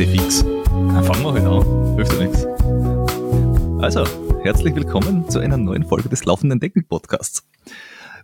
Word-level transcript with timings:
eh 0.00 0.06
fix. 0.06 0.44
Dann 0.44 1.02
fangen 1.02 1.24
wir 1.24 1.32
halt 1.32 1.44
an. 1.44 1.96
Hilft 1.96 2.12
ja 2.12 2.18
nichts. 2.20 2.46
Also, 3.82 4.04
herzlich 4.44 4.74
willkommen 4.76 5.28
zu 5.28 5.40
einer 5.40 5.56
neuen 5.56 5.84
Folge 5.84 6.08
des 6.08 6.24
Laufenden 6.24 6.60
Decken 6.60 6.86
Podcasts. 6.86 7.44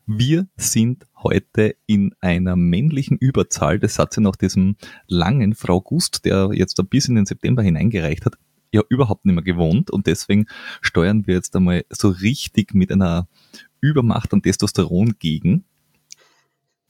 Wir 0.07 0.47
sind 0.57 1.05
heute 1.17 1.75
in 1.87 2.15
einer 2.21 2.55
männlichen 2.55 3.17
Überzahl. 3.19 3.81
Das 3.81 3.99
hat 3.99 4.13
sie 4.13 4.21
nach 4.21 4.37
diesem 4.37 4.77
langen 5.09 5.55
Frau 5.55 5.81
Gust, 5.81 6.25
der 6.25 6.51
jetzt 6.53 6.81
bis 6.91 7.09
in 7.09 7.17
den 7.17 7.27
September 7.27 7.63
hineingereicht 7.63 8.25
hat, 8.25 8.35
ja 8.71 8.83
überhaupt 8.89 9.25
nicht 9.25 9.35
mehr 9.35 9.43
gewohnt. 9.43 9.91
Und 9.91 10.07
deswegen 10.07 10.47
steuern 10.81 11.27
wir 11.27 11.35
jetzt 11.35 11.57
einmal 11.57 11.85
so 11.91 12.09
richtig 12.09 12.75
mit 12.75 12.93
einer 12.93 13.27
Übermacht 13.81 14.33
an 14.33 14.43
Testosteron 14.43 15.17
gegen. 15.19 15.65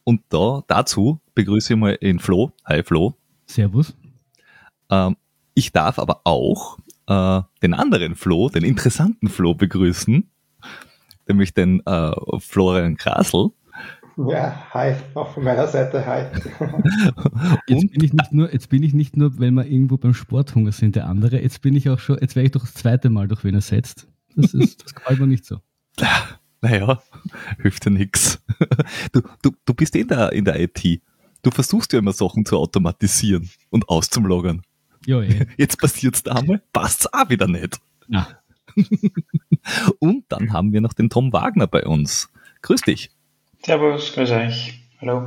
Und 0.02 0.20
da, 0.28 0.62
dazu 0.66 1.20
begrüße 1.34 1.72
ich 1.72 1.78
mal 1.78 1.96
den 1.96 2.18
Flo. 2.18 2.52
Hi 2.66 2.82
Flo. 2.82 3.14
Servus. 3.46 3.94
Ähm, 4.94 5.16
ich 5.54 5.72
darf 5.72 5.98
aber 5.98 6.20
auch 6.24 6.78
äh, 7.06 7.40
den 7.62 7.74
anderen 7.74 8.14
Flo, 8.14 8.48
den 8.48 8.64
interessanten 8.64 9.28
Flo 9.28 9.54
begrüßen, 9.54 10.28
nämlich 11.28 11.54
den 11.54 11.84
äh, 11.86 12.12
Florian 12.38 12.96
Krasl. 12.96 13.50
Ja, 14.16 14.68
hi, 14.72 14.94
auch 15.14 15.32
von 15.34 15.42
meiner 15.42 15.66
Seite, 15.66 16.06
hi. 16.06 16.26
jetzt, 17.66 17.90
bin 17.90 18.04
ich 18.04 18.12
nicht 18.12 18.32
nur, 18.32 18.52
jetzt 18.52 18.68
bin 18.68 18.82
ich 18.84 18.94
nicht 18.94 19.16
nur, 19.16 19.38
wenn 19.40 19.54
wir 19.54 19.66
irgendwo 19.66 19.96
beim 19.96 20.14
Sporthunger 20.14 20.70
sind, 20.70 20.94
der 20.94 21.06
andere, 21.06 21.42
jetzt 21.42 21.62
bin 21.62 21.74
ich 21.74 21.90
auch 21.90 21.98
schon, 21.98 22.18
jetzt 22.20 22.36
werde 22.36 22.46
ich 22.46 22.52
doch 22.52 22.60
das 22.60 22.74
zweite 22.74 23.10
Mal 23.10 23.26
durch 23.26 23.42
wen 23.42 23.54
ersetzt. 23.54 24.06
Das, 24.36 24.54
ist, 24.54 24.84
das 24.84 24.94
gefällt 24.94 25.20
mir 25.20 25.26
nicht 25.26 25.44
so. 25.44 25.58
Naja, 26.60 27.02
hilft 27.60 27.84
ja 27.84 27.90
nix. 27.90 28.42
Du, 29.12 29.20
du, 29.42 29.50
du 29.66 29.74
bist 29.74 29.94
eh 29.96 30.00
in 30.00 30.08
der, 30.08 30.32
in 30.32 30.46
der 30.46 30.58
IT. 30.58 31.02
Du 31.42 31.50
versuchst 31.50 31.92
ja 31.92 31.98
immer 31.98 32.14
Sachen 32.14 32.46
zu 32.46 32.56
automatisieren 32.56 33.50
und 33.68 33.86
auszuloggen. 33.90 34.62
Ja, 35.06 35.22
eh. 35.22 35.46
Jetzt 35.56 35.78
passiert's 35.78 36.22
da 36.22 36.32
einmal, 36.32 36.62
passt's 36.72 37.12
auch 37.12 37.28
wieder 37.28 37.46
nicht. 37.46 37.80
Ja. 38.08 38.28
und 39.98 40.24
dann 40.28 40.52
haben 40.52 40.72
wir 40.72 40.80
noch 40.80 40.92
den 40.92 41.10
Tom 41.10 41.32
Wagner 41.32 41.66
bei 41.66 41.84
uns. 41.84 42.30
Grüß 42.62 42.82
dich. 42.82 43.10
Servus, 43.62 44.12
grüß 44.12 44.30
euch. 44.30 44.80
Hallo. 45.00 45.26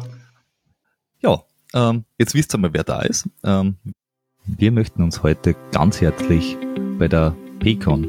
Ja, 1.22 1.44
ähm, 1.74 2.06
jetzt 2.18 2.34
wisst 2.34 2.54
ihr 2.54 2.58
mal, 2.58 2.74
wer 2.74 2.84
da 2.84 3.02
ist. 3.02 3.30
Ähm, 3.44 3.78
wir 4.46 4.72
möchten 4.72 5.04
uns 5.04 5.24
heute 5.24 5.56
ganz 5.72 6.02
herzlich 6.02 6.58
bei 6.98 7.08
der 7.08 7.36
Pecon 7.60 8.08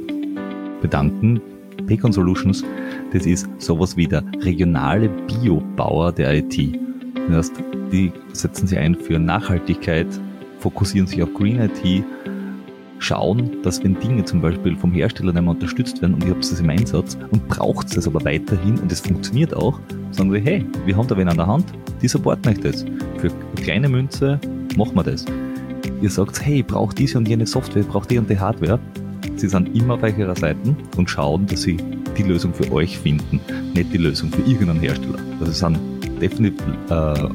bedanken. 0.80 1.40
Pecon 1.86 2.12
Solutions, 2.12 2.64
das 3.12 3.24
ist 3.26 3.48
sowas 3.58 3.96
wie 3.96 4.06
der 4.06 4.22
regionale 4.40 5.08
Biobauer 5.08 6.12
der 6.12 6.34
IT. 6.34 6.78
Das 7.28 7.50
heißt, 7.50 7.62
die 7.92 8.12
setzen 8.32 8.66
sich 8.66 8.78
ein 8.78 8.94
für 8.94 9.18
Nachhaltigkeit, 9.18 10.06
fokussieren 10.60 11.06
sich 11.06 11.22
auf 11.22 11.32
Green 11.34 11.60
IT, 11.60 12.04
schauen, 12.98 13.62
dass 13.62 13.82
wenn 13.82 13.98
Dinge 13.98 14.24
zum 14.24 14.40
Beispiel 14.40 14.76
vom 14.76 14.92
Hersteller 14.92 15.32
nicht 15.32 15.42
mehr 15.42 15.52
unterstützt 15.52 16.02
werden 16.02 16.14
und 16.14 16.24
ihr 16.24 16.30
habt 16.30 16.44
es 16.44 16.58
im 16.58 16.68
Einsatz 16.68 17.16
und 17.30 17.46
braucht 17.48 17.96
es 17.96 18.06
aber 18.06 18.24
weiterhin 18.24 18.78
und 18.78 18.90
es 18.90 19.00
funktioniert 19.00 19.54
auch, 19.54 19.78
sagen 20.10 20.32
sie, 20.32 20.40
hey, 20.40 20.66
wir 20.84 20.96
haben 20.96 21.06
da 21.06 21.16
wen 21.16 21.28
an 21.28 21.36
der 21.36 21.46
Hand, 21.46 21.66
die 22.02 22.08
supporten 22.08 22.52
euch 22.52 22.60
das. 22.60 22.84
Für 23.18 23.30
kleine 23.56 23.88
Münze 23.88 24.40
machen 24.76 24.96
wir 24.96 25.04
das. 25.04 25.24
Ihr 26.00 26.10
sagt, 26.10 26.44
hey, 26.44 26.62
braucht 26.62 26.98
diese 26.98 27.18
und 27.18 27.28
jene 27.28 27.46
Software, 27.46 27.82
braucht 27.82 28.10
die 28.10 28.18
und 28.18 28.28
die 28.28 28.38
Hardware. 28.38 28.78
Sie 29.36 29.48
sind 29.48 29.74
immer 29.76 29.94
auf 29.94 30.02
eurer 30.02 30.36
Seite 30.36 30.76
und 30.96 31.08
schauen, 31.08 31.46
dass 31.46 31.62
sie 31.62 31.76
die 32.16 32.22
Lösung 32.22 32.52
für 32.52 32.70
euch 32.72 32.98
finden, 32.98 33.40
nicht 33.74 33.92
die 33.92 33.98
Lösung 33.98 34.30
für 34.30 34.42
irgendeinen 34.42 34.80
Hersteller. 34.80 35.18
Also 35.40 35.52
sie 35.52 35.58
sind 35.58 35.78
definitiv 36.20 36.74
äh, 36.90 37.28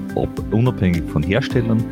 unabhängig 0.52 1.04
von 1.10 1.24
Herstellern. 1.24 1.84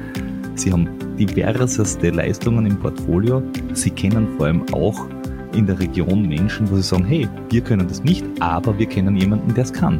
Sie 0.55 0.71
haben 0.71 0.89
diverseste 1.25 2.09
Leistungen 2.09 2.65
im 2.65 2.79
Portfolio. 2.79 3.41
Sie 3.73 3.91
kennen 3.91 4.27
vor 4.37 4.47
allem 4.47 4.63
auch 4.73 5.07
in 5.53 5.65
der 5.65 5.79
Region 5.79 6.27
Menschen, 6.27 6.69
wo 6.69 6.75
sie 6.75 6.81
sagen, 6.81 7.05
hey, 7.05 7.27
wir 7.49 7.61
können 7.61 7.87
das 7.87 8.03
nicht, 8.03 8.25
aber 8.39 8.77
wir 8.77 8.85
kennen 8.85 9.15
jemanden, 9.17 9.53
der 9.53 9.63
es 9.63 9.73
kann. 9.73 9.99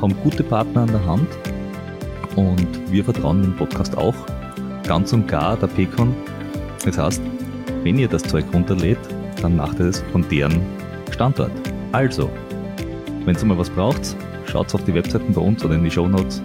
Haben 0.00 0.14
gute 0.22 0.42
Partner 0.42 0.82
an 0.82 0.88
der 0.88 1.06
Hand 1.06 1.28
und 2.36 2.92
wir 2.92 3.04
vertrauen 3.04 3.42
dem 3.42 3.56
Podcast 3.56 3.96
auch 3.96 4.14
ganz 4.86 5.12
und 5.12 5.28
gar 5.28 5.56
der 5.56 5.66
Pecon. 5.68 6.14
Das 6.84 6.98
heißt, 6.98 7.22
wenn 7.82 7.98
ihr 7.98 8.08
das 8.08 8.22
Zeug 8.22 8.44
runterlädt, 8.52 8.98
dann 9.42 9.56
macht 9.56 9.78
ihr 9.78 9.86
es 9.86 10.02
von 10.12 10.24
deren 10.28 10.60
Standort. 11.10 11.52
Also, 11.92 12.30
wenn 13.24 13.36
ihr 13.36 13.44
mal 13.44 13.58
was 13.58 13.70
braucht, 13.70 14.16
schaut 14.46 14.74
auf 14.74 14.84
die 14.84 14.94
Webseiten 14.94 15.32
bei 15.32 15.40
uns 15.40 15.64
oder 15.64 15.74
in 15.74 15.84
die 15.84 15.90
Show 15.90 16.08
Notes. 16.08 16.42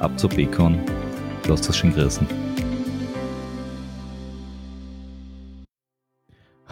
Ab 0.00 0.18
zur 0.18 0.30
Pecon. 0.30 0.78
Lasst 1.48 1.68
das 1.68 1.76
schön 1.76 1.92
grüßen. 1.92 2.47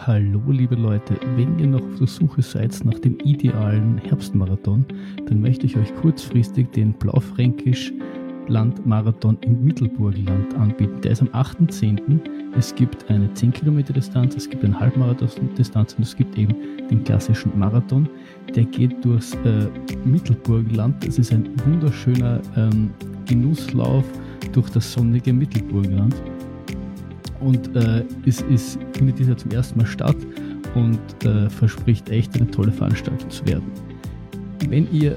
Hallo 0.07 0.41
liebe 0.47 0.75
Leute, 0.75 1.19
wenn 1.35 1.59
ihr 1.59 1.67
noch 1.67 1.81
auf 1.81 1.97
der 1.97 2.07
Suche 2.07 2.41
seid 2.41 2.79
nach 2.85 2.97
dem 2.97 3.19
idealen 3.25 3.97
Herbstmarathon, 3.97 4.85
dann 5.25 5.41
möchte 5.41 5.65
ich 5.65 5.75
euch 5.75 5.93
kurzfristig 5.95 6.71
den 6.71 6.93
Blaufränkisch 6.93 7.91
Landmarathon 8.47 9.37
im 9.41 9.65
Mittelburgland 9.65 10.55
anbieten. 10.55 11.01
Der 11.01 11.11
ist 11.11 11.23
am 11.23 11.27
8.10. 11.31 12.21
Es 12.57 12.73
gibt 12.73 13.09
eine 13.09 13.33
10 13.33 13.51
Kilometer 13.51 13.91
Distanz, 13.91 14.37
es 14.37 14.49
gibt 14.49 14.63
eine 14.63 14.79
Halbmarathon-Distanz 14.79 15.95
und 15.95 16.03
es 16.03 16.15
gibt 16.15 16.37
eben 16.37 16.55
den 16.89 17.03
klassischen 17.03 17.59
Marathon. 17.59 18.07
Der 18.55 18.63
geht 18.63 19.03
durchs 19.03 19.33
äh, 19.43 19.67
Mittelburgland. 20.05 21.05
Das 21.05 21.19
ist 21.19 21.33
ein 21.33 21.49
wunderschöner 21.65 22.39
ähm, 22.55 22.91
Genusslauf 23.25 24.05
durch 24.53 24.69
das 24.69 24.93
sonnige 24.93 25.33
Mittelburgland. 25.33 26.15
Und 27.39 27.75
äh, 27.75 28.03
es 28.25 28.41
ist, 28.41 28.79
findet 28.93 29.19
dieser 29.19 29.37
zum 29.37 29.51
ersten 29.51 29.77
Mal 29.77 29.85
statt 29.85 30.17
und 30.75 30.99
äh, 31.25 31.49
verspricht 31.49 32.09
echt 32.09 32.35
eine 32.35 32.49
tolle 32.49 32.71
Veranstaltung 32.71 33.29
zu 33.29 33.45
werden. 33.45 33.71
Wenn 34.69 34.91
ihr 34.91 35.15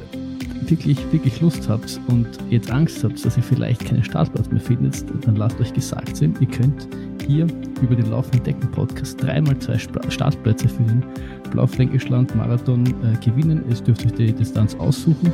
wirklich, 0.69 0.99
wirklich 1.13 1.41
Lust 1.41 1.69
habt 1.69 2.01
und 2.09 2.27
jetzt 2.51 2.71
Angst 2.71 3.03
habt, 3.03 3.25
dass 3.25 3.37
ihr 3.37 3.43
vielleicht 3.43 3.85
keinen 3.85 4.05
Startplatz 4.05 4.51
mehr 4.51 4.61
findet, 4.61 5.05
dann 5.25 5.37
lasst 5.37 5.61
euch 5.61 5.73
gesagt 5.73 6.17
sein, 6.17 6.35
ihr 6.41 6.47
könnt 6.47 6.89
hier 7.27 7.47
über 7.83 7.95
den 7.95 8.11
Laufenden 8.11 8.43
Decken 8.43 8.71
Podcast 8.71 9.23
dreimal 9.23 9.59
zwei 9.59 9.79
Startplätze 9.79 10.69
für 10.69 10.83
den 10.83 11.03
Blaufränkischland 11.51 12.35
Marathon 12.37 12.87
äh, 12.87 13.25
gewinnen. 13.25 13.65
Es 13.71 13.83
dürft 13.83 14.05
euch 14.05 14.13
die 14.13 14.33
Distanz 14.33 14.75
aussuchen. 14.77 15.33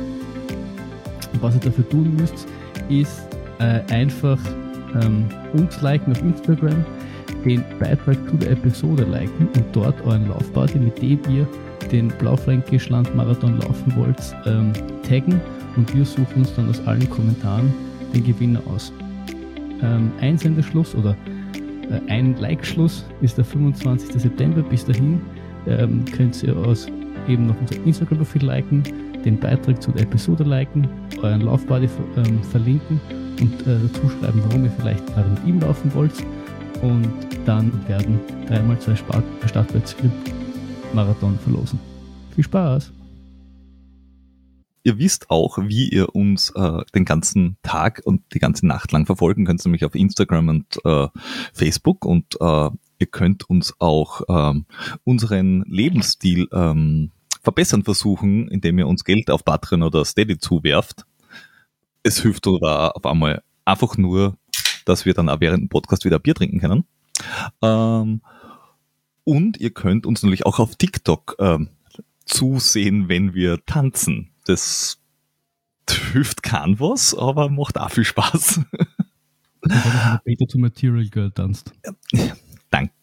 Was 1.41 1.55
ihr 1.55 1.61
dafür 1.61 1.87
tun 1.89 2.15
müsst, 2.15 2.47
ist 2.89 3.27
äh, 3.59 3.81
einfach 3.91 4.39
ähm, 5.01 5.25
uns 5.53 5.81
liken 5.81 6.11
auf 6.11 6.21
Instagram, 6.21 6.85
den 7.45 7.63
Beitrag 7.79 8.17
zu 8.29 8.37
der 8.37 8.51
Episode 8.51 9.03
liken 9.03 9.47
und 9.55 9.65
dort 9.73 9.99
euren 10.05 10.27
Laufparty, 10.27 10.79
mit 10.79 11.01
dem 11.01 11.19
ihr 11.29 11.47
den 11.91 12.09
Blaufränkisch-Land 12.19 13.15
Marathon 13.15 13.59
laufen 13.59 13.95
wollt, 13.95 14.17
ähm, 14.45 14.73
taggen 15.07 15.39
und 15.75 15.93
wir 15.95 16.03
suchen 16.03 16.37
uns 16.37 16.53
dann 16.55 16.69
aus 16.69 16.85
allen 16.85 17.09
Kommentaren 17.09 17.73
den 18.13 18.25
Gewinner 18.25 18.61
aus. 18.67 18.91
Ähm, 19.81 20.11
Einsendeschluss 20.19 20.95
oder 20.95 21.15
äh, 21.89 22.11
ein 22.11 22.35
Like-Schluss 22.37 23.05
ist 23.21 23.37
der 23.37 23.45
25. 23.45 24.19
September. 24.21 24.61
Bis 24.63 24.85
dahin 24.85 25.21
ähm, 25.67 26.03
könnt 26.05 26.41
ihr 26.43 26.57
aus 26.57 26.87
eben 27.27 27.47
noch 27.47 27.55
unser 27.59 27.75
Instagram-Profil 27.85 28.43
liken, 28.43 28.83
den 29.23 29.39
Beitrag 29.39 29.81
zu 29.81 29.91
der 29.91 30.03
Episode 30.03 30.43
liken, 30.43 30.87
euren 31.21 31.41
Laufbody 31.41 31.87
ähm, 32.17 32.41
verlinken 32.43 32.99
dazu 33.37 34.09
schreiben, 34.09 34.41
warum 34.45 34.65
ihr 34.65 34.71
vielleicht 34.71 35.05
gerade 35.07 35.29
mit 35.29 35.45
ihm 35.45 35.59
laufen 35.59 35.93
wollt. 35.93 36.13
Und 36.81 37.11
dann 37.45 37.71
werden 37.87 38.19
dreimal 38.47 38.79
zwei 38.79 38.95
Startplätze 38.95 39.95
für 39.95 40.11
Marathon 40.93 41.37
verlosen. 41.39 41.79
Viel 42.35 42.43
Spaß! 42.43 42.91
Ihr 44.83 44.99
wisst 44.99 45.29
auch, 45.29 45.57
wie 45.57 45.89
ihr 45.89 46.15
uns 46.15 46.51
äh, 46.55 46.79
den 46.95 47.03
ganzen 47.03 47.57
Tag 47.61 48.01
und 48.05 48.21
die 48.33 48.39
ganze 48.39 48.65
Nacht 48.65 48.91
lang 48.93 49.05
verfolgen 49.05 49.43
könnt, 49.45 49.65
nämlich 49.65 49.83
auf 49.83 49.95
Instagram 49.95 50.47
und 50.47 50.79
äh, 50.85 51.07
Facebook 51.51 52.05
und 52.05 52.37
äh, 52.39 52.69
ihr 52.99 53.07
könnt 53.11 53.49
uns 53.49 53.73
auch 53.79 54.21
ähm, 54.29 54.65
unseren 55.03 55.63
Lebensstil 55.67 56.47
ähm, 56.53 57.11
verbessern 57.41 57.83
versuchen, 57.83 58.47
indem 58.47 58.79
ihr 58.79 58.87
uns 58.87 59.03
Geld 59.03 59.29
auf 59.29 59.43
Patreon 59.43 59.83
oder 59.83 60.05
Steady 60.05 60.37
zuwerft. 60.37 61.05
Es 62.07 62.21
hilft 62.21 62.47
oder 62.47 62.95
auf 62.95 63.05
einmal 63.05 63.43
einfach 63.65 63.97
nur, 63.97 64.37
dass 64.85 65.05
wir 65.05 65.13
dann 65.13 65.27
auch 65.27 65.41
während 65.41 65.63
dem 65.63 65.69
Podcast 65.69 66.05
wieder 66.05 66.19
Bier 66.19 66.35
trinken 66.35 66.59
können. 66.59 66.85
Ähm, 67.61 68.21
und 69.25 69.57
ihr 69.57 69.71
könnt 69.71 70.05
uns 70.05 70.23
natürlich 70.23 70.45
auch 70.45 70.59
auf 70.59 70.77
TikTok 70.77 71.35
ähm, 71.39 71.67
zusehen, 72.23 73.09
wenn 73.09 73.33
wir 73.33 73.65
tanzen. 73.65 74.29
Das 74.45 74.99
hilft 75.89 76.43
kein 76.43 76.79
was, 76.79 77.13
aber 77.13 77.49
macht 77.49 77.77
auch 77.77 77.91
viel 77.91 78.05
Spaß. 78.05 78.61
Peter 80.23 80.47
zu 80.47 80.59
Material 80.59 81.09
Girl 81.09 81.31
tanzt. 81.31 81.73
Danke. 82.69 82.93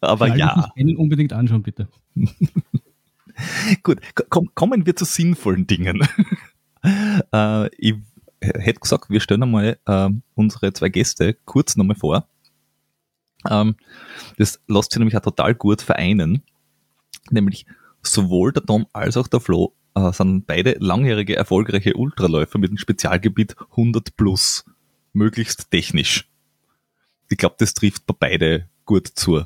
Aber 0.00 0.28
Für 0.28 0.36
ja. 0.36 0.72
Unbedingt 0.96 1.32
anschauen, 1.32 1.62
bitte. 1.62 1.88
Gut, 3.82 3.98
komm, 4.28 4.50
kommen 4.54 4.86
wir 4.86 4.94
zu 4.94 5.04
sinnvollen 5.04 5.66
Dingen. 5.66 6.06
Äh, 6.82 7.68
ich 7.76 7.94
hätte 8.40 8.80
gesagt, 8.80 9.10
wir 9.10 9.20
stellen 9.20 9.42
einmal 9.42 9.78
äh, 9.86 10.08
unsere 10.34 10.72
zwei 10.72 10.88
Gäste 10.88 11.34
kurz 11.44 11.76
nochmal 11.76 11.96
vor. 11.96 12.28
Ähm, 13.48 13.76
das 14.36 14.60
lässt 14.66 14.92
sich 14.92 14.98
nämlich 14.98 15.16
auch 15.16 15.22
total 15.22 15.54
gut 15.54 15.82
vereinen. 15.82 16.42
Nämlich 17.30 17.66
sowohl 18.02 18.52
der 18.52 18.64
Tom 18.64 18.86
als 18.92 19.16
auch 19.16 19.28
der 19.28 19.40
Flo 19.40 19.74
äh, 19.94 20.12
sind 20.12 20.46
beide 20.46 20.76
langjährige 20.78 21.36
erfolgreiche 21.36 21.94
Ultraläufer 21.94 22.58
mit 22.58 22.70
dem 22.70 22.78
Spezialgebiet 22.78 23.56
100 23.70 24.16
plus. 24.16 24.64
Möglichst 25.12 25.70
technisch. 25.70 26.28
Ich 27.28 27.38
glaube, 27.38 27.56
das 27.58 27.74
trifft 27.74 28.06
bei 28.06 28.14
beide 28.18 28.68
gut 28.84 29.08
zu. 29.08 29.44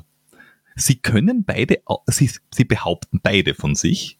Sie 0.75 0.97
können 0.97 1.43
beide, 1.45 1.81
sie, 2.07 2.29
sie 2.53 2.65
behaupten 2.65 3.19
beide 3.23 3.55
von 3.55 3.75
sich, 3.75 4.19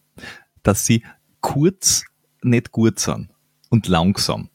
dass 0.63 0.85
sie 0.85 1.03
kurz 1.41 2.05
nicht 2.45 2.71
gut 2.71 2.99
sind 2.99 3.29
und 3.69 3.87
langsam. 3.87 4.49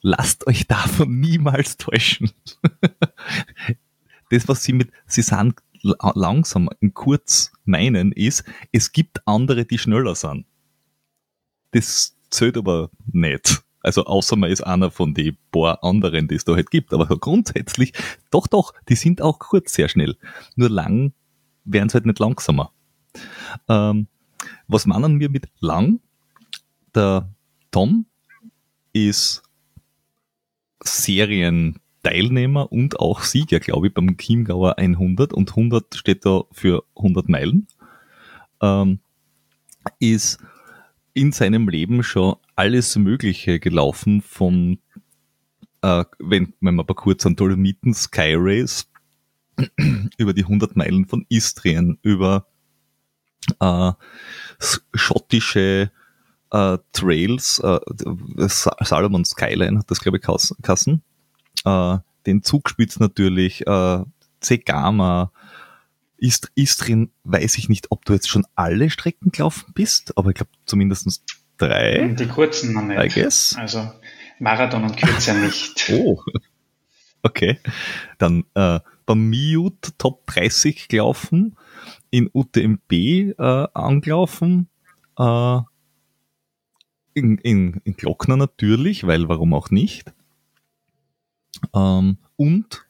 Lasst 0.00 0.46
euch 0.46 0.66
davon 0.66 1.18
niemals 1.18 1.76
täuschen. 1.76 2.30
das, 4.30 4.48
was 4.48 4.62
sie 4.62 4.72
mit, 4.72 4.90
sie 5.06 5.22
sind 5.22 5.54
langsam 5.82 6.68
und 6.80 6.94
kurz 6.94 7.52
meinen, 7.64 8.12
ist, 8.12 8.44
es 8.72 8.92
gibt 8.92 9.26
andere, 9.26 9.64
die 9.64 9.78
schneller 9.78 10.14
sind. 10.14 10.46
Das 11.72 12.16
zählt 12.30 12.56
aber 12.56 12.90
nicht. 13.12 13.62
Also 13.80 14.04
außer 14.04 14.36
man 14.36 14.50
ist 14.50 14.62
einer 14.62 14.90
von 14.90 15.14
den 15.14 15.36
paar 15.50 15.82
anderen, 15.84 16.28
die 16.28 16.34
es 16.34 16.44
da 16.44 16.54
halt 16.54 16.70
gibt. 16.70 16.92
Aber 16.92 17.06
grundsätzlich, 17.06 17.92
doch, 18.30 18.46
doch, 18.46 18.74
die 18.88 18.96
sind 18.96 19.22
auch 19.22 19.38
kurz 19.38 19.72
sehr 19.72 19.88
schnell. 19.88 20.16
Nur 20.56 20.68
lang 20.68 21.12
werden 21.64 21.88
sie 21.88 21.94
halt 21.94 22.06
nicht 22.06 22.18
langsamer. 22.18 22.72
Ähm, 23.68 24.08
was 24.66 24.86
meinen 24.86 25.20
wir 25.20 25.30
mit 25.30 25.48
lang? 25.60 26.00
Der 26.98 27.32
Tom 27.70 28.06
ist 28.92 29.44
Serienteilnehmer 30.82 32.72
und 32.72 32.98
auch 32.98 33.22
Sieger, 33.22 33.60
glaube 33.60 33.86
ich, 33.86 33.94
beim 33.94 34.16
Chiemgauer 34.16 34.78
100 34.78 35.32
und 35.32 35.50
100 35.50 35.94
steht 35.94 36.26
da 36.26 36.42
für 36.50 36.82
100 36.96 37.28
Meilen. 37.28 37.68
Ähm, 38.60 38.98
ist 40.00 40.38
in 41.14 41.30
seinem 41.30 41.68
Leben 41.68 42.02
schon 42.02 42.34
alles 42.56 42.96
Mögliche 42.96 43.60
gelaufen, 43.60 44.20
von, 44.20 44.80
äh, 45.82 46.04
wenn, 46.18 46.52
wenn 46.60 46.74
man 46.74 46.84
mal 46.84 46.94
kurz 46.94 47.24
an 47.24 47.36
Dolomiten 47.36 47.94
Sky 47.94 48.34
Race, 48.36 48.90
über 50.18 50.34
die 50.34 50.42
100 50.42 50.74
Meilen 50.74 51.06
von 51.06 51.24
Istrien, 51.28 51.96
über 52.02 52.48
äh, 53.60 53.92
schottische 54.94 55.92
äh, 56.52 56.78
Trails, 56.92 57.60
äh, 57.60 57.78
Salomon 58.48 59.24
Skyline 59.24 59.78
hat 59.78 59.90
das, 59.90 60.00
glaube 60.00 60.18
ich, 60.18 60.62
Kassen, 60.62 61.02
äh, 61.64 61.98
den 62.26 62.42
Zugspitz 62.42 62.98
natürlich, 62.98 63.66
äh, 63.66 64.04
Zegama, 64.40 65.32
ist, 66.16 66.50
Istrin, 66.54 67.10
weiß 67.24 67.58
ich 67.58 67.68
nicht, 67.68 67.86
ob 67.90 68.04
du 68.04 68.12
jetzt 68.12 68.28
schon 68.28 68.44
alle 68.54 68.90
Strecken 68.90 69.30
gelaufen 69.30 69.72
bist, 69.74 70.16
aber 70.16 70.30
ich 70.30 70.36
glaube 70.36 70.50
zumindest 70.66 71.22
drei. 71.58 72.14
Die 72.18 72.26
kurzen 72.26 72.72
noch 72.72 72.82
nicht. 72.82 73.16
I 73.16 73.20
guess. 73.20 73.54
Also 73.56 73.90
Marathon 74.38 74.84
und 74.84 74.96
Kürzer 74.96 75.34
nicht. 75.34 75.90
oh. 75.92 76.20
Okay. 77.22 77.58
Dann 78.18 78.44
äh, 78.54 78.80
beim 79.06 79.28
Miut 79.28 79.98
Top 79.98 80.26
30 80.26 80.88
gelaufen, 80.88 81.56
in 82.10 82.30
UTMB 82.32 82.92
äh, 82.92 83.34
angelaufen, 83.74 84.68
äh, 85.18 85.60
in, 87.18 87.38
in, 87.38 87.80
in 87.84 87.94
Glockner 87.94 88.36
natürlich, 88.36 89.06
weil 89.06 89.28
warum 89.28 89.54
auch 89.54 89.70
nicht. 89.70 90.12
Ähm, 91.74 92.18
und 92.36 92.84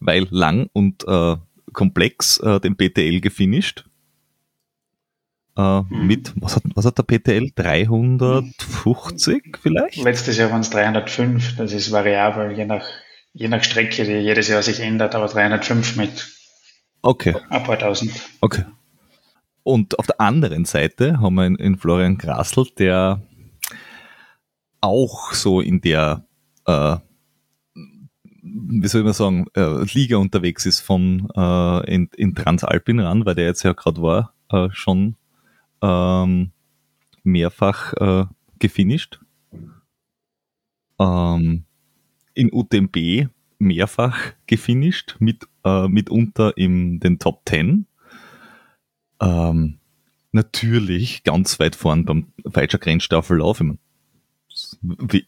weil 0.00 0.26
lang 0.30 0.68
und 0.72 1.06
äh, 1.06 1.36
komplex 1.72 2.38
äh, 2.38 2.60
den 2.60 2.76
PTL 2.76 3.20
gefinisht. 3.20 3.84
Äh, 5.56 5.82
mhm. 5.82 6.06
Mit, 6.06 6.32
was 6.36 6.56
hat, 6.56 6.62
was 6.74 6.84
hat 6.84 6.98
der 6.98 7.04
PTL? 7.04 7.52
350 7.54 9.58
vielleicht? 9.60 10.02
Letztes 10.02 10.36
Jahr 10.36 10.50
waren 10.50 10.62
es 10.62 10.70
305, 10.70 11.56
das 11.56 11.72
ist 11.72 11.92
variabel, 11.92 12.52
je 12.52 12.64
nach, 12.64 12.84
je 13.32 13.48
nach 13.48 13.62
Strecke, 13.62 14.04
die 14.04 14.12
jedes 14.12 14.48
Jahr 14.48 14.62
sich 14.62 14.80
ändert, 14.80 15.14
aber 15.14 15.28
305 15.28 15.96
mit 15.96 16.28
okay. 17.02 17.36
ein 17.50 17.62
paar 17.62 17.78
tausend. 17.78 18.12
Okay. 18.40 18.64
Und 19.62 19.98
auf 19.98 20.06
der 20.06 20.20
anderen 20.20 20.64
Seite 20.64 21.20
haben 21.20 21.36
wir 21.36 21.46
in, 21.46 21.78
Florian 21.78 22.18
Grassl, 22.18 22.66
der 22.78 23.22
auch 24.84 25.32
so 25.32 25.60
in 25.60 25.80
der 25.80 26.26
äh, 26.66 26.96
wie 28.44 28.88
soll 28.88 29.04
man 29.04 29.14
sagen, 29.14 29.46
äh, 29.54 29.84
Liga 29.92 30.18
unterwegs 30.18 30.66
ist 30.66 30.80
von 30.80 31.28
äh, 31.34 31.92
in, 31.92 32.10
in 32.16 32.34
Transalpin 32.34 33.00
ran, 33.00 33.24
weil 33.24 33.34
der 33.34 33.46
jetzt 33.46 33.62
ja 33.62 33.72
gerade 33.72 34.02
war, 34.02 34.34
äh, 34.50 34.68
schon 34.72 35.16
ähm, 35.82 36.52
mehrfach 37.22 37.94
äh, 37.94 38.26
gefinisht. 38.58 39.20
Ähm, 40.98 41.64
in 42.34 42.52
UTMB 42.52 43.28
mehrfach 43.58 44.18
gefinisht, 44.46 45.16
mit, 45.20 45.46
äh, 45.64 45.88
mitunter 45.88 46.56
in 46.56 47.00
den 47.00 47.18
Top 47.18 47.42
10. 47.48 47.86
Ähm, 49.20 49.78
natürlich 50.32 51.24
ganz 51.24 51.58
weit 51.60 51.76
vorn 51.76 52.04
beim 52.04 52.26
Falscher 52.50 52.78
Grenzstaffellauf. 52.78 53.60
Ich 53.60 53.66
mein, 53.66 53.78
wie, 54.82 55.26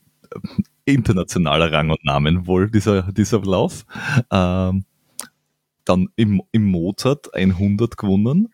internationaler 0.85 1.73
Rang 1.73 1.91
und 1.91 2.05
Namen 2.05 2.47
wohl, 2.47 2.71
dieser, 2.71 3.13
dieser 3.13 3.41
Lauf. 3.41 3.85
Ähm, 4.31 4.85
dann 5.85 6.09
im, 6.17 6.43
im 6.53 6.65
Mozart 6.65 7.35
100 7.35 7.97
gewonnen. 7.97 8.53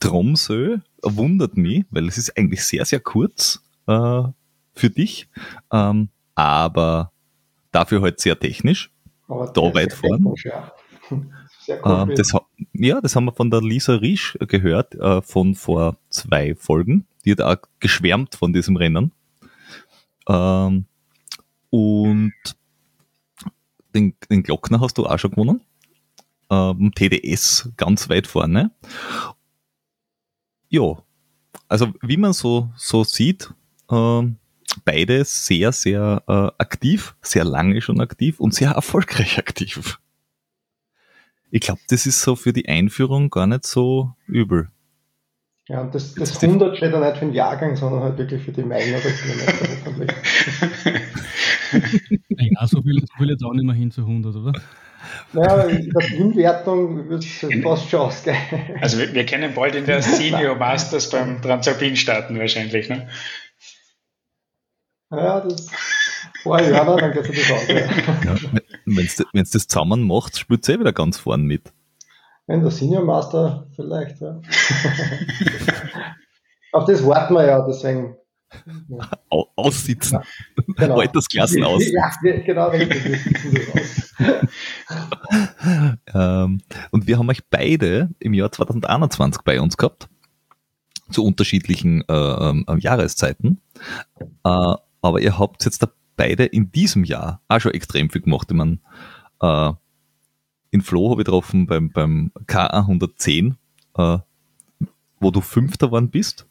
Tromsø 0.00 0.78
wundert 1.02 1.56
mich, 1.56 1.84
weil 1.90 2.08
es 2.08 2.18
ist 2.18 2.36
eigentlich 2.36 2.64
sehr, 2.64 2.84
sehr 2.84 3.00
kurz 3.00 3.62
äh, 3.86 4.22
für 4.74 4.90
dich, 4.90 5.28
ähm, 5.72 6.08
aber 6.34 7.12
dafür 7.72 8.02
halt 8.02 8.20
sehr 8.20 8.38
technisch. 8.38 8.90
Aber 9.28 9.46
da 9.46 9.62
weit 9.74 9.92
vorn. 9.92 10.34
Ja. 10.44 10.72
Äh, 11.66 12.14
das, 12.14 12.34
ja, 12.74 13.00
das 13.00 13.16
haben 13.16 13.24
wir 13.24 13.32
von 13.32 13.50
der 13.50 13.62
Lisa 13.62 13.94
Riesch 13.94 14.36
gehört, 14.48 14.94
äh, 14.96 15.22
von 15.22 15.54
vor 15.54 15.96
zwei 16.10 16.54
Folgen. 16.54 17.06
Die 17.24 17.32
hat 17.32 17.40
auch 17.40 17.56
geschwärmt 17.80 18.34
von 18.34 18.52
diesem 18.52 18.76
Rennen. 18.76 19.12
Ähm, 20.28 20.86
und 21.70 22.32
den, 23.94 24.14
den 24.30 24.42
Glockner 24.42 24.80
hast 24.80 24.98
du 24.98 25.06
auch 25.06 25.18
schon 25.18 25.32
gewonnen. 25.32 25.60
Ähm, 26.50 26.92
TDS 26.94 27.70
ganz 27.76 28.08
weit 28.08 28.26
vorne. 28.26 28.70
Ja, 30.68 31.02
also 31.68 31.92
wie 32.02 32.16
man 32.16 32.32
so, 32.32 32.70
so 32.76 33.04
sieht, 33.04 33.52
ähm, 33.90 34.36
beide 34.84 35.24
sehr, 35.24 35.72
sehr 35.72 36.22
äh, 36.26 36.62
aktiv, 36.62 37.14
sehr 37.22 37.44
lange 37.44 37.80
schon 37.80 38.00
aktiv 38.00 38.40
und 38.40 38.54
sehr 38.54 38.70
erfolgreich 38.72 39.38
aktiv. 39.38 39.98
Ich 41.50 41.60
glaube, 41.60 41.80
das 41.88 42.06
ist 42.06 42.20
so 42.20 42.34
für 42.34 42.52
die 42.52 42.68
Einführung 42.68 43.30
gar 43.30 43.46
nicht 43.46 43.64
so 43.64 44.12
übel. 44.26 44.70
Ja, 45.68 45.80
und 45.80 45.94
das, 45.94 46.14
das 46.14 46.42
100 46.42 46.76
steht 46.76 46.92
dann 46.92 47.02
nicht 47.02 47.16
für 47.16 47.24
den 47.24 47.32
Jahrgang, 47.34 47.74
sondern 47.74 48.02
halt 48.02 48.18
wirklich 48.18 48.42
für 48.42 48.52
die 48.52 48.62
Meilen 48.62 48.94
oder 48.94 49.10
Kilometer 49.10 49.52
hoffentlich. 49.86 50.10
ja, 52.52 52.66
so 52.66 52.84
will, 52.84 53.00
so 53.00 53.20
will 53.20 53.30
jetzt 53.30 53.42
auch 53.42 53.54
nicht 53.54 53.64
mehr 53.64 53.74
hin 53.74 53.90
zu 53.90 54.02
100, 54.02 54.36
oder? 54.36 54.52
Naja, 55.32 55.62
in 55.64 55.90
der 55.90 56.06
Teamwertung 56.06 57.08
wird 57.08 57.24
es 57.24 57.62
fast 57.62 57.88
schon 57.88 58.00
ausgehen. 58.00 58.36
Also 58.80 58.98
wir, 58.98 59.14
wir 59.14 59.24
können 59.24 59.54
bald 59.54 59.74
in 59.74 59.86
der 59.86 60.02
Senior 60.02 60.56
Masters 60.56 61.08
beim 61.08 61.40
Transalpin 61.40 61.96
starten 61.96 62.38
wahrscheinlich, 62.38 62.88
ne? 62.88 63.08
Ja, 65.10 65.40
das 65.40 65.70
war 66.44 66.62
ja, 66.62 66.84
dann 66.84 67.12
geht 67.12 67.24
es 67.24 67.48
das 67.48 67.50
aus. 67.52 67.68
Ja. 67.68 67.76
Ja, 67.76 68.36
Wenn 68.84 69.42
es 69.42 69.50
das 69.50 69.66
zusammen 69.66 70.06
macht, 70.06 70.38
spielt 70.38 70.62
es 70.62 70.68
eh 70.68 70.78
wieder 70.78 70.92
ganz 70.92 71.18
vorn 71.18 71.44
mit. 71.44 71.72
In 72.46 72.60
der 72.60 72.70
Senior 72.70 73.04
Master 73.04 73.66
vielleicht, 73.74 74.20
ja. 74.20 74.38
Auf 76.72 76.84
das 76.84 77.06
warten 77.06 77.32
wir 77.34 77.46
ja, 77.46 77.66
deswegen. 77.66 78.16
Ja. 78.88 79.10
Aussitzen. 79.56 80.18
Ja, 80.18 80.24
genau. 80.76 81.00
Altersklassen 81.00 81.64
aus. 81.64 81.82
Ja, 81.90 82.12
genau. 82.22 82.70
ähm, 86.14 86.60
und 86.90 87.06
wir 87.06 87.18
haben 87.18 87.30
euch 87.30 87.48
beide 87.48 88.10
im 88.18 88.34
Jahr 88.34 88.52
2021 88.52 89.42
bei 89.42 89.60
uns 89.60 89.76
gehabt. 89.76 90.08
Zu 91.10 91.24
unterschiedlichen 91.24 92.02
äh, 92.08 92.12
ähm, 92.12 92.64
Jahreszeiten. 92.78 93.60
Äh, 94.44 94.74
aber 95.02 95.20
ihr 95.20 95.38
habt 95.38 95.64
jetzt 95.64 95.82
da 95.82 95.88
beide 96.16 96.44
in 96.44 96.70
diesem 96.70 97.04
Jahr 97.04 97.40
auch 97.48 97.60
schon 97.60 97.72
extrem 97.72 98.10
viel 98.10 98.22
gemacht. 98.22 98.48
Ich 98.50 98.56
meine, 98.56 98.78
äh, 99.40 99.72
in 100.74 100.82
Flo 100.82 101.10
habe 101.10 101.22
ich 101.22 101.26
getroffen 101.26 101.66
beim, 101.66 101.90
beim 101.92 102.32
K110, 102.48 103.54
äh, 103.96 104.18
wo 105.20 105.30
du 105.30 105.40
Fünfter 105.40 105.86
geworden 105.86 106.10
bist 106.10 106.48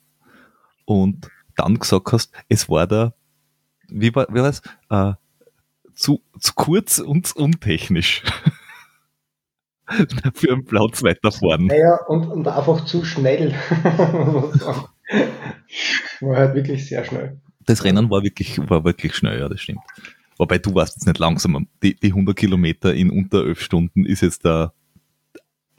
und 0.85 1.29
dann 1.57 1.77
gesagt 1.77 2.13
hast, 2.13 2.31
es 2.47 2.69
war 2.69 2.87
da, 2.87 3.13
wie 3.89 4.15
war, 4.15 4.25
wie 4.29 4.35
war 4.35 4.43
das, 4.43 4.61
äh, 4.89 5.15
zu, 5.93 6.21
zu 6.39 6.53
kurz 6.55 6.99
und 6.99 7.35
untechnisch. 7.35 8.23
für 10.33 10.53
einen 10.53 10.63
Platz 10.63 11.03
weiter 11.03 11.33
vorn. 11.33 11.67
Ja, 11.67 11.97
und, 12.07 12.25
und 12.27 12.47
einfach 12.47 12.85
zu 12.85 13.03
schnell. 13.03 13.51
war 16.21 16.37
halt 16.37 16.55
wirklich 16.55 16.87
sehr 16.87 17.03
schnell. 17.03 17.41
Das 17.65 17.83
Rennen 17.83 18.09
war 18.09 18.23
wirklich, 18.23 18.57
war 18.69 18.85
wirklich 18.85 19.15
schnell, 19.15 19.41
ja, 19.41 19.49
das 19.49 19.59
stimmt. 19.59 19.81
Wobei 20.37 20.57
du 20.57 20.73
warst 20.75 20.95
jetzt 20.95 21.05
nicht 21.05 21.19
langsam. 21.19 21.67
Die, 21.81 21.95
die 21.95 22.09
100 22.09 22.35
Kilometer 22.35 22.93
in 22.93 23.09
unter 23.09 23.45
11 23.45 23.61
Stunden 23.61 24.05
ist 24.05 24.21
jetzt 24.21 24.45
da, 24.45 24.73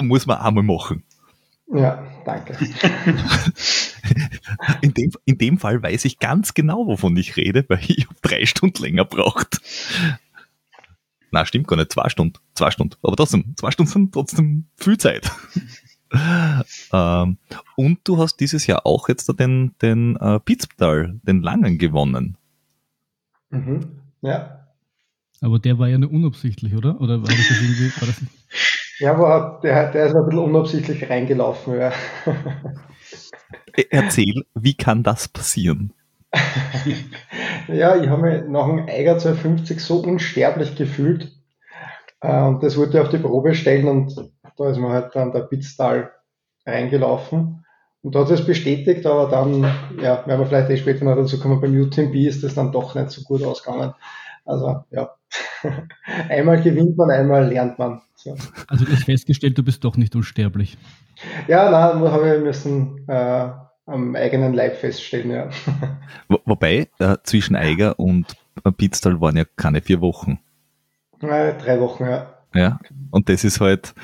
muss 0.00 0.26
man 0.26 0.38
einmal 0.38 0.64
machen. 0.64 1.04
Ja, 1.72 2.04
danke. 2.24 2.56
In 4.82 4.92
dem, 4.92 5.12
in 5.24 5.38
dem 5.38 5.58
Fall 5.58 5.82
weiß 5.82 6.04
ich 6.04 6.18
ganz 6.18 6.52
genau, 6.52 6.86
wovon 6.86 7.16
ich 7.16 7.36
rede, 7.36 7.64
weil 7.68 7.80
ich 7.86 8.06
drei 8.20 8.44
Stunden 8.44 8.82
länger 8.82 9.06
braucht. 9.06 9.60
Na, 11.30 11.46
stimmt 11.46 11.66
gar 11.66 11.76
nicht, 11.76 11.92
zwei 11.92 12.08
Stunden. 12.08 12.38
Zwei 12.54 12.70
Stunden. 12.70 12.96
Aber 13.02 13.16
trotzdem, 13.16 13.54
zwei 13.56 13.70
Stunden 13.70 13.90
sind 13.90 14.12
trotzdem 14.12 14.66
viel 14.76 14.98
Zeit. 14.98 15.30
ähm, 16.92 17.38
und 17.76 18.00
du 18.04 18.18
hast 18.18 18.36
dieses 18.36 18.66
Jahr 18.66 18.86
auch 18.86 19.08
jetzt 19.08 19.32
den, 19.40 19.74
den 19.80 20.16
äh, 20.16 20.38
Pitztal, 20.40 21.18
den 21.22 21.42
Langen 21.42 21.78
gewonnen. 21.78 22.36
Mhm. 23.50 24.03
Ja. 24.24 24.68
Aber 25.40 25.58
der 25.58 25.78
war 25.78 25.88
ja 25.88 25.98
nur 25.98 26.10
unabsichtlich, 26.10 26.74
oder? 26.74 27.00
Oder 27.00 27.20
war 27.20 27.28
das 27.28 27.50
irgendwie, 27.50 27.90
war 28.00 28.08
das 28.08 28.22
Ja, 28.98 29.18
war, 29.18 29.60
der, 29.60 29.90
der 29.90 30.06
ist 30.06 30.14
ein 30.14 30.24
bisschen 30.24 30.44
unabsichtlich 30.44 31.10
reingelaufen, 31.10 31.78
ja. 31.78 31.92
E-, 33.76 33.86
erzähl, 33.90 34.44
wie 34.54 34.74
kann 34.74 35.02
das 35.02 35.28
passieren? 35.28 35.92
ja, 37.68 37.96
ich 37.96 38.08
habe 38.08 38.22
mich 38.22 38.48
nach 38.48 38.66
dem 38.66 38.86
Eiger 38.88 39.18
250 39.18 39.80
so 39.80 39.98
unsterblich 39.98 40.76
gefühlt. 40.76 41.32
Äh, 42.20 42.42
und 42.42 42.62
das 42.62 42.76
wollte 42.76 42.98
ich 42.98 43.04
auf 43.04 43.10
die 43.10 43.18
Probe 43.18 43.54
stellen 43.54 43.88
und 43.88 44.30
da 44.56 44.70
ist 44.70 44.78
man 44.78 44.92
halt 44.92 45.14
dann 45.14 45.32
der 45.32 45.40
Pitztal 45.40 46.12
reingelaufen. 46.64 47.63
Und 48.04 48.14
da 48.14 48.20
hat 48.20 48.30
es 48.30 48.44
bestätigt, 48.44 49.06
aber 49.06 49.30
dann, 49.30 49.62
ja, 50.02 50.26
werden 50.26 50.40
wir 50.40 50.44
vielleicht 50.44 50.68
eh 50.68 50.76
später 50.76 51.06
noch 51.06 51.16
dazu 51.16 51.40
kommen, 51.40 51.58
beim 51.58 51.74
UTMB 51.74 52.14
ist 52.16 52.44
das 52.44 52.54
dann 52.54 52.70
doch 52.70 52.94
nicht 52.94 53.10
so 53.10 53.22
gut 53.22 53.42
ausgegangen. 53.42 53.94
Also, 54.44 54.84
ja. 54.90 55.14
einmal 56.28 56.60
gewinnt 56.60 56.98
man, 56.98 57.10
einmal 57.10 57.48
lernt 57.48 57.78
man. 57.78 58.02
So. 58.14 58.36
Also, 58.68 58.84
du 58.84 58.92
hast 58.92 59.04
festgestellt, 59.04 59.56
du 59.56 59.62
bist 59.62 59.82
doch 59.84 59.96
nicht 59.96 60.14
unsterblich. 60.14 60.76
Ja, 61.48 61.70
nein, 61.70 62.12
habe 62.12 62.36
ich 62.36 62.42
müssen 62.42 63.08
äh, 63.08 63.48
am 63.86 64.14
eigenen 64.16 64.52
Leib 64.52 64.76
feststellen, 64.76 65.30
ja. 65.30 65.48
Wo, 66.28 66.40
wobei, 66.44 66.88
äh, 66.98 67.16
zwischen 67.22 67.56
Eiger 67.56 67.98
und 67.98 68.36
Pitztal 68.76 69.18
waren 69.22 69.38
ja 69.38 69.44
keine 69.56 69.80
vier 69.80 70.02
Wochen. 70.02 70.40
Äh, 71.22 71.54
drei 71.54 71.80
Wochen, 71.80 72.04
ja. 72.04 72.34
Ja, 72.54 72.80
und 73.10 73.30
das 73.30 73.44
ist 73.44 73.62
halt, 73.62 73.94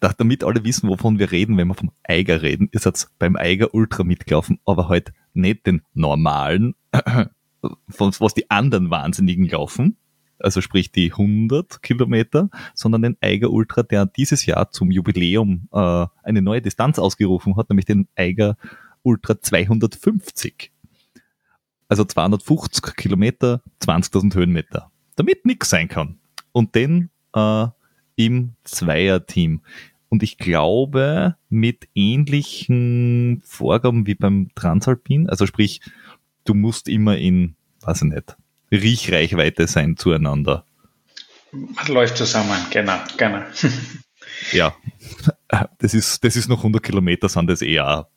damit 0.00 0.44
alle 0.44 0.64
wissen, 0.64 0.88
wovon 0.88 1.18
wir 1.18 1.30
reden, 1.30 1.56
wenn 1.56 1.68
wir 1.68 1.74
vom 1.74 1.90
Eiger 2.02 2.42
reden, 2.42 2.68
ihr 2.72 2.80
seid 2.80 3.08
beim 3.18 3.36
Eiger 3.36 3.74
Ultra 3.74 4.04
mitgelaufen, 4.04 4.60
aber 4.64 4.88
halt 4.88 5.12
nicht 5.34 5.66
den 5.66 5.82
normalen, 5.94 6.74
von 7.88 8.12
was 8.18 8.34
die 8.34 8.50
anderen 8.50 8.90
Wahnsinnigen 8.90 9.48
laufen, 9.48 9.96
also 10.38 10.60
sprich 10.60 10.92
die 10.92 11.12
100 11.12 11.82
Kilometer, 11.82 12.48
sondern 12.74 13.02
den 13.02 13.16
Eiger 13.20 13.50
Ultra, 13.50 13.82
der 13.82 14.06
dieses 14.06 14.46
Jahr 14.46 14.70
zum 14.70 14.90
Jubiläum 14.90 15.68
äh, 15.72 16.06
eine 16.22 16.42
neue 16.42 16.62
Distanz 16.62 16.98
ausgerufen 16.98 17.56
hat, 17.56 17.68
nämlich 17.68 17.86
den 17.86 18.08
Eiger 18.14 18.56
Ultra 19.02 19.40
250. 19.40 20.72
Also 21.88 22.04
250 22.04 22.96
Kilometer, 22.96 23.62
20.000 23.82 24.34
Höhenmeter. 24.34 24.90
Damit 25.16 25.46
nichts 25.46 25.70
sein 25.70 25.88
kann. 25.88 26.18
Und 26.52 26.74
den 26.74 27.10
äh, 27.34 27.66
im 28.18 28.54
Zweierteam. 28.64 29.62
Und 30.08 30.22
ich 30.22 30.38
glaube, 30.38 31.36
mit 31.48 31.88
ähnlichen 31.94 33.42
Vorgaben 33.44 34.06
wie 34.06 34.14
beim 34.14 34.50
Transalpin, 34.54 35.30
also 35.30 35.46
sprich, 35.46 35.80
du 36.44 36.54
musst 36.54 36.88
immer 36.88 37.16
in, 37.16 37.54
weiß 37.82 38.02
ich 38.02 38.08
nicht, 38.08 38.36
Riechreichweite 38.72 39.66
sein 39.68 39.96
zueinander. 39.96 40.64
Man 41.52 41.86
läuft 41.86 42.16
zusammen, 42.16 42.58
genau, 42.70 42.98
genau. 43.16 43.42
ja, 44.52 44.74
das 45.78 45.94
ist, 45.94 46.24
das 46.24 46.36
ist 46.36 46.48
noch 46.48 46.58
100 46.58 46.82
Kilometer, 46.82 47.28
sind 47.28 47.48
das 47.48 47.62
eher 47.62 48.08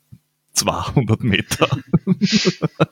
200 0.53 1.23
Meter. 1.23 1.67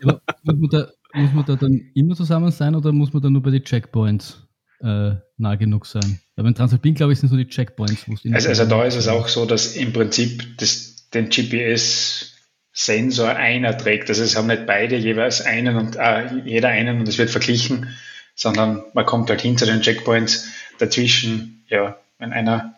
Ja, 0.02 0.22
muss, 0.44 0.56
man 0.60 0.70
da, 0.70 0.88
muss 1.14 1.34
man 1.34 1.46
da 1.46 1.56
dann 1.56 1.92
immer 1.94 2.16
zusammen 2.16 2.52
sein 2.52 2.76
oder 2.76 2.92
muss 2.92 3.12
man 3.12 3.22
da 3.22 3.30
nur 3.30 3.42
bei 3.42 3.52
den 3.52 3.64
Checkpoints 3.64 4.49
äh, 4.82 5.16
nah 5.38 5.56
genug 5.56 5.86
sein? 5.86 6.20
Weil 6.36 6.46
beim 6.46 6.56
Transalpin, 6.56 6.96
glaube 6.96 7.14
ich, 7.14 7.20
sind 7.20 7.30
so 7.30 7.38
die 7.38 7.48
Checkpoints. 7.48 8.06
Also, 8.34 8.50
also 8.50 8.66
da 8.66 8.84
ist 8.84 8.96
es 8.96 9.08
auch 9.08 9.28
so, 9.28 9.46
dass 9.46 9.76
im 9.76 9.94
Prinzip 9.94 10.58
das, 10.58 11.10
den 11.10 11.30
GPS 11.30 12.34
Sensor 12.72 13.30
einer 13.30 13.78
trägt. 13.78 14.10
Also 14.10 14.24
es 14.24 14.36
haben 14.36 14.48
nicht 14.48 14.66
beide 14.66 14.96
jeweils 14.96 15.42
einen 15.42 15.76
und 15.76 15.96
äh, 15.98 16.34
jeder 16.46 16.70
einen 16.70 17.00
und 17.00 17.08
es 17.08 17.18
wird 17.18 17.30
verglichen, 17.30 17.90
sondern 18.36 18.84
man 18.94 19.06
kommt 19.06 19.30
halt 19.30 19.42
hin 19.42 19.58
zu 19.58 19.66
den 19.66 19.82
Checkpoints 19.82 20.48
dazwischen. 20.78 21.66
Ja, 21.68 21.98
wenn 22.20 22.32
einer 22.32 22.76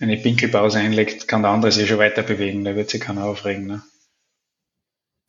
eine 0.00 0.16
Pinkelpause 0.16 0.78
einlegt, 0.78 1.28
kann 1.28 1.42
der 1.42 1.52
andere 1.52 1.72
sich 1.72 1.88
schon 1.88 1.98
weiter 1.98 2.22
bewegen, 2.22 2.64
da 2.64 2.74
wird 2.74 2.90
sich 2.90 3.00
keiner 3.00 3.24
aufregen. 3.24 3.66
Ne? 3.66 3.82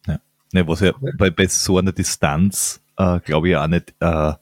Ja. 0.08 0.20
Ne, 0.52 0.68
was 0.68 0.82
ja 0.82 0.94
bei, 1.18 1.30
bei 1.30 1.48
so 1.48 1.78
einer 1.78 1.92
Distanz, 1.92 2.82
äh, 2.98 3.20
glaube 3.20 3.50
ich, 3.50 3.56
auch 3.56 3.68
nicht 3.68 3.94
äh, 4.00 4.34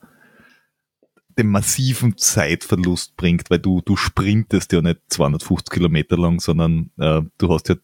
den 1.38 1.48
massiven 1.48 2.18
Zeitverlust 2.18 3.16
bringt, 3.18 3.50
weil 3.50 3.60
du, 3.60 3.82
du 3.82 3.96
sprintest 3.96 4.72
ja 4.72 4.82
nicht 4.82 5.00
250 5.08 5.70
Kilometer 5.70 6.18
lang, 6.18 6.40
sondern 6.40 6.92
äh, 6.98 7.22
du 7.38 7.54
hast 7.54 7.70
ja 7.70 7.76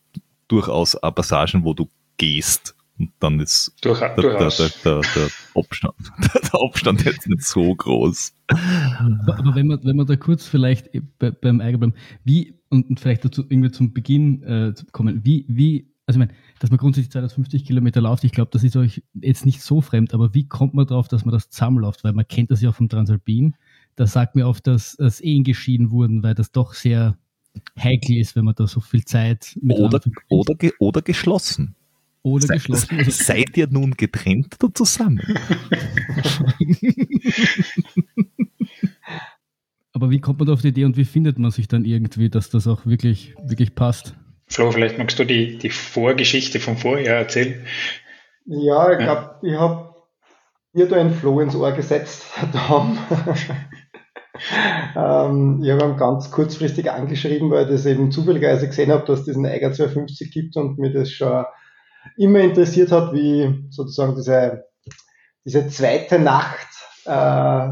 durchaus 0.47 0.95
auch 0.95 1.15
Passagen, 1.15 1.63
wo 1.63 1.73
du 1.73 1.89
gehst. 2.17 2.75
Und 2.99 3.11
dann 3.19 3.39
ist 3.39 3.73
Durch, 3.81 3.99
der, 3.99 4.15
der, 4.15 4.49
der, 4.49 4.69
der, 4.83 5.29
Abstand, 5.55 5.95
der 6.33 6.61
Abstand 6.61 7.05
jetzt 7.05 7.27
nicht 7.27 7.43
so 7.43 7.73
groß. 7.73 8.33
Aber, 8.47 9.55
wenn 9.55 9.67
man, 9.67 9.79
wenn 9.83 9.95
man 9.95 10.05
da 10.05 10.17
kurz 10.17 10.45
vielleicht 10.45 10.89
bei, 11.17 11.31
beim 11.31 11.61
Eigenbleiben, 11.61 11.95
wie, 12.25 12.55
und, 12.67 12.89
und, 12.89 12.99
vielleicht 12.99 13.23
dazu 13.23 13.45
irgendwie 13.47 13.71
zum 13.71 13.93
Beginn 13.93 14.43
äh, 14.43 14.73
kommen, 14.91 15.21
wie, 15.23 15.45
wie, 15.47 15.88
also 16.09 16.19
ich 16.19 16.25
meine, 16.25 16.33
dass 16.57 16.71
man 16.71 16.79
grundsätzlich 16.79 17.11
250 17.11 17.65
Kilometer 17.65 18.01
läuft, 18.01 18.23
ich 18.23 18.31
glaube, 18.31 18.49
das 18.51 18.63
ist 18.63 18.75
euch 18.75 19.03
jetzt 19.13 19.45
nicht 19.45 19.61
so 19.61 19.79
fremd, 19.79 20.15
aber 20.15 20.33
wie 20.33 20.47
kommt 20.47 20.73
man 20.73 20.87
darauf, 20.87 21.07
dass 21.07 21.23
man 21.23 21.33
das 21.33 21.51
zusammenläuft? 21.51 22.03
Weil 22.03 22.13
man 22.13 22.27
kennt 22.27 22.49
das 22.49 22.61
ja 22.61 22.71
vom 22.71 22.89
Transalpin. 22.89 23.53
Da 23.95 24.07
sagt 24.07 24.35
mir 24.35 24.47
oft, 24.47 24.65
dass, 24.65 24.95
dass 24.95 25.21
Ehen 25.21 25.43
geschieden 25.43 25.91
wurden, 25.91 26.23
weil 26.23 26.33
das 26.33 26.51
doch 26.51 26.73
sehr 26.73 27.15
heikel 27.77 28.17
ist, 28.17 28.35
wenn 28.35 28.43
man 28.43 28.55
da 28.55 28.65
so 28.65 28.79
viel 28.79 29.05
Zeit 29.05 29.55
mit 29.61 29.77
oder, 29.77 30.01
oder, 30.29 30.55
ge 30.55 30.71
oder 30.79 31.03
geschlossen. 31.03 31.75
Oder 32.23 32.47
Se 32.47 32.53
geschlossen. 32.53 32.97
Also 32.97 33.11
seid 33.23 33.55
ihr 33.55 33.67
nun 33.67 33.91
getrennt 33.91 34.57
oder 34.63 34.73
zusammen? 34.73 35.21
Aber 39.93 40.09
wie 40.09 40.19
kommt 40.19 40.39
man 40.39 40.47
da 40.47 40.53
auf 40.53 40.61
die 40.61 40.69
Idee 40.69 40.85
und 40.85 40.97
wie 40.97 41.05
findet 41.05 41.37
man 41.37 41.51
sich 41.51 41.67
dann 41.67 41.85
irgendwie, 41.85 42.29
dass 42.29 42.49
das 42.49 42.65
auch 42.65 42.87
wirklich, 42.87 43.35
wirklich 43.43 43.75
passt? 43.75 44.15
Flo, 44.49 44.71
vielleicht 44.71 44.97
magst 44.97 45.19
du 45.19 45.25
die, 45.25 45.57
die 45.57 45.69
Vorgeschichte 45.69 46.59
vom 46.59 46.75
Vorjahr 46.75 47.17
erzählen. 47.17 47.65
Ja, 48.45 48.91
ich 48.91 48.97
glaube, 48.97 49.35
ich 49.43 49.53
habe 49.53 49.95
dir 50.73 50.87
da 50.87 50.95
ein 50.97 51.13
Flo 51.13 51.39
ins 51.39 51.55
Ohr 51.55 51.71
gesetzt, 51.71 52.25
Tom. 52.67 52.97
ähm, 54.95 55.61
ich 55.63 55.71
habe 55.71 55.85
ihn 55.85 55.97
ganz 55.97 56.31
kurzfristig 56.31 56.89
angeschrieben, 56.91 57.51
weil 57.51 57.65
ich 57.65 57.71
das 57.71 57.85
eben 57.85 58.11
zufälligerweise 58.11 58.67
gesehen 58.67 58.91
habe, 58.91 59.05
dass 59.05 59.19
es 59.19 59.25
diesen 59.25 59.45
Eiger 59.45 59.71
250 59.71 60.31
gibt 60.31 60.57
und 60.57 60.79
mir 60.79 60.91
das 60.91 61.11
schon 61.11 61.45
immer 62.17 62.39
interessiert 62.39 62.91
hat, 62.91 63.13
wie 63.13 63.67
sozusagen 63.69 64.15
diese, 64.15 64.65
diese 65.45 65.67
zweite 65.67 66.17
Nacht 66.17 66.67
äh, 67.05 67.69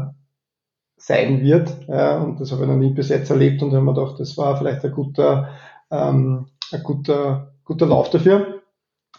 sein 0.96 1.42
wird. 1.42 1.74
Ja, 1.88 2.18
und 2.18 2.40
das 2.40 2.52
habe 2.52 2.62
ich 2.62 2.68
noch 2.68 2.76
nie 2.76 2.92
bis 2.92 3.08
jetzt 3.08 3.30
erlebt 3.30 3.62
und 3.62 3.72
habe 3.72 3.84
mir 3.84 3.94
gedacht, 3.94 4.20
das 4.20 4.36
war 4.36 4.56
vielleicht 4.56 4.84
ein 4.84 4.92
guter, 4.92 5.56
ähm, 5.90 6.46
ein 6.72 6.82
guter, 6.82 7.54
guter 7.64 7.86
Lauf 7.86 8.10
dafür. 8.10 8.62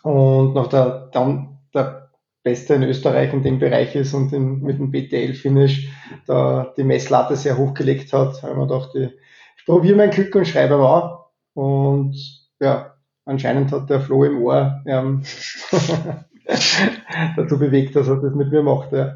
Und 0.03 0.53
nach 0.53 0.67
der, 0.67 1.09
dann 1.11 1.59
der 1.73 2.09
Beste 2.43 2.75
in 2.75 2.83
Österreich 2.83 3.33
in 3.33 3.43
dem 3.43 3.59
Bereich 3.59 3.95
ist 3.95 4.13
und 4.13 4.31
in, 4.33 4.61
mit 4.61 4.79
dem 4.79 4.91
BTL-Finish 4.91 5.89
da 6.25 6.73
die 6.77 6.83
Messlatte 6.83 7.35
sehr 7.35 7.57
hochgelegt 7.57 8.13
hat, 8.13 8.41
haben 8.43 8.59
wir 8.59 8.67
gedacht, 8.67 8.95
ich, 8.95 9.11
ich 9.57 9.65
probiere 9.65 9.97
mein 9.97 10.09
Glück 10.09 10.33
und 10.35 10.47
schreibe 10.47 10.77
mal. 10.77 11.25
Und 11.53 12.15
ja, 12.59 12.95
anscheinend 13.25 13.71
hat 13.71 13.89
der 13.89 14.01
Flo 14.01 14.23
im 14.23 14.41
Ohr 14.41 14.81
ähm, 14.85 15.23
dazu 17.35 17.59
bewegt, 17.59 17.95
dass 17.95 18.07
er 18.07 18.17
das 18.17 18.33
mit 18.33 18.51
mir 18.51 18.63
macht. 18.63 18.93
Ja. 18.93 19.15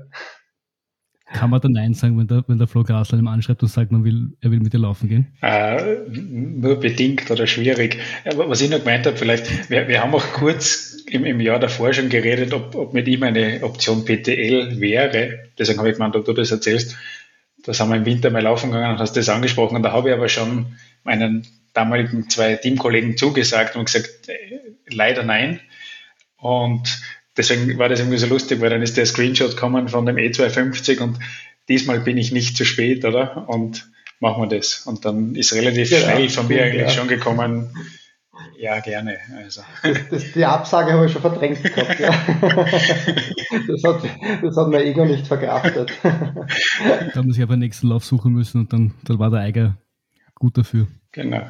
Kann 1.34 1.50
man 1.50 1.60
da 1.60 1.68
Nein 1.68 1.94
sagen, 1.94 2.18
wenn 2.18 2.28
der, 2.28 2.44
wenn 2.48 2.58
der 2.58 2.68
Flo 2.68 2.84
Grasler 2.84 3.18
ihm 3.18 3.28
anschreibt 3.28 3.62
und 3.64 3.70
sagt, 3.70 3.92
man 3.92 4.04
will, 4.04 4.38
er 4.42 4.52
will 4.52 4.60
mit 4.60 4.74
dir 4.74 4.80
laufen 4.80 5.10
gehen? 5.10 5.28
Äh, 5.42 5.98
nur 6.10 6.80
bedingt 6.80 7.30
oder 7.32 7.48
schwierig. 7.48 7.98
Was 8.36 8.62
ich 8.62 8.70
noch 8.70 8.80
gemeint 8.80 9.06
habe, 9.06 9.18
vielleicht, 9.18 9.70
wir, 9.70 9.88
wir 9.88 10.02
haben 10.02 10.14
auch 10.14 10.26
kurz 10.34 11.04
im, 11.08 11.26
im 11.26 11.40
Jahr 11.40 11.60
davor 11.60 11.92
schon 11.94 12.10
geredet, 12.10 12.54
ob, 12.54 12.76
ob 12.76 12.94
mit 12.94 13.08
ihm 13.08 13.24
eine 13.24 13.64
Option 13.64 14.06
PTL 14.06 14.80
wäre. 14.80 15.50
Deswegen 15.58 15.80
habe 15.80 15.90
ich 15.90 15.96
gemeint, 15.96 16.16
ob 16.16 16.26
du 16.26 16.34
das 16.34 16.52
erzählst. 16.52 16.96
da 17.64 17.74
sind 17.74 17.90
wir 17.90 17.96
im 17.96 18.06
Winter 18.06 18.30
mal 18.30 18.44
laufen 18.44 18.72
gegangen 18.72 18.94
und 18.94 19.00
hast 19.00 19.18
das 19.18 19.30
angesprochen. 19.30 19.76
Und 19.76 19.84
da 19.84 19.92
habe 19.92 20.10
ich 20.10 20.16
aber 20.16 20.30
schon 20.30 20.78
meinen 21.04 21.46
damaligen 21.74 22.30
zwei 22.30 22.56
Teamkollegen 22.56 23.18
zugesagt 23.18 23.76
und 23.76 23.86
gesagt, 23.86 24.30
äh, 24.30 24.60
leider 24.88 25.24
nein. 25.24 25.60
Und 26.38 27.02
deswegen 27.38 27.78
war 27.78 27.90
das 27.90 28.00
irgendwie 28.00 28.18
so 28.18 28.28
lustig, 28.28 28.62
weil 28.62 28.70
dann 28.70 28.82
ist 28.82 28.98
der 28.98 29.06
Screenshot 29.06 29.52
gekommen 29.52 29.88
von 29.88 30.06
dem 30.06 30.18
E250 30.18 31.00
und 31.00 31.20
diesmal 31.70 32.00
bin 32.00 32.18
ich 32.18 32.32
nicht 32.32 32.58
zu 32.58 32.66
spät, 32.66 33.06
oder? 33.06 33.48
Und 33.50 33.90
machen 34.20 34.44
wir 34.44 34.58
das. 34.58 34.86
Und 34.86 35.06
dann 35.06 35.36
ist 35.36 35.54
relativ 35.54 35.92
ja, 35.92 36.00
schnell 36.00 36.30
von 36.30 36.48
mir 36.48 36.64
eigentlich 36.64 36.82
ja. 36.82 36.90
schon 36.90 37.08
gekommen, 37.08 37.70
ja, 38.58 38.80
gerne. 38.80 39.18
Also. 39.38 39.62
Das, 39.84 40.10
das, 40.10 40.32
die 40.32 40.46
Absage 40.46 40.94
habe 40.94 41.06
ich 41.06 41.12
schon 41.12 41.22
verdrängt 41.22 41.64
gehabt. 41.64 42.00
Ja. 42.00 42.14
Das, 43.68 43.84
hat, 43.84 44.04
das 44.42 44.58
hat 44.58 44.70
mein 44.70 44.82
Ego 44.82 45.06
nicht 45.06 45.28
verkraftet. 45.28 45.92
Da 46.02 47.16
haben 47.16 47.32
sie 47.32 47.44
aber 47.44 47.56
nächsten 47.56 47.88
Lauf 47.88 48.04
suchen 48.04 48.34
müssen 48.34 48.62
und 48.62 48.74
dann, 48.74 48.94
dann 49.04 49.20
war 49.20 49.30
der 49.30 49.42
Eiger 49.42 49.78
gut 50.34 50.58
dafür. 50.58 50.88
Genau. 51.12 51.44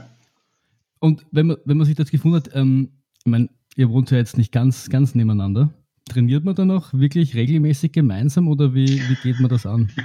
Und 0.99 1.25
wenn 1.31 1.47
man, 1.47 1.57
wenn 1.63 1.77
man 1.77 1.85
sich 1.85 1.95
das 1.95 2.11
gefunden 2.11 2.37
hat, 2.37 2.49
ähm, 2.53 2.91
ich 3.19 3.25
meine, 3.25 3.49
ihr 3.75 3.89
wohnt 3.89 4.12
ja 4.12 4.18
jetzt 4.18 4.38
nicht 4.38 4.51
ganz, 4.51 4.89
ganz 4.89 5.15
nebeneinander. 5.15 5.70
Trainiert 6.10 6.44
man 6.44 6.56
dann 6.56 6.72
auch 6.72 6.94
wirklich 6.94 7.36
regelmäßig 7.36 7.92
gemeinsam 7.92 8.48
oder 8.48 8.74
wie, 8.74 9.01
wie 9.10 9.15
geht 9.24 9.39
man 9.39 9.50
das 9.50 9.65
an? 9.65 9.92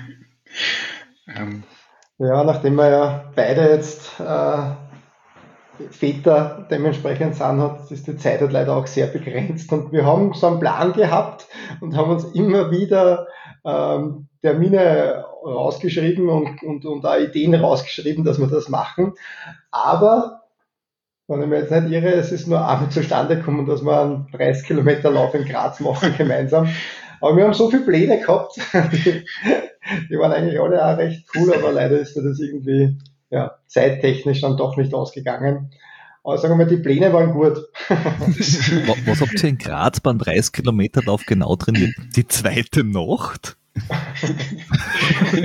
Ähm. 1.37 1.63
Ja, 2.19 2.43
nachdem 2.43 2.77
wir 2.77 2.89
ja 2.89 3.33
beide 3.37 3.69
jetzt 3.69 4.19
äh, 4.19 4.71
Väter 5.91 6.67
dementsprechend 6.71 7.37
sind, 7.37 7.61
hat, 7.61 7.91
ist 7.91 8.07
die 8.07 8.17
Zeit 8.17 8.41
halt 8.41 8.53
leider 8.53 8.75
auch 8.75 8.87
sehr 8.87 9.07
begrenzt. 9.07 9.73
Und 9.73 9.93
wir 9.93 10.05
haben 10.05 10.33
so 10.33 10.47
einen 10.49 10.59
Plan 10.59 10.93
gehabt 10.93 11.47
und 11.81 11.97
haben 11.97 12.11
uns 12.11 12.25
immer 12.25 12.71
wieder 12.71 13.27
ähm, 13.65 14.29
Termine 14.43 15.25
rausgeschrieben 15.45 16.29
und, 16.29 16.63
und, 16.63 16.85
und 16.85 17.07
auch 17.07 17.19
Ideen 17.19 17.55
rausgeschrieben, 17.55 18.25
dass 18.25 18.41
wir 18.41 18.49
das 18.49 18.69
machen. 18.69 19.13
Aber, 19.71 20.38
wenn 21.28 21.42
ich 21.42 21.49
mir 21.49 21.61
jetzt 21.61 21.70
nicht 21.70 21.92
irre, 21.92 22.14
es 22.14 22.32
ist 22.32 22.49
nur 22.49 22.66
einmal 22.66 22.90
zustande 22.90 23.37
gekommen, 23.37 23.66
dass 23.66 23.82
wir 23.82 24.00
einen 24.00 24.26
30 24.32 24.66
Kilometer 24.66 25.11
Lauf 25.11 25.35
in 25.35 25.44
Graz 25.44 25.78
machen 25.78 26.14
gemeinsam. 26.16 26.68
Aber 27.20 27.37
wir 27.37 27.44
haben 27.44 27.52
so 27.52 27.70
viele 27.70 27.82
Pläne 27.82 28.18
gehabt, 28.18 28.58
die, 28.92 29.25
die 30.11 30.18
waren 30.18 30.32
eigentlich 30.32 30.58
alle 30.58 30.85
auch 30.85 30.97
recht 30.97 31.26
cool, 31.35 31.52
aber 31.52 31.73
leider 31.73 31.99
ist 31.99 32.16
das 32.16 32.40
irgendwie 32.40 32.97
ja, 33.30 33.58
zeittechnisch 33.66 34.40
dann 34.40 34.56
doch 34.56 34.76
nicht 34.76 34.94
ausgegangen. 34.94 35.70
Aber 36.25 36.38
sagen 36.38 36.58
wir 36.58 36.64
mal, 36.64 36.70
die 36.70 36.82
Pläne 36.82 37.12
waren 37.12 37.32
gut. 37.32 37.58
Was 39.06 39.20
habt 39.20 39.42
ihr 39.42 39.50
in 39.50 39.58
Graz 39.58 40.00
beim 40.00 40.18
30 40.18 40.52
Kilometer 40.52 41.02
Lauf 41.02 41.25
genau 41.26 41.56
trainiert? 41.56 41.92
Die 42.16 42.26
zweite 42.26 42.85
Nacht? 42.85 43.56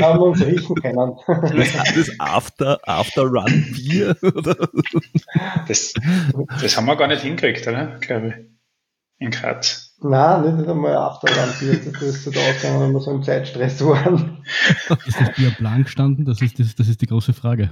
Haben 0.01 0.19
wir 0.19 0.25
uns 0.25 0.45
riechen 0.45 0.75
können. 0.75 1.13
Das 1.27 2.19
After, 2.19 2.79
After 2.83 3.23
Run 3.23 3.65
Bier? 3.73 4.15
Das, 5.67 5.93
das 6.61 6.77
haben 6.77 6.85
wir 6.85 6.95
gar 6.95 7.07
nicht 7.07 7.21
hingekriegt, 7.21 7.67
oder? 7.67 7.97
Glaube 7.99 8.27
ich. 8.27 8.35
In 9.19 9.31
Graz. 9.31 9.95
Nein, 10.01 10.57
nicht 10.57 10.67
einmal 10.67 10.97
Afterrun-Bier. 10.97 11.79
Das 11.93 12.01
ist 12.01 12.23
so 12.25 12.31
da 12.31 12.39
ausgegangen, 12.41 12.81
wenn 12.81 12.91
wir 12.91 12.99
so 12.99 13.11
im 13.11 13.23
Zeitstress 13.23 13.83
waren. 13.85 14.43
Ist 15.05 15.19
das 15.19 15.31
Bier 15.33 15.51
Plan 15.51 15.83
gestanden? 15.83 16.25
Das 16.25 16.41
ist, 16.41 16.59
das, 16.59 16.75
das 16.75 16.89
ist 16.89 17.01
die 17.01 17.05
große 17.05 17.31
Frage. 17.31 17.71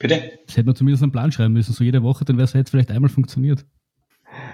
Bitte? 0.00 0.32
Das 0.46 0.56
hätte 0.56 0.66
man 0.66 0.74
zumindest 0.74 1.02
einen 1.04 1.12
Plan 1.12 1.30
schreiben 1.30 1.52
müssen, 1.52 1.72
so 1.72 1.84
jede 1.84 2.02
Woche, 2.02 2.24
dann 2.24 2.36
wäre 2.36 2.44
es 2.44 2.52
jetzt 2.54 2.70
vielleicht 2.70 2.90
einmal 2.90 3.08
funktioniert. 3.08 3.64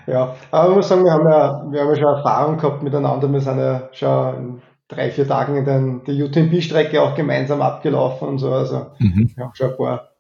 Ja, 0.07 0.37
aber 0.51 0.71
ich 0.71 0.77
muss 0.77 0.89
sagen, 0.89 1.05
wir 1.05 1.13
haben 1.13 1.27
ja, 1.27 1.67
wir 1.71 1.81
haben 1.81 1.89
ja 1.89 1.97
schon 1.97 2.17
Erfahrung 2.17 2.57
gehabt 2.59 2.83
miteinander. 2.83 3.33
Wir 3.33 3.41
sind 3.41 3.59
ja 3.59 3.89
schon 3.93 4.37
in 4.37 4.63
drei, 4.89 5.11
vier 5.11 5.27
Tagen 5.27 5.57
in 5.57 5.65
den, 5.65 6.05
die 6.05 6.23
UTMB-Strecke 6.23 7.01
auch 7.03 7.15
gemeinsam 7.15 7.63
abgelaufen 7.63 8.29
und 8.29 8.39
so. 8.39 8.53
Also 8.53 8.87
mhm. 8.99 9.31
wir 9.35 9.45
haben 9.45 9.55
schon 9.55 9.71
ein 9.71 9.77
paar 9.77 10.11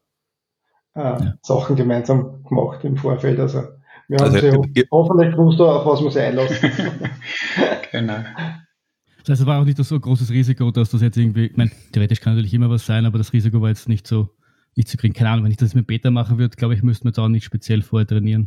äh, 0.94 1.00
ja. 1.00 1.35
Sachen 1.42 1.77
gemeinsam 1.77 2.42
gemacht 2.44 2.85
im 2.85 2.96
Vorfeld. 2.96 3.38
Also 3.40 3.64
wir 4.09 4.18
haben 4.18 4.35
also, 4.35 4.62
sie 4.74 4.87
hoffentlich 4.90 5.31
gewusst, 5.33 5.61
auf 5.61 5.87
was 5.87 6.00
man 6.00 6.11
sich 6.11 6.22
einlässt. 6.22 6.61
genau. 7.92 8.16
Das 9.18 9.31
heißt, 9.31 9.40
es 9.40 9.46
war 9.46 9.61
auch 9.61 9.64
nicht 9.64 9.83
so 9.83 9.94
ein 9.94 10.00
großes 10.00 10.31
Risiko, 10.31 10.70
dass 10.70 10.90
das 10.90 11.00
jetzt 11.00 11.16
irgendwie, 11.16 11.46
ich 11.46 11.57
meine, 11.57 11.70
theoretisch 11.92 12.20
kann 12.20 12.35
natürlich 12.35 12.53
immer 12.53 12.68
was 12.68 12.85
sein, 12.85 13.07
aber 13.07 13.16
das 13.16 13.33
Risiko 13.33 13.62
war 13.62 13.70
jetzt 13.70 13.88
nicht 13.88 14.07
so, 14.07 14.29
nicht 14.77 14.88
zu 14.88 14.98
kriegen. 14.98 15.14
Keine 15.14 15.31
Ahnung, 15.31 15.44
wenn 15.44 15.50
ich 15.50 15.57
das 15.57 15.74
mit 15.74 15.87
Beta 15.87 16.11
machen 16.11 16.37
würde, 16.37 16.57
glaube 16.57 16.74
ich, 16.74 16.83
müsste 16.83 17.05
man 17.05 17.12
jetzt 17.12 17.18
auch 17.18 17.29
nicht 17.29 17.44
speziell 17.44 17.81
vorher 17.81 18.07
trainieren. 18.07 18.46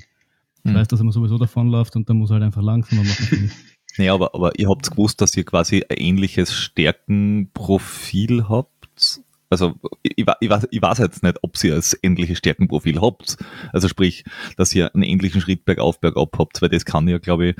Ich 0.63 0.71
hm. 0.71 0.75
weiß, 0.75 0.87
dass 0.87 1.01
man 1.01 1.11
sowieso 1.11 1.39
davonläuft 1.39 1.95
und 1.95 2.07
dann 2.09 2.17
muss 2.17 2.29
halt 2.29 2.43
einfach 2.43 2.61
langsamer 2.61 3.03
machen. 3.03 3.51
Nee, 3.97 4.09
aber, 4.09 4.35
aber 4.35 4.57
ihr 4.59 4.69
habt 4.69 4.89
gewusst, 4.91 5.21
dass 5.21 5.35
ihr 5.35 5.43
quasi 5.43 5.83
ein 5.89 5.97
ähnliches 5.97 6.53
Stärkenprofil 6.53 8.47
habt 8.47 9.21
also 9.49 9.75
ich, 10.03 10.17
ich, 10.17 10.49
weiß, 10.49 10.67
ich 10.71 10.81
weiß 10.81 10.97
jetzt 10.99 11.23
nicht, 11.23 11.37
ob 11.41 11.63
ihr 11.63 11.75
das 11.75 11.97
ähnliche 12.03 12.35
Stärkenprofil 12.35 13.01
habt. 13.01 13.37
Also 13.71 13.87
sprich, 13.87 14.25
dass 14.57 14.73
ihr 14.75 14.93
einen 14.93 15.03
ähnlichen 15.03 15.41
Schritt 15.41 15.65
bergauf, 15.65 15.99
bergab 15.99 16.37
habt, 16.37 16.61
weil 16.61 16.69
das 16.69 16.85
kann 16.85 17.07
ja, 17.07 17.17
glaube 17.17 17.47
ich, 17.47 17.55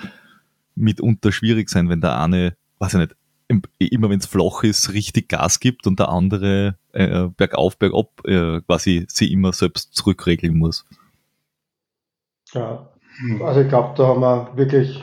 mitunter 0.76 1.32
schwierig 1.32 1.70
sein, 1.70 1.90
wenn 1.90 2.02
der 2.02 2.20
eine, 2.20 2.56
weiß 2.80 2.96
ich 2.96 3.00
nicht, 3.00 3.16
immer 3.80 4.10
wenn 4.10 4.20
es 4.20 4.26
flach 4.26 4.64
ist, 4.64 4.92
richtig 4.92 5.30
Gas 5.30 5.62
gibt 5.62 5.88
und 5.88 6.00
der 6.00 6.10
andere 6.10 6.78
äh, 6.92 7.28
bergauf, 7.38 7.78
bergab 7.78 8.10
äh, 8.26 8.60
quasi 8.62 9.06
sie 9.08 9.32
immer 9.32 9.54
selbst 9.54 9.96
zurückregeln 9.96 10.58
muss. 10.58 10.86
Ja, 12.54 12.90
also 13.42 13.62
ich 13.62 13.70
glaube, 13.70 13.94
da 13.98 14.08
haben 14.08 14.22
wir 14.22 14.52
wirklich 14.58 15.02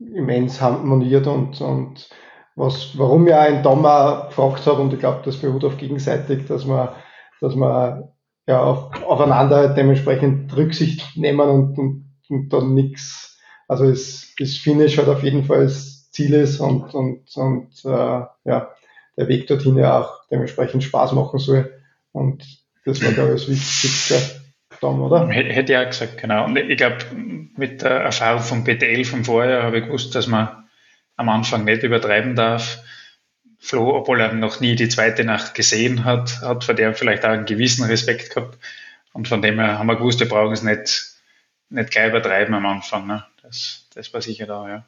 immens 0.00 0.60
harmoniert 0.60 1.26
und, 1.26 1.60
und 1.60 2.08
was, 2.56 2.98
warum 2.98 3.28
auch 3.28 3.34
einen 3.34 3.62
Dommer 3.62 4.26
gefragt 4.28 4.66
habe 4.66 4.82
und 4.82 4.92
ich 4.92 4.98
glaube, 4.98 5.22
das 5.24 5.36
beruht 5.36 5.64
auf 5.64 5.76
gegenseitig, 5.76 6.46
dass 6.46 6.64
man, 6.64 6.90
dass 7.40 7.54
man 7.54 8.08
ja 8.46 8.62
auf, 8.62 8.90
aufeinander 9.04 9.68
dementsprechend 9.68 10.54
Rücksicht 10.56 11.16
nehmen 11.16 11.48
und, 11.48 11.78
und, 11.78 12.12
und 12.28 12.48
dann 12.52 12.74
nichts, 12.74 13.38
also 13.68 13.84
es, 13.84 14.34
das 14.38 14.56
Finish 14.56 14.98
halt 14.98 15.08
auf 15.08 15.22
jeden 15.22 15.44
Fall 15.44 15.64
das 15.64 16.10
Ziel 16.10 16.34
ist 16.34 16.60
und, 16.60 16.92
und, 16.94 17.36
und 17.36 17.84
äh, 17.84 17.88
ja, 18.44 18.70
der 19.16 19.28
Weg 19.28 19.46
dorthin 19.46 19.76
ja 19.76 20.00
auch 20.00 20.26
dementsprechend 20.30 20.82
Spaß 20.82 21.12
machen 21.12 21.38
soll. 21.38 21.72
Und 22.12 22.44
das 22.84 23.04
war, 23.04 23.12
glaube 23.12 23.34
ich, 23.34 23.42
das 23.42 23.50
Wichtigste. 23.50 24.39
Dann, 24.80 25.00
oder? 25.00 25.28
Hätte 25.28 25.72
ich 25.72 25.78
auch 25.78 25.86
gesagt, 25.86 26.18
genau. 26.18 26.46
Und 26.46 26.56
ich 26.56 26.76
glaube, 26.76 26.98
mit 27.56 27.82
der 27.82 27.90
Erfahrung 27.90 28.42
vom 28.42 28.64
PTL 28.64 29.04
von 29.04 29.24
vorher 29.24 29.62
habe 29.62 29.78
ich 29.78 29.84
gewusst, 29.84 30.14
dass 30.14 30.26
man 30.26 30.64
am 31.16 31.28
Anfang 31.28 31.64
nicht 31.64 31.82
übertreiben 31.82 32.34
darf. 32.34 32.82
Flo, 33.58 33.94
obwohl 33.94 34.20
er 34.20 34.32
noch 34.32 34.60
nie 34.60 34.74
die 34.74 34.88
zweite 34.88 35.22
Nacht 35.24 35.54
gesehen 35.54 36.04
hat, 36.04 36.40
hat 36.40 36.64
vor 36.64 36.74
der 36.74 36.94
vielleicht 36.94 37.26
auch 37.26 37.30
einen 37.30 37.44
gewissen 37.44 37.84
Respekt 37.84 38.34
gehabt. 38.34 38.58
Und 39.12 39.28
von 39.28 39.42
dem 39.42 39.58
her 39.58 39.78
haben 39.78 39.86
wir 39.86 39.96
gewusst, 39.96 40.20
wir 40.20 40.28
brauchen 40.28 40.52
es 40.52 40.62
nicht, 40.62 41.14
nicht 41.68 41.90
gleich 41.90 42.08
übertreiben 42.08 42.54
am 42.54 42.64
Anfang. 42.64 43.06
Ne? 43.06 43.24
Das, 43.42 43.86
das 43.94 44.14
war 44.14 44.22
sicher 44.22 44.46
da, 44.46 44.68
ja. 44.68 44.86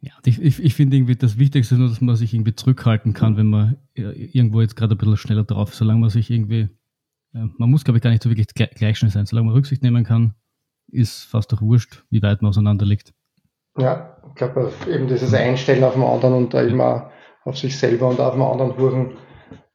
Ja, 0.00 0.12
ich, 0.24 0.42
ich, 0.42 0.60
ich 0.60 0.74
finde 0.74 0.96
irgendwie 0.96 1.14
das 1.14 1.38
Wichtigste 1.38 1.76
nur, 1.76 1.88
dass 1.88 2.00
man 2.00 2.16
sich 2.16 2.34
irgendwie 2.34 2.56
zurückhalten 2.56 3.12
kann, 3.12 3.36
wenn 3.36 3.46
man 3.46 3.76
irgendwo 3.94 4.60
jetzt 4.60 4.74
gerade 4.74 4.96
ein 4.96 4.98
bisschen 4.98 5.16
schneller 5.16 5.44
drauf 5.44 5.70
ist. 5.70 5.78
Solange 5.78 6.00
man 6.00 6.10
sich 6.10 6.28
irgendwie, 6.28 6.70
man 7.32 7.70
muss 7.70 7.84
glaube 7.84 7.98
ich 7.98 8.02
gar 8.02 8.10
nicht 8.10 8.22
so 8.22 8.30
wirklich 8.30 8.48
gleich 8.54 8.98
schnell 8.98 9.10
sein. 9.10 9.26
Solange 9.26 9.46
man 9.46 9.54
Rücksicht 9.54 9.82
nehmen 9.82 10.04
kann, 10.04 10.34
ist 10.88 11.24
fast 11.24 11.52
doch 11.52 11.62
wurscht, 11.62 12.04
wie 12.10 12.22
weit 12.22 12.42
man 12.42 12.50
auseinander 12.50 12.86
liegt. 12.86 13.12
Ja, 13.78 14.18
ich 14.28 14.34
glaube, 14.34 14.70
eben 14.88 15.08
dieses 15.08 15.32
Einstellen 15.32 15.84
auf 15.84 15.94
den 15.94 16.02
anderen 16.02 16.34
und 16.34 16.54
da 16.54 16.60
immer 16.62 17.10
auf 17.44 17.58
sich 17.58 17.78
selber 17.78 18.08
und 18.08 18.20
auf 18.20 18.34
den 18.34 18.42
anderen 18.42 18.76
huren. 18.76 19.16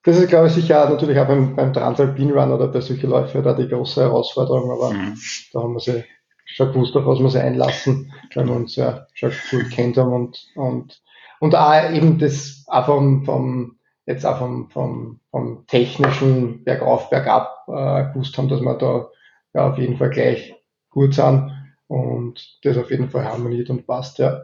Das 0.04 0.18
ist, 0.18 0.30
glaube 0.30 0.48
ich, 0.48 0.54
sicher 0.54 0.90
natürlich 0.90 1.20
auch 1.20 1.28
beim, 1.28 1.56
beim 1.56 1.74
Transalpin 1.74 2.32
Run 2.32 2.52
oder 2.52 2.68
bei 2.68 2.80
solchen 2.80 3.10
Läufen 3.10 3.44
da 3.44 3.54
die 3.54 3.68
große 3.68 4.02
Herausforderung, 4.02 4.72
aber 4.72 4.94
mhm. 4.94 5.18
da 5.52 5.62
haben 5.62 5.74
wir 5.74 5.80
sie 5.80 6.04
schon 6.46 6.72
gewusst, 6.72 6.96
auf 6.96 7.06
was 7.06 7.20
wir 7.20 7.30
sie 7.30 7.42
einlassen, 7.42 8.14
weil 8.34 8.48
wir 8.48 8.56
uns 8.56 8.76
ja 8.76 9.06
schon 9.14 9.32
gut 9.52 9.70
kennt 9.72 9.98
haben 9.98 10.14
und, 10.14 10.48
und, 10.56 11.02
und 11.40 11.56
auch 11.56 11.92
eben 11.92 12.20
das 12.20 12.64
auch 12.68 12.86
vom, 12.86 13.26
vom 13.26 13.77
jetzt 14.08 14.26
auch 14.26 14.40
vom, 14.40 14.70
vom, 14.72 15.20
vom 15.30 15.66
technischen 15.68 16.64
Bergauf, 16.64 17.10
Bergab 17.10 17.66
äh, 17.68 18.12
gewusst 18.12 18.38
haben, 18.38 18.50
dass 18.50 18.62
wir 18.62 18.78
da 18.78 19.08
ja 19.54 19.70
auf 19.70 19.78
jeden 19.78 19.98
Fall 19.98 20.10
gleich 20.10 20.56
gut 20.90 21.14
sind 21.14 21.52
und 21.88 22.58
das 22.64 22.78
auf 22.78 22.90
jeden 22.90 23.10
Fall 23.10 23.26
harmoniert 23.26 23.70
und 23.70 23.86
passt, 23.86 24.18
ja. 24.18 24.42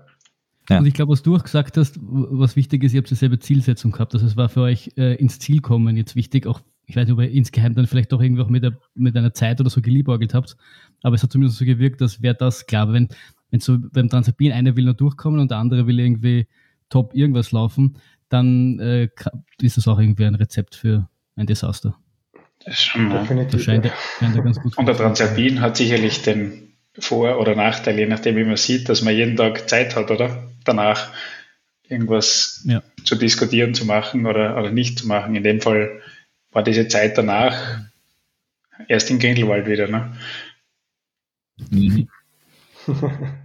Ja. 0.70 0.80
Und 0.80 0.86
ich 0.86 0.94
glaube, 0.94 1.12
was 1.12 1.24
du 1.24 1.36
auch 1.36 1.44
gesagt 1.44 1.76
hast, 1.76 2.00
was 2.02 2.56
wichtig 2.56 2.84
ist, 2.84 2.94
ihr 2.94 3.00
habt 3.00 3.10
dieselbe 3.10 3.38
Zielsetzung 3.38 3.92
gehabt. 3.92 4.14
Also 4.14 4.26
es 4.26 4.38
war 4.38 4.48
für 4.48 4.62
euch 4.62 4.92
äh, 4.96 5.16
ins 5.16 5.38
Ziel 5.40 5.60
kommen 5.60 5.98
jetzt 5.98 6.16
wichtig, 6.16 6.48
auch 6.48 6.62
ich 6.86 6.96
weiß 6.96 7.06
nicht, 7.06 7.14
ob 7.14 7.22
ihr 7.22 7.32
insgeheim 7.32 7.76
dann 7.76 7.88
vielleicht 7.88 8.12
doch 8.12 8.22
irgendwie 8.22 8.42
auch 8.42 8.50
mit, 8.50 8.64
der, 8.64 8.78
mit 8.94 9.16
einer 9.16 9.34
Zeit 9.34 9.60
oder 9.60 9.70
so 9.70 9.82
geliebäugelt 9.82 10.34
habt, 10.34 10.58
aber 11.02 11.16
es 11.16 11.24
hat 11.24 11.32
zumindest 11.32 11.58
so 11.58 11.66
gewirkt, 11.66 12.02
dass 12.02 12.22
wäre 12.22 12.36
das 12.36 12.66
klar. 12.66 12.92
Wenn, 12.92 13.10
wenn 13.52 13.60
so 13.60 13.78
beim 13.80 14.10
Transalpin 14.10 14.52
einer 14.52 14.76
will 14.76 14.86
nur 14.86 14.94
durchkommen 14.94 15.40
und 15.40 15.52
der 15.52 15.60
andere 15.60 15.88
will 15.88 16.00
irgendwie 16.00 16.48
top 16.90 17.14
irgendwas 17.16 17.52
laufen, 17.52 17.98
dann 18.34 18.80
äh, 18.80 19.10
ist 19.62 19.78
das 19.78 19.88
auch 19.88 20.00
irgendwie 20.00 20.26
ein 20.26 20.36
Rezept 20.36 20.76
für 20.76 21.08
ein 21.36 21.46
Desaster. 21.46 21.96
Das 22.66 22.74
ist 22.74 22.84
schon, 22.84 23.10
definitiv. 23.10 23.52
Das 23.52 23.64
scheint, 23.64 23.92
scheint 24.20 24.36
ja 24.36 24.42
ganz 24.42 24.60
gut 24.60 24.78
Und 24.78 24.88
der 24.88 24.98
Transalpin 24.98 25.62
hat 25.62 25.78
sicherlich 25.78 26.24
den 26.24 26.74
vor- 26.98 27.40
oder 27.40 27.56
Nachteil, 27.56 27.98
je 27.98 28.08
nachdem, 28.08 28.36
wie 28.36 28.44
man 28.44 28.58
sieht, 28.58 28.90
dass 28.90 29.04
man 29.04 29.16
jeden 29.16 29.36
Tag 29.36 29.70
Zeit 29.70 29.96
hat, 29.96 30.10
oder? 30.10 30.52
Danach 30.64 31.12
irgendwas 31.88 32.64
ja. 32.66 32.82
zu 33.04 33.16
diskutieren, 33.16 33.76
zu 33.76 33.86
machen 33.86 34.26
oder, 34.26 34.58
oder 34.58 34.72
nicht 34.72 35.00
zu 35.00 35.08
machen. 35.08 35.36
In 35.36 35.44
dem 35.44 35.62
Fall 35.62 36.02
war 36.52 36.64
diese 36.64 36.88
Zeit 36.88 37.18
danach 37.18 37.82
erst 38.88 39.12
in 39.12 39.20
Grindelwald 39.20 39.68
wieder. 39.68 39.88
Ne? 39.88 40.18
Mhm. 41.70 42.08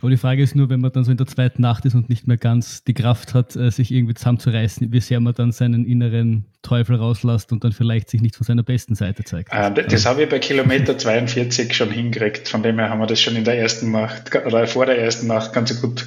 Aber 0.00 0.10
die 0.10 0.16
Frage 0.16 0.42
ist 0.42 0.54
nur, 0.54 0.70
wenn 0.70 0.80
man 0.80 0.92
dann 0.92 1.04
so 1.04 1.10
in 1.10 1.16
der 1.16 1.26
zweiten 1.26 1.62
Nacht 1.62 1.84
ist 1.84 1.94
und 1.94 2.08
nicht 2.08 2.26
mehr 2.26 2.36
ganz 2.36 2.84
die 2.84 2.94
Kraft 2.94 3.34
hat, 3.34 3.56
äh, 3.56 3.70
sich 3.70 3.90
irgendwie 3.90 4.14
zusammenzureißen, 4.14 4.92
wie 4.92 5.00
sehr 5.00 5.18
man 5.20 5.34
dann 5.34 5.50
seinen 5.50 5.84
inneren 5.84 6.46
Teufel 6.62 6.96
rauslässt 6.96 7.50
und 7.52 7.64
dann 7.64 7.72
vielleicht 7.72 8.10
sich 8.10 8.20
nicht 8.20 8.36
von 8.36 8.44
seiner 8.44 8.62
besten 8.62 8.94
Seite 8.94 9.24
zeigt. 9.24 9.52
Ah, 9.52 9.70
das 9.70 10.06
habe 10.06 10.22
ich 10.22 10.28
bei 10.28 10.38
Kilometer 10.38 10.96
42 10.96 11.74
schon 11.74 11.90
hingekriegt. 11.90 12.48
Von 12.48 12.62
dem 12.62 12.78
her 12.78 12.90
haben 12.90 13.00
wir 13.00 13.06
das 13.06 13.20
schon 13.20 13.34
in 13.36 13.44
der 13.44 13.58
ersten 13.58 13.90
Nacht 13.90 14.34
oder 14.34 14.66
vor 14.66 14.86
der 14.86 14.98
ersten 14.98 15.26
Nacht 15.26 15.52
ganz 15.52 15.80
gut. 15.80 16.06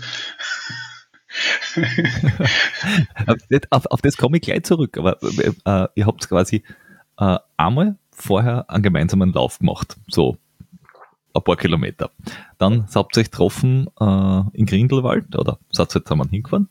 auf, 3.70 3.86
auf, 3.86 4.02
das 4.02 4.18
komme 4.18 4.38
ich 4.38 4.44
gleich 4.44 4.64
zurück, 4.64 4.98
aber 4.98 5.18
äh, 5.22 5.88
ihr 5.96 6.06
habt 6.06 6.28
quasi 6.28 6.64
äh, 7.18 7.38
einmal 7.58 7.96
vorher 8.12 8.70
einen 8.70 8.84
gemeinsamen 8.84 9.34
Lauf 9.34 9.60
gemacht. 9.60 9.98
So 10.08 10.38
ein 11.34 11.44
paar 11.44 11.58
Kilometer. 11.58 12.12
Dann 12.58 12.88
habt 12.94 13.16
ihr 13.16 13.22
euch 13.22 13.32
getroffen 13.32 13.88
äh, 14.00 14.42
in 14.54 14.66
Grindelwald 14.66 15.36
oder 15.36 15.60
seid 15.72 15.96
ihr 15.96 16.04
zusammen 16.04 16.30
hingefahren 16.30 16.70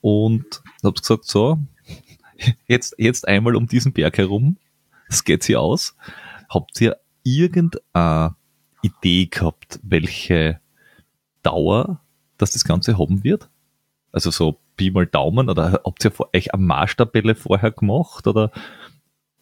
und 0.00 0.62
habt 0.82 1.00
gesagt, 1.00 1.24
so, 1.24 1.58
jetzt, 2.66 2.94
jetzt 2.98 3.26
einmal 3.26 3.56
um 3.56 3.66
diesen 3.66 3.92
Berg 3.92 4.18
herum, 4.18 4.56
das 5.08 5.24
geht 5.24 5.42
sie 5.42 5.56
aus. 5.56 5.96
Habt 6.48 6.80
ihr 6.80 6.96
irgendeine 7.22 8.36
Idee 8.82 9.26
gehabt, 9.26 9.80
welche 9.82 10.60
Dauer 11.42 12.00
dass 12.38 12.52
das 12.52 12.64
Ganze 12.64 12.98
haben 12.98 13.24
wird? 13.24 13.48
Also 14.12 14.30
so 14.30 14.58
Pi 14.76 14.90
mal 14.90 15.06
Daumen 15.06 15.48
oder 15.48 15.80
habt 15.84 16.04
ihr 16.04 16.12
euch 16.34 16.52
eine 16.52 16.62
Marschtabelle 16.62 17.34
vorher 17.34 17.70
gemacht 17.70 18.26
oder 18.26 18.50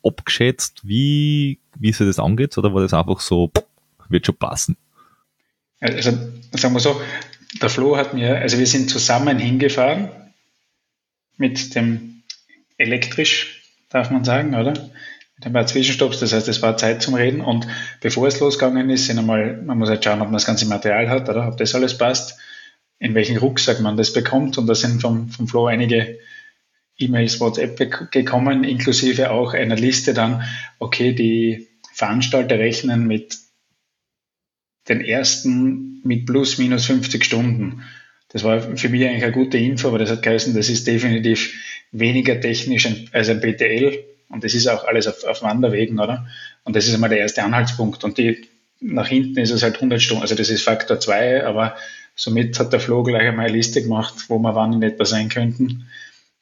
abgeschätzt, 0.04 0.86
wie, 0.86 1.60
wie 1.76 1.92
sich 1.92 2.06
das 2.06 2.18
angeht 2.18 2.56
oder 2.58 2.72
war 2.74 2.82
das 2.82 2.94
einfach 2.94 3.20
so, 3.20 3.50
wird 4.14 4.24
schon 4.24 4.36
passen. 4.36 4.78
Also 5.80 6.12
sagen 6.52 6.74
wir 6.74 6.80
so, 6.80 6.98
der 7.60 7.68
Flo 7.68 7.96
hat 7.98 8.14
mir, 8.14 8.38
also 8.38 8.58
wir 8.58 8.66
sind 8.66 8.88
zusammen 8.88 9.38
hingefahren 9.38 10.08
mit 11.36 11.74
dem 11.74 12.22
elektrisch, 12.78 13.62
darf 13.90 14.10
man 14.10 14.24
sagen, 14.24 14.54
oder? 14.54 14.72
Mit 15.36 15.46
ein 15.46 15.52
paar 15.52 15.66
Zwischenstopps, 15.66 16.20
das 16.20 16.32
heißt, 16.32 16.48
es 16.48 16.62
war 16.62 16.76
Zeit 16.76 17.02
zum 17.02 17.14
Reden 17.14 17.40
und 17.40 17.66
bevor 18.00 18.28
es 18.28 18.40
losgegangen 18.40 18.88
ist, 18.88 19.06
sind 19.06 19.18
einmal, 19.18 19.60
man 19.62 19.78
muss 19.78 19.88
halt 19.88 20.04
schauen, 20.04 20.20
ob 20.20 20.28
man 20.28 20.34
das 20.34 20.46
ganze 20.46 20.66
Material 20.66 21.10
hat, 21.10 21.28
oder 21.28 21.48
ob 21.48 21.56
das 21.58 21.74
alles 21.74 21.98
passt, 21.98 22.38
in 22.98 23.14
welchen 23.14 23.36
Rucksack 23.36 23.80
man 23.80 23.96
das 23.96 24.12
bekommt 24.12 24.56
und 24.58 24.66
da 24.66 24.74
sind 24.74 25.02
vom, 25.02 25.28
vom 25.28 25.48
Flo 25.48 25.66
einige 25.66 26.18
E-Mails, 26.96 27.40
WhatsApp 27.40 28.10
gekommen, 28.12 28.62
inklusive 28.62 29.32
auch 29.32 29.52
einer 29.52 29.76
Liste 29.76 30.14
dann, 30.14 30.44
okay, 30.78 31.12
die 31.12 31.68
Veranstalter 31.92 32.58
rechnen 32.58 33.06
mit 33.06 33.43
den 34.88 35.00
ersten 35.00 36.00
mit 36.04 36.26
plus 36.26 36.58
minus 36.58 36.86
50 36.86 37.24
Stunden. 37.24 37.82
Das 38.28 38.42
war 38.42 38.60
für 38.60 38.88
mich 38.88 39.04
eigentlich 39.04 39.22
eine 39.22 39.32
gute 39.32 39.58
Info, 39.58 39.88
aber 39.88 39.98
das 39.98 40.10
hat 40.10 40.22
geheißen, 40.22 40.54
das 40.54 40.68
ist 40.68 40.86
definitiv 40.86 41.54
weniger 41.92 42.40
technisch 42.40 42.88
als 43.12 43.28
ein 43.28 43.40
BTL 43.40 44.04
und 44.28 44.42
das 44.42 44.54
ist 44.54 44.66
auch 44.66 44.84
alles 44.84 45.06
auf, 45.06 45.22
auf 45.24 45.42
Wanderwegen, 45.42 46.00
oder? 46.00 46.26
Und 46.64 46.74
das 46.74 46.88
ist 46.88 46.94
einmal 46.94 47.10
der 47.10 47.20
erste 47.20 47.44
Anhaltspunkt. 47.44 48.02
Und 48.02 48.18
die, 48.18 48.48
nach 48.80 49.06
hinten 49.06 49.38
ist 49.38 49.52
es 49.52 49.62
halt 49.62 49.76
100 49.76 50.02
Stunden, 50.02 50.22
also 50.22 50.34
das 50.34 50.50
ist 50.50 50.62
Faktor 50.62 50.98
2, 50.98 51.46
aber 51.46 51.76
somit 52.16 52.58
hat 52.58 52.72
der 52.72 52.80
Flo 52.80 53.04
gleich 53.04 53.28
einmal 53.28 53.46
eine 53.46 53.54
Liste 53.56 53.82
gemacht, 53.82 54.14
wo 54.28 54.38
wir 54.38 54.56
wann 54.56 54.72
in 54.72 54.82
etwa 54.82 55.04
sein 55.04 55.28
könnten, 55.28 55.86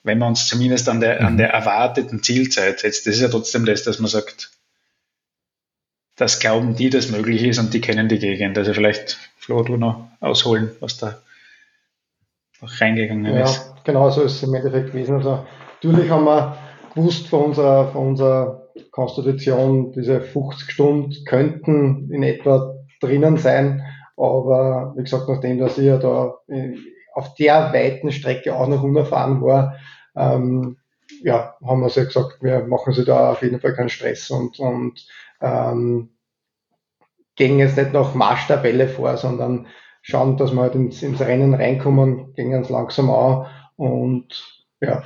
wenn 0.02 0.18
wir 0.18 0.26
uns 0.26 0.48
zumindest 0.48 0.88
an 0.88 1.00
der, 1.00 1.24
an 1.24 1.37
der 1.37 1.50
erwarteten 1.50 2.22
Zielzeit 2.22 2.81
setzt. 2.81 3.07
Das 3.07 3.16
ist 3.16 3.20
ja 3.20 3.28
trotzdem 3.28 3.66
das, 3.66 3.83
dass 3.83 3.98
man 3.98 4.11
sagt, 4.11 4.52
das 6.16 6.40
glauben 6.40 6.77
die, 6.77 6.90
dass 6.90 7.11
möglich 7.11 7.42
ist 7.44 7.59
und 7.59 7.72
die 7.72 7.81
kennen 7.81 8.09
die 8.09 8.18
Gegend. 8.18 8.59
Also 8.59 8.75
vielleicht, 8.75 9.18
Flo, 9.37 9.62
du 9.62 9.77
noch 9.77 10.09
ausholen, 10.20 10.70
was 10.81 10.98
da 10.98 11.18
noch 12.61 12.81
reingegangen 12.81 13.35
ja, 13.35 13.44
ist. 13.44 13.57
Ja, 13.57 13.75
genau 13.85 14.11
so 14.11 14.22
ist 14.22 14.37
es 14.37 14.42
im 14.42 14.55
Endeffekt 14.55 14.92
gewesen. 14.92 15.16
Also 15.16 15.46
natürlich 15.83 16.11
haben 16.11 16.25
wir 16.25 16.57
gewusst 16.94 17.29
von 17.29 17.44
unserer, 17.44 17.88
von 17.88 18.09
unserer 18.09 18.62
Konstitution, 18.90 19.92
diese 19.92 20.20
50 20.20 20.70
Stunden 20.70 21.25
könnten 21.25 22.11
in 22.12 22.22
etwa 22.22 22.75
drinnen 23.01 23.38
sein. 23.38 23.83
Aber 24.16 24.92
wie 24.96 25.03
gesagt, 25.03 25.29
nachdem 25.29 25.59
dass 25.59 25.79
ich 25.79 25.87
ja 25.87 25.96
da 25.96 26.35
auf 27.14 27.35
der 27.35 27.72
weiten 27.72 28.12
Strecke 28.12 28.55
auch 28.55 28.68
noch 28.68 28.83
unerfahren 28.83 29.42
war, 29.42 29.77
ähm, 30.14 30.77
ja, 31.22 31.57
haben 31.64 31.81
wir 31.81 31.88
so 31.88 32.05
gesagt, 32.05 32.42
wir 32.42 32.64
machen 32.66 32.92
sich 32.92 33.05
da 33.05 33.33
auf 33.33 33.42
jeden 33.42 33.61
Fall 33.61 33.75
keinen 33.75 33.88
Stress 33.88 34.31
und, 34.31 34.59
und 34.59 35.07
ähm, 35.42 36.11
gehen 37.37 37.59
jetzt 37.59 37.76
nicht 37.76 37.92
nach 37.92 38.14
Marschtabelle 38.14 38.88
vor, 38.88 39.16
sondern 39.16 39.66
schauen, 40.00 40.37
dass 40.37 40.52
wir 40.52 40.62
halt 40.62 40.74
ins, 40.74 41.02
ins 41.02 41.20
Rennen 41.20 41.55
reinkommen, 41.55 42.35
gehen 42.35 42.50
ganz 42.50 42.68
langsam 42.68 43.11
an 43.11 43.46
und 43.76 44.62
ja, 44.81 45.05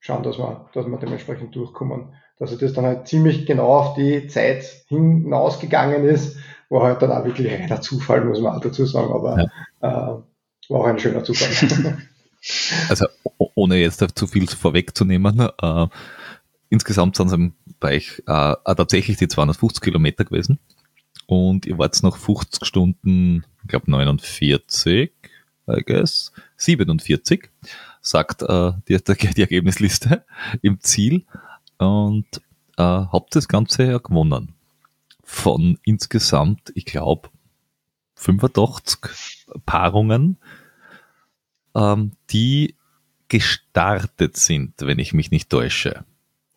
schauen, 0.00 0.22
dass 0.22 0.38
wir, 0.38 0.68
dass 0.72 0.86
wir 0.86 0.98
dementsprechend 0.98 1.54
durchkommen. 1.54 2.14
Dass 2.38 2.56
das 2.56 2.72
dann 2.72 2.84
halt 2.84 3.06
ziemlich 3.06 3.46
genau 3.46 3.68
auf 3.68 3.94
die 3.94 4.26
Zeit 4.26 4.64
hinausgegangen 4.88 6.04
ist, 6.04 6.36
war 6.68 6.82
halt 6.82 7.02
dann 7.02 7.12
auch 7.12 7.24
wirklich 7.24 7.52
reiner 7.52 7.80
Zufall, 7.80 8.24
muss 8.24 8.40
man 8.40 8.56
auch 8.56 8.60
dazu 8.60 8.84
sagen, 8.86 9.12
aber 9.12 9.38
ja. 9.38 9.44
äh, 9.80 10.70
war 10.70 10.80
auch 10.80 10.86
ein 10.86 10.98
schöner 10.98 11.22
Zufall. 11.22 11.98
also 12.88 13.06
ohne 13.54 13.76
jetzt 13.76 14.04
zu 14.18 14.26
viel 14.26 14.48
vorwegzunehmen, 14.48 15.40
äh, 15.40 15.86
insgesamt 16.74 17.16
sind 17.16 17.28
es 17.28 17.32
im 17.32 17.54
Bereich 17.80 18.22
äh, 18.26 18.54
tatsächlich 18.64 19.16
die 19.16 19.28
250 19.28 19.80
Kilometer 19.80 20.24
gewesen 20.24 20.58
und 21.26 21.66
ihr 21.66 21.78
wart 21.78 22.02
noch 22.02 22.16
50 22.16 22.64
Stunden, 22.66 23.44
ich 23.62 23.68
glaube 23.68 23.90
49, 23.90 25.12
I 25.66 25.82
guess, 25.86 26.32
47, 26.56 27.48
sagt 28.00 28.42
äh, 28.42 28.72
die, 28.88 28.98
die 29.36 29.40
Ergebnisliste 29.40 30.24
im 30.60 30.80
Ziel 30.80 31.24
und 31.78 32.26
äh, 32.76 32.82
habt 32.82 33.34
das 33.36 33.48
Ganze 33.48 33.84
ja 33.84 33.98
gewonnen. 33.98 34.54
Von 35.22 35.78
insgesamt, 35.84 36.70
ich 36.74 36.84
glaube, 36.84 37.30
85 38.16 39.46
Paarungen, 39.64 40.38
ähm, 41.74 42.12
die 42.30 42.76
gestartet 43.28 44.36
sind, 44.36 44.74
wenn 44.80 44.98
ich 44.98 45.14
mich 45.14 45.30
nicht 45.30 45.48
täusche. 45.48 46.04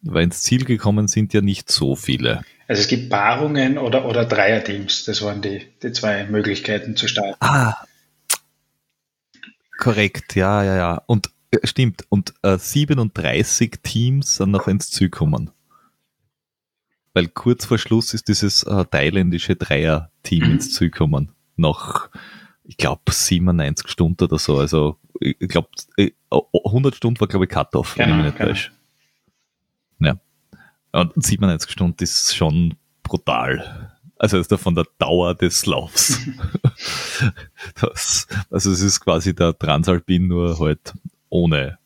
Weil 0.01 0.23
ins 0.23 0.41
Ziel 0.41 0.63
gekommen 0.63 1.07
sind 1.07 1.33
ja 1.33 1.41
nicht 1.41 1.71
so 1.71 1.95
viele. 1.95 2.43
Also 2.67 2.81
es 2.81 2.87
gibt 2.87 3.09
Paarungen 3.09 3.77
oder, 3.77 4.05
oder 4.05 4.25
Dreierteams. 4.25 5.05
Das 5.05 5.21
waren 5.21 5.41
die, 5.41 5.61
die 5.81 5.91
zwei 5.91 6.25
Möglichkeiten 6.25 6.95
zu 6.95 7.07
starten. 7.07 7.37
Ah, 7.39 7.75
korrekt, 9.77 10.35
ja, 10.35 10.63
ja, 10.63 10.75
ja. 10.75 11.01
Und 11.05 11.29
äh, 11.51 11.65
stimmt, 11.65 12.05
und 12.09 12.33
äh, 12.41 12.57
37 12.57 13.79
Teams 13.83 14.35
sind 14.35 14.51
noch 14.51 14.67
ins 14.67 14.89
Ziel 14.89 15.09
gekommen. 15.09 15.51
Weil 17.13 17.27
kurz 17.27 17.65
vor 17.65 17.77
Schluss 17.77 18.13
ist 18.13 18.27
dieses 18.27 18.63
äh, 18.63 18.85
thailändische 18.85 19.55
Dreier-Team 19.55 20.45
mhm. 20.45 20.51
ins 20.51 20.73
Ziel 20.73 20.89
gekommen. 20.89 21.31
Nach, 21.55 22.09
ich 22.63 22.77
glaube, 22.77 23.01
97 23.09 23.87
Stunden 23.89 24.23
oder 24.25 24.37
so. 24.37 24.59
Also, 24.59 24.97
ich 25.19 25.47
glaube, 25.47 25.69
100 25.99 26.93
äh, 26.93 26.95
Stunden 26.95 27.19
war, 27.19 27.27
glaube 27.27 27.45
ich, 27.45 27.51
Cut-Off, 27.51 27.95
genau, 27.95 28.07
wenn 28.07 28.11
ich 28.11 28.17
mich 28.17 28.25
nicht 28.25 28.37
genau. 28.37 28.49
täusche. 28.49 28.71
Und 30.97 31.13
97 31.15 31.71
Stunden 31.71 32.03
ist 32.03 32.35
schon 32.35 32.75
brutal. 33.03 33.93
Also 34.17 34.39
ist 34.39 34.51
da 34.51 34.57
von 34.57 34.73
der 34.73 34.87
Dauer 34.97 35.35
des 35.35 35.67
Laufs. 35.67 36.19
das, 37.79 38.27
also 38.49 38.71
es 38.71 38.81
ist 38.81 39.01
quasi 39.01 39.35
der 39.35 39.55
Transalpin 39.55 40.27
nur 40.27 40.57
halt 40.57 40.95
ohne 41.29 41.77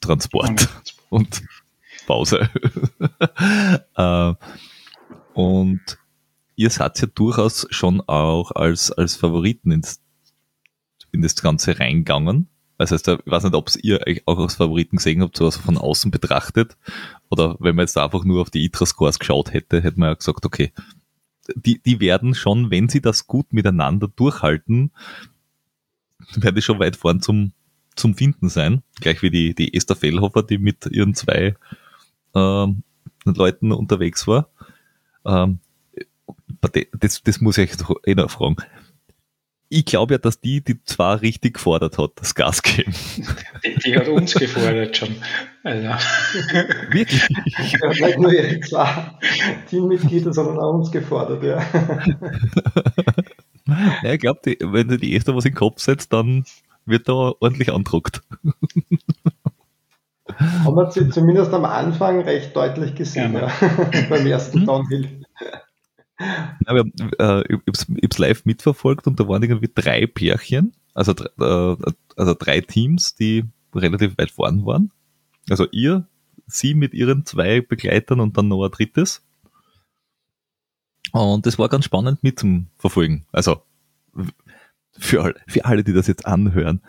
Transport 0.00 0.68
und 1.10 1.42
Pause. 2.06 2.48
äh, 3.96 4.34
und 5.34 5.80
ihr 6.54 6.70
seid 6.70 7.00
ja 7.00 7.08
durchaus 7.12 7.66
schon 7.70 8.00
auch 8.02 8.52
als, 8.52 8.92
als 8.92 9.16
Favoriten 9.16 9.72
ins, 9.72 10.00
in 11.10 11.20
das 11.20 11.34
Ganze 11.34 11.80
reingegangen. 11.80 12.48
Das 12.78 12.90
heißt, 12.90 13.08
ich 13.08 13.18
weiß 13.24 13.44
nicht, 13.44 13.54
ob 13.54 13.70
ihr 13.82 14.00
euch 14.06 14.22
auch 14.26 14.38
als 14.38 14.56
Favoriten 14.56 14.96
gesehen 14.96 15.22
habt, 15.22 15.36
so 15.36 15.46
also 15.46 15.60
von 15.60 15.78
außen 15.78 16.10
betrachtet. 16.10 16.76
Oder 17.30 17.56
wenn 17.58 17.74
man 17.76 17.84
jetzt 17.84 17.96
einfach 17.96 18.24
nur 18.24 18.42
auf 18.42 18.50
die 18.50 18.64
ITRA-Scores 18.64 19.18
geschaut 19.18 19.52
hätte, 19.52 19.82
hätte 19.82 19.98
man 19.98 20.10
ja 20.10 20.14
gesagt, 20.14 20.44
okay, 20.44 20.72
die, 21.54 21.80
die 21.82 22.00
werden 22.00 22.34
schon, 22.34 22.70
wenn 22.70 22.88
sie 22.88 23.00
das 23.00 23.26
gut 23.26 23.52
miteinander 23.52 24.08
durchhalten, 24.08 24.92
werden 26.34 26.56
die 26.56 26.62
schon 26.62 26.78
weit 26.78 26.96
vorn 26.96 27.20
zum, 27.20 27.52
zum 27.94 28.14
Finden 28.14 28.48
sein. 28.48 28.82
Gleich 29.00 29.22
wie 29.22 29.30
die, 29.30 29.54
die 29.54 29.74
Esther 29.74 29.96
Fellhofer, 29.96 30.42
die 30.42 30.58
mit 30.58 30.86
ihren 30.86 31.14
zwei 31.14 31.56
ähm, 32.34 32.82
Leuten 33.24 33.72
unterwegs 33.72 34.26
war. 34.26 34.50
Ähm, 35.24 35.60
das, 36.98 37.22
das 37.22 37.40
muss 37.40 37.58
ich 37.58 37.70
euch 37.70 37.96
eh 38.06 38.14
noch 38.14 38.30
fragen 38.30 38.56
ich 39.68 39.84
glaube 39.84 40.14
ja, 40.14 40.18
dass 40.18 40.40
die, 40.40 40.62
die 40.62 40.82
zwar 40.84 41.20
richtig 41.22 41.54
gefordert 41.54 41.98
hat, 41.98 42.12
das 42.16 42.34
Gas 42.34 42.62
geben. 42.62 42.94
Die, 43.64 43.74
die 43.84 43.96
hat 43.96 44.08
uns 44.08 44.34
gefordert 44.34 44.96
schon. 44.96 45.16
Also. 45.64 45.88
Wirklich? 46.90 47.28
Ja, 47.80 47.88
nicht 47.88 48.18
nur 48.18 48.32
ihre 48.32 48.60
zwei 48.60 49.16
Teammitglieder, 49.68 50.32
sondern 50.32 50.58
auch 50.58 50.74
uns 50.74 50.92
gefordert, 50.92 51.42
ja. 51.42 51.60
ja 54.02 54.12
ich 54.12 54.20
glaube, 54.20 54.40
wenn 54.60 54.88
du 54.88 54.96
die 54.98 55.12
erste 55.12 55.34
was 55.34 55.44
in 55.44 55.52
den 55.52 55.56
Kopf 55.56 55.80
setzt, 55.80 56.12
dann 56.12 56.44
wird 56.84 57.08
da 57.08 57.32
ordentlich 57.40 57.72
andruckt. 57.72 58.22
Haben 60.38 60.76
wir 60.76 60.90
zumindest 61.10 61.52
am 61.52 61.64
Anfang 61.64 62.20
recht 62.22 62.54
deutlich 62.54 62.94
gesehen, 62.94 63.34
ja. 63.34 63.48
ja. 63.48 63.52
beim 64.08 64.26
ersten 64.26 64.60
hm? 64.60 64.66
Downhill. 64.66 65.25
Ja, 66.18 66.74
wir, 66.74 66.90
äh, 67.18 67.58
ich 67.66 68.10
es 68.10 68.18
live 68.18 68.44
mitverfolgt 68.44 69.06
und 69.06 69.20
da 69.20 69.28
waren 69.28 69.42
irgendwie 69.42 69.70
drei 69.74 70.06
Pärchen, 70.06 70.72
also, 70.94 71.12
äh, 71.12 71.92
also 72.16 72.34
drei 72.38 72.60
Teams, 72.62 73.14
die 73.14 73.44
relativ 73.74 74.16
weit 74.16 74.30
vorn 74.30 74.64
waren. 74.64 74.92
Also 75.50 75.66
ihr, 75.70 76.06
sie 76.46 76.74
mit 76.74 76.94
ihren 76.94 77.26
zwei 77.26 77.60
Begleitern 77.60 78.20
und 78.20 78.36
dann 78.36 78.48
noch 78.48 78.64
ein 78.64 78.70
drittes. 78.70 79.22
Und 81.12 81.46
das 81.46 81.58
war 81.58 81.68
ganz 81.68 81.84
spannend 81.84 82.22
mit 82.22 82.38
zum 82.38 82.68
Verfolgen. 82.76 83.26
Also 83.32 83.62
für 84.98 85.22
alle, 85.22 85.34
für 85.46 85.64
alle, 85.64 85.84
die 85.84 85.92
das 85.92 86.06
jetzt 86.06 86.26
anhören, 86.26 86.80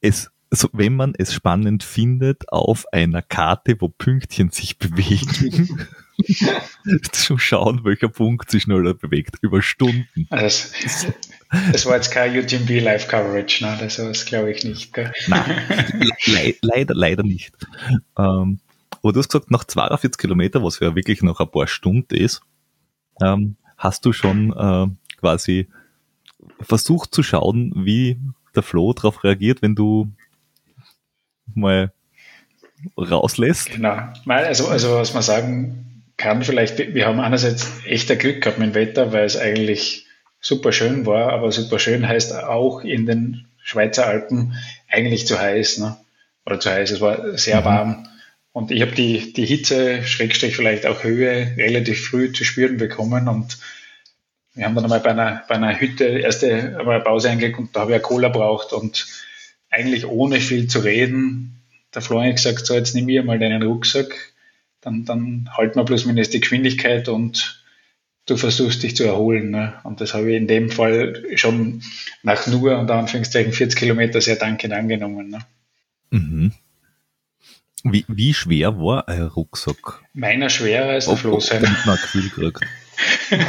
es, 0.00 0.30
also 0.50 0.68
wenn 0.72 0.96
man 0.96 1.14
es 1.16 1.32
spannend 1.32 1.82
findet 1.82 2.50
auf 2.50 2.86
einer 2.92 3.22
Karte, 3.22 3.80
wo 3.80 3.88
Pünktchen 3.88 4.50
sich 4.50 4.78
bewegen, 4.78 5.86
zu 7.12 7.38
schauen, 7.38 7.84
welcher 7.84 8.08
Punkt 8.08 8.50
sich 8.50 8.64
schneller 8.64 8.94
bewegt, 8.94 9.36
über 9.40 9.62
Stunden. 9.62 10.26
Also 10.30 10.68
das, 10.82 11.06
das 11.72 11.86
war 11.86 11.96
jetzt 11.96 12.10
kein 12.10 12.36
UTMB 12.36 12.80
Live 12.80 13.08
Coverage, 13.08 13.64
ne? 13.64 13.76
das, 13.80 13.96
das 13.96 14.26
glaube 14.26 14.50
ich 14.50 14.64
nicht. 14.64 14.92
Gell? 14.92 15.12
Nein, 15.26 15.62
le 16.26 16.54
leider, 16.60 16.94
leider 16.94 17.22
nicht. 17.22 17.52
Ähm, 18.18 18.60
aber 19.02 19.12
du 19.12 19.18
hast 19.18 19.28
gesagt, 19.28 19.50
nach 19.50 19.64
42 19.64 20.18
Kilometer, 20.18 20.62
was 20.62 20.80
ja 20.80 20.94
wirklich 20.94 21.22
noch 21.22 21.40
ein 21.40 21.50
paar 21.50 21.66
Stunden 21.66 22.14
ist, 22.14 22.42
ähm, 23.22 23.56
hast 23.76 24.04
du 24.04 24.12
schon 24.12 24.52
äh, 24.52 24.86
quasi 25.18 25.68
versucht 26.60 27.14
zu 27.14 27.22
schauen, 27.22 27.72
wie 27.76 28.18
der 28.54 28.62
Flo 28.62 28.92
darauf 28.92 29.24
reagiert, 29.24 29.62
wenn 29.62 29.74
du 29.74 30.10
mal 31.54 31.92
rauslässt. 32.96 33.70
Genau. 33.70 33.98
Also, 34.26 34.68
also 34.68 34.94
was 34.96 35.14
man 35.14 35.22
sagen 35.22 35.97
kann, 36.18 36.42
vielleicht, 36.42 36.78
wir 36.78 37.06
haben 37.06 37.20
einerseits 37.20 37.66
echter 37.86 38.16
Glück 38.16 38.42
gehabt 38.42 38.58
mit 38.58 38.70
dem 38.70 38.74
Wetter, 38.74 39.12
weil 39.12 39.24
es 39.24 39.38
eigentlich 39.38 40.06
super 40.40 40.72
schön 40.72 41.06
war, 41.06 41.32
aber 41.32 41.50
super 41.52 41.78
schön 41.78 42.06
heißt 42.06 42.34
auch 42.34 42.82
in 42.82 43.06
den 43.06 43.46
Schweizer 43.62 44.06
Alpen 44.06 44.54
eigentlich 44.90 45.26
zu 45.26 45.38
heiß, 45.38 45.78
ne? 45.78 45.96
Oder 46.44 46.60
zu 46.60 46.70
heiß, 46.70 46.90
es 46.90 47.00
war 47.00 47.38
sehr 47.38 47.60
mhm. 47.60 47.64
warm. 47.64 48.08
Und 48.52 48.70
ich 48.70 48.82
habe 48.82 48.92
die, 48.92 49.32
die 49.32 49.46
Hitze, 49.46 50.02
Schrägstrich 50.02 50.56
vielleicht 50.56 50.86
auch 50.86 51.04
Höhe, 51.04 51.54
relativ 51.56 52.08
früh 52.08 52.32
zu 52.32 52.44
spüren 52.44 52.76
bekommen 52.76 53.28
und 53.28 53.58
wir 54.54 54.64
haben 54.64 54.74
dann 54.74 54.84
einmal 54.84 55.00
bei 55.00 55.10
einer, 55.10 55.44
bei 55.48 55.54
einer 55.54 55.80
Hütte 55.80 56.04
erste 56.04 56.78
einmal 56.80 57.00
Pause 57.00 57.30
eingelegt 57.30 57.58
und 57.58 57.76
da 57.76 57.80
habe 57.80 57.92
ich 57.92 57.94
eine 57.94 58.02
Cola 58.02 58.28
braucht 58.28 58.72
und 58.72 59.06
eigentlich 59.70 60.04
ohne 60.06 60.40
viel 60.40 60.66
zu 60.66 60.80
reden, 60.80 61.60
der 61.94 62.02
Florian 62.02 62.34
gesagt, 62.34 62.66
so 62.66 62.74
jetzt 62.74 62.94
nimm 62.94 63.04
mir 63.04 63.22
mal 63.22 63.38
deinen 63.38 63.62
Rucksack, 63.62 64.32
dann, 64.80 65.04
dann 65.04 65.48
halten 65.56 65.78
wir 65.78 65.84
bloß 65.84 66.06
mindestens 66.06 66.32
die 66.32 66.40
Geschwindigkeit 66.40 67.08
und 67.08 67.64
du 68.26 68.36
versuchst 68.36 68.82
dich 68.82 68.96
zu 68.96 69.04
erholen. 69.04 69.50
Ne? 69.50 69.74
Und 69.84 70.00
das 70.00 70.14
habe 70.14 70.30
ich 70.30 70.36
in 70.36 70.46
dem 70.46 70.70
Fall 70.70 71.24
schon 71.36 71.82
nach 72.22 72.46
nur, 72.46 72.78
unter 72.78 72.94
Anführungszeichen, 72.94 73.52
40 73.52 73.78
Kilometer 73.78 74.20
sehr 74.20 74.36
dankend 74.36 74.72
angenommen. 74.72 75.28
Ne? 75.28 75.38
Mhm. 76.10 76.52
Wie, 77.84 78.04
wie 78.08 78.34
schwer 78.34 78.78
war 78.78 79.04
euer 79.06 79.28
Rucksack? 79.28 80.02
Meiner 80.12 80.50
schwerer 80.50 80.90
als 80.90 81.06
der 81.06 81.16
Flo 81.16 81.40
sein. 81.40 81.64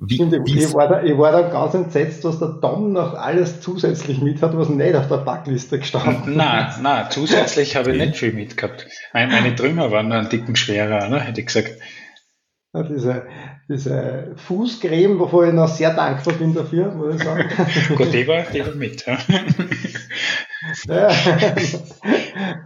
Wie, 0.00 0.16
Stimmt, 0.16 0.48
ich, 0.48 0.56
ich, 0.56 0.74
war 0.74 0.88
da, 0.88 1.04
ich 1.04 1.16
war 1.16 1.30
da 1.30 1.42
ganz 1.42 1.74
entsetzt, 1.74 2.24
dass 2.24 2.40
der 2.40 2.60
Tom 2.60 2.92
noch 2.92 3.14
alles 3.14 3.60
zusätzlich 3.60 4.20
mit 4.20 4.42
hat, 4.42 4.56
was 4.56 4.68
nicht 4.68 4.96
auf 4.96 5.06
der 5.06 5.18
Backliste 5.18 5.78
gestanden 5.78 6.36
Nein, 6.36 6.72
nein, 6.82 7.06
zusätzlich 7.10 7.76
habe 7.76 7.92
ich 7.92 7.98
nicht 7.98 8.16
viel 8.16 8.32
mitgehabt. 8.32 8.88
Meine, 9.12 9.30
meine 9.30 9.54
Trümmer 9.54 9.92
waren 9.92 10.08
nur 10.08 10.18
einen 10.18 10.28
dicken 10.28 10.56
schwerer, 10.56 11.08
ne, 11.08 11.20
hätte 11.20 11.40
ich 11.40 11.46
gesagt. 11.46 11.78
Ja, 12.74 12.82
diese, 12.82 13.26
diese 13.68 14.32
Fußcreme, 14.34 15.20
wovor 15.20 15.46
ich 15.46 15.52
noch 15.52 15.68
sehr 15.68 15.94
dankbar 15.94 16.34
bin 16.34 16.54
dafür, 16.54 16.92
muss 16.92 17.14
ich 17.14 17.22
sagen. 17.22 17.48
Gut, 17.96 18.12
die 18.12 18.26
war, 18.26 18.42
die 18.52 18.66
war 18.66 18.74
mit. 18.74 19.06
Ja. 19.06 19.18
ja, 20.88 21.08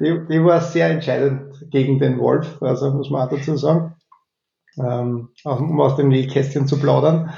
die, 0.00 0.26
die 0.30 0.44
war 0.44 0.62
sehr 0.62 0.88
entscheidend 0.88 1.70
gegen 1.70 1.98
den 1.98 2.18
Wolf, 2.18 2.62
also 2.62 2.90
muss 2.92 3.10
man 3.10 3.26
auch 3.26 3.30
dazu 3.30 3.56
sagen 3.58 3.95
ähm, 4.78 5.28
um 5.44 5.80
aus 5.80 5.96
dem 5.96 6.08
Nähkästchen 6.08 6.66
zu 6.66 6.78
plaudern. 6.78 7.32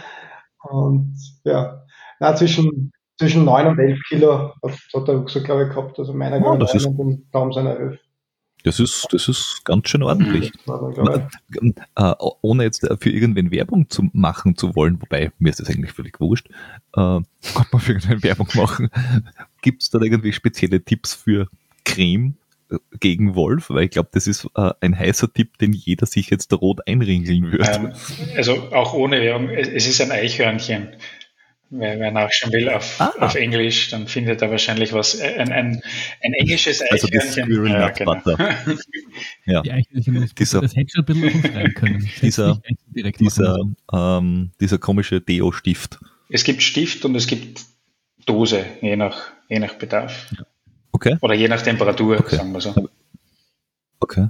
Und 0.62 1.16
ja, 1.44 1.84
na, 2.20 2.34
zwischen, 2.34 2.92
zwischen 3.18 3.44
9 3.44 3.66
und 3.68 3.78
11 3.78 3.98
Kilo 4.08 4.52
hat, 4.62 5.06
der 5.06 5.14
Rucksack, 5.14 5.44
glaube 5.44 5.64
ich, 5.64 5.68
gehabt. 5.70 5.98
Also 5.98 6.12
meiner 6.12 6.44
oh, 6.44 6.56
das 6.56 6.74
ist, 6.74 6.86
und 6.86 7.26
Daumen 7.32 7.52
seiner 7.52 7.76
11. 7.76 7.98
Das 8.64 8.80
ist, 8.80 9.06
das 9.12 9.28
ist 9.28 9.62
ganz 9.64 9.88
schön 9.88 10.02
ordentlich. 10.02 10.52
äh, 11.96 12.14
ohne 12.42 12.64
jetzt 12.64 12.86
für 13.00 13.10
irgendwen 13.10 13.52
Werbung 13.52 13.88
zu 13.88 14.10
machen 14.12 14.56
zu 14.56 14.74
wollen, 14.74 15.00
wobei 15.00 15.30
mir 15.38 15.50
ist 15.50 15.60
das 15.60 15.70
eigentlich 15.70 15.92
völlig 15.92 16.18
wurscht, 16.20 16.48
äh, 16.48 16.52
kann 16.92 17.66
man 17.70 17.80
für 17.80 17.92
irgendeine 17.92 18.22
Werbung 18.24 18.48
machen. 18.54 18.90
Gibt 19.62 19.82
es 19.82 19.90
da 19.90 20.00
irgendwie 20.00 20.32
spezielle 20.32 20.82
Tipps 20.82 21.14
für 21.14 21.48
Creme, 21.84 22.34
gegen 23.00 23.34
Wolf, 23.34 23.70
weil 23.70 23.84
ich 23.84 23.90
glaube, 23.90 24.10
das 24.12 24.26
ist 24.26 24.48
äh, 24.56 24.70
ein 24.80 24.98
heißer 24.98 25.32
Tipp, 25.32 25.58
den 25.58 25.72
jeder 25.72 26.06
sich 26.06 26.30
jetzt 26.30 26.52
rot 26.52 26.86
einringeln 26.86 27.52
wird. 27.52 27.68
Ähm, 27.68 27.92
also 28.36 28.54
auch 28.72 28.94
ohne 28.94 29.20
Werbung, 29.20 29.50
es 29.50 29.86
ist 29.86 30.00
ein 30.00 30.10
Eichhörnchen. 30.10 30.88
Wer, 31.70 32.00
wer 32.00 32.10
nachschauen 32.10 32.52
will 32.54 32.70
auf, 32.70 32.98
ah. 32.98 33.12
auf 33.20 33.34
Englisch, 33.34 33.90
dann 33.90 34.06
findet 34.08 34.40
er 34.40 34.50
wahrscheinlich 34.50 34.94
was. 34.94 35.20
Ein, 35.20 35.52
ein, 35.52 35.82
ein 36.22 36.32
englisches 36.32 36.80
Eichhörnchen. 36.80 37.42
Also 37.42 37.64
das 37.64 37.70
ja, 37.70 37.90
genau. 37.90 38.14
ja. 39.44 39.60
Die 39.62 39.72
Eichhörnchen, 39.72 40.30
dieser, 40.38 40.62
das 40.62 40.74
hätte 40.76 40.92
schon 40.94 41.04
ein 41.06 41.20
bisschen 41.20 41.62
uns 41.62 41.74
können. 41.74 42.10
Dieser, 42.22 42.60
dieser, 42.94 43.58
ähm, 43.92 44.50
dieser 44.60 44.78
komische 44.78 45.20
Deo-Stift. 45.20 45.98
Es 46.30 46.44
gibt 46.44 46.62
Stift 46.62 47.04
und 47.04 47.14
es 47.14 47.26
gibt 47.26 47.60
Dose, 48.24 48.64
je 48.80 48.96
nach, 48.96 49.30
je 49.48 49.58
nach 49.58 49.74
Bedarf. 49.74 50.32
Ja. 50.36 50.44
Okay. 50.92 51.16
Oder 51.20 51.34
je 51.34 51.48
nach 51.48 51.62
Temperatur, 51.62 52.18
okay. 52.18 52.36
sagen 52.36 52.52
wir 52.52 52.60
so. 52.60 52.74
Okay. 54.00 54.28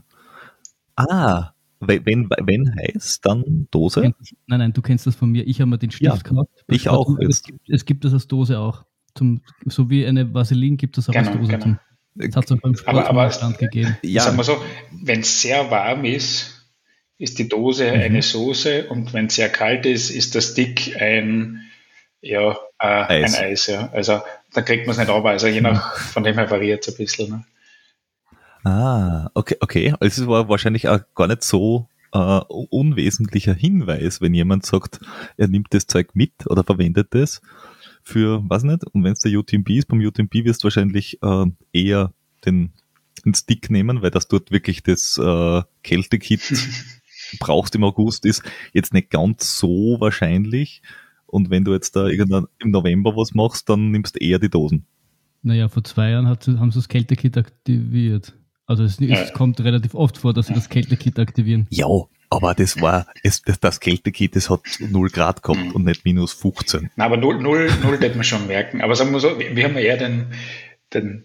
Ah, 0.96 1.52
wenn, 1.80 2.28
wenn 2.28 2.74
heiß, 2.76 3.20
dann 3.20 3.68
Dose? 3.70 4.12
Nein, 4.46 4.58
nein, 4.58 4.72
du 4.72 4.82
kennst 4.82 5.06
das 5.06 5.14
von 5.14 5.30
mir. 5.30 5.46
Ich 5.46 5.60
habe 5.60 5.70
mal 5.70 5.76
den 5.76 5.90
Stift 5.90 6.02
ja, 6.02 6.16
gehabt. 6.16 6.50
Ich 6.66 6.88
auch. 6.88 7.16
Es 7.20 7.42
gibt, 7.42 7.70
es 7.70 7.84
gibt 7.84 8.04
das 8.04 8.12
als 8.12 8.26
Dose 8.26 8.58
auch. 8.58 8.84
Zum, 9.14 9.42
so 9.66 9.88
wie 9.88 10.04
eine 10.06 10.32
Vaseline 10.34 10.76
gibt 10.76 10.98
es 10.98 11.08
auch 11.08 11.12
genau, 11.12 11.28
als 11.28 11.36
Dose. 11.36 11.52
Genau. 11.52 11.62
Zum, 11.62 11.78
das 12.14 12.36
hat 12.36 12.44
es 12.46 12.52
auch 12.52 12.60
beim 12.60 12.74
Sport 12.74 12.96
aber, 12.96 13.08
aber, 13.08 13.30
Stand 13.30 13.58
gegeben. 13.58 13.96
Ja. 14.02 14.22
Sagen 14.22 14.36
wir 14.36 14.44
so, 14.44 14.60
wenn 14.90 15.20
es 15.20 15.40
sehr 15.40 15.70
warm 15.70 16.04
ist, 16.04 16.66
ist 17.16 17.38
die 17.38 17.48
Dose 17.48 17.92
mhm. 17.92 18.00
eine 18.00 18.22
Soße 18.22 18.88
und 18.88 19.12
wenn 19.12 19.26
es 19.26 19.36
sehr 19.36 19.48
kalt 19.48 19.86
ist, 19.86 20.10
ist 20.10 20.34
der 20.34 20.40
Stick 20.40 21.00
ein, 21.00 21.62
ja, 22.20 22.56
äh, 22.80 22.86
Eis. 22.86 23.34
ein 23.34 23.44
Eis. 23.44 23.66
Ja. 23.68 23.88
Also 23.90 24.20
da 24.52 24.62
kriegt 24.62 24.86
man 24.86 24.92
es 24.92 24.98
nicht 24.98 25.10
runter. 25.10 25.28
Also 25.28 25.46
je 25.46 25.60
nach, 25.60 25.96
von 25.96 26.22
dem 26.22 26.34
her 26.34 26.50
variiert 26.50 26.86
es 26.86 26.94
ein 26.94 26.96
bisschen. 26.96 27.30
Ne? 27.30 27.44
Ah, 28.64 29.30
okay, 29.34 29.56
okay. 29.60 29.94
Also 30.00 30.22
es 30.22 30.28
war 30.28 30.48
wahrscheinlich 30.48 30.88
auch 30.88 31.00
gar 31.14 31.26
nicht 31.26 31.44
so 31.44 31.88
äh, 32.12 32.18
unwesentlicher 32.18 33.54
Hinweis, 33.54 34.20
wenn 34.20 34.34
jemand 34.34 34.66
sagt, 34.66 35.00
er 35.36 35.48
nimmt 35.48 35.68
das 35.70 35.86
Zeug 35.86 36.14
mit 36.14 36.32
oder 36.46 36.64
verwendet 36.64 37.08
das 37.10 37.40
für, 38.02 38.42
was 38.48 38.62
nicht, 38.62 38.84
und 38.84 39.04
wenn 39.04 39.12
es 39.12 39.20
der 39.20 39.38
UTMB 39.38 39.68
ist, 39.70 39.88
beim 39.88 40.00
UTMB 40.00 40.32
wirst 40.44 40.62
du 40.62 40.64
wahrscheinlich 40.64 41.22
äh, 41.22 41.44
eher 41.72 42.12
den, 42.44 42.72
den 43.24 43.34
Stick 43.34 43.70
nehmen, 43.70 44.02
weil 44.02 44.10
das 44.10 44.28
dort 44.28 44.50
wirklich 44.50 44.82
das 44.82 45.18
äh, 45.18 45.62
Kältekit 45.82 46.40
brauchst 47.38 47.74
im 47.74 47.84
August, 47.84 48.24
ist 48.24 48.42
jetzt 48.72 48.94
nicht 48.94 49.10
ganz 49.10 49.58
so 49.58 49.96
wahrscheinlich. 50.00 50.82
Und 51.28 51.50
wenn 51.50 51.64
du 51.64 51.72
jetzt 51.72 51.94
da 51.94 52.06
irgendwann 52.06 52.46
im 52.58 52.70
November 52.70 53.16
was 53.16 53.34
machst, 53.34 53.68
dann 53.68 53.90
nimmst 53.90 54.16
du 54.16 54.20
eher 54.20 54.38
die 54.38 54.48
Dosen. 54.48 54.86
Naja, 55.42 55.68
vor 55.68 55.84
zwei 55.84 56.10
Jahren 56.10 56.26
hat, 56.26 56.48
haben 56.48 56.70
sie 56.70 56.78
das 56.78 56.88
Kältekit 56.88 57.36
aktiviert. 57.36 58.34
Also 58.66 58.82
es, 58.82 59.00
es, 59.00 59.32
kommt 59.32 59.60
relativ 59.60 59.94
oft 59.94 60.18
vor, 60.18 60.34
dass 60.34 60.48
sie 60.48 60.54
das 60.54 60.68
Kältekit 60.68 61.18
aktivieren. 61.18 61.66
Ja, 61.70 61.86
aber 62.28 62.54
das 62.54 62.80
war, 62.80 63.06
es, 63.22 63.40
das, 63.42 63.60
das 63.60 63.80
Kältekit, 63.80 64.36
das 64.36 64.50
hat 64.50 64.60
0 64.78 65.08
Grad 65.08 65.42
gehabt 65.42 65.64
mhm. 65.64 65.72
und 65.72 65.84
nicht 65.84 66.04
minus 66.04 66.32
15. 66.34 66.90
Na, 66.96 67.06
aber 67.06 67.16
0, 67.16 67.40
0, 67.40 67.70
0 67.82 68.00
wird 68.00 68.16
man 68.16 68.24
schon 68.24 68.46
merken. 68.46 68.82
Aber 68.82 68.94
sagen 68.94 69.12
wir 69.12 69.20
so, 69.20 69.38
wir 69.38 69.64
haben 69.64 69.74
ja 69.74 69.80
eher 69.80 69.96
den, 69.96 70.26
den, 70.92 71.24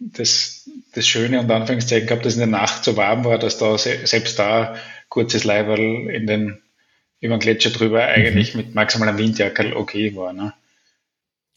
das, 0.00 0.68
das 0.94 1.06
Schöne 1.06 1.40
und 1.40 1.50
Anfangszeichen 1.50 2.06
gehabt, 2.06 2.26
dass 2.26 2.34
in 2.34 2.40
der 2.40 2.48
Nacht 2.48 2.84
so 2.84 2.96
warm 2.96 3.24
war, 3.24 3.38
dass 3.38 3.56
da 3.56 3.78
selbst 3.78 4.38
da 4.38 4.74
kurzes 5.08 5.44
Leiberl 5.44 6.10
in 6.10 6.26
den 6.26 6.58
über 7.22 7.36
den 7.36 7.40
Gletscher 7.40 7.70
drüber 7.70 8.04
eigentlich 8.04 8.54
mit 8.54 8.74
maximalem 8.74 9.16
Windjackel 9.16 9.72
okay 9.74 10.14
war. 10.14 10.34
Ne? 10.34 10.52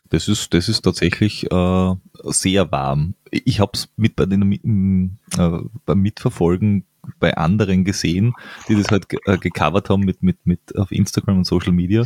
Das 0.09 0.27
ist, 0.27 0.53
das 0.53 0.69
ist 0.69 0.83
tatsächlich 0.83 1.51
äh, 1.51 1.95
sehr 2.23 2.71
warm. 2.71 3.15
Ich 3.31 3.59
habe 3.59 3.71
es 3.73 3.89
mit 3.97 4.15
bei 4.15 4.25
den 4.25 5.19
äh, 5.37 5.49
beim 5.85 5.99
Mitverfolgen 5.99 6.85
bei 7.19 7.35
anderen 7.35 7.83
gesehen, 7.83 8.33
die 8.67 8.75
das 8.75 8.87
halt 8.89 9.07
äh, 9.25 9.37
gecovert 9.37 9.89
haben 9.89 10.05
mit, 10.05 10.23
mit, 10.23 10.45
mit 10.45 10.75
auf 10.77 10.91
Instagram 10.91 11.39
und 11.39 11.45
Social 11.45 11.73
Media, 11.73 12.03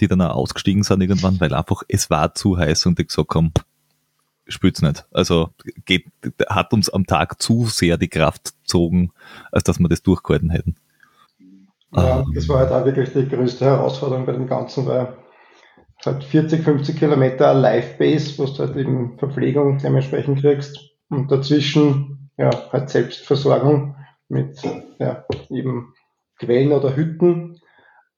die 0.00 0.08
dann 0.08 0.20
auch 0.20 0.34
ausgestiegen 0.34 0.82
sind 0.82 1.00
irgendwann, 1.00 1.40
weil 1.40 1.54
einfach 1.54 1.82
es 1.88 2.10
war 2.10 2.34
zu 2.34 2.58
heiß 2.58 2.86
und 2.86 2.98
die 2.98 3.06
gesagt 3.06 3.34
haben, 3.34 3.52
spürt's 4.48 4.82
nicht. 4.82 5.04
Also 5.12 5.50
geht, 5.84 6.06
hat 6.48 6.72
uns 6.72 6.90
am 6.90 7.06
Tag 7.06 7.40
zu 7.40 7.66
sehr 7.66 7.96
die 7.96 8.08
Kraft 8.08 8.54
gezogen, 8.62 9.12
als 9.50 9.64
dass 9.64 9.78
wir 9.78 9.88
das 9.88 10.02
durchgehalten 10.02 10.50
hätten. 10.50 10.76
Ja, 11.92 12.20
ähm. 12.20 12.32
das 12.34 12.48
war 12.48 12.58
halt 12.58 12.72
auch 12.72 12.84
wirklich 12.84 13.12
die 13.12 13.28
größte 13.28 13.64
Herausforderung 13.64 14.26
bei 14.26 14.32
dem 14.32 14.46
Ganzen, 14.46 14.86
weil 14.86 15.16
halt 16.04 16.24
40, 16.24 16.62
50 16.62 16.98
Kilometer 16.98 17.52
Live-Base, 17.54 18.38
wo 18.38 18.44
du 18.44 18.58
halt 18.58 18.76
eben 18.76 19.18
Verpflegung 19.18 19.78
dementsprechend 19.78 20.40
kriegst 20.40 20.78
und 21.08 21.30
dazwischen 21.30 22.30
ja 22.36 22.50
halt 22.72 22.90
Selbstversorgung 22.90 23.96
mit 24.28 24.60
ja, 24.98 25.24
eben 25.50 25.94
Quellen 26.38 26.72
oder 26.72 26.96
Hütten. 26.96 27.60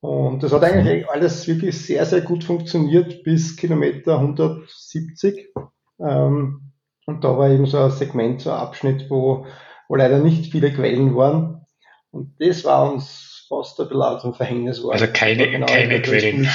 Und 0.00 0.42
das 0.42 0.52
hat 0.52 0.62
eigentlich 0.64 1.08
alles 1.08 1.46
wirklich 1.48 1.84
sehr, 1.84 2.06
sehr 2.06 2.20
gut 2.20 2.44
funktioniert 2.44 3.24
bis 3.24 3.56
Kilometer 3.56 4.18
170. 4.20 5.52
Ähm, 6.00 6.72
und 7.06 7.24
da 7.24 7.36
war 7.36 7.50
eben 7.50 7.66
so 7.66 7.78
ein 7.78 7.90
Segment, 7.90 8.42
so 8.42 8.50
ein 8.50 8.58
Abschnitt, 8.58 9.10
wo, 9.10 9.46
wo 9.88 9.96
leider 9.96 10.18
nicht 10.18 10.52
viele 10.52 10.72
Quellen 10.72 11.16
waren. 11.16 11.66
Und 12.10 12.34
das 12.38 12.64
war 12.64 12.92
uns 12.92 13.27
fast 13.48 13.80
ein 13.80 13.88
bisschen 13.88 14.20
zum 14.20 14.34
Verhängnis 14.34 14.78
geworden. 14.78 15.00
Also 15.00 15.06
keine, 15.12 15.50
genau 15.50 15.66
keine 15.66 16.00
Quellen. 16.02 16.48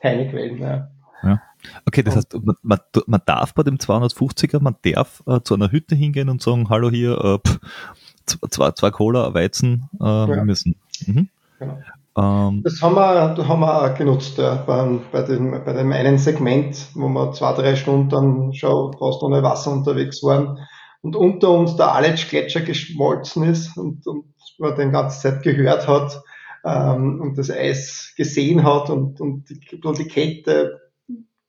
keine 0.00 0.28
Quellen, 0.30 0.58
ja. 0.58 0.88
ja. 1.22 1.42
Okay, 1.86 2.02
das 2.02 2.16
heißt, 2.16 2.34
man, 2.42 2.56
man, 2.62 2.78
man, 3.06 3.22
darf 3.24 3.54
bei 3.54 3.62
dem 3.62 3.76
250er, 3.76 4.60
man 4.60 4.76
darf 4.82 5.22
äh, 5.26 5.40
zu 5.42 5.54
einer 5.54 5.70
Hütte 5.70 5.94
hingehen 5.94 6.28
und 6.28 6.42
sagen, 6.42 6.68
hallo 6.68 6.90
hier, 6.90 7.18
äh, 7.18 7.38
pff, 7.38 7.60
zwei, 8.50 8.72
zwei 8.72 8.90
Cola, 8.90 9.32
Weizen, 9.34 9.88
äh, 10.00 10.04
ja. 10.04 10.28
wir 10.28 10.44
müssen. 10.44 10.76
Mhm. 11.06 11.28
Genau. 11.58 11.78
Ähm, 12.16 12.62
das 12.62 12.82
haben 12.82 12.94
wir, 12.94 13.34
das 13.34 13.48
haben 13.48 13.60
wir 13.60 13.82
auch 13.82 13.94
genutzt 13.96 14.36
ja, 14.36 14.56
bei, 14.56 14.98
bei, 15.10 15.22
dem, 15.22 15.64
bei 15.64 15.72
dem 15.72 15.92
einen 15.92 16.18
Segment, 16.18 16.88
wo 16.94 17.08
wir 17.08 17.32
zwei, 17.32 17.54
drei 17.54 17.76
Stunden 17.76 18.10
dann 18.10 18.52
schon 18.52 18.92
fast 18.98 19.22
ohne 19.22 19.42
Wasser 19.42 19.72
unterwegs 19.72 20.22
waren 20.22 20.58
und 21.00 21.16
unter 21.16 21.50
uns 21.50 21.76
der 21.76 21.94
Aletsch-Gletscher 21.94 22.60
geschmolzen 22.60 23.44
ist 23.44 23.76
und, 23.76 24.06
und 24.06 24.24
man 24.62 24.76
den 24.76 24.92
ganze 24.92 25.20
Zeit 25.20 25.42
gehört 25.42 25.86
hat 25.86 26.22
ähm, 26.64 27.20
und 27.20 27.36
das 27.36 27.50
Eis 27.50 28.14
gesehen 28.16 28.64
hat 28.64 28.88
und, 28.88 29.20
und, 29.20 29.50
die, 29.50 29.80
und 29.82 29.98
die 29.98 30.08
Kälte 30.08 30.80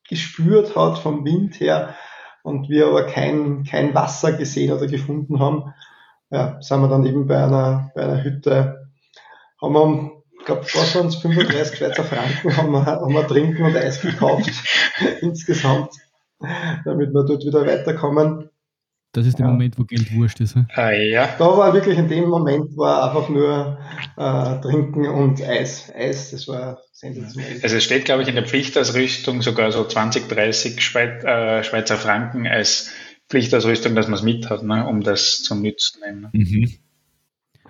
gespürt 0.08 0.76
hat 0.76 0.98
vom 1.00 1.24
Wind 1.24 1.60
her 1.60 1.96
und 2.44 2.70
wir 2.70 2.88
aber 2.88 3.06
kein, 3.06 3.64
kein 3.64 3.96
Wasser 3.96 4.34
gesehen 4.34 4.74
oder 4.74 4.88
gefunden 4.88 5.40
haben, 5.40 5.74
ja, 6.30 6.62
sind 6.62 6.82
wir 6.82 6.90
dann 6.90 7.06
eben 7.06 7.28
bei 7.28 7.42
einer, 7.42 7.92
bei 7.96 8.04
einer 8.04 8.24
Hütte, 8.24 8.90
haben 9.62 9.74
wir 9.74 10.12
ich 10.44 10.48
glaube, 10.48 10.66
was 10.66 10.96
waren 10.96 11.08
es, 11.08 11.16
35 11.16 11.78
Schweizer 11.78 12.04
Franken 12.04 12.58
haben 12.58 12.72
wir, 12.74 12.86
haben 12.86 13.14
wir 13.14 13.26
Trinken 13.26 13.64
und 13.64 13.78
Eis 13.78 14.02
gekauft 14.02 14.52
insgesamt, 15.22 15.92
damit 16.84 17.14
wir 17.14 17.24
dort 17.24 17.46
wieder 17.46 17.66
weiterkommen. 17.66 18.50
Das 19.14 19.28
ist 19.28 19.38
der 19.38 19.46
ja. 19.46 19.52
Moment, 19.52 19.78
wo 19.78 19.84
Geld 19.84 20.12
wurscht 20.16 20.40
ist. 20.40 20.58
Ah, 20.74 20.92
ja. 20.92 21.30
Da 21.38 21.46
war 21.46 21.72
wirklich 21.72 22.00
in 22.00 22.08
dem 22.08 22.30
Moment 22.30 22.76
war 22.76 23.08
einfach 23.08 23.30
nur 23.30 23.78
äh, 24.18 24.62
Trinken 24.62 25.08
und 25.08 25.40
Eis. 25.42 25.94
Eis, 25.96 26.32
das 26.32 26.48
war 26.48 26.80
sensationell. 26.92 27.60
Also 27.62 27.76
es 27.78 27.84
steht, 27.84 28.06
glaube 28.06 28.24
ich, 28.24 28.28
in 28.28 28.34
der 28.34 28.46
Pflichtausrüstung 28.46 29.44
sogar 29.44 29.72
so 29.72 29.86
20, 29.86 30.28
30 30.28 30.82
Schweiz, 30.82 31.24
äh, 31.24 31.64
Schweizer 31.64 31.96
Franken 31.96 32.48
als 32.48 32.92
Pflichtausrüstung, 33.30 33.94
dass 33.94 34.08
man 34.08 34.16
es 34.16 34.24
mit 34.24 34.50
hat, 34.50 34.64
ne, 34.64 34.88
um 34.88 35.02
das 35.02 35.44
zu 35.44 35.54
nützen. 35.54 36.02
Ne? 36.02 36.30
Mhm. 36.34 36.72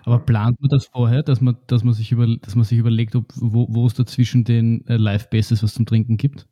Aber 0.05 0.19
plant 0.19 0.61
man 0.61 0.69
das 0.69 0.85
vorher, 0.85 1.23
dass 1.23 1.41
man, 1.41 1.57
dass 1.67 1.83
man, 1.83 1.93
sich, 1.93 2.13
über, 2.13 2.25
dass 2.41 2.55
man 2.55 2.63
sich 2.63 2.77
überlegt, 2.77 3.15
ob, 3.15 3.33
wo, 3.35 3.67
wo 3.69 3.85
es 3.85 3.93
da 3.93 4.05
zwischen 4.05 4.45
den 4.45 4.87
äh, 4.87 4.95
Live-Bases 4.95 5.61
was 5.61 5.73
zum 5.73 5.85
Trinken 5.85 6.15
gibt? 6.15 6.47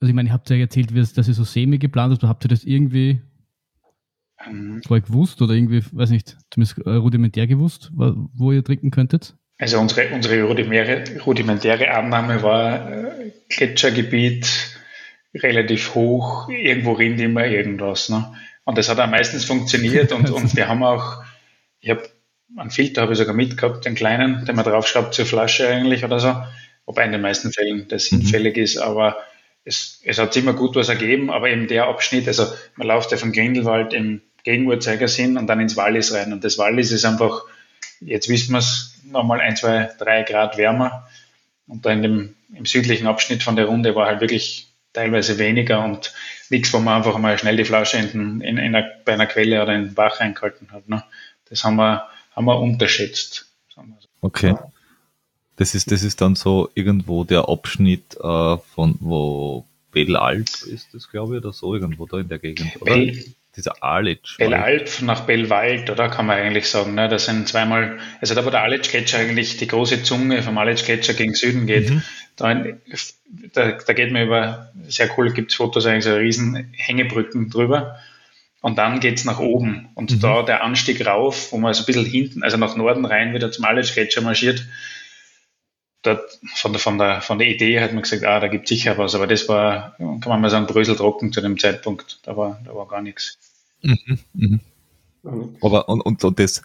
Also 0.00 0.10
ich 0.10 0.14
meine, 0.14 0.30
ihr 0.30 0.32
habt 0.32 0.48
ja 0.50 0.56
erzählt, 0.56 0.90
dass 0.94 1.28
ihr 1.28 1.34
so 1.34 1.44
semi 1.44 1.78
geplant 1.78 2.12
habt, 2.12 2.22
habt 2.24 2.44
ihr 2.44 2.48
das 2.48 2.64
irgendwie 2.64 3.20
ähm, 4.46 4.80
vorher 4.86 5.06
gewusst 5.06 5.42
oder 5.42 5.54
irgendwie, 5.54 5.84
weiß 5.92 6.10
nicht, 6.10 6.38
zumindest 6.50 6.78
äh, 6.86 6.90
rudimentär 6.90 7.46
gewusst, 7.46 7.90
wo 7.94 8.52
ihr 8.52 8.64
trinken 8.64 8.90
könntet? 8.90 9.36
Also 9.58 9.78
unsere, 9.78 10.08
unsere 10.14 10.42
rudimentäre, 10.44 11.20
rudimentäre 11.20 11.90
Annahme 11.90 12.42
war 12.42 12.90
äh, 12.90 13.32
Gletschergebiet 13.50 14.78
relativ 15.34 15.94
hoch, 15.94 16.48
irgendwo 16.48 16.92
rinnt 16.92 17.20
immer 17.20 17.44
irgendwas. 17.46 18.08
Ne? 18.08 18.32
Und 18.64 18.78
das 18.78 18.88
hat 18.88 18.98
am 18.98 19.10
meistens 19.10 19.44
funktioniert 19.44 20.12
und, 20.12 20.30
und 20.30 20.56
wir 20.56 20.66
haben 20.66 20.82
auch 20.82 21.22
ich 21.80 21.90
habe 21.90 22.08
einen 22.56 22.70
Filter 22.70 23.02
habe 23.02 23.12
ich 23.12 23.18
sogar 23.18 23.34
mitgehabt, 23.34 23.84
den 23.84 23.94
kleinen, 23.94 24.44
den 24.44 24.56
man 24.56 24.64
draufschraubt 24.64 25.14
zur 25.14 25.26
Flasche 25.26 25.68
eigentlich 25.68 26.04
oder 26.04 26.20
so. 26.20 26.34
Wobei 26.84 27.04
in 27.04 27.12
den 27.12 27.20
meisten 27.20 27.52
Fällen 27.52 27.86
das 27.88 28.10
mhm. 28.10 28.18
hinfällig 28.18 28.56
mhm. 28.56 28.62
ist, 28.62 28.78
aber 28.78 29.16
es, 29.64 30.00
es 30.04 30.18
hat 30.18 30.36
immer 30.36 30.54
gut 30.54 30.76
was 30.76 30.88
ergeben, 30.88 31.30
aber 31.30 31.50
eben 31.50 31.68
der 31.68 31.86
Abschnitt, 31.86 32.26
also 32.28 32.46
man 32.76 32.88
läuft 32.88 33.12
ja 33.12 33.18
vom 33.18 33.32
Grindelwald 33.32 33.92
im 33.92 34.22
Gegenuhrzeigersinn 34.44 35.36
und 35.36 35.46
dann 35.46 35.60
ins 35.60 35.76
Wallis 35.76 36.14
rein. 36.14 36.32
Und 36.32 36.44
das 36.44 36.58
Wallis 36.58 36.92
ist 36.92 37.04
einfach, 37.04 37.42
jetzt 38.00 38.28
wissen 38.28 38.52
wir 38.52 38.58
es, 38.58 38.94
nochmal 39.04 39.40
ein, 39.40 39.56
zwei, 39.56 39.90
drei 39.98 40.22
Grad 40.22 40.56
wärmer. 40.56 41.08
Und 41.66 41.84
da 41.84 41.90
in 41.90 42.02
dem, 42.02 42.34
im 42.54 42.66
südlichen 42.66 43.06
Abschnitt 43.06 43.42
von 43.42 43.56
der 43.56 43.66
Runde 43.66 43.94
war 43.94 44.06
halt 44.06 44.20
wirklich 44.20 44.68
teilweise 44.92 45.38
weniger 45.38 45.84
und 45.84 46.12
nichts, 46.48 46.72
wo 46.72 46.78
man 46.78 46.96
einfach 46.96 47.16
mal 47.18 47.38
schnell 47.38 47.56
die 47.56 47.64
Flasche 47.64 47.98
in, 47.98 48.40
in, 48.40 48.58
in 48.58 48.58
einer, 48.58 48.90
bei 49.04 49.12
einer 49.12 49.26
Quelle 49.26 49.62
oder 49.62 49.74
in 49.74 49.84
den 49.84 49.94
Bach 49.94 50.20
reingehalten 50.20 50.72
hat. 50.72 50.88
Ne? 50.88 51.04
Das 51.48 51.64
haben 51.64 51.76
wir, 51.76 52.08
haben 52.34 52.46
wir 52.46 52.58
unterschätzt. 52.58 53.46
Okay. 54.20 54.54
Das 55.60 55.74
ist, 55.74 55.92
das 55.92 56.02
ist 56.02 56.22
dann 56.22 56.36
so 56.36 56.70
irgendwo 56.74 57.22
der 57.22 57.50
Abschnitt 57.50 58.16
äh, 58.16 58.56
von 58.56 58.96
wo 58.98 59.66
Bellalp 59.92 60.46
ist 60.46 60.88
das, 60.94 61.10
glaube 61.10 61.36
ich, 61.36 61.44
oder 61.44 61.52
so, 61.52 61.74
irgendwo 61.74 62.06
da 62.06 62.18
in 62.18 62.30
der 62.30 62.38
Gegend, 62.38 62.80
oder? 62.80 62.94
Bell, 62.94 63.22
Dieser 63.54 63.84
Aletsch. 63.84 64.38
Bellalp 64.38 65.02
nach 65.02 65.26
Bellwald, 65.26 65.90
oder 65.90 66.08
kann 66.08 66.24
man 66.24 66.38
eigentlich 66.38 66.66
sagen. 66.66 66.94
Ne? 66.94 67.10
Das 67.10 67.26
sind 67.26 67.46
zweimal, 67.46 67.98
also 68.22 68.34
da 68.34 68.46
wo 68.46 68.48
der 68.48 68.62
Aletsch-Gletscher 68.62 69.18
eigentlich 69.18 69.58
die 69.58 69.66
große 69.66 70.02
Zunge 70.02 70.42
vom 70.42 70.56
Aletsch-Gletscher 70.56 71.12
gegen 71.12 71.34
Süden 71.34 71.66
geht, 71.66 71.90
mhm. 71.90 72.02
da, 72.36 72.54
da, 73.52 73.72
da, 73.72 73.92
geht 73.92 74.12
man 74.12 74.22
über, 74.22 74.72
sehr 74.88 75.10
cool, 75.18 75.30
gibt 75.30 75.50
es 75.50 75.58
Fotos 75.58 75.84
eigentlich 75.84 76.04
so 76.04 76.14
riesen 76.14 76.72
Hängebrücken 76.72 77.50
drüber. 77.50 77.98
Und 78.62 78.78
dann 78.78 79.00
geht's 79.00 79.26
nach 79.26 79.40
oben. 79.40 79.90
Und 79.94 80.10
mhm. 80.10 80.20
da 80.20 80.42
der 80.42 80.64
Anstieg 80.64 81.04
rauf, 81.06 81.52
wo 81.52 81.58
man 81.58 81.74
so 81.74 81.82
ein 81.82 81.86
bisschen 81.86 82.06
hinten, 82.06 82.42
also 82.42 82.56
nach 82.56 82.76
Norden 82.76 83.04
rein 83.04 83.34
wieder 83.34 83.52
zum 83.52 83.66
Aletsch-Gletscher 83.66 84.22
marschiert, 84.22 84.64
dort 86.02 86.38
von 86.54 86.72
der, 86.72 86.80
von, 86.80 86.98
der, 86.98 87.20
von 87.20 87.38
der 87.38 87.48
Idee 87.48 87.80
hat 87.80 87.92
man 87.92 88.02
gesagt, 88.02 88.24
ah, 88.24 88.40
da 88.40 88.48
gibt 88.48 88.68
sicher 88.68 88.96
was. 88.98 89.14
Aber 89.14 89.26
das 89.26 89.48
war, 89.48 89.94
kann 89.98 90.20
man 90.26 90.40
mal 90.40 90.50
sagen, 90.50 90.66
bröseltrocken 90.66 91.32
zu 91.32 91.40
dem 91.40 91.58
Zeitpunkt. 91.58 92.20
Da 92.22 92.36
war, 92.36 92.60
da 92.64 92.74
war 92.74 92.86
gar 92.88 93.02
nichts. 93.02 93.38
Mhm, 93.82 94.18
mhm. 94.34 94.60
Aber 95.60 95.88
und, 95.88 96.00
und, 96.00 96.24
und 96.24 96.38
das 96.38 96.62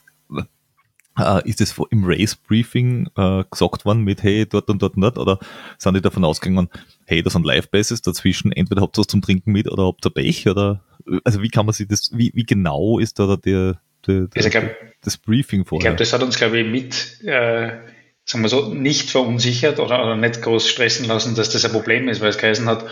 äh, 1.18 1.48
ist 1.48 1.62
das 1.62 1.76
im 1.92 2.04
Race-Briefing 2.06 3.10
äh, 3.16 3.44
gesagt 3.50 3.86
worden 3.86 4.04
mit, 4.04 4.24
hey, 4.24 4.46
dort 4.46 4.70
und 4.70 4.82
dort 4.82 4.96
und 4.96 5.02
dort? 5.02 5.18
Oder 5.18 5.40
sind 5.78 5.96
die 5.96 6.02
davon 6.02 6.26
ausgegangen, 6.26 6.70
hey, 7.06 7.22
da 7.22 7.30
sind 7.30 7.46
Live-Bases 7.46 8.02
dazwischen, 8.02 8.52
entweder 8.52 8.82
habt 8.82 8.98
ihr 8.98 9.02
was 9.02 9.08
zum 9.08 9.22
Trinken 9.22 9.52
mit 9.52 9.70
oder 9.72 9.86
habt 9.86 10.06
ihr 10.06 10.12
Pech? 10.12 10.48
Oder 10.48 10.84
also 11.24 11.42
wie 11.42 11.50
kann 11.50 11.66
man 11.66 11.74
sich 11.74 11.88
das, 11.88 12.12
wie, 12.14 12.32
wie 12.34 12.46
genau 12.46 13.00
ist 13.00 13.20
da 13.20 13.38
der, 13.38 13.80
der, 14.08 14.28
der 14.28 14.30
also 14.36 14.50
glaub, 14.50 14.76
das 15.02 15.18
Briefing 15.18 15.66
vorher? 15.66 15.80
Ich 15.80 15.86
glaube, 15.86 16.00
das 16.00 16.14
hat 16.14 16.24
uns, 16.24 16.38
glaube 16.38 16.60
ich, 16.60 16.68
mit, 16.68 17.22
äh, 17.24 17.78
sagen 18.26 18.44
wir 18.44 18.50
so, 18.50 18.74
nicht 18.74 19.10
verunsichert 19.12 19.80
oder, 19.80 20.04
oder 20.04 20.16
nicht 20.16 20.42
groß 20.42 20.68
stressen 20.68 21.06
lassen, 21.06 21.36
dass 21.36 21.50
das 21.50 21.64
ein 21.64 21.72
Problem 21.72 22.10
ist, 22.10 22.22
weil 22.22 22.30
es 22.30 22.38
geheißen 22.38 22.68
hat, 22.68 22.86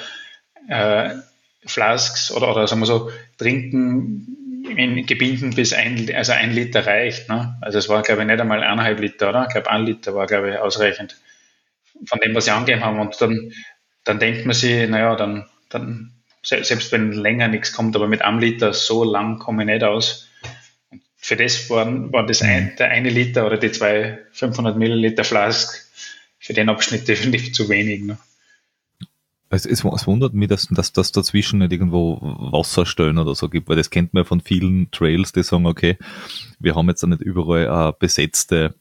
äh, 0.70 1.16
Flasks 1.66 2.32
oder, 2.32 2.52
oder 2.52 2.68
sagen 2.68 2.82
wir 2.82 2.86
so, 2.86 3.10
trinken 3.38 4.34
in 4.78 5.06
Gebinden 5.06 5.54
bis 5.56 5.74
ein, 5.74 6.10
also 6.16 6.32
ein 6.32 6.52
Liter 6.52 6.86
reicht. 6.86 7.30
Ne? 7.30 7.58
Also 7.62 7.80
es 7.80 7.90
war, 7.90 8.02
glaube 8.02 8.22
ich, 8.22 8.28
nicht 8.28 8.40
einmal 8.40 8.64
eineinhalb 8.64 9.00
Liter, 9.00 9.30
oder? 9.30 9.44
Ich 9.44 9.54
glaube, 9.54 9.70
ein 9.70 9.86
Liter 9.86 10.16
war, 10.16 10.28
glaube 10.28 10.52
ich, 10.52 10.58
ausreichend 10.58 11.18
von 12.06 12.20
dem, 12.20 12.34
was 12.36 12.46
sie 12.46 12.52
angegeben 12.52 12.84
haben. 12.84 13.00
Und 13.00 13.20
dann, 13.22 13.52
dann 14.04 14.20
denkt 14.20 14.46
man 14.46 14.54
sich, 14.54 14.88
naja, 14.90 15.16
dann, 15.16 15.48
dann, 15.70 16.12
selbst 16.42 16.92
wenn 16.92 17.12
länger 17.12 17.48
nichts 17.48 17.74
kommt, 17.74 17.96
aber 17.96 18.08
mit 18.08 18.22
einem 18.22 18.40
Liter 18.40 18.74
so 18.74 19.04
lang 19.04 19.40
komme 19.40 19.64
ich 19.64 19.68
nicht 19.68 19.84
aus. 19.84 20.30
Für 21.24 21.38
das 21.38 21.70
waren, 21.70 22.12
war 22.12 22.26
das 22.26 22.42
ein, 22.42 22.74
der 22.78 22.90
eine 22.90 23.10
Liter 23.10 23.46
oder 23.46 23.56
die 23.56 23.72
zwei 23.72 24.20
500 24.34 24.78
Milliliter 24.78 25.24
Flask 25.24 25.74
für 26.38 26.52
den 26.52 26.68
Abschnitt 26.68 27.08
definitiv 27.08 27.54
zu 27.54 27.70
wenig. 27.70 28.04
Ne? 28.04 28.18
Es, 29.50 29.66
es, 29.66 29.86
es, 29.86 30.06
wundert 30.06 30.34
mich, 30.34 30.50
dass, 30.50 30.68
dass, 30.68 30.92
dass 30.92 31.14
dazwischen 31.14 31.60
nicht 31.60 31.72
irgendwo 31.72 32.20
Wasserstellen 32.22 33.18
oder 33.20 33.36
so 33.36 33.48
gibt, 33.48 33.70
weil 33.70 33.78
das 33.78 33.90
kennt 33.90 34.14
man 34.14 34.26
von 34.26 34.42
vielen 34.42 34.92
Trails, 34.92 35.32
die 35.32 35.44
sagen, 35.44 35.66
okay, 35.66 35.98
wir 36.60 36.76
haben 36.76 36.90
jetzt 36.90 37.08
nicht 37.08 37.22
überall 37.22 37.92
äh, 37.92 37.94
besetzte 37.98 38.76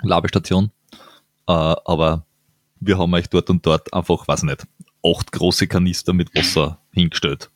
Labestation. 0.00 0.70
Äh, 1.46 1.52
aber 1.52 2.24
wir 2.80 2.96
haben 2.96 3.12
euch 3.12 3.28
dort 3.28 3.50
und 3.50 3.66
dort 3.66 3.92
einfach, 3.92 4.26
weiß 4.26 4.44
nicht, 4.44 4.66
acht 5.04 5.30
große 5.30 5.66
Kanister 5.66 6.14
mit 6.14 6.34
Wasser 6.34 6.80
hingestellt. 6.90 7.50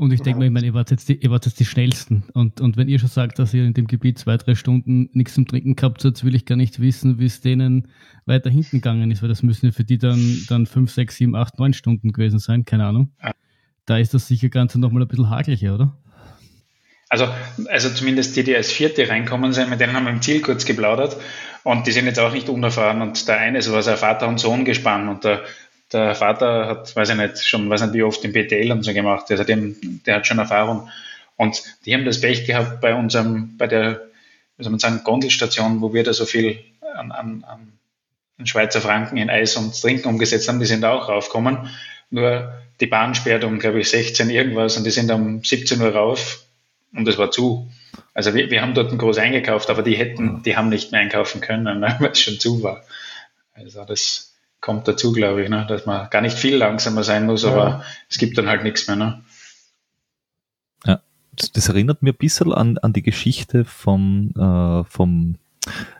Und 0.00 0.14
ich 0.14 0.22
denke 0.22 0.38
mal, 0.38 0.46
ich 0.46 0.50
meine, 0.50 0.64
ihr 0.64 0.72
wart, 0.72 0.90
jetzt 0.90 1.10
die, 1.10 1.16
ihr 1.16 1.30
wart 1.30 1.44
jetzt 1.44 1.60
die 1.60 1.66
schnellsten. 1.66 2.22
Und, 2.32 2.62
und 2.62 2.78
wenn 2.78 2.88
ihr 2.88 2.98
schon 2.98 3.10
sagt, 3.10 3.38
dass 3.38 3.52
ihr 3.52 3.66
in 3.66 3.74
dem 3.74 3.86
Gebiet 3.86 4.18
zwei, 4.18 4.38
drei 4.38 4.54
Stunden 4.54 5.10
nichts 5.12 5.34
zum 5.34 5.46
Trinken 5.46 5.76
gehabt 5.76 6.02
habt, 6.06 6.24
will 6.24 6.34
ich 6.34 6.46
gar 6.46 6.56
nicht 6.56 6.80
wissen, 6.80 7.18
wie 7.18 7.26
es 7.26 7.42
denen 7.42 7.88
weiter 8.24 8.48
hinten 8.48 8.78
gegangen 8.78 9.10
ist, 9.10 9.20
weil 9.20 9.28
das 9.28 9.42
müssen 9.42 9.66
ja 9.66 9.72
für 9.72 9.84
die 9.84 9.98
dann, 9.98 10.38
dann 10.48 10.64
fünf, 10.64 10.90
sechs, 10.90 11.16
sieben, 11.16 11.36
acht, 11.36 11.58
neun 11.58 11.74
Stunden 11.74 12.12
gewesen 12.12 12.38
sein, 12.38 12.64
keine 12.64 12.86
Ahnung. 12.86 13.12
Da 13.84 13.98
ist 13.98 14.14
das 14.14 14.26
sicher 14.26 14.48
Ganze 14.48 14.80
nochmal 14.80 15.02
ein 15.02 15.08
bisschen 15.08 15.28
hageliger, 15.28 15.74
oder? 15.74 15.98
Also, 17.10 17.28
also 17.68 17.90
zumindest 17.90 18.34
die, 18.36 18.44
die 18.44 18.56
als 18.56 18.72
Vierte 18.72 19.06
reinkommen 19.06 19.52
sind, 19.52 19.68
mit 19.68 19.80
denen 19.80 19.92
haben 19.92 20.04
wir 20.04 20.12
im 20.12 20.22
Ziel 20.22 20.40
kurz 20.40 20.64
geplaudert 20.64 21.18
und 21.62 21.86
die 21.86 21.92
sind 21.92 22.06
jetzt 22.06 22.20
auch 22.20 22.32
nicht 22.32 22.48
unerfahren 22.48 23.02
und 23.02 23.28
der 23.28 23.36
eine, 23.36 23.60
so 23.60 23.74
war 23.74 23.82
sein 23.82 23.98
Vater 23.98 24.28
und 24.28 24.40
Sohn 24.40 24.64
gespannt 24.64 25.10
und 25.10 25.24
der, 25.24 25.42
der 25.92 26.14
Vater 26.14 26.66
hat, 26.66 26.94
weiß 26.94 27.10
ich 27.10 27.16
nicht, 27.16 27.46
schon, 27.46 27.68
weiß 27.68 27.82
nicht 27.82 27.94
wie 27.94 28.02
oft 28.02 28.24
im 28.24 28.32
PTL 28.32 28.70
und 28.72 28.82
so 28.82 28.92
gemacht, 28.92 29.30
also 29.30 29.44
dem, 29.44 30.02
der 30.04 30.16
hat 30.16 30.26
schon 30.26 30.38
Erfahrung 30.38 30.88
und 31.36 31.62
die 31.84 31.94
haben 31.94 32.04
das 32.04 32.20
Pech 32.20 32.46
gehabt 32.46 32.80
bei 32.80 32.94
unserem, 32.94 33.56
bei 33.56 33.66
der, 33.66 34.02
wie 34.56 34.64
soll 34.64 34.70
man 34.70 34.80
sagen, 34.80 35.00
Gondelstation, 35.04 35.80
wo 35.80 35.92
wir 35.92 36.04
da 36.04 36.12
so 36.12 36.26
viel 36.26 36.58
an, 36.94 37.12
an, 37.12 37.44
an 37.46 38.46
Schweizer 38.46 38.80
Franken 38.80 39.16
in 39.16 39.30
Eis 39.30 39.56
und 39.56 39.78
Trinken 39.80 40.08
umgesetzt 40.08 40.48
haben, 40.48 40.60
die 40.60 40.66
sind 40.66 40.84
auch 40.84 41.08
raufgekommen, 41.08 41.70
nur 42.10 42.52
die 42.80 42.86
Bahn 42.86 43.14
sperrt 43.14 43.44
um, 43.44 43.58
glaube 43.58 43.80
ich, 43.80 43.90
16 43.90 44.30
irgendwas 44.30 44.76
und 44.76 44.84
die 44.84 44.90
sind 44.90 45.10
um 45.10 45.44
17 45.44 45.80
Uhr 45.80 45.94
rauf 45.94 46.44
und 46.94 47.06
es 47.06 47.18
war 47.18 47.30
zu. 47.30 47.70
Also 48.14 48.34
wir, 48.34 48.50
wir 48.50 48.62
haben 48.62 48.74
dort 48.74 48.96
groß 48.96 49.18
eingekauft, 49.18 49.70
aber 49.70 49.82
die 49.82 49.96
hätten, 49.96 50.42
die 50.42 50.56
haben 50.56 50.68
nicht 50.68 50.92
mehr 50.92 51.00
einkaufen 51.00 51.40
können, 51.40 51.80
ne, 51.80 51.96
weil 52.00 52.10
es 52.12 52.20
schon 52.20 52.38
zu 52.38 52.62
war. 52.62 52.84
Also 53.54 53.84
das 53.84 54.29
kommt 54.60 54.86
dazu, 54.88 55.12
glaube 55.12 55.42
ich, 55.42 55.48
ne, 55.48 55.66
dass 55.68 55.86
man 55.86 56.08
gar 56.10 56.20
nicht 56.20 56.36
viel 56.36 56.56
langsamer 56.56 57.02
sein 57.02 57.26
muss, 57.26 57.42
ja. 57.42 57.52
aber 57.52 57.84
es 58.08 58.18
gibt 58.18 58.36
dann 58.38 58.48
halt 58.48 58.62
nichts 58.62 58.86
mehr. 58.88 58.96
Ne? 58.96 59.22
Ja, 60.84 61.00
das, 61.36 61.52
das 61.52 61.68
erinnert 61.68 62.02
mir 62.02 62.12
ein 62.12 62.18
bisschen 62.18 62.52
an, 62.52 62.78
an 62.78 62.92
die 62.92 63.02
Geschichte 63.02 63.64
vom, 63.64 64.32
äh, 64.36 64.84
vom 64.84 65.36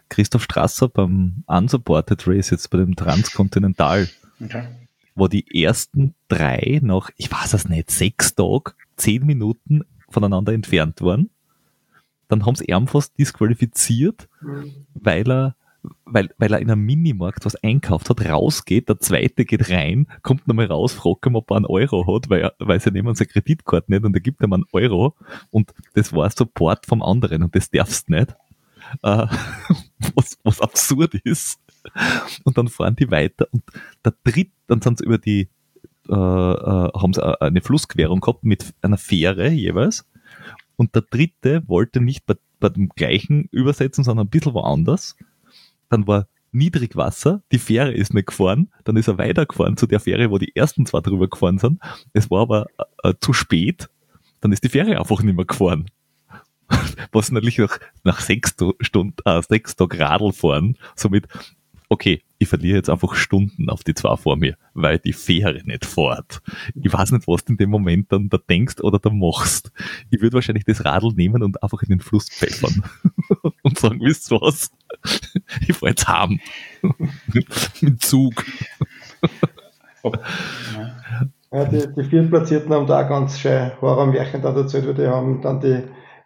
Christoph 0.08 0.44
Strasser 0.44 0.88
beim 0.88 1.44
Unsupported 1.46 2.26
Race, 2.26 2.50
jetzt 2.50 2.70
bei 2.70 2.78
dem 2.78 2.96
Transkontinental. 2.96 4.08
Okay. 4.42 4.68
Wo 5.14 5.28
die 5.28 5.62
ersten 5.62 6.14
drei 6.28 6.80
noch, 6.82 7.10
ich 7.16 7.30
weiß 7.30 7.54
es 7.54 7.68
nicht, 7.68 7.90
sechs 7.90 8.34
Tage, 8.34 8.72
zehn 8.96 9.24
Minuten 9.24 9.82
voneinander 10.08 10.52
entfernt 10.52 11.00
waren. 11.02 11.30
Dann 12.28 12.46
haben 12.46 12.54
sie 12.54 12.66
ihn 12.66 12.86
fast 12.86 13.18
disqualifiziert, 13.18 14.28
mhm. 14.40 14.86
weil 14.94 15.30
er 15.30 15.56
weil, 16.04 16.28
weil 16.38 16.52
er 16.52 16.60
in 16.60 16.70
einem 16.70 16.84
Minimarkt 16.84 17.44
was 17.44 17.56
einkauft 17.56 18.10
hat, 18.10 18.26
rausgeht, 18.26 18.88
der 18.88 19.00
zweite 19.00 19.44
geht 19.44 19.70
rein, 19.70 20.06
kommt 20.22 20.46
nochmal 20.46 20.66
raus, 20.66 20.92
fragt 20.92 21.26
ihn, 21.26 21.36
ob 21.36 21.50
er 21.50 21.56
einen 21.56 21.66
Euro 21.66 22.06
hat, 22.14 22.28
weil, 22.28 22.42
er, 22.42 22.54
weil 22.58 22.80
sie 22.80 22.90
nehmen 22.90 23.14
seine 23.14 23.28
Kreditkarte 23.28 23.90
nicht 23.90 24.04
und 24.04 24.14
er 24.14 24.20
gibt 24.20 24.42
ihm 24.42 24.52
einen 24.52 24.66
Euro 24.72 25.14
und 25.50 25.72
das 25.94 26.12
war 26.12 26.30
Support 26.30 26.86
vom 26.86 27.02
anderen 27.02 27.42
und 27.42 27.54
das 27.54 27.70
darfst 27.70 28.10
nicht. 28.10 28.34
Äh, 29.02 29.26
was, 30.14 30.38
was 30.42 30.60
absurd 30.60 31.14
ist. 31.14 31.60
Und 32.44 32.58
dann 32.58 32.68
fahren 32.68 32.96
die 32.96 33.10
weiter 33.10 33.46
und 33.52 33.62
der 34.04 34.14
dritte, 34.24 34.52
dann 34.66 34.82
sind 34.82 34.98
sie 34.98 35.04
über 35.04 35.18
die 35.18 35.48
äh, 36.08 36.12
äh, 36.12 36.90
haben 36.92 37.12
sie 37.12 37.40
eine 37.40 37.60
Flussquerung 37.60 38.20
gehabt 38.20 38.42
mit 38.42 38.74
einer 38.82 38.98
Fähre 38.98 39.48
jeweils. 39.48 40.08
Und 40.76 40.94
der 40.94 41.02
dritte 41.02 41.62
wollte 41.68 42.00
nicht 42.00 42.26
bei, 42.26 42.34
bei 42.58 42.68
dem 42.68 42.88
gleichen 42.88 43.48
übersetzen, 43.52 44.02
sondern 44.02 44.26
ein 44.26 44.30
bisschen 44.30 44.54
woanders. 44.54 45.16
Dann 45.90 46.06
war 46.06 46.26
Niedrigwasser, 46.52 47.42
die 47.52 47.58
Fähre 47.58 47.92
ist 47.92 48.14
nicht 48.14 48.28
gefahren, 48.28 48.72
dann 48.84 48.96
ist 48.96 49.08
er 49.08 49.18
weitergefahren 49.18 49.76
zu 49.76 49.86
der 49.86 50.00
Fähre, 50.00 50.30
wo 50.30 50.38
die 50.38 50.56
ersten 50.56 50.86
zwei 50.86 51.00
drüber 51.00 51.28
gefahren 51.28 51.58
sind. 51.58 51.80
Es 52.12 52.30
war 52.30 52.40
aber 52.40 52.66
äh, 53.02 53.14
zu 53.20 53.32
spät, 53.32 53.88
dann 54.40 54.52
ist 54.52 54.64
die 54.64 54.68
Fähre 54.68 54.98
einfach 54.98 55.22
nicht 55.22 55.36
mehr 55.36 55.44
gefahren. 55.44 55.90
Was 57.12 57.30
natürlich 57.30 57.58
nach, 57.58 57.78
nach 58.04 58.20
sechs 58.20 58.54
Stunden, 58.80 59.16
äh, 59.24 59.42
sechs 59.42 59.76
Tagen 59.76 60.00
Radl 60.00 60.32
fahren, 60.32 60.76
somit 60.96 61.28
okay, 61.90 62.22
ich 62.38 62.48
verliere 62.48 62.76
jetzt 62.76 62.88
einfach 62.88 63.14
Stunden 63.14 63.68
auf 63.68 63.84
die 63.84 63.94
zwei 63.94 64.16
vor 64.16 64.36
mir, 64.36 64.56
weil 64.72 64.98
die 64.98 65.12
Fähre 65.12 65.60
nicht 65.64 65.84
fährt. 65.84 66.40
Ich 66.74 66.90
weiß 66.90 67.10
nicht, 67.10 67.28
was 67.28 67.44
du 67.44 67.52
in 67.52 67.58
dem 67.58 67.68
Moment 67.68 68.12
dann 68.12 68.30
da 68.30 68.38
denkst 68.38 68.80
oder 68.80 68.98
da 68.98 69.10
machst. 69.10 69.72
Ich 70.08 70.22
würde 70.22 70.34
wahrscheinlich 70.34 70.64
das 70.64 70.84
Radl 70.84 71.12
nehmen 71.14 71.42
und 71.42 71.62
einfach 71.62 71.82
in 71.82 71.90
den 71.90 72.00
Fluss 72.00 72.30
pfeffern 72.30 72.84
und 73.62 73.78
sagen, 73.78 74.00
wisst 74.00 74.32
ihr 74.32 74.40
was? 74.40 74.70
Ich 75.66 75.76
fahre 75.76 75.90
jetzt 75.90 76.08
heim. 76.08 76.40
Mit 77.80 78.02
Zug. 78.02 78.44
Ja, 81.52 81.64
die, 81.64 81.92
die 81.94 82.04
Viertplatzierten 82.04 82.72
haben 82.72 82.86
da 82.86 83.02
ganz 83.02 83.40
schön 83.40 83.72
Horrormärchen 83.80 84.40
da 84.40 84.52
dazu, 84.52 84.78
weil 84.86 84.94
die 84.94 85.08
haben 85.08 85.42
dann 85.42 85.60
die 85.60 85.82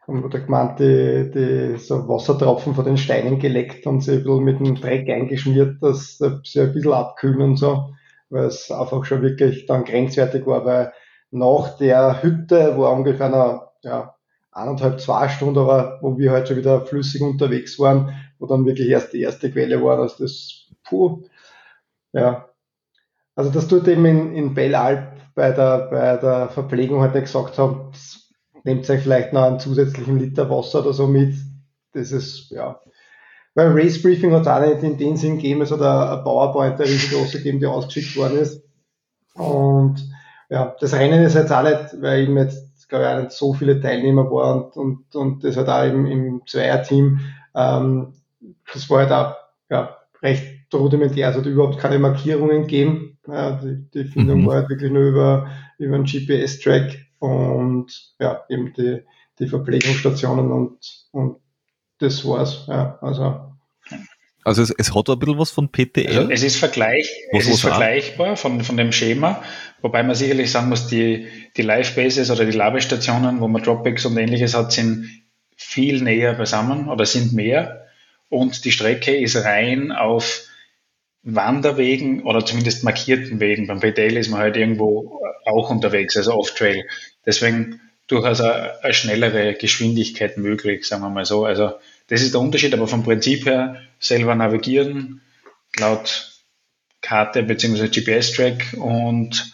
haben 0.07 0.30
da 0.30 0.38
gemeint, 0.38 0.78
die, 0.78 1.30
die 1.32 1.78
so 1.78 2.09
Wassertropfen 2.09 2.74
von 2.74 2.84
den 2.84 2.96
Steinen 2.96 3.38
geleckt 3.38 3.86
und 3.86 4.00
sie 4.00 4.12
ein 4.12 4.18
bisschen 4.24 4.44
mit 4.44 4.61
dem 4.61 4.74
Dreck 4.74 5.09
eingeschmiert, 5.09 5.82
dass 5.82 6.18
sie 6.18 6.61
ein 6.61 6.72
bisschen 6.72 6.92
abkühlen 6.92 7.40
und 7.40 7.57
so, 7.57 7.90
weil 8.30 8.46
es 8.46 8.70
einfach 8.70 9.05
schon 9.05 9.22
wirklich 9.22 9.66
dann 9.66 9.84
grenzwertig 9.84 10.46
war, 10.46 10.64
weil 10.64 10.92
nach 11.30 11.76
der 11.78 12.22
Hütte, 12.22 12.76
wo 12.76 12.86
ungefähr 12.86 13.28
noch, 13.28 13.72
ja, 13.82 14.14
eineinhalb, 14.52 15.00
zwei 15.00 15.28
Stunden, 15.28 15.59
aber 15.59 15.98
wo 16.00 16.16
wir 16.16 16.30
halt 16.30 16.48
schon 16.48 16.59
wieder 16.59 16.86
flüssig 16.86 17.22
unterwegs 17.22 17.78
waren, 17.78 18.14
wo 18.38 18.46
dann 18.46 18.66
wirklich 18.66 18.88
erst 18.88 19.12
die 19.12 19.22
erste 19.22 19.50
Quelle 19.50 19.82
war, 19.82 19.96
dass 19.96 20.16
das, 20.16 20.70
puh, 20.84 21.22
ja. 22.12 22.48
Also 23.34 23.50
das 23.50 23.66
tut 23.66 23.88
eben 23.88 24.05
in, 24.05 24.34
in 24.34 24.55
Bellalp 24.55 25.09
bei 25.34 25.50
der, 25.50 25.88
bei 25.90 26.16
der 26.18 26.48
Verpflegung 26.50 27.00
halt 27.00 27.14
gesagt 27.14 27.59
haben, 27.59 27.90
nehmt 28.64 28.88
euch 28.90 29.02
vielleicht 29.02 29.32
noch 29.32 29.44
einen 29.44 29.60
zusätzlichen 29.60 30.18
Liter 30.18 30.50
Wasser 30.50 30.80
oder 30.80 30.92
so 30.92 31.06
mit. 31.06 31.36
Das 31.92 32.10
ist, 32.10 32.50
ja. 32.50 32.80
Weil 33.54 33.68
Race 33.72 34.02
Briefing 34.02 34.32
hat 34.32 34.42
es 34.42 34.48
auch 34.48 34.60
nicht 34.60 34.82
in 34.82 34.98
dem 34.98 35.16
Sinn 35.16 35.36
gegeben, 35.36 35.62
es 35.62 35.70
hat 35.70 35.80
eine 35.80 36.22
PowerPoint, 36.24 36.74
eine 36.74 36.88
riesengroße 36.88 37.38
gegeben, 37.38 37.60
die 37.60 37.66
ausgeschickt 37.66 38.16
worden 38.16 38.38
ist. 38.38 38.64
Und 39.34 40.04
ja, 40.50 40.74
das 40.80 40.92
Rennen 40.94 41.22
ist 41.22 41.34
jetzt 41.34 41.52
auch 41.52 41.62
nicht, 41.62 42.02
weil 42.02 42.24
eben 42.24 42.36
jetzt, 42.36 42.88
glaube 42.88 43.04
ich, 43.04 43.10
auch 43.10 43.20
nicht 43.20 43.32
so 43.32 43.54
viele 43.54 43.80
Teilnehmer 43.80 44.28
waren 44.30 44.62
und, 44.62 44.76
und, 44.76 45.14
und 45.14 45.44
das 45.44 45.56
hat 45.56 45.68
auch 45.68 45.84
im, 45.84 46.06
im 46.06 46.42
Zweierteam, 46.46 47.20
ähm, 47.54 48.14
das 48.72 48.90
war 48.90 49.00
halt 49.00 49.12
auch 49.12 49.36
ja, 49.70 49.96
recht 50.20 50.72
rudimentär, 50.74 51.28
also 51.28 51.40
hat 51.40 51.46
überhaupt 51.46 51.78
keine 51.78 51.98
Markierungen 52.00 52.62
gegeben. 52.62 53.18
Ja, 53.26 53.52
die, 53.52 53.88
die 53.94 54.04
Findung 54.04 54.42
mhm. 54.42 54.46
war 54.46 54.56
halt 54.56 54.68
wirklich 54.68 54.90
nur 54.90 55.04
über, 55.04 55.48
über 55.78 55.94
einen 55.94 56.04
GPS-Track 56.04 57.03
und 57.24 57.86
ja, 58.18 58.44
eben 58.48 58.72
die, 58.74 59.02
die 59.38 59.48
Verpflegungsstationen 59.48 60.50
und, 60.52 60.78
und 61.10 61.36
das 61.98 62.24
war's. 62.24 62.66
Ja, 62.68 62.98
also 63.00 63.54
also 64.44 64.60
es, 64.60 64.70
es 64.70 64.94
hat 64.94 65.08
ein 65.08 65.18
bisschen 65.18 65.38
was 65.38 65.50
von 65.50 65.70
PTL. 65.70 66.06
Also 66.06 66.30
es 66.30 66.42
ist, 66.42 66.56
Vergleich, 66.56 67.10
was 67.32 67.46
es 67.46 67.54
ist 67.54 67.60
vergleichbar 67.62 68.36
von, 68.36 68.62
von 68.62 68.76
dem 68.76 68.92
Schema, 68.92 69.42
wobei 69.80 70.02
man 70.02 70.14
sicherlich 70.14 70.50
sagen 70.50 70.68
muss, 70.68 70.86
die, 70.86 71.28
die 71.56 71.62
Live-Bases 71.62 72.30
oder 72.30 72.44
die 72.44 72.56
Labestationen, 72.56 73.40
wo 73.40 73.48
man 73.48 73.62
Dropbacks 73.62 74.04
und 74.04 74.18
ähnliches 74.18 74.54
hat, 74.54 74.70
sind 74.70 75.08
viel 75.56 76.02
näher 76.02 76.34
beisammen 76.34 76.90
oder 76.90 77.06
sind 77.06 77.32
mehr. 77.32 77.86
Und 78.28 78.66
die 78.66 78.72
Strecke 78.72 79.16
ist 79.16 79.36
rein 79.36 79.92
auf 79.92 80.46
Wanderwegen 81.22 82.24
oder 82.24 82.44
zumindest 82.44 82.84
markierten 82.84 83.40
Wegen. 83.40 83.66
Beim 83.66 83.80
PTL 83.80 84.18
ist 84.18 84.28
man 84.28 84.40
halt 84.40 84.58
irgendwo 84.58 85.22
auch 85.46 85.70
unterwegs, 85.70 86.18
also 86.18 86.34
off-trail. 86.34 86.84
Deswegen 87.26 87.80
durchaus 88.06 88.40
eine, 88.40 88.82
eine 88.82 88.94
schnellere 88.94 89.54
Geschwindigkeit 89.54 90.36
möglich, 90.36 90.86
sagen 90.86 91.02
wir 91.02 91.10
mal 91.10 91.24
so. 91.24 91.44
Also 91.44 91.72
das 92.08 92.22
ist 92.22 92.34
der 92.34 92.40
Unterschied, 92.40 92.74
aber 92.74 92.86
vom 92.86 93.02
Prinzip 93.02 93.46
her 93.46 93.80
selber 93.98 94.34
navigieren, 94.34 95.22
laut 95.78 96.32
Karte 97.00 97.42
bzw. 97.42 97.88
GPS-Track 97.88 98.74
und 98.78 99.52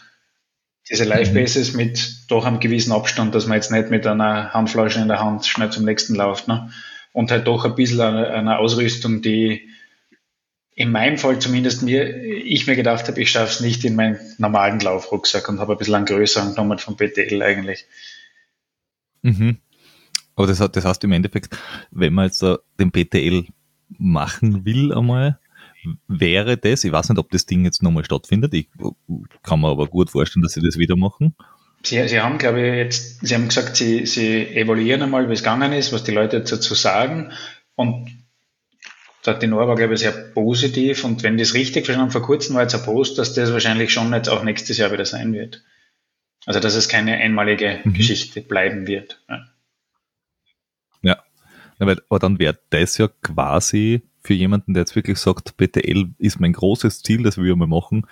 diese 0.91 1.05
Live-Bases 1.05 1.75
mit 1.75 2.15
doch 2.29 2.45
einem 2.45 2.59
gewissen 2.59 2.93
Abstand, 2.93 3.35
dass 3.35 3.47
man 3.47 3.57
jetzt 3.57 3.71
nicht 3.71 3.91
mit 3.91 4.07
einer 4.07 4.53
Handflasche 4.53 5.01
in 5.01 5.09
der 5.09 5.21
Hand 5.21 5.47
schnell 5.47 5.71
zum 5.71 5.85
nächsten 5.85 6.17
läuft. 6.17 6.49
Ne? 6.49 6.71
Und 7.13 7.31
halt 7.31 7.47
doch 7.47 7.65
ein 7.65 7.77
bisschen 7.77 8.01
eine, 8.01 8.31
eine 8.31 8.59
Ausrüstung, 8.59 9.23
die 9.23 9.70
in 10.81 10.93
meinem 10.93 11.19
Fall 11.19 11.39
zumindest 11.39 11.83
mir, 11.83 12.25
ich 12.25 12.67
mir 12.67 12.75
gedacht 12.75 13.07
habe, 13.07 13.21
ich 13.21 13.31
schaffe 13.31 13.53
es 13.53 13.61
nicht 13.61 13.85
in 13.85 13.97
meinen 13.97 14.19
normalen 14.39 14.81
Laufrucksack 14.81 15.47
und 15.51 15.61
habe 15.61 15.73
ein 15.73 15.79
bisschen 15.79 15.95
einen 15.95 16.07
größeren 16.07 16.55
genommen 16.55 16.79
vom 16.79 16.97
BTL 16.97 17.43
eigentlich. 17.43 17.85
Mhm. 19.21 19.59
Aber 20.37 20.47
das, 20.47 20.57
das 20.59 20.85
heißt 20.87 21.05
im 21.05 21.13
Endeffekt, 21.13 21.55
wenn 21.91 22.15
man 22.15 22.29
jetzt 22.29 22.43
uh, 22.43 22.57
den 22.79 22.91
BTL 22.93 23.45
machen 23.99 24.65
will 24.65 24.95
einmal, 24.95 25.39
wäre 26.09 26.57
das, 26.57 26.83
ich 26.85 26.93
weiß 26.93 27.11
nicht, 27.11 27.19
ob 27.19 27.31
das 27.31 27.45
Ding 27.45 27.67
jetzt 27.67 27.83
nochmal 27.83 28.07
stattfindet, 28.07 28.55
ich 28.55 28.69
kann 29.43 29.61
mir 29.61 29.69
aber 29.69 29.87
gut 29.87 30.09
vorstellen, 30.09 30.43
dass 30.43 30.55
sie 30.55 30.63
das 30.63 30.79
wieder 30.79 30.97
machen. 30.97 31.35
Sie, 31.83 32.09
sie 32.09 32.21
haben, 32.23 32.39
glaube 32.39 32.67
ich, 32.67 32.75
jetzt, 32.77 33.27
Sie 33.27 33.35
haben 33.35 33.49
gesagt, 33.49 33.77
Sie, 33.77 34.07
Sie 34.07 34.47
evaluieren 34.57 35.03
einmal, 35.03 35.29
wie 35.29 35.35
es 35.35 35.43
gegangen 35.43 35.75
ist, 35.75 35.93
was 35.93 36.05
die 36.05 36.13
Leute 36.13 36.41
dazu 36.41 36.75
sagen 36.75 37.33
und 37.75 38.20
der 39.27 39.39
Tenor 39.39 39.69
war, 39.69 39.77
glaube 39.77 39.95
ich, 39.95 40.01
sehr 40.01 40.13
positiv. 40.13 41.05
Und 41.05 41.23
wenn 41.23 41.37
das 41.37 41.55
richtig 41.55 41.87
verstanden 41.87 42.13
vor 42.13 42.23
kurzem 42.23 42.55
war 42.55 42.63
jetzt 42.63 42.75
ein 42.75 42.83
Post, 42.83 43.19
dass 43.19 43.35
das 43.35 43.53
wahrscheinlich 43.53 43.93
schon 43.93 44.13
jetzt 44.13 44.29
auch 44.29 44.43
nächstes 44.43 44.79
Jahr 44.79 44.93
wieder 44.93 45.05
sein 45.05 45.33
wird. 45.33 45.63
Also, 46.47 46.61
dass 46.61 46.75
es 46.75 46.89
keine 46.89 47.17
einmalige 47.17 47.81
mhm. 47.85 47.93
Geschichte 47.93 48.41
bleiben 48.41 48.87
wird. 48.87 49.23
Ja. 49.29 49.47
ja. 51.03 51.23
Aber 51.79 52.19
dann 52.19 52.39
wäre 52.39 52.59
das 52.71 52.97
ja 52.99 53.09
quasi 53.09 54.03
für 54.23 54.35
jemanden, 54.35 54.75
der 54.75 54.83
jetzt 54.83 54.97
wirklich 54.97 55.19
sagt, 55.19 55.57
BTL 55.57 56.11
ist 56.19 56.41
mein 56.41 56.53
großes 56.53 57.03
Ziel, 57.03 57.23
das 57.23 57.39
will 57.39 57.51
ich 57.51 57.57
mal 57.57 57.67
machen, 57.67 58.07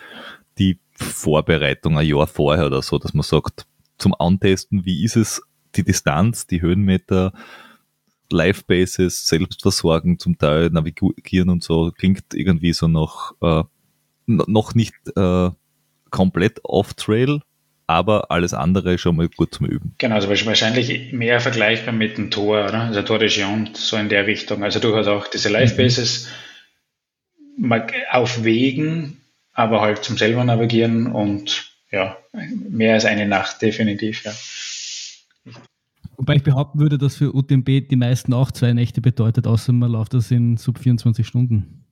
die 0.59 0.79
Vorbereitung 0.93 1.99
ein 1.99 2.07
Jahr 2.07 2.27
vorher 2.27 2.67
oder 2.67 2.83
so, 2.83 2.99
dass 2.99 3.15
man 3.15 3.23
sagt, 3.23 3.67
zum 3.99 4.15
Antesten, 4.19 4.85
wie 4.85 5.05
ist 5.05 5.17
es, 5.17 5.43
die 5.75 5.85
Distanz, 5.85 6.47
die 6.47 6.63
Höhenmeter, 6.63 7.33
Live-Bases, 8.33 9.27
Selbstversorgen 9.27 10.19
zum 10.19 10.39
Teil, 10.39 10.71
navigieren 10.71 11.49
und 11.49 11.63
so, 11.63 11.93
klingt 11.97 12.35
irgendwie 12.35 12.73
so 12.73 12.89
noch, 12.89 13.35
äh, 13.41 13.65
noch 14.27 14.75
nicht 14.75 14.95
äh, 15.17 15.51
komplett 16.11 16.61
off-Trail, 16.65 17.41
aber 17.87 18.31
alles 18.31 18.55
andere 18.55 18.99
schon 18.99 19.17
mal 19.17 19.29
gut 19.29 19.55
zum 19.55 19.67
Üben. 19.67 19.95
Genau, 19.99 20.15
also 20.15 20.29
wahrscheinlich 20.29 21.13
mehr 21.13 21.41
vergleichbar 21.41 21.95
mit 21.95 22.19
dem 22.19 22.31
Tor, 22.31 22.65
oder? 22.65 22.83
also 22.83 23.03
Tor 23.03 23.19
de 23.19 23.29
Giant, 23.29 23.77
so 23.77 23.97
in 23.97 24.09
der 24.09 24.27
Richtung. 24.27 24.63
Also 24.63 24.79
du 24.79 24.95
hast 24.95 25.09
auch 25.09 25.27
diese 25.27 25.49
Live-Bases 25.49 26.29
mhm. 27.57 27.73
auf 28.11 28.45
Wegen, 28.45 29.21
aber 29.55 29.81
halt 29.81 30.05
zum 30.05 30.19
selber 30.19 30.45
navigieren 30.45 31.07
und 31.07 31.73
ja, 31.91 32.19
mehr 32.69 32.95
als 32.95 33.07
eine 33.07 33.27
Nacht 33.27 33.63
definitiv, 33.63 34.25
ja. 34.25 34.33
Wobei 36.19 36.35
ich 36.35 36.43
behaupten 36.43 36.81
würde, 36.81 36.99
dass 36.99 37.15
für 37.15 37.33
UTMB 37.33 37.89
die 37.89 37.97
meisten 37.97 38.35
auch 38.35 38.51
zwei 38.51 38.73
Nächte 38.73 39.01
bedeutet, 39.01 39.47
außer 39.47 39.73
man 39.73 39.93
läuft 39.93 40.15
das 40.15 40.33
in 40.33 40.57
sub 40.57 40.79
24 40.79 41.25
Stunden. 41.25 41.85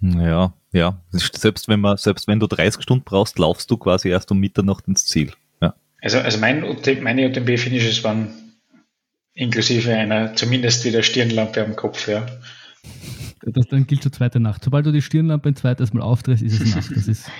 Ja, 0.00 0.52
ja. 0.72 1.02
Selbst 1.10 1.66
wenn 1.68 1.80
man, 1.80 1.96
selbst 1.96 2.28
wenn 2.28 2.40
du 2.40 2.46
30 2.46 2.82
Stunden 2.82 3.04
brauchst, 3.04 3.38
laufst 3.38 3.70
du 3.70 3.78
quasi 3.78 4.10
erst 4.10 4.30
um 4.30 4.38
Mitternacht 4.38 4.86
ins 4.86 5.06
Ziel. 5.06 5.32
Ja. 5.62 5.74
Also, 6.02 6.18
also 6.18 6.38
mein, 6.38 6.60
meine 7.02 7.28
UTMB-Finishes 7.28 8.04
waren 8.04 8.28
inklusive 9.32 9.94
einer 9.94 10.34
zumindest 10.34 10.84
wieder 10.84 11.02
Stirnlampe 11.02 11.64
am 11.64 11.76
Kopf, 11.76 12.06
ja. 12.06 12.26
Das, 13.42 13.66
dann 13.68 13.86
gilt 13.86 14.02
schon 14.02 14.12
zweite 14.12 14.38
Nacht. 14.38 14.62
Sobald 14.62 14.84
du 14.84 14.92
die 14.92 15.00
Stirnlampe 15.00 15.48
ein 15.48 15.56
zweites 15.56 15.94
Mal 15.94 16.02
aufdrehst, 16.02 16.42
ist 16.42 16.60
es 16.60 16.74
Nacht. 16.74 16.90
Das 16.94 17.08
ist, 17.08 17.30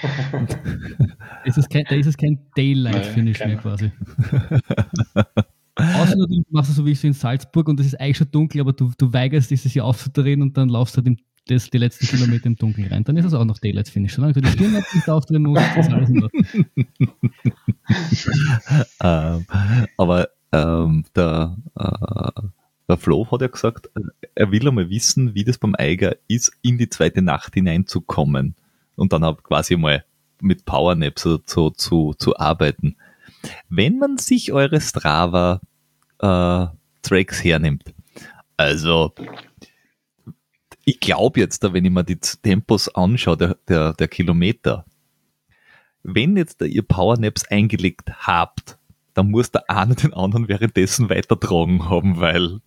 ist 1.45 1.59
es 1.59 1.69
kein, 1.69 1.85
da 1.89 1.95
ist 1.95 2.07
es 2.07 2.17
kein 2.17 2.39
Daylight-Finish 2.57 3.41
mehr 3.41 3.57
quasi. 3.57 3.93
Außer 5.75 6.15
du 6.17 6.43
machst 6.51 6.71
es 6.71 6.77
so 6.77 6.87
wie 6.87 6.93
ich 6.93 7.01
so 7.01 7.07
in 7.07 7.13
Salzburg 7.13 7.69
und 7.69 7.81
es 7.81 7.87
ist 7.87 8.01
eigentlich 8.01 8.17
schon 8.17 8.31
dunkel, 8.31 8.63
aber 8.63 8.73
du, 8.73 8.93
du 8.97 9.13
weigerst 9.13 9.51
dich, 9.51 9.61
sich 9.61 9.81
aufzudrehen 9.81 10.41
und 10.43 10.57
dann 10.57 10.69
laufst 10.71 10.97
du 10.97 10.99
halt 10.99 11.07
im, 11.09 11.19
das, 11.47 11.69
die 11.69 11.79
letzten 11.79 12.07
Kilometer 12.07 12.47
im 12.47 12.57
Dunkeln 12.57 12.89
rein. 12.89 13.05
Dann 13.05 13.17
ist 13.17 13.27
es 13.27 13.35
auch 13.35 13.45
noch 13.45 13.59
Daylight-Finish. 13.59 14.15
Solange 14.15 14.33
du 14.35 14.41
die 14.41 14.49
Stirnlampe 14.49 14.89
nicht 14.95 15.09
aufdrehen 15.09 15.43
musst, 15.43 15.77
ist 15.77 15.91
alles 15.91 16.09
in 16.09 16.29
ähm, 19.03 19.47
aber 19.97 20.29
ähm, 20.53 21.05
der 21.15 21.57
äh, 21.79 22.43
der 22.91 22.99
Flo 22.99 23.31
hat 23.31 23.41
ja 23.41 23.47
gesagt, 23.47 23.89
er 24.35 24.51
will 24.51 24.69
einmal 24.69 24.91
wissen, 24.91 25.35
wie 25.35 25.45
das 25.45 25.59
beim 25.59 25.75
Eiger 25.79 26.17
ist, 26.27 26.53
in 26.61 26.77
die 26.77 26.89
zweite 26.89 27.23
Nacht 27.23 27.55
hineinzukommen 27.55 28.57
und 28.97 29.13
dann 29.13 29.25
auch 29.25 29.43
quasi 29.43 29.77
mal 29.77 30.05
mit 30.41 30.65
Powernaps 30.65 31.23
so, 31.23 31.39
zu, 31.39 32.15
zu, 32.15 32.37
arbeiten. 32.37 32.97
Wenn 33.69 33.99
man 33.99 34.19
sich 34.19 34.53
eure 34.53 34.81
Strava 34.81 35.61
äh, 36.19 36.67
Tracks 37.03 37.45
hernimmt, 37.45 37.95
also 38.57 39.15
ich 40.85 40.99
glaube 40.99 41.39
jetzt, 41.39 41.63
wenn 41.73 41.85
ich 41.85 41.93
mir 41.93 42.03
die 42.03 42.19
Tempos 42.19 42.89
anschaue, 42.89 43.37
der, 43.37 43.57
der, 43.69 43.93
der 43.93 44.09
Kilometer, 44.09 44.85
wenn 46.03 46.37
jetzt 46.37 46.61
ihr 46.63 46.83
Powernaps 46.83 47.45
eingelegt 47.45 48.11
habt, 48.27 48.79
dann 49.15 49.31
muss 49.31 49.51
der 49.51 49.69
eine 49.69 49.95
den 49.95 50.15
anderen 50.15 50.49
währenddessen 50.49 51.11
weitertragen 51.11 51.89
haben, 51.89 52.21
weil, 52.21 52.61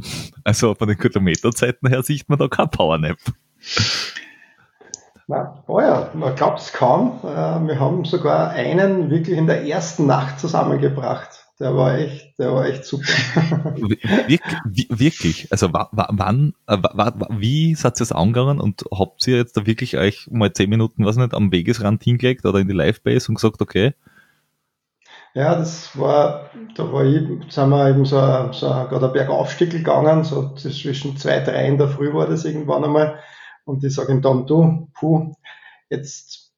also 0.43 0.75
von 0.75 0.87
den 0.87 0.97
Kilometerzeiten 0.97 1.89
her 1.89 2.03
sieht 2.03 2.29
man 2.29 2.39
da 2.39 2.47
kein 2.47 2.69
Powernap. 2.69 3.17
Na, 5.27 5.63
oh 5.67 5.79
ja, 5.79 6.09
man 6.13 6.35
glaubt 6.35 6.59
es 6.59 6.73
kaum. 6.73 7.19
Äh, 7.23 7.25
wir 7.25 7.79
haben 7.79 8.03
sogar 8.03 8.49
einen 8.49 9.09
wirklich 9.09 9.37
in 9.37 9.47
der 9.47 9.65
ersten 9.65 10.05
Nacht 10.05 10.39
zusammengebracht. 10.39 11.29
Der 11.59 11.75
war 11.75 11.97
echt, 11.97 12.37
der 12.39 12.51
war 12.53 12.65
echt 12.65 12.83
super. 12.83 13.05
Wir, 14.27 14.39
wirklich? 14.89 15.49
Also 15.51 15.69
wann, 15.71 16.53
äh, 16.67 16.77
wie 17.29 17.75
seid 17.75 17.99
ihr 17.99 18.03
es 18.03 18.11
angegangen 18.11 18.59
und 18.59 18.83
habt 18.91 19.25
ihr 19.27 19.37
jetzt 19.37 19.55
da 19.55 19.65
wirklich 19.65 19.97
euch 19.97 20.27
mal 20.29 20.51
zehn 20.51 20.69
Minuten, 20.69 21.05
was 21.05 21.15
nicht, 21.15 21.33
am 21.33 21.51
Wegesrand 21.51 22.03
hingelegt 22.03 22.45
oder 22.45 22.59
in 22.59 22.67
die 22.67 22.73
Livebase 22.73 23.29
und 23.29 23.35
gesagt, 23.35 23.61
okay, 23.61 23.93
ja, 25.33 25.55
das 25.55 25.97
war, 25.97 26.51
da 26.75 26.91
war 26.91 27.05
ich, 27.05 27.27
sind 27.51 27.69
wir 27.69 27.89
eben 27.89 28.05
so, 28.05 28.17
so 28.51 28.67
gerade 28.67 29.07
ein 29.07 29.13
Bergaufstieg 29.13 29.71
gegangen, 29.71 30.23
so 30.23 30.53
zwischen 30.53 31.17
zwei, 31.17 31.39
drei 31.39 31.67
in 31.67 31.77
der 31.77 31.87
Früh 31.87 32.13
war 32.13 32.27
das 32.27 32.45
irgendwann 32.45 32.83
einmal. 32.83 33.19
Und 33.65 33.83
ich 33.83 33.95
sage 33.95 34.11
ihm 34.11 34.21
dann, 34.21 34.45
du, 34.45 34.89
puh, 34.93 35.33
jetzt 35.89 36.53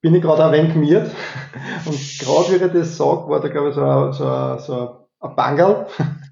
bin 0.00 0.14
ich 0.14 0.22
gerade 0.22 0.44
ein 0.44 0.52
wenig 0.52 0.76
miert. 0.76 1.10
Und 1.86 1.98
gerade 2.20 2.52
wie 2.52 2.62
er 2.62 2.68
das 2.68 2.96
sagt, 2.96 3.28
war 3.28 3.40
da 3.40 3.48
glaube 3.48 3.70
ich 3.70 3.74
so, 3.74 4.12
so, 4.12 4.58
so 4.58 5.06
ein 5.18 5.34
Bangal. 5.34 5.88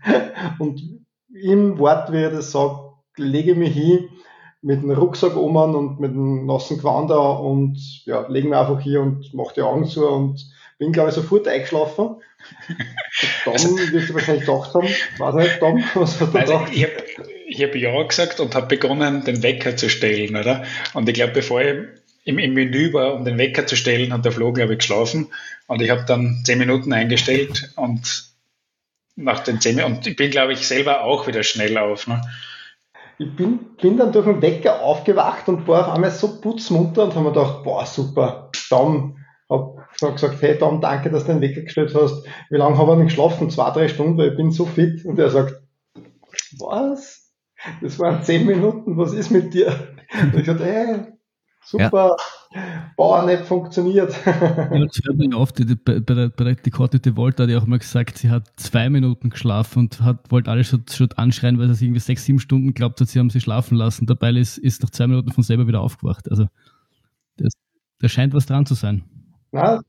Und 0.61 0.81
im 1.33 1.79
Wort, 1.79 2.13
wie 2.13 2.23
er 2.23 2.31
das 2.31 2.53
sagt, 2.53 2.79
lege 3.17 3.53
ich 3.53 3.59
mich 3.59 3.75
hin 3.75 4.09
mit 4.63 4.83
dem 4.83 4.93
Rucksack 4.93 5.37
um 5.37 5.57
und 5.57 6.01
mit 6.01 6.13
dem 6.13 6.47
nassen 6.47 6.79
Gewand 6.79 7.11
und 7.11 7.77
ja, 8.07 8.27
lege 8.29 8.49
mich 8.49 8.57
einfach 8.57 8.81
hier 8.81 9.03
und 9.03 9.35
mache 9.35 9.55
die 9.57 9.63
Augen 9.63 9.85
zu 9.85 10.09
und 10.09 10.43
bin, 10.79 10.93
glaube 10.93 11.11
ich, 11.11 11.15
sofort 11.15 11.49
eingeschlafen. 11.49 12.17
Tom 13.45 13.53
also, 13.53 13.79
wirst 13.79 14.11
du 14.11 14.15
wahrscheinlich 14.15 14.45
gedacht 14.45 14.75
haben, 14.75 14.89
weiß 15.19 15.35
nicht, 15.35 15.59
Tom, 15.61 15.85
was 15.95 16.21
hat 16.21 16.35
er 16.35 16.41
also 16.41 16.59
gedacht? 16.59 16.73
Ich 17.47 17.63
habe 17.63 17.73
hab 17.73 17.77
Ja 17.77 18.03
gesagt 18.03 18.41
und 18.41 18.55
habe 18.55 18.67
begonnen, 18.67 19.25
den 19.25 19.43
Wecker 19.43 19.77
zu 19.77 19.89
stellen, 19.89 20.37
oder? 20.37 20.65
Und 20.93 21.09
ich 21.09 21.15
glaube, 21.15 21.33
bevor 21.33 21.63
ich 21.63 21.85
im, 22.25 22.39
im 22.39 22.55
Menü 22.55 22.93
war, 22.93 23.15
um 23.15 23.25
den 23.25 23.39
Wecker 23.39 23.67
zu 23.67 23.77
stellen, 23.77 24.13
hat 24.13 24.25
der 24.25 24.33
Flo, 24.33 24.53
glaube 24.53 24.73
ich, 24.73 24.79
geschlafen. 24.81 25.29
Und 25.67 25.83
ich 25.83 25.91
habe 25.91 26.05
dann 26.07 26.43
zehn 26.45 26.59
Minuten 26.59 26.93
eingestellt 26.93 27.73
und 27.77 28.25
nach 29.17 29.41
den 29.41 29.61
zehn 29.61 29.77
Minuten, 29.77 29.97
und 29.97 30.07
ich 30.07 30.17
bin, 30.17 30.31
glaube 30.31 30.55
ich, 30.55 30.67
selber 30.67 31.05
auch 31.05 31.27
wieder 31.27 31.43
schnell 31.43 31.79
auf. 31.79 32.07
Ne? 32.07 32.21
Ich 33.19 33.35
bin, 33.37 33.77
bin 33.81 33.97
dann 33.97 34.13
durch 34.13 34.27
den 34.27 34.43
Wecker 34.43 34.81
aufgewacht 34.81 35.49
und 35.49 35.69
war 35.69 35.87
auf 35.87 35.95
einmal 35.95 36.11
so 36.11 36.41
putzmunter 36.41 37.05
und 37.05 37.15
habe 37.15 37.25
mir 37.25 37.33
gedacht, 37.33 37.63
boah, 37.63 37.87
super, 37.87 38.51
Tom, 38.69 39.19
habe 39.49 39.84
gesagt, 39.99 40.43
hey 40.43 40.57
Tom, 40.59 40.81
danke, 40.81 41.11
dass 41.11 41.25
du 41.25 41.33
den 41.33 41.41
Wecker 41.41 41.63
gestellt 41.63 41.95
hast. 41.95 42.27
Wie 42.51 42.57
lange 42.57 42.77
habe 42.79 42.93
ich 42.93 42.99
denn 42.99 43.07
geschlafen? 43.07 43.51
Zwei, 43.51 43.71
drei 43.71 43.89
Stunden, 43.89 44.19
weil 44.19 44.31
ich 44.31 44.37
bin 44.37 44.51
so 44.51 44.67
fit. 44.67 45.05
Und 45.05 45.19
er 45.19 45.31
sagt, 45.31 45.63
was? 46.59 47.33
Das 47.81 47.99
waren 47.99 48.23
zehn 48.23 48.47
Minuten, 48.47 48.97
was 48.97 49.13
ist 49.13 49.31
mit 49.31 49.55
dir? 49.55 49.75
Und 50.23 50.35
ich 50.39 50.47
sagte, 50.47 50.65
hey, 50.65 51.01
super, 51.65 52.17
ja. 52.53 52.91
Bauer 52.97 53.25
nicht 53.25 53.45
funktioniert. 53.45 54.15
Ja, 54.27 54.87
das 54.87 55.01
hört 55.05 55.17
man 55.17 55.31
ja 55.31 55.37
oft, 55.37 55.57
bei, 55.85 56.01
bei 56.01 56.15
der, 56.15 56.29
bei 56.29 56.45
der 56.45 56.55
Dakota 56.57 56.99
de 56.99 57.17
Volta 57.17 57.45
hat 57.45 57.51
ja 57.51 57.59
auch 57.59 57.67
mal 57.67 57.79
gesagt, 57.79 58.19
sie 58.19 58.31
hat 58.31 58.49
zwei 58.57 58.89
Minuten 58.91 59.31
geschlafen 59.31 59.81
und 59.81 60.01
hat, 60.01 60.31
wollte 60.31 60.51
alle 60.51 60.63
schon, 60.65 60.85
schon 60.91 61.11
anschreien, 61.17 61.59
weil 61.59 61.73
sie 61.75 61.87
irgendwie 61.87 62.01
sechs, 62.01 62.25
sieben 62.25 62.39
Stunden 62.39 62.75
glaubt 62.75 63.01
hat, 63.01 63.09
sie 63.09 63.19
haben 63.19 63.31
sie 63.31 63.41
schlafen 63.41 63.77
lassen. 63.77 64.07
Dabei 64.07 64.31
ist, 64.33 64.59
ist 64.59 64.83
nach 64.83 64.91
zwei 64.91 65.07
Minuten 65.07 65.33
von 65.33 65.43
selber 65.43 65.67
wieder 65.67 65.81
aufgewacht. 65.81 66.31
Also 66.31 66.47
das, 67.39 67.53
da 67.99 68.09
scheint 68.09 68.35
was 68.35 68.47
dran 68.47 68.67
zu 68.67 68.75
sein. 68.75 69.05
Na, 69.55 69.83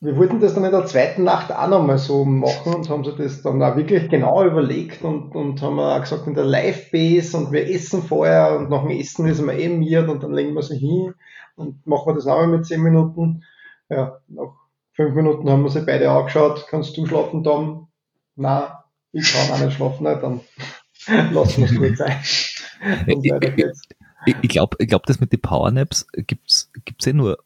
wir 0.00 0.16
wollten 0.16 0.38
das 0.38 0.54
dann 0.54 0.64
in 0.64 0.70
der 0.70 0.86
zweiten 0.86 1.24
Nacht 1.24 1.50
auch 1.50 1.66
nochmal 1.66 1.98
so 1.98 2.24
machen 2.24 2.72
und 2.72 2.88
haben 2.88 3.02
sich 3.02 3.16
das 3.16 3.42
dann 3.42 3.60
auch 3.60 3.74
wirklich 3.74 4.08
genau 4.08 4.44
überlegt 4.44 5.02
und, 5.02 5.34
und 5.34 5.60
haben 5.60 5.80
auch 5.80 6.00
gesagt 6.00 6.28
in 6.28 6.34
der 6.34 6.44
Live-Base 6.44 7.36
und 7.36 7.50
wir 7.50 7.68
essen 7.68 8.04
vorher 8.04 8.56
und 8.56 8.70
nach 8.70 8.82
dem 8.82 8.92
Essen 8.92 9.26
ist 9.26 9.42
man 9.42 9.58
eh 9.58 9.68
miert 9.68 10.08
und 10.08 10.22
dann 10.22 10.32
legen 10.32 10.54
wir 10.54 10.62
sie 10.62 10.78
hin 10.78 11.14
und 11.56 11.84
machen 11.84 12.06
wir 12.06 12.14
das 12.14 12.26
nochmal 12.26 12.46
mit 12.46 12.64
zehn 12.64 12.80
Minuten. 12.80 13.42
Ja, 13.88 14.20
nach 14.28 14.52
fünf 14.92 15.16
Minuten 15.16 15.50
haben 15.50 15.64
wir 15.64 15.70
sie 15.70 15.84
beide 15.84 16.08
angeschaut. 16.08 16.66
Kannst 16.70 16.96
du 16.96 17.04
schlafen, 17.04 17.42
Tom? 17.42 17.88
Nein, 18.36 18.68
ich 19.10 19.32
kann 19.32 19.50
auch 19.50 19.64
nicht 19.64 19.76
schlafen, 19.76 20.04
ne? 20.04 20.16
dann 20.22 20.40
lassen 21.34 21.62
wir 21.62 21.70
es 21.70 21.76
gut 21.76 21.98
sein. 21.98 22.20
ich, 24.26 24.36
ich 24.42 24.48
glaube, 24.48 24.76
ich 24.78 24.86
glaub, 24.86 25.06
das 25.06 25.18
mit 25.18 25.32
den 25.32 25.40
Powernaps 25.40 26.06
gibt's 26.12 26.70
gibt's 26.84 27.08
eh 27.08 27.12
nur 27.12 27.38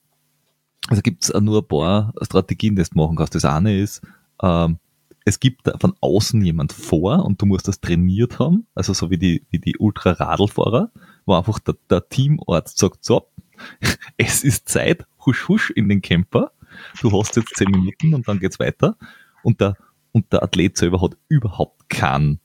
also 0.89 1.03
gibt 1.03 1.25
es 1.25 1.41
nur 1.41 1.63
ein 1.63 1.69
paar 1.69 2.13
Strategien, 2.23 2.77
die 2.77 2.83
du 2.83 2.89
machen 2.95 3.17
kannst. 3.17 3.35
Das 3.35 3.45
eine 3.45 3.79
ist, 3.79 4.03
ähm, 4.43 4.79
es 5.25 5.41
gibt 5.41 5.63
von 5.81 5.95
außen 6.01 6.41
jemand 6.43 6.73
vor 6.73 7.25
und 7.25 7.43
du 7.43 7.47
musst 7.47 7.67
das 7.67 7.81
trainiert 7.81 8.39
haben, 8.39 8.67
also 8.75 8.93
so 8.93 9.11
wie 9.11 9.19
die, 9.19 9.45
wie 9.51 9.59
die 9.59 9.77
Ultra-Radlfahrer, 9.77 10.93
wo 11.25 11.35
einfach 11.35 11.59
der, 11.59 11.75
der 11.91 12.09
Teamarzt 12.09 12.79
sagt, 12.79 13.05
so, 13.05 13.27
es 14.17 14.45
ist 14.45 14.69
Zeit, 14.69 15.05
husch 15.25 15.49
husch 15.49 15.71
in 15.71 15.89
den 15.89 16.01
Camper, 16.01 16.53
du 17.01 17.11
hast 17.13 17.35
jetzt 17.37 17.57
zehn 17.57 17.71
Minuten 17.71 18.15
und 18.15 18.29
dann 18.29 18.39
geht's 18.39 18.61
weiter. 18.61 18.97
Und 19.43 19.61
der, 19.61 19.77
und 20.13 20.33
der 20.33 20.45
Athlet 20.45 20.77
selber 20.77 21.01
hat 21.03 21.17
überhaupt 21.29 21.89
keinen 21.89 22.39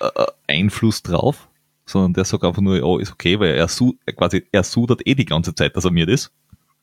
äh, 0.00 0.26
Einfluss 0.48 1.02
drauf, 1.02 1.50
sondern 1.84 2.14
der 2.14 2.24
sagt 2.24 2.44
einfach 2.44 2.62
nur, 2.62 2.76
ja, 2.78 3.00
ist 3.00 3.12
okay, 3.12 3.38
weil 3.38 3.56
er, 3.56 3.68
su 3.68 3.94
quasi, 4.16 4.46
er 4.52 4.62
sudert 4.62 5.06
eh 5.06 5.14
die 5.14 5.26
ganze 5.26 5.54
Zeit, 5.54 5.76
dass 5.76 5.84
er 5.84 5.90
mir 5.90 6.06
das 6.06 6.32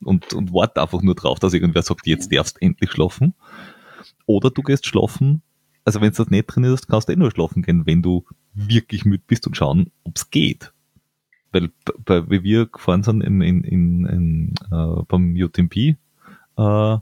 und, 0.04 0.34
und 0.34 0.54
wartet 0.54 0.78
einfach 0.78 1.02
nur 1.02 1.16
drauf, 1.16 1.39
dass 1.39 1.54
irgendwer 1.54 1.82
sagt, 1.82 2.08
jetzt 2.08 2.32
darfst 2.32 2.58
du 2.58 2.62
endlich 2.66 2.91
schlafen. 2.91 3.34
Oder 4.26 4.50
du 4.50 4.62
gehst 4.62 4.86
schlafen, 4.86 5.41
also 5.86 6.02
wenn 6.02 6.12
du 6.12 6.18
das 6.18 6.30
nicht 6.30 6.48
drin 6.48 6.66
ist, 6.66 6.88
kannst 6.88 7.08
du 7.08 7.14
eh 7.14 7.16
nur 7.16 7.32
schlafen 7.32 7.64
gehen, 7.64 7.86
wenn 7.86 8.02
du 8.02 8.26
wirklich 8.54 9.06
müde 9.06 9.24
bist 9.26 9.48
und 9.48 9.56
schauen, 9.56 9.91
ob 10.04 10.18
es 10.18 10.30
geht. 10.30 10.74
Weil, 11.52 11.70
bei, 12.04 12.30
wie 12.30 12.43
wir 12.43 12.66
gefahren 12.66 13.04
sind 13.04 13.22
in, 13.22 13.41
in, 13.41 13.64
in, 13.64 14.06
in 14.06 14.56
äh, 14.70 15.04
beim 15.08 15.34
UTMP, 15.36 15.95
äh, 16.58 16.98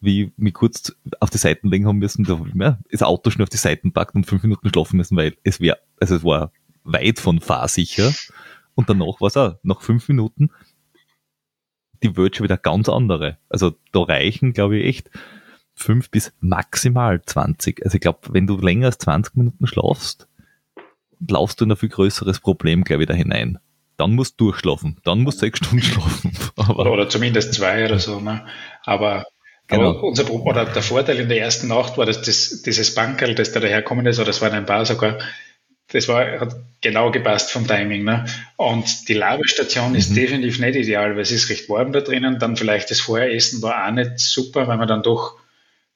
wie 0.00 0.32
mich 0.36 0.54
kurz 0.54 0.96
auf 1.20 1.30
die 1.30 1.38
Seiten 1.38 1.68
legen 1.68 1.86
haben 1.86 1.98
müssen, 1.98 2.24
da 2.24 2.40
das 2.90 3.02
Auto 3.02 3.30
schnell 3.30 3.44
auf 3.44 3.50
die 3.50 3.56
Seiten 3.56 3.92
packt 3.92 4.14
und 4.14 4.26
fünf 4.26 4.42
Minuten 4.42 4.68
schlafen 4.68 4.96
müssen, 4.96 5.16
weil 5.16 5.36
es 5.44 5.60
wäre, 5.60 5.78
also 6.00 6.16
es 6.16 6.24
war 6.24 6.50
weit 6.84 7.18
von 7.18 7.40
fahrsicher. 7.40 8.12
Und 8.74 8.88
danach 8.88 9.20
war 9.20 9.28
es 9.28 9.36
auch, 9.36 9.56
nach 9.62 9.80
fünf 9.80 10.08
Minuten, 10.08 10.50
die 12.02 12.16
Welt 12.16 12.36
schon 12.36 12.44
wieder 12.44 12.56
ganz 12.56 12.88
andere. 12.88 13.38
Also 13.48 13.74
da 13.92 14.00
reichen, 14.00 14.52
glaube 14.52 14.78
ich, 14.78 14.86
echt 14.86 15.10
fünf 15.74 16.10
bis 16.10 16.32
maximal 16.40 17.22
20. 17.22 17.84
Also 17.84 17.96
ich 17.96 18.00
glaube, 18.00 18.20
wenn 18.30 18.46
du 18.46 18.58
länger 18.58 18.86
als 18.86 18.98
20 18.98 19.36
Minuten 19.36 19.66
schlafst, 19.66 20.28
laufst 21.28 21.60
du 21.60 21.64
in 21.64 21.72
ein 21.72 21.76
viel 21.76 21.88
größeres 21.88 22.40
Problem, 22.40 22.84
glaube 22.84 23.02
ich, 23.02 23.08
da 23.08 23.14
hinein. 23.14 23.58
Dann 23.96 24.14
musst 24.14 24.40
du 24.40 24.46
durchschlafen. 24.46 24.98
Dann 25.04 25.22
musst 25.22 25.38
du 25.38 25.46
sechs 25.46 25.58
Stunden 25.58 25.82
schlafen. 25.82 26.32
oder, 26.76 26.92
oder 26.92 27.08
zumindest 27.08 27.54
zwei 27.54 27.84
oder 27.84 27.98
so. 27.98 28.20
Ne? 28.20 28.46
Aber 28.84 29.24
Genau. 29.68 29.90
Aber 29.90 30.02
unser, 30.04 30.30
oder 30.30 30.64
der 30.64 30.82
Vorteil 30.82 31.18
in 31.18 31.28
der 31.28 31.40
ersten 31.40 31.68
Nacht 31.68 31.98
war, 31.98 32.06
dass 32.06 32.22
das, 32.22 32.62
dieses 32.62 32.94
Bankerl, 32.94 33.34
das 33.34 33.52
da 33.52 33.60
daherkommen 33.60 34.06
ist, 34.06 34.18
oder 34.18 34.28
das 34.28 34.40
war 34.40 34.50
ein 34.50 34.64
paar 34.64 34.86
sogar, 34.86 35.18
das 35.90 36.08
war, 36.08 36.40
hat 36.40 36.54
genau 36.80 37.10
gepasst 37.10 37.50
vom 37.50 37.66
Timing. 37.66 38.04
Ne? 38.04 38.26
Und 38.56 39.08
die 39.08 39.14
Labestation 39.14 39.90
mhm. 39.90 39.96
ist 39.96 40.14
definitiv 40.14 40.58
nicht 40.58 40.76
ideal, 40.76 41.14
weil 41.14 41.22
es 41.22 41.32
ist 41.32 41.48
recht 41.48 41.68
warm 41.68 41.92
da 41.92 42.00
drinnen. 42.00 42.38
Dann 42.38 42.56
vielleicht 42.56 42.90
das 42.90 43.00
Vorheressen 43.00 43.62
war 43.62 43.86
auch 43.86 43.92
nicht 43.92 44.18
super, 44.18 44.68
weil 44.68 44.76
man 44.76 44.88
dann 44.88 45.02
doch 45.02 45.36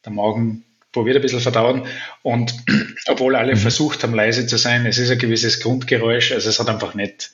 der 0.04 0.12
Magen 0.12 0.64
probiert 0.92 1.16
ein 1.16 1.22
bisschen 1.22 1.40
verdauen. 1.40 1.86
Und 2.22 2.54
obwohl 3.06 3.36
alle 3.36 3.54
mhm. 3.54 3.58
versucht 3.58 4.02
haben, 4.02 4.14
leise 4.14 4.46
zu 4.46 4.56
sein, 4.56 4.86
es 4.86 4.98
ist 4.98 5.10
ein 5.10 5.18
gewisses 5.18 5.60
Grundgeräusch, 5.60 6.32
also 6.32 6.48
es 6.48 6.58
hat 6.58 6.68
einfach 6.68 6.94
nicht, 6.94 7.30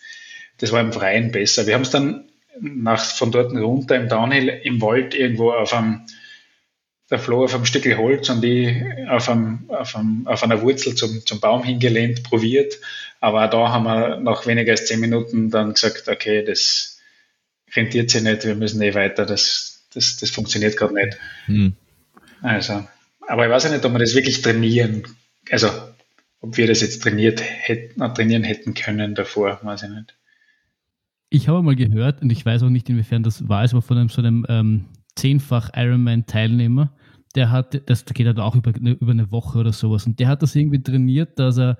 das 0.59 0.73
war 0.73 0.81
im 0.81 0.93
Freien 0.93 1.31
besser. 1.31 1.67
Wir 1.67 1.75
haben 1.75 1.83
es 1.83 1.91
dann 1.91 2.29
nach, 2.61 3.05
von 3.05 3.31
dort 3.31 3.53
runter 3.53 3.97
im 3.97 4.09
Downhill 4.09 4.49
im 4.49 4.83
Wald 4.83 5.15
irgendwo 5.15 5.53
auf 5.53 5.73
einem 5.73 6.07
der 7.11 7.19
Flo 7.19 7.45
auf 7.45 7.55
einem 7.55 7.65
Stück 7.65 7.85
Holz 7.97 8.29
und 8.29 8.45
ich 8.45 8.83
auf, 9.09 9.29
einem, 9.29 9.65
auf, 9.69 9.97
einem, 9.97 10.27
auf 10.27 10.43
einer 10.43 10.61
Wurzel 10.63 10.95
zum, 10.95 11.25
zum 11.25 11.41
Baum 11.41 11.65
hingelehnt, 11.65 12.23
probiert. 12.23 12.79
Aber 13.21 13.47
auch 13.47 13.51
da 13.51 13.73
haben 13.73 13.85
wir 13.85 14.21
nach 14.21 14.47
weniger 14.47 14.73
als 14.73 14.87
zehn 14.87 15.01
Minuten 15.01 15.51
dann 15.51 15.73
gesagt, 15.73 16.09
okay, 16.09 16.45
das 16.45 17.01
rentiert 17.75 18.11
sich 18.11 18.23
nicht, 18.23 18.45
wir 18.45 18.55
müssen 18.55 18.83
eh 18.83 18.95
weiter, 18.95 19.27
das, 19.27 19.87
das, 19.95 20.17
das 20.19 20.31
funktioniert 20.31 20.77
gerade 20.77 20.95
nicht. 20.95 21.19
Hm. 21.47 21.75
Also, 22.43 22.87
aber 23.27 23.47
ich 23.47 23.51
weiß 23.51 23.65
ja 23.65 23.71
nicht, 23.71 23.85
ob 23.85 23.93
wir 23.93 23.99
das 23.99 24.15
wirklich 24.15 24.41
trainieren, 24.43 25.05
also 25.51 25.69
ob 26.41 26.57
wir 26.57 26.67
das 26.67 26.81
jetzt 26.83 27.03
trainiert 27.03 27.43
hätten, 27.43 28.01
trainieren 28.15 28.45
hätten 28.45 28.75
können 28.75 29.15
davor, 29.15 29.59
weiß 29.63 29.85
ich 29.85 29.91
nicht. 29.91 30.15
Ich 31.31 31.49
habe 31.49 31.63
mal 31.63 31.77
gehört, 31.77 32.23
und 32.23 32.31
ich 32.31 32.47
weiß 32.47 32.63
auch 32.63 32.71
nicht, 32.71 32.89
inwiefern 32.89 33.23
das 33.23 33.49
war, 33.49 33.65
es 33.65 33.75
war 33.75 33.83
von 33.83 33.99
einem 33.99 34.09
so 34.09 34.23
einem 34.23 34.47
ähm, 34.49 34.85
zehnfach 35.19 35.71
Ironman-Teilnehmer, 35.75 36.93
der 37.35 37.51
hat, 37.51 37.83
das 37.89 38.05
geht 38.05 38.27
halt 38.27 38.39
auch 38.39 38.55
über, 38.55 38.73
über 38.77 39.11
eine 39.11 39.31
Woche 39.31 39.59
oder 39.59 39.73
sowas, 39.73 40.07
und 40.07 40.19
der 40.19 40.29
hat 40.29 40.43
das 40.43 40.55
irgendwie 40.55 40.83
trainiert, 40.83 41.39
dass 41.39 41.59
er 41.59 41.79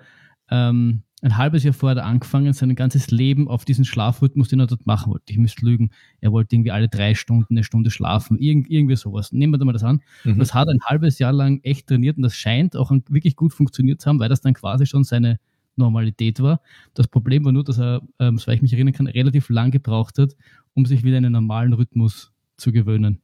ähm, 0.51 1.03
ein 1.21 1.37
halbes 1.37 1.65
Jahr 1.65 1.75
vorher 1.75 2.05
angefangen, 2.05 2.53
sein 2.53 2.75
ganzes 2.77 3.11
Leben 3.11 3.49
auf 3.49 3.65
diesen 3.65 3.85
Schlafrhythmus, 3.85 4.49
den 4.49 4.61
er 4.61 4.67
dort 4.69 4.87
machen 4.87 5.11
wollte. 5.13 5.33
Ich 5.33 5.39
müsste 5.39 5.67
lügen. 5.67 5.91
Er 6.21 6.31
wollte 6.31 6.55
irgendwie 6.55 6.71
alle 6.71 6.89
drei 6.89 7.15
Stunden 7.15 7.55
eine 7.55 7.65
Stunde 7.65 7.91
schlafen, 7.91 8.39
Irgend, 8.39 8.71
irgendwie 8.71 8.95
sowas. 8.95 9.33
Nehmen 9.33 9.53
wir 9.53 9.59
da 9.59 9.65
mal 9.65 9.73
das 9.73 9.83
an. 9.83 10.01
Mhm. 10.23 10.39
Das 10.39 10.55
hat 10.55 10.69
ein 10.69 10.79
halbes 10.85 11.19
Jahr 11.19 11.33
lang 11.33 11.61
echt 11.65 11.89
trainiert 11.89 12.19
und 12.19 12.23
das 12.23 12.37
scheint 12.37 12.77
auch 12.77 12.93
wirklich 13.09 13.35
gut 13.35 13.53
funktioniert 13.53 14.01
zu 14.01 14.09
haben, 14.09 14.21
weil 14.21 14.29
das 14.29 14.43
dann 14.43 14.55
quasi 14.55 14.87
schon 14.87 15.03
seine 15.03 15.41
Normalität 15.75 16.41
war. 16.41 16.61
Das 16.95 17.09
Problem 17.09 17.45
war 17.45 17.53
nur, 17.53 17.65
dass 17.65 17.79
er, 17.79 18.03
ähm, 18.21 18.39
soweit 18.39 18.57
ich 18.57 18.63
mich 18.63 18.73
erinnern 18.73 18.95
kann, 18.95 19.07
relativ 19.09 19.49
lang 19.49 19.73
gebraucht 19.73 20.19
hat, 20.19 20.37
um 20.75 20.87
sich 20.87 21.03
wieder 21.03 21.19
in 21.19 21.25
einen 21.25 21.33
normalen 21.33 21.73
Rhythmus 21.73 22.33
zu 22.57 22.71
gewöhnen 22.73 23.21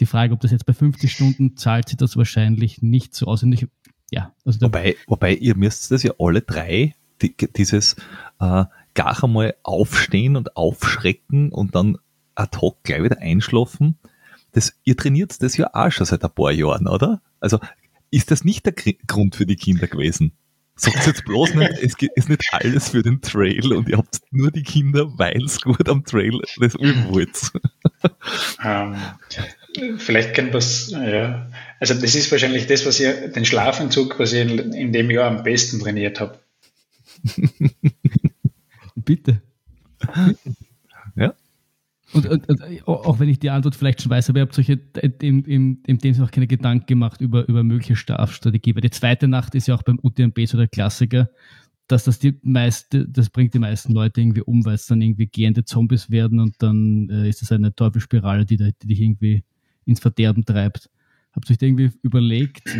die 0.00 0.06
Frage, 0.06 0.34
ob 0.34 0.40
das 0.40 0.50
jetzt 0.50 0.66
bei 0.66 0.72
50 0.72 1.10
Stunden 1.10 1.56
zahlt 1.56 1.88
sich 1.88 1.96
das 1.96 2.16
wahrscheinlich 2.16 2.82
nicht 2.82 3.14
so 3.14 3.26
aus. 3.26 3.42
Und 3.42 3.52
ich, 3.52 3.66
ja, 4.10 4.34
also 4.44 4.60
wobei, 4.60 4.96
wobei 5.06 5.34
ihr 5.34 5.56
müsst 5.56 5.90
das 5.90 6.02
ja 6.02 6.12
alle 6.18 6.42
drei, 6.42 6.94
die, 7.22 7.34
dieses 7.36 7.94
äh, 8.40 8.64
gar 8.94 9.24
einmal 9.24 9.54
aufstehen 9.62 10.36
und 10.36 10.56
aufschrecken 10.56 11.52
und 11.52 11.74
dann 11.74 11.98
ad 12.34 12.58
hoc 12.58 12.82
gleich 12.82 13.02
wieder 13.02 13.18
einschlafen. 13.20 13.98
Das, 14.52 14.74
ihr 14.84 14.96
trainiert 14.96 15.42
das 15.42 15.56
ja 15.56 15.70
auch 15.72 15.90
schon 15.90 16.06
seit 16.06 16.24
ein 16.24 16.30
paar 16.30 16.52
Jahren, 16.52 16.88
oder? 16.88 17.20
Also 17.40 17.58
ist 18.10 18.30
das 18.30 18.44
nicht 18.44 18.66
der 18.66 18.72
Grund 19.06 19.36
für 19.36 19.46
die 19.46 19.56
Kinder 19.56 19.86
gewesen? 19.86 20.32
Sagt 20.76 21.06
jetzt 21.06 21.24
bloß 21.24 21.54
nicht, 21.54 21.72
es 21.82 21.94
ist 22.14 22.28
nicht 22.28 22.48
alles 22.52 22.90
für 22.90 23.02
den 23.02 23.20
Trail 23.20 23.72
und 23.72 23.88
ihr 23.88 23.98
habt 23.98 24.20
nur 24.30 24.52
die 24.52 24.62
Kinder, 24.62 25.06
weil 25.18 25.44
es 25.44 25.60
gut 25.60 25.88
am 25.88 26.04
Trail 26.04 26.40
das 26.60 26.76
üben 26.76 27.08
wollt. 27.08 27.52
Um, 28.62 28.96
Vielleicht 29.98 30.34
kennt 30.34 30.54
das, 30.54 30.90
ja. 30.90 31.50
Also 31.80 31.94
das 31.94 32.14
ist 32.14 32.30
wahrscheinlich 32.32 32.66
das, 32.66 32.86
was 32.86 32.98
ihr, 33.00 33.28
den 33.28 33.44
Schlafentzug, 33.44 34.18
was 34.18 34.32
ich 34.32 34.40
in, 34.40 34.72
in 34.72 34.92
dem 34.92 35.10
Jahr 35.10 35.30
am 35.30 35.42
besten 35.42 35.78
trainiert 35.78 36.20
habe. 36.20 36.38
Bitte. 38.96 39.42
Ja. 41.16 41.34
Und, 42.12 42.26
und, 42.26 42.48
und, 42.48 42.88
auch 42.88 43.20
wenn 43.20 43.28
ich 43.28 43.38
die 43.38 43.50
Antwort 43.50 43.74
vielleicht 43.74 44.00
schon 44.00 44.10
weiß, 44.10 44.30
aber 44.30 44.38
ihr 44.38 44.42
habt 44.42 44.58
euch 44.58 44.70
in, 44.70 45.44
in, 45.44 45.82
in 45.84 45.98
dem 45.98 46.14
Sinne 46.14 46.26
auch 46.26 46.30
keine 46.30 46.46
Gedanken 46.46 46.86
gemacht 46.86 47.20
über, 47.20 47.46
über 47.48 47.62
mögliche 47.62 47.96
Schlafstrategie. 47.96 48.74
Weil 48.74 48.82
die 48.82 48.90
zweite 48.90 49.28
Nacht 49.28 49.54
ist 49.54 49.68
ja 49.68 49.74
auch 49.74 49.82
beim 49.82 50.00
UTMB 50.02 50.38
so 50.46 50.56
der 50.56 50.68
Klassiker, 50.68 51.28
dass 51.86 52.04
das 52.04 52.18
die 52.18 52.38
meiste, 52.42 53.06
das 53.08 53.30
bringt 53.30 53.54
die 53.54 53.58
meisten 53.58 53.92
Leute 53.92 54.20
irgendwie 54.20 54.42
um, 54.42 54.64
weil 54.64 54.74
es 54.74 54.86
dann 54.86 55.02
irgendwie 55.02 55.26
gehende 55.26 55.64
Zombies 55.64 56.10
werden 56.10 56.40
und 56.40 56.54
dann 56.58 57.08
äh, 57.10 57.28
ist 57.28 57.42
es 57.42 57.52
eine 57.52 57.74
Teufelsspirale, 57.74 58.46
die, 58.46 58.56
die 58.56 58.86
dich 58.86 59.00
irgendwie 59.00 59.44
ins 59.88 60.00
Verderben 60.00 60.44
treibt. 60.44 60.90
Habt 61.32 61.50
ihr 61.50 61.56
euch 61.56 61.62
irgendwie 61.62 61.90
überlegt, 62.02 62.76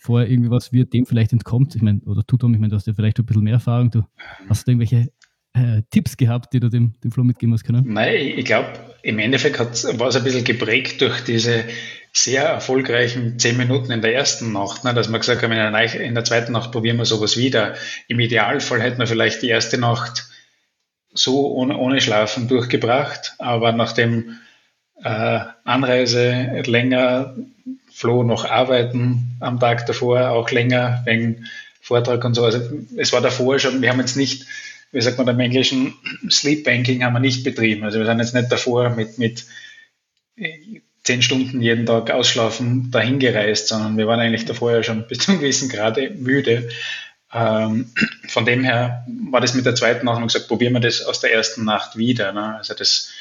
vorher 0.00 0.30
irgendwie 0.30 0.50
was 0.50 0.72
wird 0.72 0.92
dem 0.92 1.06
vielleicht 1.06 1.32
entkommt? 1.32 1.74
Ich 1.74 1.82
meine, 1.82 2.00
oder 2.06 2.26
tut 2.26 2.40
Tom, 2.40 2.54
ich 2.54 2.60
meine, 2.60 2.70
du 2.70 2.76
hast 2.76 2.86
ja 2.86 2.94
vielleicht 2.94 3.18
ein 3.18 3.26
bisschen 3.26 3.44
mehr 3.44 3.54
Erfahrung. 3.54 3.90
Du 3.90 4.04
hast 4.48 4.66
du 4.66 4.72
irgendwelche 4.72 5.10
äh, 5.54 5.82
Tipps 5.90 6.16
gehabt, 6.16 6.52
die 6.52 6.60
du 6.60 6.68
dem, 6.68 6.94
dem 7.02 7.12
Flo 7.12 7.24
mitgeben 7.24 7.54
hast 7.54 7.64
können? 7.64 7.84
Nein, 7.86 8.14
ich 8.36 8.44
glaube, 8.44 8.68
im 9.02 9.18
Endeffekt 9.18 9.58
war 9.58 10.08
es 10.08 10.16
ein 10.16 10.24
bisschen 10.24 10.44
geprägt 10.44 11.00
durch 11.00 11.22
diese 11.22 11.64
sehr 12.12 12.44
erfolgreichen 12.44 13.38
zehn 13.38 13.56
Minuten 13.56 13.90
in 13.90 14.02
der 14.02 14.14
ersten 14.14 14.52
Nacht, 14.52 14.84
ne, 14.84 14.94
dass 14.94 15.08
man 15.08 15.20
gesagt 15.20 15.42
hat, 15.42 15.50
in 15.50 15.56
der, 15.56 16.00
in 16.00 16.14
der 16.14 16.24
zweiten 16.24 16.52
Nacht 16.52 16.72
probieren 16.72 16.96
wir 16.96 17.04
sowas 17.04 17.36
wieder. 17.36 17.74
Im 18.08 18.20
Idealfall 18.20 18.80
hätten 18.80 18.98
wir 18.98 19.06
vielleicht 19.06 19.42
die 19.42 19.48
erste 19.48 19.78
Nacht 19.78 20.28
so 21.12 21.52
ohne, 21.52 21.76
ohne 21.78 22.00
Schlafen 22.00 22.48
durchgebracht, 22.48 23.34
aber 23.38 23.72
nachdem 23.72 24.36
äh, 25.02 25.40
Anreise 25.64 26.62
länger, 26.66 27.34
Flo 27.92 28.22
noch 28.22 28.44
arbeiten 28.44 29.36
am 29.40 29.60
Tag 29.60 29.86
davor, 29.86 30.30
auch 30.30 30.50
länger 30.50 31.02
wegen 31.04 31.46
Vortrag 31.80 32.24
und 32.24 32.34
so. 32.34 32.44
Also 32.44 32.60
es 32.96 33.12
war 33.12 33.20
davor 33.20 33.58
schon, 33.58 33.82
wir 33.82 33.90
haben 33.90 34.00
jetzt 34.00 34.16
nicht, 34.16 34.46
wie 34.90 35.00
sagt 35.00 35.18
man 35.18 35.28
im 35.28 35.40
Englischen, 35.40 35.94
Sleep 36.30 36.64
Banking 36.64 37.04
haben 37.04 37.12
wir 37.12 37.20
nicht 37.20 37.44
betrieben. 37.44 37.84
Also 37.84 37.98
wir 37.98 38.06
sind 38.06 38.18
jetzt 38.18 38.34
nicht 38.34 38.50
davor 38.50 38.90
mit, 38.90 39.18
mit 39.18 39.44
zehn 41.04 41.22
Stunden 41.22 41.60
jeden 41.60 41.86
Tag 41.86 42.10
ausschlafen 42.10 42.90
dahin 42.90 43.18
gereist, 43.18 43.68
sondern 43.68 43.96
wir 43.96 44.06
waren 44.06 44.20
eigentlich 44.20 44.46
davor 44.46 44.72
ja 44.72 44.82
schon 44.82 45.06
bis 45.08 45.18
zu 45.18 45.30
einem 45.30 45.40
gewissen 45.40 45.68
Grade 45.68 46.10
müde. 46.10 46.68
Ähm, 47.32 47.90
von 48.28 48.44
dem 48.44 48.64
her 48.64 49.06
war 49.30 49.40
das 49.40 49.54
mit 49.54 49.66
der 49.66 49.74
zweiten 49.74 50.06
Nacht 50.06 50.18
und 50.18 50.28
gesagt, 50.28 50.48
probieren 50.48 50.72
wir 50.72 50.80
das 50.80 51.02
aus 51.02 51.20
der 51.20 51.32
ersten 51.32 51.64
Nacht 51.64 51.96
wieder. 51.96 52.32
Ne? 52.32 52.56
Also 52.56 52.74
das 52.74 53.12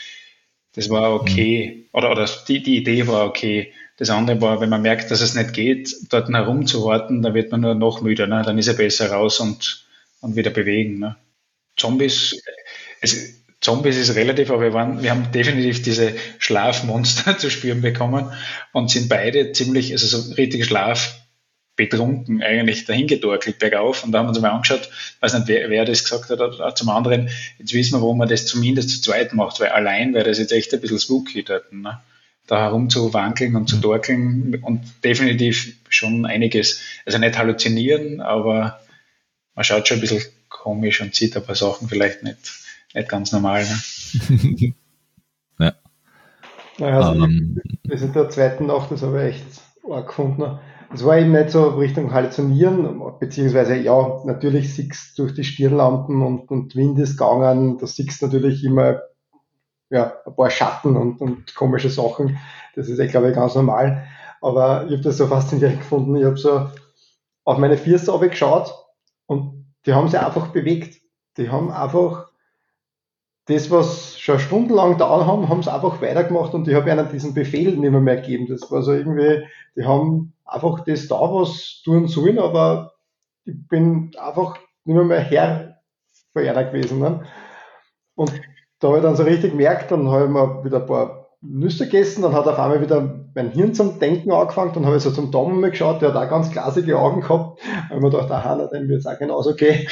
das 0.76 0.90
war 0.90 1.14
okay. 1.14 1.76
Mhm. 1.76 1.84
Oder, 1.94 2.12
oder 2.12 2.30
die, 2.48 2.64
die 2.64 2.78
Idee 2.78 3.08
war 3.08 3.26
okay. 3.26 3.72
Das 3.98 4.10
andere 4.10 4.42
war, 4.42 4.60
wenn 4.60 4.70
man 4.70 4.82
merkt, 4.82 5.12
dass 5.12 5.22
es 5.22 5.36
nicht 5.36 5.54
geht, 5.54 5.96
dort 6.10 6.30
herumzuwarten, 6.30 7.22
dann 7.22 7.34
wird 7.36 7.52
man 7.52 7.62
nur 7.62 7.76
noch 7.76 8.02
müder. 8.02 8.28
Ne? 8.28 8.42
Dann 8.44 8.58
ist 8.58 8.68
er 8.68 8.74
besser 8.74 9.12
raus 9.12 9.40
und, 9.40 9.86
und 10.22 10.36
wieder 10.36 10.50
bewegen. 10.50 11.00
Ne? 11.00 11.16
Zombies, 11.78 12.42
es, 13.02 13.44
Zombies 13.62 13.98
ist 13.98 14.16
relativ, 14.16 14.50
aber 14.50 14.62
wir, 14.62 14.74
waren, 14.74 15.04
wir 15.04 15.12
haben 15.12 15.32
definitiv 15.32 15.84
diese 15.84 16.16
Schlafmonster 16.40 17.38
zu 17.38 17.50
spüren 17.50 17.82
bekommen 17.82 18.32
und 18.72 18.90
sind 18.90 19.10
beide 19.10 19.52
ziemlich, 19.52 19.92
also 19.92 20.06
so 20.06 20.34
richtig 20.34 20.66
Schlaf 20.66 21.23
betrunken 21.76 22.44
eigentlich 22.44 22.86
dahin 22.86 23.08
gedorkelt 23.08 23.60
bergauf. 23.60 24.04
Und 24.04 24.12
da 24.12 24.20
haben 24.20 24.26
wir 24.26 24.30
uns 24.30 24.40
mal 24.40 24.52
angeschaut, 24.52 24.90
weiß 25.22 25.34
nicht, 25.34 25.48
wer, 25.48 25.70
wer 25.70 25.86
das 25.86 26.04
gesagt 26.04 26.30
hat, 26.30 26.40
oder 26.40 26.76
zum 26.76 26.90
anderen, 26.90 27.30
jetzt 27.58 27.74
wissen 27.74 27.98
wir, 27.98 28.02
wo 28.02 28.14
man 28.14 28.30
das 28.30 28.46
zumindest 28.46 28.90
zu 28.90 29.02
zweit 29.02 29.34
macht, 29.34 29.60
weil 29.60 29.70
allein 29.70 30.14
wäre 30.14 30.26
das 30.26 30.40
jetzt 30.40 30.52
echt 30.52 30.74
ein 30.74 30.82
bisschen 30.82 31.00
spooky 31.00 31.44
dort, 31.44 31.72
ne? 31.74 32.02
da 32.46 32.60
herumzuwankeln 32.60 33.56
und 33.56 33.70
zu 33.70 33.78
dorkeln 33.78 34.62
und 34.64 34.82
definitiv 35.04 35.78
schon 35.88 36.26
einiges, 36.26 36.82
also 37.06 37.18
nicht 37.18 37.38
halluzinieren, 37.38 38.20
aber 38.20 38.82
man 39.56 39.64
schaut 39.64 39.88
schon 39.88 39.98
ein 39.98 40.02
bisschen 40.02 40.24
komisch 40.50 41.02
und 41.02 41.16
sieht 41.16 41.36
ein 41.38 41.44
paar 41.46 41.56
Sachen 41.56 41.88
vielleicht 41.88 42.24
nicht, 42.24 42.38
nicht 42.94 43.10
ganz 43.10 43.32
normal. 43.32 43.64
Ne? 43.64 44.74
ja. 45.60 45.74
Naja, 46.78 46.96
also 46.98 47.12
um, 47.12 47.24
ähm. 47.24 47.62
das 47.84 48.02
in 48.02 48.14
der 48.14 48.30
zweiten 48.30 48.66
Nacht, 48.66 48.92
das 48.92 49.02
habe 49.02 49.30
ich 49.30 49.36
echt 49.36 49.46
arg 49.90 50.08
gefunden. 50.08 50.60
Es 50.94 51.04
war 51.04 51.18
eben 51.18 51.32
nicht 51.32 51.50
so 51.50 51.70
Richtung 51.70 52.14
Halluzinieren, 52.14 53.02
beziehungsweise 53.20 53.76
ja, 53.76 54.22
natürlich 54.26 54.76
siehst 54.76 55.18
du 55.18 55.24
durch 55.24 55.34
die 55.34 55.44
Stirnlampen 55.44 56.22
und, 56.22 56.52
und 56.52 56.76
Wind 56.76 57.00
ist 57.00 57.18
gegangen, 57.18 57.80
da 57.80 57.88
siehst 57.88 58.22
natürlich 58.22 58.64
immer 58.64 59.02
ja, 59.90 60.14
ein 60.26 60.36
paar 60.36 60.52
Schatten 60.52 60.96
und, 60.96 61.20
und 61.20 61.56
komische 61.56 61.90
Sachen. 61.90 62.38
Das 62.76 62.90
ist, 62.90 63.00
ich 63.00 63.10
glaube 63.10 63.30
ich, 63.30 63.36
ganz 63.36 63.56
normal. 63.56 64.06
Aber 64.40 64.86
ich 64.86 64.94
habe 64.94 65.02
das 65.02 65.18
so 65.18 65.28
faszinierend 65.28 65.80
gefunden. 65.80 66.16
Ich 66.16 66.26
habe 66.26 66.38
so 66.38 66.68
auf 67.44 67.58
meine 67.58 67.78
Füße 67.78 68.18
geschaut 68.30 68.74
und 69.26 69.66
die 69.86 69.94
haben 69.94 70.10
sich 70.10 70.20
einfach 70.20 70.48
bewegt. 70.48 71.02
Die 71.38 71.50
haben 71.50 71.72
einfach 71.72 72.28
das, 73.46 73.72
was 73.72 74.20
schon 74.20 74.40
stundenlang 74.40 74.98
da 74.98 75.26
haben, 75.26 75.50
haben 75.50 75.64
sie 75.64 75.74
einfach 75.74 76.02
weitergemacht 76.02 76.54
und 76.54 76.68
ich 76.68 76.76
habe 76.76 76.90
ihnen 76.90 77.10
diesen 77.12 77.34
Befehl 77.34 77.76
nicht 77.76 77.92
mehr, 77.92 78.00
mehr 78.00 78.18
gegeben. 78.18 78.48
Das 78.48 78.70
war 78.72 78.84
so 78.84 78.94
irgendwie, 78.94 79.44
die 79.76 79.86
haben 79.86 80.33
einfach 80.46 80.82
das 80.86 81.08
da, 81.08 81.20
was 81.20 81.82
tun 81.84 82.08
sollen, 82.08 82.40
aber 82.40 82.94
ich 83.46 83.56
bin 83.68 84.12
einfach 84.18 84.58
nicht 84.86 84.96
mehr, 84.96 85.06
mehr 85.06 85.20
Herr 85.20 85.78
von 86.34 86.44
ihnen 86.44 86.72
gewesen. 86.72 87.00
Ne? 87.00 87.24
Und 88.16 88.32
da 88.80 88.90
habe 88.90 88.98
ich 88.98 89.04
dann 89.04 89.16
so 89.16 89.24
richtig 89.24 89.52
gemerkt, 89.52 89.92
dann 89.92 90.10
habe 90.10 90.26
ich 90.26 90.30
mir 90.30 90.64
wieder 90.64 90.82
ein 90.82 90.86
paar 90.86 91.24
Nüsse 91.42 91.86
gegessen, 91.86 92.22
dann 92.22 92.34
hat 92.34 92.48
auf 92.48 92.58
einmal 92.58 92.82
wieder 92.82 93.28
mein 93.36 93.52
Hirn 93.52 93.74
zum 93.74 94.00
Denken 94.00 94.32
angefangen, 94.32 94.72
dann 94.74 94.86
habe 94.86 94.96
ich 94.96 95.04
so 95.04 95.12
zum 95.12 95.32
Tom 95.32 95.60
mal 95.60 95.72
geschaut, 95.72 96.02
der 96.02 96.14
hat 96.14 96.16
auch 96.16 96.30
ganz 96.30 96.52
glasige 96.52 96.98
Augen 96.98 97.22
gehabt, 97.22 97.62
und 97.92 98.02
mir 98.02 98.10
gedacht, 98.10 98.32
aha, 98.32 98.56
na, 98.56 98.68
dem 98.68 98.88
wird 98.88 99.00
es 99.00 99.06
auch 99.06 99.20
genauso 99.20 99.54
gehen. 99.56 99.88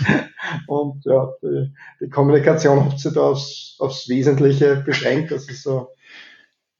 und 0.66 1.02
ja, 1.06 1.32
die, 1.42 1.72
die 2.00 2.10
Kommunikation 2.10 2.84
hat 2.84 2.98
sich 2.98 3.12
da 3.14 3.22
aufs, 3.22 3.76
aufs 3.78 4.08
Wesentliche 4.08 4.76
beschränkt, 4.76 5.30
das 5.30 5.48
ist 5.48 5.62
so, 5.62 5.88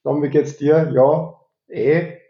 Tom, 0.03 0.23
wie 0.23 0.29
geht's 0.29 0.57
dir? 0.57 0.91
Ja, 0.95 1.35
eh. 1.69 2.22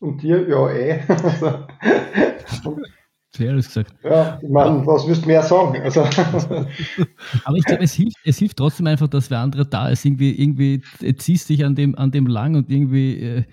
Und 0.00 0.22
dir? 0.22 0.48
Ja, 0.48 0.70
eh. 0.70 1.00
Sehr 3.30 3.50
alles 3.50 3.66
gesagt. 3.68 3.94
Ja, 4.02 4.38
ich 4.42 4.48
meine, 4.48 4.86
was 4.86 5.06
willst 5.06 5.24
du 5.24 5.28
mehr 5.28 5.42
sagen? 5.42 5.80
Also. 5.82 6.00
Aber 7.44 7.56
ich 7.56 7.64
glaube, 7.64 7.84
es 7.84 7.92
hilft, 7.92 8.16
es 8.24 8.38
hilft 8.38 8.56
trotzdem 8.56 8.86
einfach, 8.86 9.06
dass 9.06 9.30
wer 9.30 9.40
andere 9.40 9.66
da 9.66 9.90
ist. 9.90 10.04
Irgendwie, 10.04 10.32
irgendwie 10.32 10.82
ziehst 11.18 11.48
dich 11.48 11.64
an 11.64 11.74
dem, 11.74 11.96
an 11.96 12.10
dem 12.10 12.26
lang 12.26 12.56
und 12.56 12.70
irgendwie, 12.70 13.20
äh, 13.20 13.44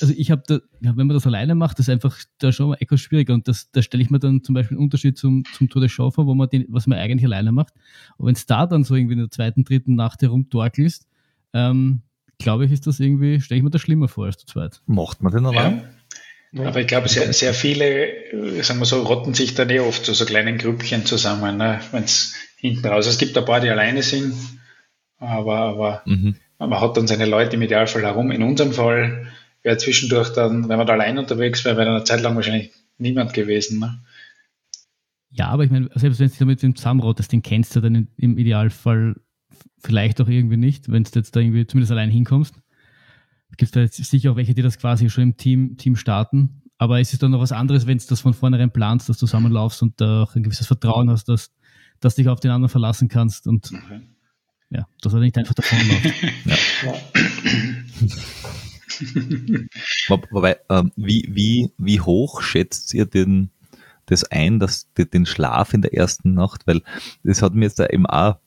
also 0.00 0.12
ich 0.16 0.30
habe 0.30 0.42
da, 0.46 0.60
ja, 0.80 0.96
wenn 0.96 1.06
man 1.06 1.14
das 1.14 1.26
alleine 1.26 1.54
macht, 1.54 1.78
ist 1.78 1.88
einfach 1.88 2.18
da 2.38 2.52
schon 2.52 2.74
etwas 2.74 3.00
schwieriger. 3.00 3.32
Und 3.32 3.48
das, 3.48 3.70
da 3.70 3.80
stelle 3.82 4.02
ich 4.02 4.10
mir 4.10 4.18
dann 4.18 4.44
zum 4.44 4.54
Beispiel 4.54 4.76
einen 4.76 4.84
Unterschied 4.84 5.16
zum, 5.16 5.44
zum 5.56 5.68
Tour 5.68 5.80
de 5.80 5.88
Chauffeur, 5.88 6.26
wo 6.26 6.34
man 6.34 6.48
den, 6.48 6.66
was 6.68 6.86
man 6.86 6.98
eigentlich 6.98 7.24
alleine 7.24 7.50
macht. 7.50 7.72
Und 8.18 8.26
wenn 8.26 8.34
es 8.34 8.46
da 8.46 8.66
dann 8.66 8.84
so 8.84 8.94
irgendwie 8.94 9.14
in 9.14 9.20
der 9.20 9.30
zweiten, 9.30 9.64
dritten 9.64 9.94
Nacht 9.94 10.22
herumtorkelst, 10.22 11.08
ähm, 11.54 12.02
glaube 12.42 12.64
ich, 12.64 12.72
ist 12.72 12.86
das 12.86 13.00
irgendwie, 13.00 13.40
stelle 13.40 13.58
ich 13.58 13.64
mir 13.64 13.70
das 13.70 13.80
schlimmer 13.80 14.08
vor 14.08 14.26
als 14.26 14.38
zu 14.38 14.46
zweit. 14.46 14.80
Macht 14.86 15.22
man 15.22 15.32
den 15.32 15.46
allein? 15.46 15.84
Ja. 16.52 16.66
Aber 16.66 16.80
ich 16.80 16.86
glaube, 16.86 17.08
sehr, 17.08 17.32
sehr 17.32 17.54
viele, 17.54 18.62
sagen 18.62 18.78
wir 18.78 18.84
so, 18.84 19.02
rotten 19.02 19.32
sich 19.32 19.54
dann 19.54 19.70
eh 19.70 19.80
oft 19.80 20.04
zu 20.04 20.12
so 20.12 20.26
kleinen 20.26 20.58
Grüppchen 20.58 21.06
zusammen, 21.06 21.56
ne? 21.56 21.80
wenn 21.92 22.04
es 22.04 22.34
hinten 22.56 22.86
raus. 22.86 23.06
Es 23.06 23.16
gibt 23.16 23.36
ein 23.38 23.44
paar, 23.46 23.60
die 23.60 23.70
alleine 23.70 24.02
sind, 24.02 24.34
aber, 25.18 25.56
aber 25.56 26.02
mhm. 26.04 26.36
man 26.58 26.78
hat 26.78 26.96
dann 26.96 27.06
seine 27.06 27.24
Leute 27.24 27.56
im 27.56 27.62
Idealfall 27.62 28.02
herum. 28.02 28.30
In 28.30 28.42
unserem 28.42 28.72
Fall 28.72 29.28
wäre 29.62 29.78
zwischendurch 29.78 30.30
dann, 30.34 30.68
wenn 30.68 30.76
man 30.76 30.86
da 30.86 30.92
allein 30.92 31.16
unterwegs 31.16 31.64
wäre, 31.64 31.76
wäre 31.76 31.86
dann 31.86 31.96
eine 31.96 32.04
Zeit 32.04 32.20
lang 32.20 32.36
wahrscheinlich 32.36 32.70
niemand 32.98 33.32
gewesen. 33.32 33.80
Ne? 33.80 34.02
Ja, 35.30 35.46
aber 35.46 35.64
ich 35.64 35.70
meine, 35.70 35.88
selbst 35.94 36.20
wenn 36.20 36.28
du 36.28 36.34
damit 36.38 36.56
mit 36.56 36.62
dem 36.62 36.76
zusammenrottest, 36.76 37.32
den 37.32 37.42
kennst 37.42 37.74
du 37.74 37.80
dann 37.80 38.08
im 38.18 38.36
Idealfall 38.36 39.16
vielleicht 39.78 40.20
auch 40.20 40.28
irgendwie 40.28 40.56
nicht, 40.56 40.90
wenn 40.90 41.04
du 41.04 41.10
jetzt 41.14 41.34
da 41.36 41.40
irgendwie 41.40 41.66
zumindest 41.66 41.92
allein 41.92 42.10
hinkommst 42.10 42.62
gibt 43.56 43.68
es 43.68 43.70
da 43.72 43.80
jetzt 43.80 43.96
sicher 43.96 44.32
auch 44.32 44.36
welche, 44.36 44.54
die 44.54 44.62
das 44.62 44.78
quasi 44.78 45.10
schon 45.10 45.24
im 45.24 45.36
Team, 45.36 45.76
Team 45.76 45.96
starten. 45.96 46.62
Aber 46.78 47.00
es 47.00 47.12
ist 47.12 47.22
dann 47.22 47.30
noch 47.30 47.40
was 47.40 47.52
anderes, 47.52 47.86
wenn 47.86 47.98
du 47.98 48.04
das 48.08 48.20
von 48.20 48.34
vornherein 48.34 48.72
planst, 48.72 49.08
dass 49.08 49.18
du 49.18 49.26
zusammenlaufst 49.26 49.82
und 49.82 50.00
da 50.00 50.22
auch 50.24 50.34
ein 50.34 50.42
gewisses 50.42 50.66
Vertrauen 50.66 51.10
hast, 51.10 51.28
dass, 51.28 51.52
dass 52.00 52.16
dich 52.16 52.28
auf 52.28 52.40
den 52.40 52.50
anderen 52.50 52.70
verlassen 52.70 53.08
kannst 53.08 53.46
und 53.46 53.70
mhm. 53.70 54.08
ja, 54.70 54.86
dass 55.00 55.12
er 55.12 55.20
nicht 55.20 55.38
einfach 55.38 55.54
davonläuft. 55.54 56.12
ja. 56.84 56.94
Wobei, 60.08 60.58
äh, 60.68 60.84
wie, 60.96 61.28
wie, 61.30 61.70
wie 61.78 62.00
hoch 62.00 62.42
schätzt 62.42 62.92
ihr 62.94 63.06
den, 63.06 63.50
das 64.06 64.24
ein, 64.24 64.58
dass 64.58 64.92
den 64.94 65.26
Schlaf 65.26 65.74
in 65.74 65.82
der 65.82 65.94
ersten 65.94 66.34
Nacht, 66.34 66.66
weil 66.66 66.82
das 67.22 67.42
hat 67.42 67.54
mir 67.54 67.66
jetzt 67.66 67.78
da 67.78 67.86
eben 67.86 68.06
auch 68.06 68.38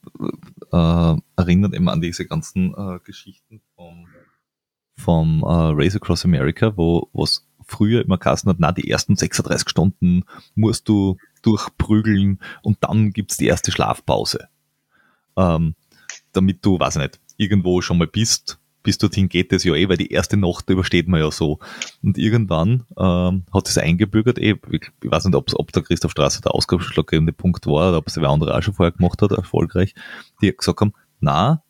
äh, 0.71 1.21
erinnert 1.37 1.73
eben 1.73 1.89
an 1.89 2.01
diese 2.01 2.25
ganzen 2.25 2.73
äh, 2.73 2.99
Geschichten 3.03 3.61
vom 3.75 4.07
vom 4.97 5.43
äh, 5.43 5.45
Race 5.47 5.95
Across 5.95 6.25
America, 6.25 6.75
wo 6.77 7.09
was 7.13 7.45
früher 7.65 8.03
immer 8.03 8.17
geheißen 8.17 8.49
hat, 8.49 8.57
na 8.59 8.71
die 8.71 8.89
ersten 8.89 9.15
36 9.15 9.69
Stunden 9.69 10.23
musst 10.53 10.87
du 10.87 11.17
durchprügeln 11.41 12.39
und 12.61 12.77
dann 12.81 13.11
gibt's 13.11 13.37
die 13.37 13.47
erste 13.47 13.71
Schlafpause. 13.71 14.47
Ähm, 15.35 15.75
damit 16.31 16.65
du, 16.65 16.79
weiß 16.79 16.97
ich 16.97 17.01
nicht, 17.01 17.19
irgendwo 17.37 17.81
schon 17.81 17.97
mal 17.97 18.07
bist, 18.07 18.59
bis 18.85 18.99
dorthin 18.99 19.27
geht 19.27 19.51
es 19.51 19.63
ja 19.63 19.73
eh, 19.73 19.89
weil 19.89 19.97
die 19.97 20.11
erste 20.11 20.37
Nacht 20.37 20.69
übersteht 20.69 21.07
man 21.07 21.19
ja 21.19 21.31
so. 21.31 21.59
Und 22.03 22.17
irgendwann 22.17 22.85
ähm, 22.97 23.43
hat 23.51 23.67
es 23.67 23.77
eingebürgert, 23.77 24.37
eh, 24.37 24.55
ich 24.71 24.91
weiß 25.03 25.25
nicht, 25.25 25.35
ob, 25.35 25.51
ob 25.55 25.71
der 25.73 25.81
Christoph 25.81 26.11
Strasser 26.11 26.41
der 26.41 26.53
ausgangsschlaggebende 26.53 27.33
Punkt 27.33 27.65
war 27.65 27.89
oder 27.89 27.97
ob 27.97 28.07
es 28.07 28.13
der 28.13 28.29
andere 28.29 28.55
auch 28.55 28.61
schon 28.61 28.75
vorher 28.75 28.91
gemacht 28.91 29.21
hat, 29.23 29.31
erfolgreich, 29.31 29.95
die 30.39 30.55
gesagt 30.55 30.79
haben, 30.81 30.93
na, 31.19 31.63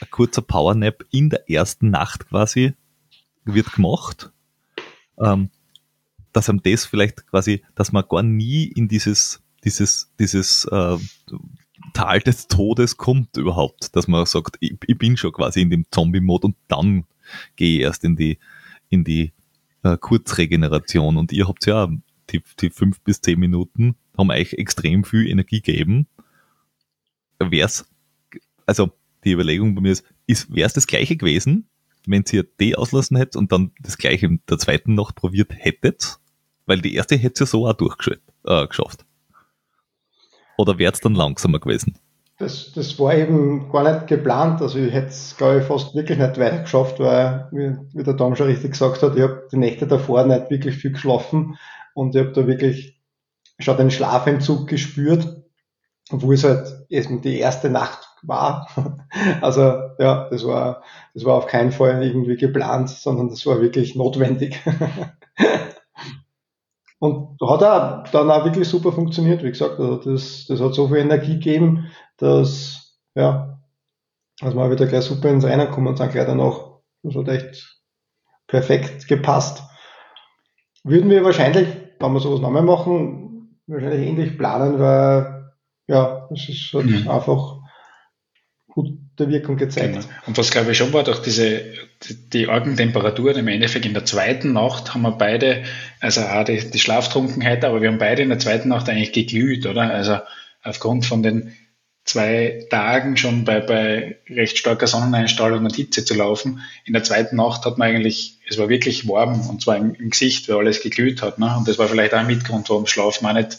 ein 0.00 0.10
kurzer 0.10 0.40
Powernap 0.40 1.04
in 1.10 1.30
der 1.30 1.50
ersten 1.50 1.90
Nacht 1.90 2.28
quasi 2.28 2.74
wird 3.44 3.72
gemacht. 3.72 4.32
Ähm, 5.18 5.50
dass 6.32 6.48
einem 6.48 6.62
das 6.62 6.84
vielleicht 6.84 7.26
quasi, 7.26 7.64
dass 7.74 7.90
man 7.90 8.04
gar 8.08 8.22
nie 8.22 8.64
in 8.64 8.86
dieses, 8.86 9.42
dieses, 9.64 10.12
dieses 10.18 10.64
äh, 10.66 10.96
Tal 11.92 12.20
des 12.20 12.48
Todes 12.48 12.96
kommt 12.96 13.36
überhaupt, 13.36 13.94
dass 13.96 14.08
man 14.08 14.26
sagt, 14.26 14.56
ich, 14.60 14.76
ich 14.86 14.98
bin 14.98 15.16
schon 15.16 15.32
quasi 15.32 15.62
in 15.62 15.70
dem 15.70 15.86
Zombie-Mode 15.90 16.48
und 16.48 16.56
dann 16.68 17.04
gehe 17.56 17.78
ich 17.78 17.82
erst 17.82 18.04
in 18.04 18.16
die, 18.16 18.38
in 18.88 19.04
die 19.04 19.32
äh, 19.82 19.96
Kurzregeneration. 19.96 21.16
Und 21.16 21.32
ihr 21.32 21.48
habt 21.48 21.66
ja 21.66 21.88
die, 22.30 22.42
die 22.60 22.70
fünf 22.70 23.00
bis 23.00 23.20
zehn 23.20 23.38
Minuten, 23.38 23.96
haben 24.16 24.30
euch 24.30 24.54
extrem 24.54 25.04
viel 25.04 25.28
Energie 25.28 25.60
gegeben. 25.60 26.06
Wär's, 27.38 27.86
also 28.66 28.90
die 29.24 29.32
Überlegung 29.32 29.74
bei 29.74 29.80
mir 29.80 29.92
ist, 29.92 30.04
ist 30.26 30.54
wäre 30.54 30.66
es 30.66 30.74
das 30.74 30.86
gleiche 30.86 31.16
gewesen, 31.16 31.68
wenn 32.06 32.24
ihr 32.30 32.44
die 32.60 32.76
auslassen 32.76 33.16
hättet 33.16 33.36
und 33.36 33.52
dann 33.52 33.72
das 33.80 33.98
gleiche 33.98 34.26
in 34.26 34.40
der 34.48 34.58
zweiten 34.58 34.94
Nacht 34.94 35.14
probiert 35.14 35.52
hättet? 35.54 36.18
Weil 36.66 36.80
die 36.80 36.94
erste 36.94 37.16
hätte 37.16 37.34
es 37.34 37.40
ja 37.40 37.46
so 37.46 37.66
auch 37.66 37.72
durchgeschafft. 37.72 38.20
Äh, 38.44 39.06
Oder 40.60 40.78
wäre 40.78 40.92
es 40.92 41.00
dann 41.00 41.14
langsamer 41.14 41.58
gewesen? 41.58 41.98
Das, 42.36 42.72
das 42.74 42.98
war 42.98 43.14
eben 43.14 43.70
gar 43.72 43.90
nicht 43.90 44.08
geplant. 44.08 44.60
Also 44.60 44.78
ich 44.78 44.92
hätte 44.92 45.08
es, 45.08 45.34
glaube 45.38 45.60
ich, 45.60 45.64
fast 45.64 45.94
wirklich 45.94 46.18
nicht 46.18 46.38
weiter 46.38 46.58
geschafft, 46.58 47.00
weil, 47.00 47.48
wie, 47.50 47.76
wie 47.94 48.02
der 48.02 48.16
Tom 48.16 48.36
schon 48.36 48.48
richtig 48.48 48.72
gesagt 48.72 49.02
hat, 49.02 49.16
ich 49.16 49.22
habe 49.22 49.48
die 49.50 49.56
Nächte 49.56 49.86
davor 49.86 50.24
nicht 50.26 50.50
wirklich 50.50 50.76
viel 50.76 50.92
geschlafen 50.92 51.56
und 51.94 52.14
ich 52.14 52.20
habe 52.20 52.32
da 52.32 52.46
wirklich 52.46 53.00
schon 53.58 53.78
den 53.78 53.90
Schlafentzug 53.90 54.68
gespürt, 54.68 55.42
obwohl 56.10 56.34
es 56.34 56.44
halt 56.44 56.86
eben 56.90 57.22
die 57.22 57.38
erste 57.38 57.70
Nacht 57.70 58.08
war. 58.22 58.68
Also 59.40 59.60
ja, 59.98 60.28
das 60.30 60.46
war, 60.46 60.82
das 61.14 61.24
war 61.24 61.34
auf 61.34 61.46
keinen 61.46 61.72
Fall 61.72 62.02
irgendwie 62.02 62.36
geplant, 62.36 62.90
sondern 62.90 63.28
das 63.28 63.44
war 63.46 63.60
wirklich 63.60 63.96
notwendig. 63.96 64.60
Und 67.00 67.40
hat 67.40 67.62
auch 67.62 68.10
dann 68.10 68.30
auch 68.30 68.44
wirklich 68.44 68.68
super 68.68 68.92
funktioniert, 68.92 69.42
wie 69.42 69.48
gesagt, 69.48 69.80
also 69.80 69.96
das, 69.96 70.44
das 70.46 70.60
hat 70.60 70.74
so 70.74 70.88
viel 70.88 70.98
Energie 70.98 71.34
gegeben, 71.34 71.90
dass, 72.18 72.98
ja, 73.14 73.58
dass 74.38 74.54
wir 74.54 74.70
wieder 74.70 74.86
gleich 74.86 75.04
super 75.04 75.30
ins 75.30 75.44
Rennen 75.44 75.70
kommen 75.70 75.88
und 75.88 75.96
sind 75.96 76.12
gleich 76.12 76.26
danach. 76.26 76.60
Das 77.02 77.14
hat 77.14 77.28
echt 77.28 77.80
perfekt 78.46 79.08
gepasst. 79.08 79.62
Würden 80.84 81.08
wir 81.08 81.24
wahrscheinlich, 81.24 81.68
wenn 81.98 82.12
wir 82.12 82.20
sowas 82.20 82.40
nochmal 82.40 82.62
machen, 82.62 83.58
wahrscheinlich 83.66 84.06
ähnlich 84.06 84.36
planen, 84.36 84.78
weil, 84.78 85.52
ja, 85.88 86.28
es 86.30 86.50
ist 86.50 86.74
halt 86.74 86.84
mhm. 86.84 87.08
einfach 87.08 87.59
gute 88.70 89.28
Wirkung 89.28 89.56
gezeigt. 89.56 89.94
Genau. 89.94 90.06
Und 90.26 90.38
was 90.38 90.50
glaube 90.50 90.72
ich 90.72 90.78
schon 90.78 90.92
war, 90.92 91.04
durch 91.04 91.20
diese, 91.20 91.62
die, 92.02 92.30
die 92.30 92.48
argen 92.48 92.76
Temperaturen 92.76 93.36
im 93.36 93.48
Endeffekt 93.48 93.86
in 93.86 93.94
der 93.94 94.04
zweiten 94.04 94.52
Nacht 94.52 94.94
haben 94.94 95.02
wir 95.02 95.12
beide, 95.12 95.64
also 96.00 96.22
auch 96.22 96.44
die, 96.44 96.70
die 96.70 96.78
Schlaftrunkenheit, 96.78 97.64
aber 97.64 97.82
wir 97.82 97.88
haben 97.88 97.98
beide 97.98 98.22
in 98.22 98.28
der 98.28 98.38
zweiten 98.38 98.68
Nacht 98.68 98.88
eigentlich 98.88 99.12
geglüht, 99.12 99.66
oder? 99.66 99.82
Also 99.82 100.18
aufgrund 100.62 101.06
von 101.06 101.22
den 101.22 101.54
zwei 102.04 102.66
Tagen 102.70 103.16
schon 103.16 103.44
bei, 103.44 103.60
bei 103.60 104.18
recht 104.28 104.58
starker 104.58 104.86
Sonneneinstrahlung 104.86 105.64
und 105.64 105.76
Hitze 105.76 106.04
zu 106.04 106.14
laufen. 106.14 106.60
In 106.84 106.94
der 106.94 107.04
zweiten 107.04 107.36
Nacht 107.36 107.64
hat 107.66 107.78
man 107.78 107.88
eigentlich, 107.88 108.38
es 108.48 108.58
war 108.58 108.68
wirklich 108.68 109.06
warm 109.06 109.48
und 109.48 109.62
zwar 109.62 109.76
im, 109.76 109.94
im 109.94 110.10
Gesicht, 110.10 110.48
weil 110.48 110.56
alles 110.56 110.82
geglüht 110.82 111.22
hat. 111.22 111.38
Ne? 111.38 111.54
Und 111.56 111.68
das 111.68 111.78
war 111.78 111.88
vielleicht 111.88 112.14
auch 112.14 112.18
ein 112.18 112.26
Mitgrund, 112.26 112.68
warum 112.70 112.86
Schlafen 112.86 113.26
auch 113.26 113.34
nicht 113.34 113.58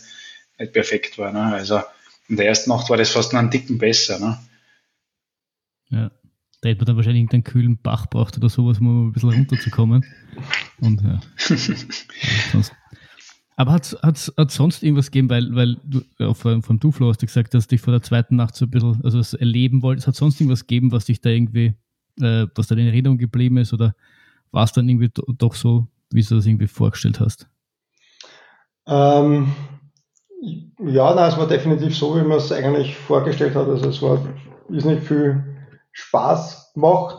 nicht 0.61 0.73
perfekt 0.73 1.17
war. 1.17 1.31
Ne? 1.31 1.53
Also 1.53 1.81
in 2.29 2.37
der 2.37 2.47
ersten 2.47 2.69
Nacht 2.69 2.89
war 2.89 2.97
das 2.97 3.09
fast 3.09 3.33
noch 3.33 3.39
einen 3.39 3.51
Ticken 3.51 3.77
besser. 3.77 4.19
Ne? 4.19 4.39
Ja. 5.91 6.11
Da 6.61 6.69
hätte 6.69 6.79
man 6.79 6.85
dann 6.87 6.95
wahrscheinlich 6.95 7.21
irgendeinen 7.21 7.43
kühlen 7.43 7.77
Bach 7.81 8.07
braucht 8.07 8.37
oder 8.37 8.49
sowas, 8.49 8.79
um 8.79 9.07
ein 9.07 9.11
bisschen 9.13 9.31
runterzukommen. 9.31 10.05
Und 10.79 11.01
ja. 11.01 11.19
sonst. 12.51 12.73
Aber 13.55 13.73
hat 13.73 13.93
es 14.15 14.33
sonst 14.47 14.81
irgendwas 14.81 15.11
gegeben, 15.11 15.29
weil, 15.29 15.53
weil 15.55 15.77
du 15.83 16.01
ja, 16.17 16.33
vom, 16.33 16.63
vom 16.63 16.79
Duflo 16.79 17.09
hast 17.09 17.21
du 17.21 17.25
gesagt, 17.25 17.53
dass 17.53 17.67
du 17.67 17.75
dich 17.75 17.81
vor 17.81 17.91
der 17.91 18.01
zweiten 18.01 18.35
Nacht 18.35 18.55
so 18.55 18.65
ein 18.65 18.71
bisschen 18.71 19.01
also 19.03 19.17
das 19.17 19.33
erleben 19.33 19.81
wolltest. 19.81 20.07
Hat 20.07 20.13
es 20.13 20.19
sonst 20.19 20.39
irgendwas 20.39 20.65
gegeben, 20.65 20.91
was 20.91 21.05
dich 21.05 21.21
da 21.21 21.29
irgendwie, 21.29 21.73
äh, 22.19 22.47
was 22.55 22.67
da 22.67 22.75
in 22.75 22.87
Erinnerung 22.87 23.17
geblieben 23.17 23.57
ist? 23.57 23.73
Oder 23.73 23.95
war 24.51 24.63
es 24.63 24.71
dann 24.71 24.87
irgendwie 24.87 25.11
doch 25.37 25.55
so, 25.55 25.87
wie 26.11 26.21
du 26.21 26.35
das 26.35 26.45
irgendwie 26.45 26.67
vorgestellt 26.67 27.19
hast? 27.19 27.47
Ähm, 28.87 29.51
ja, 30.85 31.13
nein, 31.13 31.29
es 31.29 31.37
war 31.37 31.47
definitiv 31.47 31.95
so, 31.95 32.15
wie 32.15 32.27
man 32.27 32.37
es 32.37 32.51
eigentlich 32.51 32.95
vorgestellt 32.95 33.55
hat. 33.55 33.67
Also 33.67 33.89
es 33.89 34.01
war 34.01 34.23
ist 34.69 34.85
nicht 34.85 35.03
viel 35.03 35.50
Spaß 35.91 36.71
gemacht, 36.73 37.17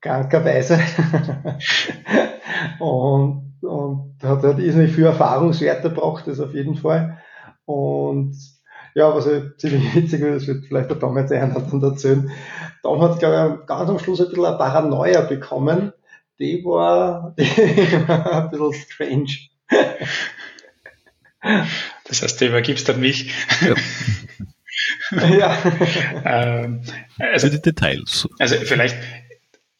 krankerweise. 0.00 0.78
und, 2.78 3.54
und 3.62 4.16
hat 4.22 4.42
halt 4.42 4.58
nicht 4.58 4.94
viel 4.94 5.04
Erfahrungswerte 5.04 5.90
gebracht, 5.90 6.26
das 6.26 6.40
auf 6.40 6.54
jeden 6.54 6.76
Fall. 6.76 7.18
Und 7.64 8.36
ja, 8.94 9.14
was 9.14 9.26
ich 9.26 9.42
ziemlich 9.58 9.94
witzig 9.94 10.22
ist, 10.22 10.48
das 10.48 10.48
wird 10.48 10.66
vielleicht 10.66 10.90
der 10.90 10.98
Tom 10.98 11.16
jetzt 11.18 11.32
einer 11.32 11.60
dann 11.60 11.82
erzählen. 11.82 12.30
Tom 12.82 13.02
hat, 13.02 13.18
glaube 13.18 13.60
ich, 13.60 13.66
ganz 13.66 13.90
am 13.90 13.98
Schluss 13.98 14.20
ein 14.20 14.28
bisschen 14.28 14.46
eine 14.46 14.56
Paranoia 14.56 15.22
bekommen. 15.22 15.92
Die 16.38 16.64
war, 16.64 17.34
die 17.38 18.08
war 18.08 18.44
ein 18.44 18.50
bisschen 18.50 18.74
strange. 18.74 19.32
Das 22.04 22.22
heißt, 22.22 22.40
du 22.40 22.46
übergibst 22.46 22.88
an 22.88 23.00
mich. 23.00 23.34
Ja. 23.60 23.74
Ja. 25.10 25.56
ähm, 26.24 26.82
also, 27.18 27.48
die 27.48 27.60
Details. 27.60 28.28
Also 28.38 28.56
vielleicht, 28.56 28.96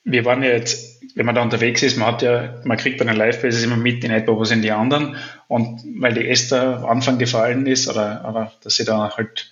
wir 0.04 0.24
waren 0.24 0.42
ja 0.42 0.50
jetzt, 0.50 1.02
wenn 1.14 1.26
man 1.26 1.34
da 1.34 1.42
unterwegs 1.42 1.82
ist, 1.82 1.96
man 1.96 2.08
hat 2.08 2.22
ja, 2.22 2.60
man 2.64 2.76
kriegt 2.76 2.98
bei 2.98 3.04
den 3.04 3.16
Live-Bases 3.16 3.62
immer 3.62 3.76
mit 3.76 4.04
in 4.04 4.10
etwa, 4.10 4.32
wo 4.36 4.44
sind 4.44 4.62
die 4.62 4.72
anderen. 4.72 5.16
Und 5.48 5.82
weil 6.00 6.14
die 6.14 6.28
Esther 6.28 6.78
am 6.78 6.86
Anfang 6.86 7.18
gefallen 7.18 7.66
ist, 7.66 7.88
oder, 7.88 8.26
oder 8.28 8.52
dass 8.62 8.76
sie 8.76 8.84
da 8.84 9.16
halt 9.16 9.50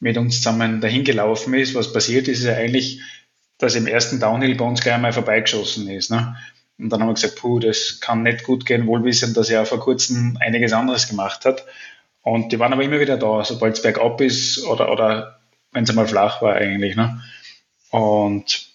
mit 0.00 0.16
uns 0.18 0.36
zusammen 0.36 0.80
dahin 0.80 1.04
gelaufen 1.04 1.54
ist, 1.54 1.74
was 1.74 1.92
passiert 1.92 2.28
ist, 2.28 2.40
ist 2.40 2.46
ja 2.46 2.54
eigentlich, 2.54 3.00
dass 3.58 3.74
im 3.74 3.86
ersten 3.86 4.20
Downhill 4.20 4.54
bei 4.54 4.64
uns 4.64 4.80
gleich 4.80 4.94
einmal 4.94 5.12
vorbeigeschossen 5.12 5.88
ist. 5.88 6.10
Ne? 6.10 6.36
Und 6.78 6.90
dann 6.90 7.00
haben 7.00 7.08
wir 7.08 7.14
gesagt, 7.14 7.36
puh, 7.36 7.58
das 7.58 8.00
kann 8.00 8.22
nicht 8.22 8.44
gut 8.44 8.66
gehen, 8.66 8.86
wohl 8.86 9.04
wissend, 9.04 9.36
dass 9.36 9.50
er 9.50 9.64
vor 9.64 9.80
kurzem 9.80 10.36
einiges 10.40 10.72
anderes 10.72 11.08
gemacht 11.08 11.44
hat. 11.44 11.64
Und 12.24 12.52
die 12.52 12.58
waren 12.58 12.72
aber 12.72 12.82
immer 12.82 13.00
wieder 13.00 13.18
da, 13.18 13.44
sobald 13.44 13.74
es 13.74 13.82
bergab 13.82 14.20
ist 14.22 14.64
oder, 14.64 14.90
oder 14.90 15.40
wenn 15.72 15.84
es 15.84 15.90
einmal 15.90 16.08
flach 16.08 16.40
war 16.40 16.54
eigentlich. 16.54 16.96
Ne? 16.96 17.22
Und 17.90 18.74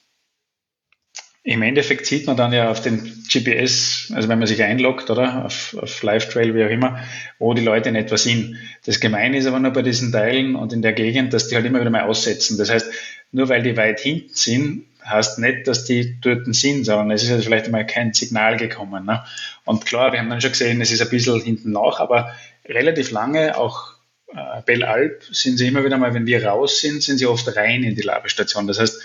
im 1.42 1.64
Endeffekt 1.64 2.06
sieht 2.06 2.28
man 2.28 2.38
dann 2.38 2.54
ja 2.54 2.70
auf 2.70 2.82
den 2.82 3.24
GPS, 3.28 4.12
also 4.14 4.30
wenn 4.30 4.38
man 4.38 4.48
sich 4.48 4.62
einloggt, 4.62 5.10
oder 5.10 5.46
auf, 5.46 5.76
auf 5.82 6.04
Live-Trail, 6.04 6.54
wie 6.54 6.64
auch 6.64 6.70
immer, 6.70 7.04
wo 7.40 7.56
die 7.56 7.64
Leute 7.64 7.90
in 7.90 7.96
etwa 7.96 8.18
sind. 8.18 8.56
Das 8.86 9.00
Gemeine 9.00 9.38
ist 9.38 9.48
aber 9.48 9.60
nur 9.60 9.72
bei 9.72 9.82
diesen 9.82 10.12
Teilen 10.12 10.56
und 10.56 10.72
in 10.72 10.84
der 10.84 10.94
Gegend, 10.94 11.34
dass 11.34 11.48
die 11.48 11.56
halt 11.56 11.66
immer 11.66 11.80
wieder 11.80 11.90
mal 11.90 12.04
aussetzen. 12.04 12.58
Das 12.60 12.70
heißt, 12.70 12.92
nur 13.32 13.50
weil 13.50 13.64
die 13.64 13.76
weit 13.78 14.00
hinten 14.00 14.36
sind, 14.36 14.86
heißt 15.04 15.40
nicht, 15.40 15.68
dass 15.68 15.86
die 15.86 16.20
dort 16.22 16.54
sind, 16.54 16.84
sondern 16.84 17.10
es 17.10 17.24
ist 17.24 17.32
halt 17.32 17.44
vielleicht 17.44 17.66
einmal 17.66 17.88
kein 17.88 18.14
Signal 18.14 18.58
gekommen. 18.58 19.06
Ne? 19.06 19.24
Und 19.66 19.88
klar, 19.88 20.12
wir 20.12 20.20
haben 20.20 20.30
dann 20.30 20.42
schon 20.42 20.52
gesehen, 20.52 20.82
es 20.82 20.92
ist 20.92 21.02
ein 21.02 21.10
bisschen 21.10 21.42
hinten 21.42 21.72
nach, 21.72 22.00
aber 22.00 22.32
relativ 22.70 23.12
lange, 23.12 23.58
auch 23.58 23.94
äh, 24.28 24.62
Belle 24.66 24.88
Alp, 24.88 25.24
sind 25.32 25.58
sie 25.58 25.68
immer 25.68 25.84
wieder 25.84 25.98
mal, 25.98 26.14
wenn 26.14 26.28
wir 26.28 26.46
raus 26.46 26.80
sind, 26.80 27.02
sind 27.04 27.18
sie 27.18 27.26
oft 27.26 27.56
rein 27.56 27.84
in 27.84 27.96
die 27.96 28.02
Labestation. 28.02 28.68
Das 28.68 28.80
heißt, 28.80 29.02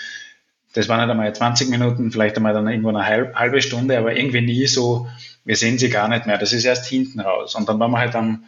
das 0.73 0.89
waren 0.89 0.99
halt 0.99 1.09
einmal 1.09 1.33
20 1.33 1.69
Minuten, 1.69 2.11
vielleicht 2.11 2.35
einmal 2.35 2.53
dann 2.53 2.67
irgendwo 2.67 2.89
eine 2.89 3.05
halbe 3.05 3.61
Stunde, 3.61 3.97
aber 3.97 4.15
irgendwie 4.15 4.41
nie 4.41 4.67
so, 4.67 5.07
wir 5.45 5.55
sehen 5.55 5.77
sie 5.77 5.89
gar 5.89 6.09
nicht 6.09 6.25
mehr. 6.25 6.37
Das 6.37 6.53
ist 6.53 6.65
erst 6.65 6.85
hinten 6.85 7.21
raus. 7.21 7.55
Und 7.55 7.69
dann 7.69 7.79
waren 7.79 7.91
wir 7.91 7.99
halt 7.99 8.15
am, 8.15 8.43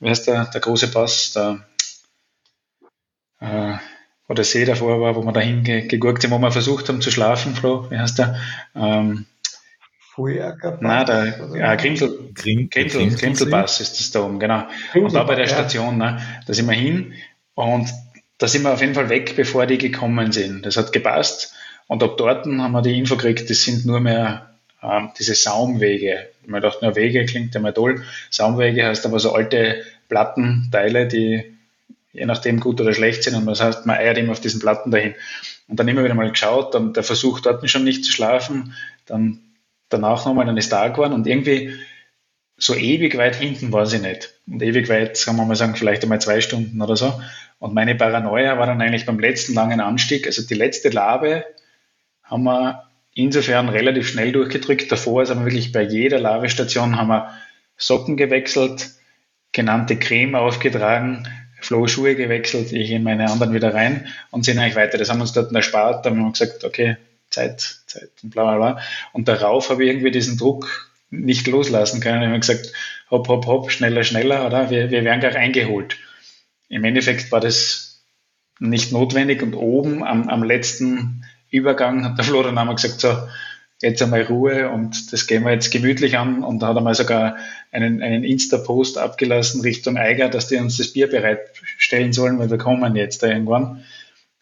wie 0.00 0.08
heißt 0.08 0.26
der, 0.26 0.46
der 0.46 0.60
große 0.60 0.90
Pass, 0.90 1.32
der, 1.32 1.60
äh, 3.40 3.74
wo 4.26 4.34
der 4.34 4.44
See 4.44 4.64
davor 4.64 5.00
war, 5.00 5.14
wo 5.16 5.22
wir 5.22 5.32
dahin 5.32 5.62
gegurkt 5.64 6.22
sind, 6.22 6.30
wo 6.30 6.38
wir 6.38 6.50
versucht 6.50 6.88
haben 6.88 7.00
zu 7.00 7.10
schlafen, 7.10 7.54
Flo, 7.54 7.90
wie 7.90 7.98
heißt 7.98 8.18
der? 8.18 8.40
Ähm, 8.74 9.26
Fuerka 10.16 10.78
Nein, 10.80 11.06
der 11.06 11.50
ja, 11.54 11.74
Grimsel, 11.74 12.30
Grim, 12.34 12.70
Grimsel, 12.70 13.10
Grimselpass 13.10 13.80
ist 13.80 14.00
das 14.00 14.10
da 14.10 14.24
oben, 14.24 14.40
genau. 14.40 14.64
und 14.94 15.14
da 15.14 15.22
bei 15.24 15.34
der 15.34 15.46
Station, 15.46 15.98
ne, 15.98 16.18
da 16.46 16.54
sind 16.54 16.66
wir 16.66 16.74
hin 16.74 17.12
und 17.54 17.86
da 18.38 18.48
sind 18.48 18.62
wir 18.62 18.72
auf 18.72 18.80
jeden 18.80 18.94
Fall 18.94 19.10
weg, 19.10 19.34
bevor 19.36 19.66
die 19.66 19.78
gekommen 19.78 20.32
sind. 20.32 20.64
Das 20.64 20.76
hat 20.76 20.92
gepasst. 20.92 21.54
Und 21.86 22.02
ab 22.02 22.16
dort 22.16 22.46
haben 22.46 22.72
wir 22.72 22.82
die 22.82 22.98
Info 22.98 23.16
gekriegt, 23.16 23.48
das 23.48 23.62
sind 23.62 23.86
nur 23.86 24.00
mehr 24.00 24.50
ähm, 24.82 25.10
diese 25.18 25.34
Saumwege. 25.34 26.28
Man 26.46 26.62
dachte, 26.62 26.84
nur 26.84 26.96
Wege 26.96 27.24
klingt 27.26 27.54
ja 27.54 27.60
mal 27.60 27.72
toll. 27.72 28.02
Saumwege 28.30 28.86
heißt 28.86 29.06
aber 29.06 29.20
so 29.20 29.32
alte 29.32 29.84
Plattenteile, 30.08 31.06
die 31.06 31.44
je 32.12 32.26
nachdem 32.26 32.60
gut 32.60 32.80
oder 32.80 32.94
schlecht 32.94 33.22
sind. 33.22 33.34
Und 33.34 33.46
das 33.46 33.60
heißt, 33.60 33.86
man 33.86 33.96
eiert 33.96 34.18
immer 34.18 34.32
auf 34.32 34.40
diesen 34.40 34.60
Platten 34.60 34.90
dahin. 34.90 35.14
Und 35.68 35.78
dann 35.78 35.88
immer 35.88 36.04
wieder 36.04 36.14
mal 36.14 36.30
geschaut, 36.30 36.74
dann 36.74 36.92
der 36.92 37.02
Versuch 37.02 37.40
dort 37.40 37.68
schon 37.68 37.84
nicht 37.84 38.04
zu 38.04 38.12
schlafen, 38.12 38.74
dann 39.06 39.40
danach 39.88 40.26
nochmal, 40.26 40.46
dann 40.46 40.56
ist 40.56 40.72
da 40.72 40.88
geworden 40.88 41.12
und 41.12 41.26
irgendwie 41.26 41.74
so 42.56 42.74
ewig 42.74 43.16
weit 43.18 43.36
hinten 43.36 43.72
war 43.72 43.86
sie 43.86 43.98
nicht. 43.98 44.34
Und 44.46 44.62
ewig 44.62 44.88
weit, 44.88 45.22
kann 45.22 45.36
man 45.36 45.46
mal 45.46 45.56
sagen, 45.56 45.76
vielleicht 45.76 46.02
einmal 46.02 46.20
zwei 46.20 46.40
Stunden 46.40 46.80
oder 46.80 46.96
so. 46.96 47.20
Und 47.58 47.74
meine 47.74 47.94
Paranoia 47.94 48.58
war 48.58 48.66
dann 48.66 48.80
eigentlich 48.80 49.06
beim 49.06 49.18
letzten 49.18 49.54
langen 49.54 49.80
Anstieg, 49.80 50.26
also 50.26 50.46
die 50.46 50.54
letzte 50.54 50.88
Labe 50.88 51.44
haben 52.22 52.44
wir 52.44 52.84
insofern 53.14 53.68
relativ 53.68 54.08
schnell 54.08 54.32
durchgedrückt. 54.32 54.90
Davor 54.90 55.22
ist 55.22 55.30
aber 55.30 55.44
wirklich 55.44 55.72
bei 55.72 55.82
jeder 55.82 56.18
Lavestation 56.18 56.96
haben 56.96 57.08
wir 57.08 57.30
Socken 57.76 58.16
gewechselt, 58.16 58.90
genannte 59.52 59.98
Creme 59.98 60.34
aufgetragen, 60.34 61.28
Flohschuhe 61.60 62.14
gewechselt, 62.14 62.72
ich 62.72 62.90
in 62.90 63.02
meine 63.02 63.30
anderen 63.30 63.54
wieder 63.54 63.74
rein 63.74 64.06
und 64.30 64.44
sind 64.44 64.58
eigentlich 64.58 64.76
weiter. 64.76 64.98
Das 64.98 65.08
haben 65.08 65.18
wir 65.18 65.22
uns 65.22 65.32
dort 65.32 65.52
erspart. 65.52 66.04
Da 66.04 66.10
haben 66.10 66.18
wir 66.18 66.30
gesagt, 66.30 66.64
okay, 66.64 66.96
Zeit, 67.30 67.80
Zeit 67.86 68.10
und 68.22 68.30
bla 68.30 68.44
bla 68.44 68.56
bla. 68.56 68.82
Und 69.12 69.28
darauf 69.28 69.70
habe 69.70 69.84
ich 69.84 69.90
irgendwie 69.90 70.10
diesen 70.10 70.38
Druck 70.38 70.90
nicht 71.10 71.46
loslassen 71.46 72.00
können. 72.00 72.22
Ich 72.22 72.28
habe 72.28 72.40
gesagt, 72.40 72.72
hopp, 73.10 73.28
hopp, 73.28 73.46
hopp, 73.46 73.70
schneller, 73.70 74.04
schneller, 74.04 74.46
oder? 74.46 74.70
Wir, 74.70 74.90
wir 74.90 75.04
werden 75.04 75.20
gleich 75.20 75.36
eingeholt. 75.36 75.96
Im 76.68 76.84
Endeffekt 76.84 77.30
war 77.32 77.40
das 77.40 78.04
nicht 78.58 78.92
notwendig 78.92 79.42
und 79.42 79.54
oben 79.54 80.02
am, 80.02 80.28
am 80.28 80.42
letzten 80.42 81.24
Übergang 81.50 82.04
hat 82.04 82.18
der 82.18 82.24
Flo 82.24 82.42
dann 82.42 82.58
einmal 82.58 82.74
gesagt, 82.74 83.00
so, 83.00 83.16
jetzt 83.82 84.02
einmal 84.02 84.22
Ruhe 84.22 84.70
und 84.70 85.12
das 85.12 85.26
gehen 85.26 85.44
wir 85.44 85.52
jetzt 85.52 85.70
gemütlich 85.70 86.16
an 86.16 86.42
und 86.42 86.60
da 86.60 86.68
hat 86.68 86.76
er 86.76 86.82
mal 86.82 86.94
sogar 86.94 87.36
einen, 87.70 88.02
einen 88.02 88.24
Insta-Post 88.24 88.96
abgelassen 88.96 89.60
Richtung 89.60 89.98
Eiger, 89.98 90.28
dass 90.28 90.48
die 90.48 90.56
uns 90.56 90.78
das 90.78 90.92
Bier 90.92 91.08
bereitstellen 91.08 92.12
sollen, 92.12 92.38
weil 92.38 92.50
wir 92.50 92.58
kommen 92.58 92.96
jetzt 92.96 93.22
da 93.22 93.28
irgendwann. 93.28 93.84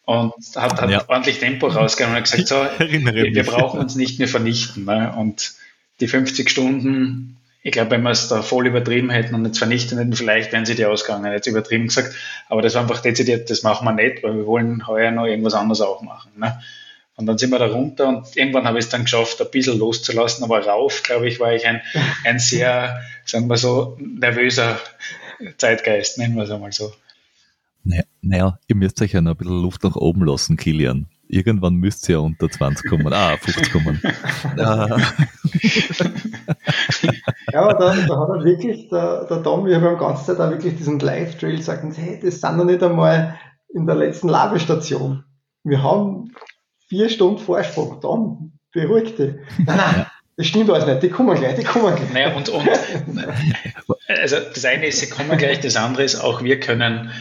Und 0.05 0.33
hat, 0.55 0.81
hat 0.81 0.89
ja. 0.89 1.03
ordentlich 1.07 1.39
Tempo 1.39 1.67
rausgegangen 1.67 2.15
und 2.15 2.21
hat 2.21 2.31
gesagt, 2.31 2.47
so, 2.47 2.55
wir, 2.85 3.33
wir, 3.33 3.43
brauchen 3.43 3.79
uns 3.79 3.95
nicht 3.95 4.19
mehr 4.19 4.27
vernichten. 4.27 4.85
Ne? 4.85 5.13
Und 5.17 5.53
die 5.99 6.07
50 6.07 6.49
Stunden, 6.49 7.37
ich 7.63 7.71
glaube, 7.71 7.91
wenn 7.91 8.03
wir 8.03 8.11
es 8.11 8.27
da 8.27 8.43
voll 8.43 8.67
übertrieben 8.67 9.09
hätten 9.09 9.33
und 9.33 9.41
nicht 9.41 9.57
vernichten 9.57 9.97
hätten, 9.97 10.13
vielleicht 10.13 10.51
wären 10.51 10.65
sie 10.65 10.75
die 10.75 10.85
ausgegangen, 10.85 11.31
jetzt 11.31 11.47
übertrieben 11.47 11.87
gesagt. 11.87 12.15
Aber 12.49 12.61
das 12.61 12.75
war 12.75 12.83
einfach 12.83 13.01
dezidiert, 13.01 13.49
das 13.49 13.63
machen 13.63 13.85
wir 13.85 13.93
nicht, 13.93 14.21
weil 14.21 14.35
wir 14.35 14.45
wollen 14.45 14.85
heuer 14.85 15.09
noch 15.09 15.25
irgendwas 15.25 15.55
anderes 15.55 15.81
auch 15.81 16.01
machen. 16.03 16.31
Ne? 16.37 16.61
Und 17.15 17.25
dann 17.25 17.37
sind 17.37 17.49
wir 17.49 17.59
da 17.59 17.67
runter 17.67 18.09
und 18.09 18.35
irgendwann 18.35 18.65
habe 18.65 18.77
ich 18.77 18.85
es 18.85 18.91
dann 18.91 19.03
geschafft, 19.03 19.41
ein 19.41 19.49
bisschen 19.49 19.79
loszulassen, 19.79 20.43
aber 20.43 20.65
rauf, 20.65 21.01
glaube 21.01 21.27
ich, 21.27 21.39
war 21.39 21.53
ich 21.53 21.65
ein, 21.65 21.81
ein 22.25 22.39
sehr, 22.39 23.01
sagen 23.25 23.47
wir 23.47 23.57
so, 23.57 23.97
nervöser 23.99 24.79
Zeitgeist, 25.57 26.17
nennen 26.17 26.35
wir 26.35 26.43
es 26.43 26.51
einmal 26.51 26.73
so. 26.73 26.93
Naja, 28.21 28.59
ihr 28.67 28.75
müsst 28.75 29.01
euch 29.01 29.13
ja 29.13 29.21
noch 29.21 29.31
ein 29.31 29.37
bisschen 29.37 29.61
Luft 29.61 29.83
nach 29.83 29.95
oben 29.95 30.25
lassen, 30.25 30.57
Kilian. 30.57 31.07
Irgendwann 31.27 31.75
müsst 31.75 32.09
ihr 32.09 32.13
ja 32.13 32.19
unter 32.19 32.49
20 32.49 32.89
kommen, 32.89 33.11
ah, 33.11 33.35
50 33.37 33.71
kommen. 33.71 33.99
ja, 34.55 34.97
aber 37.53 37.73
da, 37.73 37.95
da 37.95 38.19
hat 38.19 38.29
er 38.29 38.43
wirklich, 38.43 38.89
der, 38.89 39.25
der 39.25 39.41
Tom, 39.41 39.65
wir 39.65 39.81
haben 39.81 39.95
die 39.95 39.99
ganze 39.99 40.25
Zeit 40.25 40.39
auch 40.39 40.51
wirklich 40.51 40.75
diesen 40.75 40.99
Live-Trail 40.99 41.57
gesagt, 41.57 41.83
hey, 41.97 42.19
das 42.21 42.41
sind 42.41 42.57
noch 42.57 42.65
nicht 42.65 42.83
einmal 42.83 43.39
in 43.73 43.87
der 43.87 43.95
letzten 43.95 44.29
Labestation. 44.29 45.23
Wir 45.63 45.81
haben 45.81 46.31
vier 46.87 47.09
Stunden 47.09 47.39
Vorsprung. 47.39 47.99
Tom, 48.01 48.53
beruhig 48.71 49.15
dich. 49.15 49.33
Nein, 49.65 49.77
nein, 49.77 50.05
das 50.37 50.47
stimmt 50.47 50.69
alles 50.69 50.85
nicht, 50.85 51.03
die 51.03 51.09
kommen 51.09 51.35
gleich, 51.35 51.55
die 51.55 51.63
kommen 51.63 51.95
gleich. 51.95 52.13
Naja, 52.13 52.35
und, 52.35 52.49
und 52.49 52.67
also 54.07 54.35
das 54.53 54.65
eine 54.65 54.87
ist, 54.87 54.99
sie 54.99 55.09
kommen 55.09 55.37
gleich, 55.37 55.61
das 55.61 55.75
andere 55.75 56.03
ist, 56.03 56.15
auch 56.15 56.43
wir 56.43 56.59
können 56.59 57.11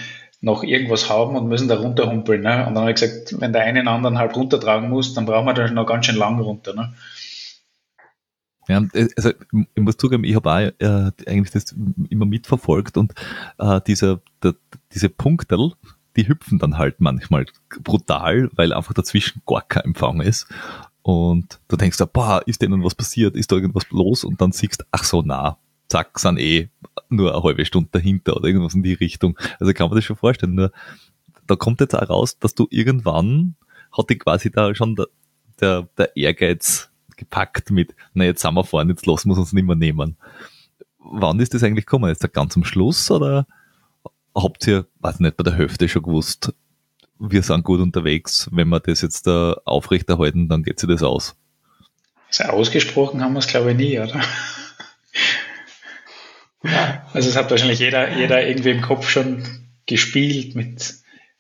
noch 0.45 0.63
irgendwas 0.63 1.09
haben 1.09 1.37
und 1.37 1.49
müssen 1.49 1.69
da 1.69 1.77
runterhumpeln. 1.77 2.43
Ne? 2.43 2.67
Und 2.67 2.75
dann 2.75 2.83
habe 2.83 2.91
ich 2.91 3.01
gesagt, 3.01 3.41
wenn 3.41 3.53
der 3.53 3.63
eine 3.63 3.81
den 3.81 3.89
anderen 3.89 4.19
halt 4.19 4.37
runtertragen 4.37 4.91
muss, 4.91 5.15
dann 5.15 5.27
brauchen 5.27 5.47
wir 5.47 5.55
da 5.55 5.69
noch 5.71 5.87
ganz 5.87 6.07
schön 6.07 6.17
lang 6.17 6.39
runter. 6.39 6.75
Ne? 6.75 6.93
Ja, 8.69 8.83
also 9.17 9.31
ich 9.53 9.83
muss 9.83 9.97
zugeben, 9.97 10.25
ich 10.25 10.35
habe 10.35 10.51
auch 10.51 10.59
äh, 10.59 11.11
eigentlich 11.27 11.51
das 11.51 11.75
immer 12.09 12.27
mitverfolgt 12.27 12.97
und 12.97 13.15
äh, 13.59 13.81
diese, 13.87 14.21
der, 14.43 14.55
diese 14.93 15.09
Punkterl, 15.09 15.73
die 16.17 16.29
hüpfen 16.29 16.59
dann 16.59 16.79
halt 16.79 17.01
manchmal 17.01 17.47
brutal, 17.83 18.51
weil 18.55 18.73
einfach 18.73 18.95
dazwischen 18.95 19.43
gar 19.47 19.63
kein 19.63 19.85
Empfang 19.85 20.21
ist. 20.21 20.47
Und 21.03 21.61
du 21.69 21.77
denkst, 21.77 21.99
boah, 22.13 22.43
ist 22.47 22.63
denen 22.63 22.85
was 22.85 22.95
passiert, 22.95 23.37
ist 23.37 23.53
da 23.53 23.57
irgendwas 23.57 23.91
los? 23.91 24.25
Und 24.25 24.41
dann 24.41 24.53
siehst 24.53 24.81
du, 24.81 24.85
ach 24.91 25.05
so, 25.05 25.23
na, 25.25 25.59
zack, 25.95 26.19
sind 26.19 26.39
eh 26.41 26.71
nur 27.09 27.33
eine 27.33 27.43
halbe 27.43 27.65
Stunde 27.65 27.89
dahinter 27.93 28.37
oder 28.37 28.49
irgendwas 28.49 28.75
in 28.75 28.83
die 28.83 28.95
Richtung. 28.95 29.39
Also 29.61 29.73
kann 29.73 29.89
man 29.89 29.97
das 29.97 30.05
schon 30.05 30.17
vorstellen. 30.17 30.55
Nur 30.55 30.73
da 31.47 31.55
kommt 31.55 31.81
jetzt 31.81 31.95
auch 31.95 32.09
raus, 32.09 32.39
dass 32.39 32.55
du 32.55 32.67
irgendwann 32.71 33.55
hat 33.97 34.11
dich 34.11 34.19
quasi 34.19 34.51
da 34.51 34.75
schon 34.75 34.97
der, 34.97 35.07
der, 35.61 35.89
der 35.97 36.17
Ehrgeiz 36.17 36.91
gepackt 37.17 37.71
mit, 37.71 37.95
na 38.13 38.25
jetzt 38.25 38.43
sind 38.43 38.55
wir 38.55 38.65
vorne, 38.65 38.91
jetzt 38.91 39.07
lassen 39.07 39.31
wir 39.31 39.39
uns 39.39 39.53
nicht 39.53 39.65
mehr 39.65 39.77
nehmen. 39.77 40.17
Wann 40.99 41.39
ist 41.39 41.55
das 41.55 41.63
eigentlich 41.63 41.87
gekommen? 41.87 42.11
Ist 42.11 42.25
das 42.25 42.33
ganz 42.33 42.57
am 42.57 42.65
Schluss 42.65 43.09
oder 43.13 43.47
habt 44.35 44.67
ihr, 44.67 44.87
weiß 44.99 45.21
nicht, 45.21 45.37
bei 45.37 45.45
der 45.45 45.55
Hälfte 45.55 45.89
schon 45.89 46.03
gewusst, 46.03 46.53
wir 47.21 47.43
sind 47.43 47.63
gut 47.63 47.79
unterwegs, 47.79 48.49
wenn 48.51 48.69
wir 48.69 48.81
das 48.81 49.01
jetzt 49.01 49.29
da 49.29 49.57
aufrechterhalten, 49.65 50.49
dann 50.49 50.65
geht 50.65 50.81
sich 50.81 50.89
das 50.89 51.05
aus? 51.05 51.37
Also 52.37 52.53
ausgesprochen 52.53 53.23
haben 53.23 53.35
wir 53.35 53.39
es 53.39 53.47
glaube 53.47 53.71
ich 53.71 53.77
nie, 53.77 54.01
oder? 54.01 54.21
Also 57.13 57.29
es 57.29 57.37
hat 57.37 57.51
wahrscheinlich 57.51 57.79
jeder, 57.79 58.17
jeder 58.17 58.47
irgendwie 58.47 58.71
im 58.71 58.81
Kopf 58.81 59.09
schon 59.09 59.45
gespielt 59.87 60.55
mit, 60.55 60.95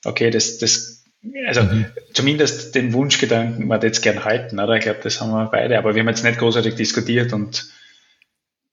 okay, 0.05 0.31
das, 0.31 0.59
das 0.59 1.05
also 1.47 1.63
mhm. 1.63 1.87
zumindest 2.13 2.75
den 2.75 2.93
Wunschgedanken 2.93 3.67
man 3.67 3.81
jetzt 3.81 4.03
gern 4.03 4.25
halten, 4.25 4.59
oder? 4.61 4.75
Ich 4.77 4.83
glaube, 4.83 5.01
das 5.03 5.21
haben 5.21 5.31
wir 5.31 5.47
beide, 5.47 5.79
aber 5.79 5.95
wir 5.95 6.01
haben 6.01 6.09
jetzt 6.09 6.25
nicht 6.25 6.39
großartig 6.39 6.75
diskutiert 6.75 7.33
und 7.33 7.67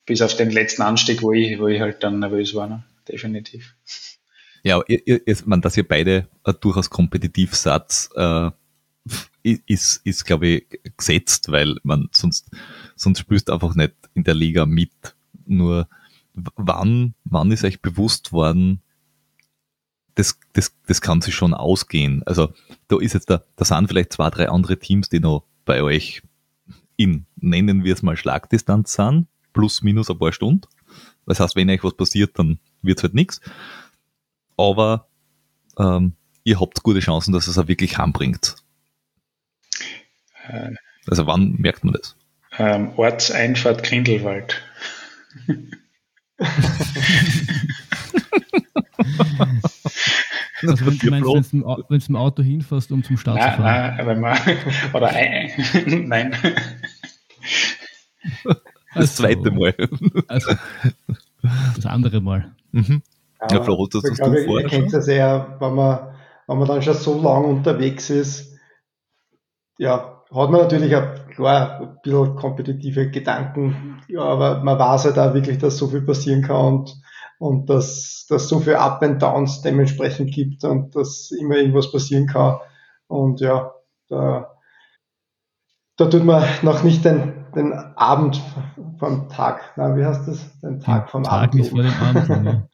bis 0.05 0.21
auf 0.21 0.35
den 0.35 0.51
letzten 0.51 0.81
Anstieg, 0.81 1.21
wo 1.21 1.31
ich, 1.31 1.59
wo 1.59 1.67
ich 1.67 1.79
halt 1.79 2.03
dann 2.03 2.19
nervös 2.19 2.53
war, 2.53 2.67
ne? 2.67 2.83
definitiv. 3.07 3.73
Ja, 4.63 4.81
ihr, 4.87 5.01
ihr, 5.07 5.37
man, 5.45 5.61
dass 5.61 5.77
ihr 5.77 5.87
beide 5.87 6.27
durchaus 6.59 6.89
kompetitiv 6.89 7.55
seid, 7.55 8.09
äh, 8.15 8.51
ist, 9.43 10.01
ist 10.03 10.25
glaube 10.25 10.47
ich, 10.47 10.79
gesetzt, 10.97 11.51
weil 11.51 11.77
man 11.83 12.09
sonst, 12.11 12.51
sonst 12.95 13.19
spürst 13.19 13.49
einfach 13.49 13.73
nicht 13.75 13.93
in 14.13 14.23
der 14.23 14.35
Liga 14.35 14.65
mit. 14.65 14.91
Nur 15.47 15.87
wann, 16.33 17.13
wann 17.23 17.51
ist 17.51 17.63
euch 17.63 17.81
bewusst 17.81 18.31
worden, 18.31 18.81
das, 20.15 20.39
das, 20.53 20.75
das 20.87 21.01
kann 21.01 21.21
sich 21.21 21.35
schon 21.35 21.53
ausgehen. 21.53 22.23
Also 22.25 22.53
da 22.87 22.99
ist 22.99 23.13
jetzt 23.13 23.29
da, 23.29 23.43
da 23.55 23.65
sind 23.65 23.87
vielleicht 23.87 24.13
zwei, 24.13 24.29
drei 24.29 24.49
andere 24.49 24.77
Teams, 24.77 25.09
die 25.09 25.19
noch 25.19 25.45
bei 25.65 25.81
euch 25.81 26.21
in, 26.97 27.25
nennen 27.37 27.83
wir 27.83 27.93
es 27.93 28.01
mal 28.01 28.17
Schlagdistanz 28.17 28.93
sind, 28.93 29.27
plus 29.53 29.81
minus 29.81 30.09
ein 30.09 30.19
paar 30.19 30.33
Stunden. 30.33 30.67
Das 31.25 31.39
heißt, 31.39 31.55
wenn 31.55 31.69
euch 31.69 31.83
was 31.83 31.95
passiert, 31.95 32.37
dann 32.37 32.59
wird 32.81 32.97
es 32.99 33.03
halt 33.03 33.13
nichts. 33.13 33.41
Aber 34.57 35.07
ähm, 35.79 36.13
ihr 36.43 36.59
habt 36.59 36.83
gute 36.83 36.99
Chancen, 36.99 37.31
dass 37.31 37.47
es 37.47 37.57
auch 37.57 37.67
wirklich 37.67 37.97
heimbringt. 37.97 38.55
Äh, 40.47 40.71
also 41.07 41.25
wann 41.25 41.55
merkt 41.57 41.83
man 41.83 41.93
das? 41.93 42.15
Ähm, 42.57 42.91
Ortseinfahrt 42.97 43.83
Grindelwald. 43.83 44.61
Also 50.67 50.85
wenn 50.85 50.97
du 50.97 51.09
meinst, 51.09 51.53
wenn 51.53 51.61
du 51.61 51.85
mit 51.89 52.07
dem 52.07 52.15
Auto 52.15 52.43
hinfährst, 52.43 52.91
um 52.91 53.03
zum 53.03 53.17
Start 53.17 53.37
nein, 53.37 53.55
zu 53.55 53.61
fahren. 53.61 53.95
Nein, 53.97 54.07
wenn 54.07 54.19
man, 54.19 54.37
oder 54.93 55.07
ein, 55.09 55.51
nein. 56.07 56.35
Das 58.43 58.57
also, 58.93 59.23
zweite 59.23 59.51
Mal. 59.51 59.75
Also, 60.27 60.51
das 61.75 61.85
andere 61.85 62.21
Mal. 62.21 62.51
Mhm. 62.71 63.01
Ja, 63.41 63.57
ja 63.57 63.63
Flo, 63.63 63.87
das 63.87 64.03
ich 64.03 64.15
glaube, 64.15 64.41
ihr 64.41 64.67
kennt 64.67 64.93
das 64.93 65.07
ja, 65.07 65.55
wenn 65.59 65.73
man, 65.73 66.13
wenn 66.47 66.57
man 66.59 66.67
dann 66.67 66.81
schon 66.81 66.93
so 66.93 67.21
lange 67.21 67.47
unterwegs 67.47 68.09
ist, 68.09 68.59
ja, 69.77 70.20
hat 70.33 70.49
man 70.49 70.61
natürlich 70.61 70.95
auch, 70.95 71.27
klar, 71.33 71.79
ein 71.81 71.97
bisschen 72.01 72.35
kompetitive 72.35 73.09
Gedanken, 73.09 74.01
ja, 74.07 74.21
aber 74.21 74.63
man 74.63 74.79
weiß 74.79 75.05
halt 75.05 75.19
auch 75.19 75.33
wirklich, 75.33 75.57
dass 75.57 75.77
so 75.77 75.87
viel 75.87 76.01
passieren 76.01 76.41
kann 76.41 76.65
und 76.65 77.01
und 77.39 77.69
dass 77.71 78.21
dass 78.31 78.47
so 78.47 78.59
viel 78.59 78.75
Up 78.75 79.03
and 79.03 79.21
Downs 79.21 79.61
dementsprechend 79.61 80.31
gibt 80.31 80.63
und 80.63 80.95
dass 80.95 81.31
immer 81.31 81.55
irgendwas 81.55 81.91
passieren 81.91 82.27
kann. 82.27 82.59
Und 83.07 83.41
ja, 83.41 83.73
da, 84.07 84.55
da 85.97 86.05
tut 86.05 86.23
man 86.23 86.43
noch 86.61 86.83
nicht 86.83 87.03
den, 87.03 87.45
den 87.53 87.73
Abend 87.73 88.41
vom 88.99 89.27
Tag, 89.27 89.73
na, 89.75 89.97
wie 89.97 90.05
heißt 90.05 90.27
das? 90.27 90.59
Den 90.61 90.79
Tag 90.79 91.09
vom 91.09 91.23
Tag 91.23 91.33
Abend. 91.33 91.55
Nicht 91.55 91.71
vor 91.71 91.83
dem 91.83 91.93
Abend, 91.93 92.29
ja. 92.45 92.67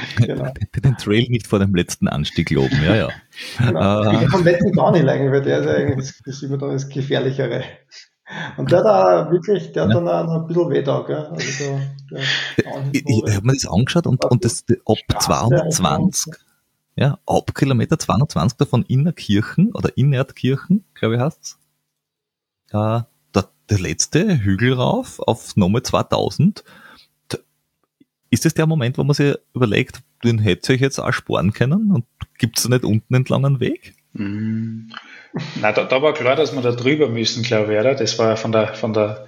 genau. 0.16 0.52
Den 0.74 0.96
Trail 0.96 1.26
nicht 1.28 1.46
vor 1.46 1.58
dem 1.58 1.74
letzten 1.74 2.08
Anstieg 2.08 2.50
loben, 2.50 2.78
ja, 2.84 2.94
ja. 2.94 3.08
Genau. 3.58 4.10
Uh, 4.10 4.28
vom 4.28 4.44
letzten 4.44 4.72
gar 4.72 4.92
nicht 4.92 5.06
eigentlich, 5.06 5.32
weil 5.32 5.42
der 5.42 5.58
ist 5.60 5.66
eigentlich 5.66 6.12
das, 6.24 6.42
immer 6.42 6.58
dann 6.58 6.70
das 6.70 6.88
Gefährlichere. 6.88 7.64
Und 8.56 8.70
der 8.72 8.82
da 8.82 9.30
wirklich, 9.30 9.72
der 9.72 9.84
hat 9.84 9.94
dann 9.94 10.08
auch 10.08 10.40
ein 10.40 10.46
bisschen 10.46 10.70
weh 10.70 10.82
da, 10.82 11.00
gell? 11.02 11.26
Also 11.32 11.80
der 12.10 12.22
ich, 12.92 13.04
ich 13.06 13.34
habe 13.34 13.46
mir 13.46 13.54
das 13.54 13.66
angeschaut 13.66 14.06
und, 14.06 14.24
und 14.24 14.44
das 14.44 14.64
ab 14.86 15.22
220, 15.22 16.34
ja, 16.96 17.18
ab 17.26 17.54
Kilometer 17.54 17.98
220 17.98 18.58
davon 18.58 18.84
Innerkirchen 18.84 19.72
oder 19.72 19.96
Innertkirchen, 19.96 20.84
glaube 20.94 21.16
ich 21.16 21.20
heißt's. 21.20 21.58
Äh, 22.70 23.00
der, 23.34 23.48
der 23.70 23.78
letzte 23.78 24.38
Hügel 24.38 24.74
rauf 24.74 25.20
auf 25.20 25.56
Nummer 25.56 25.82
2000. 25.82 26.64
Ist 28.32 28.46
das 28.46 28.54
der 28.54 28.66
Moment, 28.66 28.96
wo 28.96 29.04
man 29.04 29.12
sich 29.12 29.34
überlegt, 29.54 30.00
den 30.24 30.38
hätte 30.38 30.72
ich 30.72 30.80
jetzt 30.80 30.98
auch 30.98 31.12
sparen 31.12 31.52
können 31.52 31.92
und 31.92 32.06
gibt 32.38 32.58
es 32.58 32.66
nicht 32.66 32.82
unten 32.82 33.14
entlang 33.14 33.44
einen 33.44 33.60
Weg? 33.60 33.92
Mm. 34.14 34.88
Na, 35.60 35.72
da, 35.72 35.84
da, 35.84 36.00
war 36.00 36.14
klar, 36.14 36.34
dass 36.34 36.54
wir 36.54 36.62
da 36.62 36.72
drüber 36.72 37.10
müssen, 37.10 37.42
glaube 37.42 37.74
ich, 37.74 37.78
oder? 37.78 37.94
Das 37.94 38.18
war 38.18 38.38
von 38.38 38.50
der, 38.50 38.72
von 38.72 38.94
der, 38.94 39.26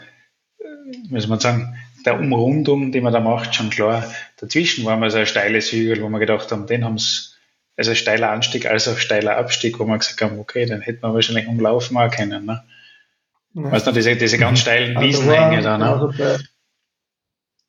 wie 1.10 1.20
soll 1.20 1.28
man 1.28 1.38
sagen, 1.38 1.76
der 2.06 2.18
Umrundung, 2.18 2.92
die 2.92 3.02
man 3.02 3.12
da 3.12 3.20
macht, 3.20 3.54
schon 3.54 3.68
klar. 3.68 4.10
Dazwischen 4.40 4.86
war 4.86 4.96
mal 4.96 5.10
so 5.10 5.18
ein 5.18 5.26
steiles 5.26 5.70
Hügel, 5.70 6.02
wo 6.02 6.08
wir 6.08 6.18
gedacht 6.18 6.50
haben, 6.50 6.66
den 6.66 6.82
haben 6.82 6.94
es, 6.94 7.36
also 7.76 7.94
steiler 7.94 8.30
Anstieg 8.30 8.64
als 8.64 8.88
auch 8.88 8.96
steiler 8.96 9.36
Abstieg, 9.36 9.78
wo 9.78 9.84
wir 9.84 9.98
gesagt 9.98 10.22
haben, 10.22 10.38
okay, 10.38 10.64
dann 10.64 10.80
hätten 10.80 11.02
wir 11.02 11.12
wahrscheinlich 11.12 11.46
umlaufen 11.46 11.98
auch 11.98 12.10
können, 12.10 12.46
ne? 12.46 12.64
Ja. 13.52 13.70
Weißt 13.70 13.86
du, 13.86 13.92
diese, 13.92 14.16
diese 14.16 14.38
ganz 14.38 14.60
steilen 14.60 14.96
also 14.96 15.06
Wiesenhänge 15.06 15.60
da, 15.60 15.76
ne? 15.76 15.92
Also 15.92 16.12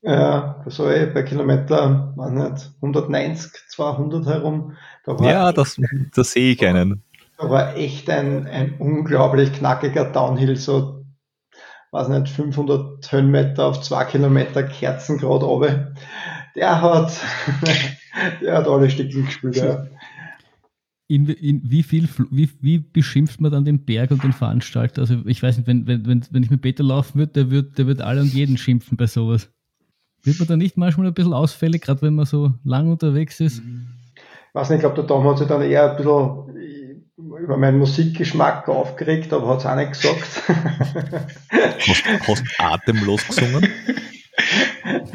ja, 0.06 0.64
so 0.68 0.88
eh 0.88 1.08
bei 1.08 1.24
Kilometer, 1.24 2.14
weiß 2.16 2.32
nicht, 2.32 2.72
190, 2.76 3.52
200 3.70 4.28
herum. 4.28 4.74
Da 5.04 5.16
ja, 5.22 5.52
das, 5.52 5.82
das 6.14 6.32
sehe 6.32 6.54
ich 6.54 6.64
einen. 6.64 7.04
Da 7.40 7.50
war 7.50 7.76
echt 7.76 8.08
ein, 8.10 8.46
ein 8.46 8.76
unglaublich 8.78 9.52
knackiger 9.52 10.06
Downhill, 10.06 10.58
so, 10.58 11.04
weiß 11.92 12.10
nicht, 12.10 12.30
500 12.30 13.12
Höhenmeter 13.12 13.66
auf 13.66 13.82
zwei 13.82 14.06
Kilometer 14.06 14.62
Kerzen 14.62 15.18
gerade 15.18 15.46
runter. 15.46 15.94
Der 16.56 16.82
hat, 16.82 17.20
der 18.42 18.58
hat 18.58 18.68
alle 18.68 18.92
Stückchen 18.92 19.26
gespielt, 19.26 19.58
ja. 19.58 19.88
In, 21.08 21.28
in, 21.28 21.62
wie 21.66 21.84
viel, 21.84 22.08
wie, 22.30 22.50
wie 22.62 22.80
beschimpft 22.80 23.42
man 23.42 23.52
dann 23.52 23.66
den 23.66 23.86
Berg 23.86 24.12
und 24.12 24.24
den 24.24 24.34
Veranstalter? 24.34 25.02
Also 25.02 25.22
ich 25.26 25.42
weiß 25.42 25.58
nicht, 25.58 25.68
wenn, 25.68 25.88
wenn, 25.88 26.06
wenn, 26.06 26.26
wenn 26.30 26.44
ich 26.44 26.50
mit 26.52 26.62
Peter 26.62 26.84
laufen 26.84 27.20
würde, 27.20 27.34
der 27.34 27.52
wird, 27.52 27.78
der 27.78 27.88
wird 27.88 28.02
alle 28.02 28.22
und 28.22 28.34
jeden 28.34 28.58
schimpfen 28.58 28.98
bei 28.98 29.08
sowas. 29.08 29.52
Wird 30.26 30.40
man 30.40 30.48
da 30.48 30.58
nicht 30.58 30.76
manchmal 30.76 31.08
ein 31.08 31.14
bisschen 31.14 31.34
ausfällig, 31.34 31.84
gerade 31.84 32.02
wenn 32.02 32.16
man 32.16 32.26
so 32.26 32.52
lang 32.64 32.92
unterwegs 32.92 33.40
ist? 33.40 33.60
Ich 33.60 34.56
weiß 34.56 34.70
nicht, 34.70 34.78
ich 34.78 34.82
glaube, 34.82 34.96
der 34.96 35.08
Tom 35.08 35.24
hat 35.26 35.38
sich 35.38 35.48
dann 35.48 35.62
eher 35.62 35.92
ein 35.92 35.98
bisschen 35.98 37.04
über 37.18 37.58
meinen 37.58 37.78
Musikgeschmack 37.78 38.68
aufgeregt, 38.68 39.32
aber 39.34 39.48
hat 39.50 39.60
es 39.60 39.66
auch 39.66 39.76
nicht 39.76 39.92
gesagt. 39.92 40.44
hast, 41.88 42.04
hast 42.28 42.44
atemlos 42.58 43.28
gesungen? 43.28 43.64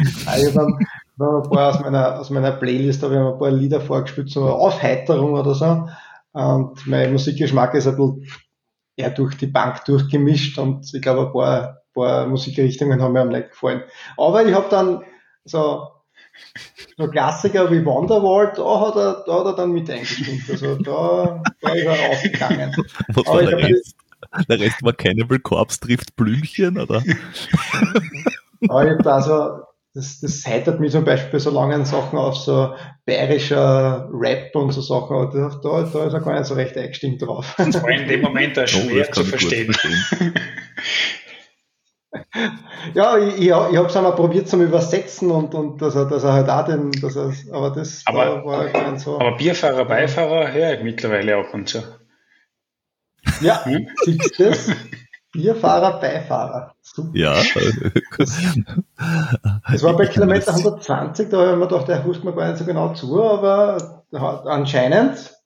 ich 0.01 0.27
habe 0.27 0.53
dann, 0.55 0.75
ein 1.19 1.51
paar 1.51 1.75
aus 1.75 1.81
meiner, 1.81 2.21
aus 2.21 2.31
meiner 2.31 2.53
Playlist 2.53 3.03
habe 3.03 3.15
ich 3.15 3.21
ein 3.21 3.39
paar 3.39 3.51
Lieder 3.51 3.81
vorgespielt, 3.81 4.31
so 4.31 4.49
Aufheiterung 4.49 5.33
oder 5.33 5.55
so. 5.55 5.89
Und 6.33 6.87
mein 6.87 7.13
Musikgeschmack 7.13 7.75
ist 7.75 7.89
ein 7.89 7.97
bisschen 7.97 8.27
eher 9.01 9.11
durch 9.11 9.37
die 9.37 9.47
Bank 9.47 9.85
durchgemischt 9.85 10.59
und 10.59 10.93
ich 10.93 11.03
glaube, 11.03 11.27
ein 11.27 11.33
paar, 11.33 11.83
paar 11.95 12.27
Musikrichtungen 12.27 13.03
haben 13.03 13.13
mir 13.13 13.23
am 13.23 13.29
nicht 13.29 13.51
gefallen. 13.51 13.83
Aber 14.17 14.45
ich 14.45 14.55
habe 14.55 14.69
dann 14.71 15.03
so 15.45 15.89
so 16.97 17.09
Klassiker 17.09 17.71
wie 17.71 17.85
Wonderwall, 17.85 18.53
da 18.57 18.81
hat 18.81 18.97
er, 18.97 19.25
da 19.27 19.41
hat 19.41 19.47
er 19.47 19.57
dann 19.57 19.73
mit 19.73 19.91
eingestimmt. 19.91 20.43
Also 20.49 20.77
da, 20.77 21.43
da 21.61 21.73
ist 21.73 21.85
er 21.85 22.11
aufgegangen. 22.11 22.75
Was 23.09 23.27
war 23.27 23.43
der 23.43 23.59
Rest? 23.59 23.97
Der 24.49 24.61
Rest 24.61 24.83
war 24.83 24.93
Cannibal 24.93 25.39
Corpse 25.39 25.81
trifft 25.81 26.15
Blümchen, 26.17 26.79
oder? 26.79 27.03
Aber 28.69 28.85
ich 28.85 28.91
hab 28.93 29.03
da 29.03 29.23
so, 29.23 29.63
das, 29.95 30.20
das 30.20 30.47
heitert 30.47 30.78
mich 30.78 30.93
zum 30.93 31.05
Beispiel 31.05 31.32
bei 31.32 31.38
so 31.38 31.51
langen 31.51 31.84
Sachen 31.84 32.18
auf, 32.18 32.36
so 32.36 32.74
bayerischer 33.07 34.09
Rap 34.12 34.55
und 34.55 34.70
so 34.72 34.80
Sachen, 34.80 35.16
aber 35.16 35.32
da, 35.32 35.49
da, 35.61 35.82
da 35.82 36.07
ist 36.07 36.14
er 36.14 36.20
gar 36.20 36.38
nicht 36.38 36.47
so 36.47 36.55
recht 36.55 36.76
eingestimmt 36.76 37.22
drauf. 37.22 37.55
Das 37.59 37.82
war 37.82 37.91
in 37.91 38.07
dem 38.07 38.20
Moment 38.20 38.59
auch 38.59 38.68
schwer 38.68 39.07
oh, 39.09 39.12
zu 39.12 39.24
verstehen. 39.24 39.74
ja, 42.95 43.18
ich, 43.18 43.34
ich, 43.34 43.47
ich 43.47 43.53
habe 43.53 43.86
es 43.86 43.97
einmal 43.97 44.14
probiert 44.14 44.49
zum 44.49 44.62
Übersetzen 44.62 45.30
und, 45.30 45.55
und 45.55 45.82
dass, 45.82 45.97
er, 45.97 46.05
dass 46.07 46.22
er 46.22 46.34
halt 46.34 46.49
auch 46.49 46.64
den, 46.64 46.93
dass 46.93 47.16
er, 47.16 47.32
aber 47.53 47.70
das 47.70 48.03
aber, 48.07 48.45
war 48.45 48.72
halt 48.72 49.01
so. 49.01 49.18
Aber 49.18 49.36
Bierfahrer, 49.36 49.86
Beifahrer 49.86 50.53
höre 50.53 50.74
ich 50.74 50.82
mittlerweile 50.84 51.36
ab 51.36 51.53
und 51.53 51.68
zu. 51.68 51.82
Ja, 53.41 53.64
hm? 53.64 53.88
siehst 54.05 54.38
du 54.38 54.45
das? 54.45 54.70
Bierfahrer, 55.33 56.01
Beifahrer. 56.01 56.74
Super. 56.81 57.11
Ja. 57.16 57.35
Das 59.70 59.83
war 59.83 59.97
bei 59.97 60.07
Kilometer 60.07 60.55
120, 60.55 61.28
da 61.28 61.39
habe 61.39 61.53
ich 61.53 61.57
mir 61.59 61.68
gedacht, 61.68 61.89
der 61.89 62.05
hust 62.05 62.24
mir 62.24 62.35
gar 62.35 62.49
nicht 62.49 62.59
so 62.59 62.64
genau 62.64 62.93
zu, 62.95 63.22
aber 63.22 64.05
anscheinend 64.12 65.41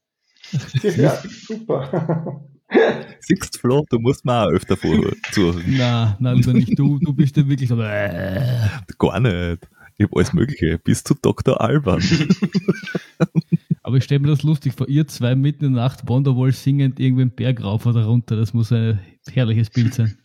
ja, 0.83 1.19
super. 1.47 2.41
Siehst 3.21 3.61
Flo, 3.61 3.85
du 3.89 3.99
musst 3.99 4.25
mir 4.25 4.45
auch 4.45 4.51
öfter 4.51 4.77
vor 4.77 4.97
zuhören. 5.33 5.63
Nein, 5.67 6.17
nein, 6.19 6.37
lieber 6.37 6.53
nicht. 6.53 6.79
Du, 6.79 6.99
du 6.99 7.13
bist 7.13 7.37
ja 7.37 7.49
wirklich 7.49 7.69
so. 7.69 7.81
Äh. 7.81 8.69
Gar 8.99 9.21
nicht. 9.21 9.69
Ich 9.97 10.05
habe 10.05 10.17
alles 10.17 10.33
Mögliche, 10.33 10.79
bis 10.79 11.05
zu 11.05 11.15
Dr. 11.15 11.61
Alban. 11.61 12.03
Aber 13.83 13.97
ich 13.97 14.05
stelle 14.05 14.21
mir 14.21 14.29
das 14.29 14.43
lustig 14.43 14.73
vor, 14.73 14.89
ihr 14.89 15.07
zwei 15.07 15.37
mitten 15.37 15.67
in 15.67 15.75
der 15.75 15.85
Nacht 15.85 16.09
Wonderwall 16.09 16.53
singend 16.53 16.99
irgendwie 16.99 17.23
einen 17.23 17.31
Berg 17.31 17.63
rauf 17.63 17.87
oder 17.87 18.07
runter. 18.07 18.35
Das 18.35 18.55
muss 18.55 18.73
ein 18.73 18.99
herrliches 19.33 19.71
Bild 19.71 19.95
sein. 19.95 20.19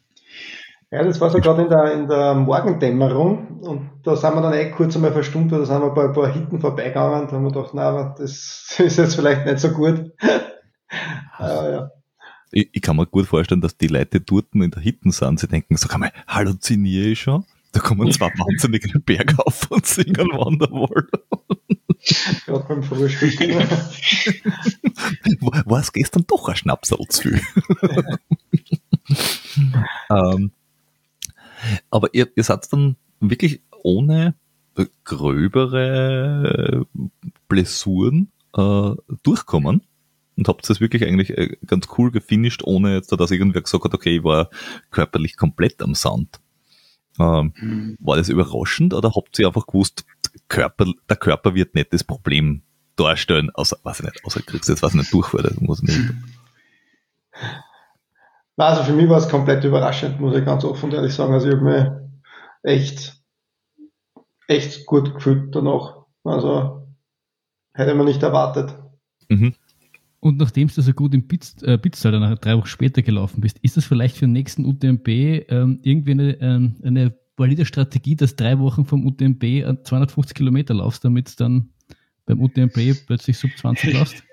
Ja, 0.91 1.03
das 1.03 1.21
war 1.21 1.29
so 1.29 1.39
gerade 1.39 1.61
in 1.61 1.69
der, 1.69 1.93
in 1.93 2.07
der 2.07 2.33
Morgendämmerung 2.33 3.59
und 3.59 3.91
da 4.03 4.15
sind 4.15 4.33
wir 4.33 4.41
dann 4.41 4.53
echt 4.53 4.71
kurz 4.71 4.95
einmal 4.95 5.11
verstummt, 5.11 5.51
da 5.51 5.63
sind 5.63 5.81
wir 5.81 5.91
bei 5.91 6.05
ein 6.05 6.13
paar 6.13 6.33
Hitten 6.33 6.59
vorbeigegangen 6.59 7.21
und 7.21 7.31
haben 7.31 7.43
wir 7.43 7.51
gedacht, 7.51 7.71
na, 7.73 8.15
das 8.17 8.75
ist 8.79 8.97
jetzt 8.97 9.15
vielleicht 9.15 9.45
nicht 9.45 9.59
so 9.59 9.69
gut. 9.69 10.11
äh, 11.39 11.71
ja. 11.73 11.91
ich, 12.51 12.69
ich, 12.71 12.81
kann 12.81 12.95
mir 12.95 13.05
gut 13.05 13.27
vorstellen, 13.27 13.61
dass 13.61 13.77
die 13.77 13.87
Leute 13.87 14.19
dort 14.19 14.47
in 14.53 14.71
der 14.71 14.81
Hitten 14.81 15.11
sind, 15.11 15.39
sie 15.39 15.47
denken, 15.47 15.77
sag 15.77 15.93
einmal, 15.93 16.11
halluziniere 16.27 17.09
ich 17.09 17.21
schon? 17.21 17.45
Da 17.71 17.81
kommen 17.81 18.11
zwei 18.11 18.25
wahnsinnige 18.27 18.99
Berg 18.99 19.37
auf 19.37 19.69
und 19.69 19.85
singen 19.85 20.31
Wonderwall. 20.31 21.07
Gerade 22.47 22.65
beim 22.67 22.81
Frühstück. 22.81 23.39
War 25.41 25.79
es 25.79 25.93
gestern 25.93 26.23
doch 26.25 26.49
ein 26.49 26.55
Schnapsal 26.55 27.05
zu 27.09 27.21
viel? 27.21 27.41
ähm, 30.09 30.51
aber 31.89 32.13
ihr, 32.13 32.29
ihr 32.35 32.43
seid 32.43 32.71
dann 32.71 32.95
wirklich 33.19 33.61
ohne 33.83 34.35
gröbere 35.03 36.85
Blessuren 37.47 38.31
äh, 38.55 38.91
durchkommen 39.23 39.81
und 40.37 40.47
habt 40.47 40.69
das 40.69 40.79
wirklich 40.79 41.05
eigentlich 41.05 41.31
äh, 41.37 41.57
ganz 41.65 41.87
cool 41.97 42.11
gefinisht, 42.11 42.63
ohne 42.63 42.95
jetzt, 42.95 43.11
dass 43.11 43.31
irgendwer 43.31 43.61
gesagt 43.61 43.83
hat, 43.83 43.93
okay, 43.93 44.17
ich 44.17 44.23
war 44.23 44.49
körperlich 44.91 45.35
komplett 45.35 45.81
am 45.81 45.95
Sand. 45.95 46.39
Ähm, 47.19 47.53
mhm. 47.57 47.97
War 47.99 48.15
das 48.15 48.29
überraschend 48.29 48.93
oder 48.93 49.13
habt 49.15 49.37
ihr 49.39 49.47
einfach 49.47 49.67
gewusst, 49.67 50.05
Körper, 50.47 50.85
der 51.09 51.17
Körper 51.17 51.55
wird 51.55 51.75
nicht 51.75 51.91
das 51.91 52.03
Problem 52.03 52.61
darstellen, 52.95 53.49
außer, 53.51 53.77
weiß 53.83 53.99
ich 53.99 54.05
nicht, 54.05 54.25
außer 54.25 54.41
kriegst 54.41 54.69
du 54.69 54.73
jetzt 54.73 54.83
was 54.83 54.93
nicht 54.93 55.11
durchfällt, 55.13 55.45
das 55.45 55.59
muss 55.59 55.81
nicht. 55.81 55.99
Also 58.67 58.83
für 58.83 58.93
mich 58.93 59.07
war 59.07 59.17
es 59.17 59.29
komplett 59.29 59.63
überraschend, 59.63 60.19
muss 60.19 60.35
ich 60.35 60.45
ganz 60.45 60.65
offen 60.65 60.85
und 60.85 60.93
ehrlich 60.93 61.13
sagen. 61.13 61.33
Also 61.33 61.47
ich 61.47 61.55
habe 61.55 61.63
mich 61.63 61.87
echt, 62.63 63.21
echt 64.47 64.85
gut 64.85 65.13
gefühlt 65.15 65.55
danach. 65.55 66.05
Also 66.23 66.87
hätte 67.73 67.95
man 67.95 68.05
nicht 68.05 68.21
erwartet. 68.21 68.75
Mhm. 69.29 69.55
Und 70.19 70.37
nachdem 70.37 70.67
du 70.67 70.81
so 70.81 70.91
gut 70.91 71.13
im 71.13 71.27
Pizz, 71.27 71.61
äh, 71.63 71.77
Pizztal 71.77 72.11
dann 72.11 72.37
drei 72.41 72.57
Wochen 72.57 72.67
später 72.67 73.01
gelaufen 73.01 73.39
bist, 73.39 73.57
ist 73.59 73.77
das 73.77 73.85
vielleicht 73.85 74.17
für 74.17 74.25
den 74.25 74.33
nächsten 74.33 74.65
UTMB 74.65 75.07
ähm, 75.07 75.79
irgendwie 75.81 76.11
eine, 76.11 76.41
ähm, 76.41 76.75
eine 76.83 77.17
valide 77.37 77.65
Strategie, 77.65 78.17
dass 78.17 78.35
drei 78.35 78.59
Wochen 78.59 78.83
vom 78.83 79.05
UTMB 79.05 79.85
250 79.85 80.35
Kilometer 80.35 80.73
laufst, 80.73 81.05
damit 81.05 81.29
es 81.29 81.35
dann 81.37 81.69
beim 82.25 82.41
UTMB 82.41 83.05
plötzlich 83.07 83.37
sub 83.37 83.51
20 83.57 83.93
läufst? 83.93 84.23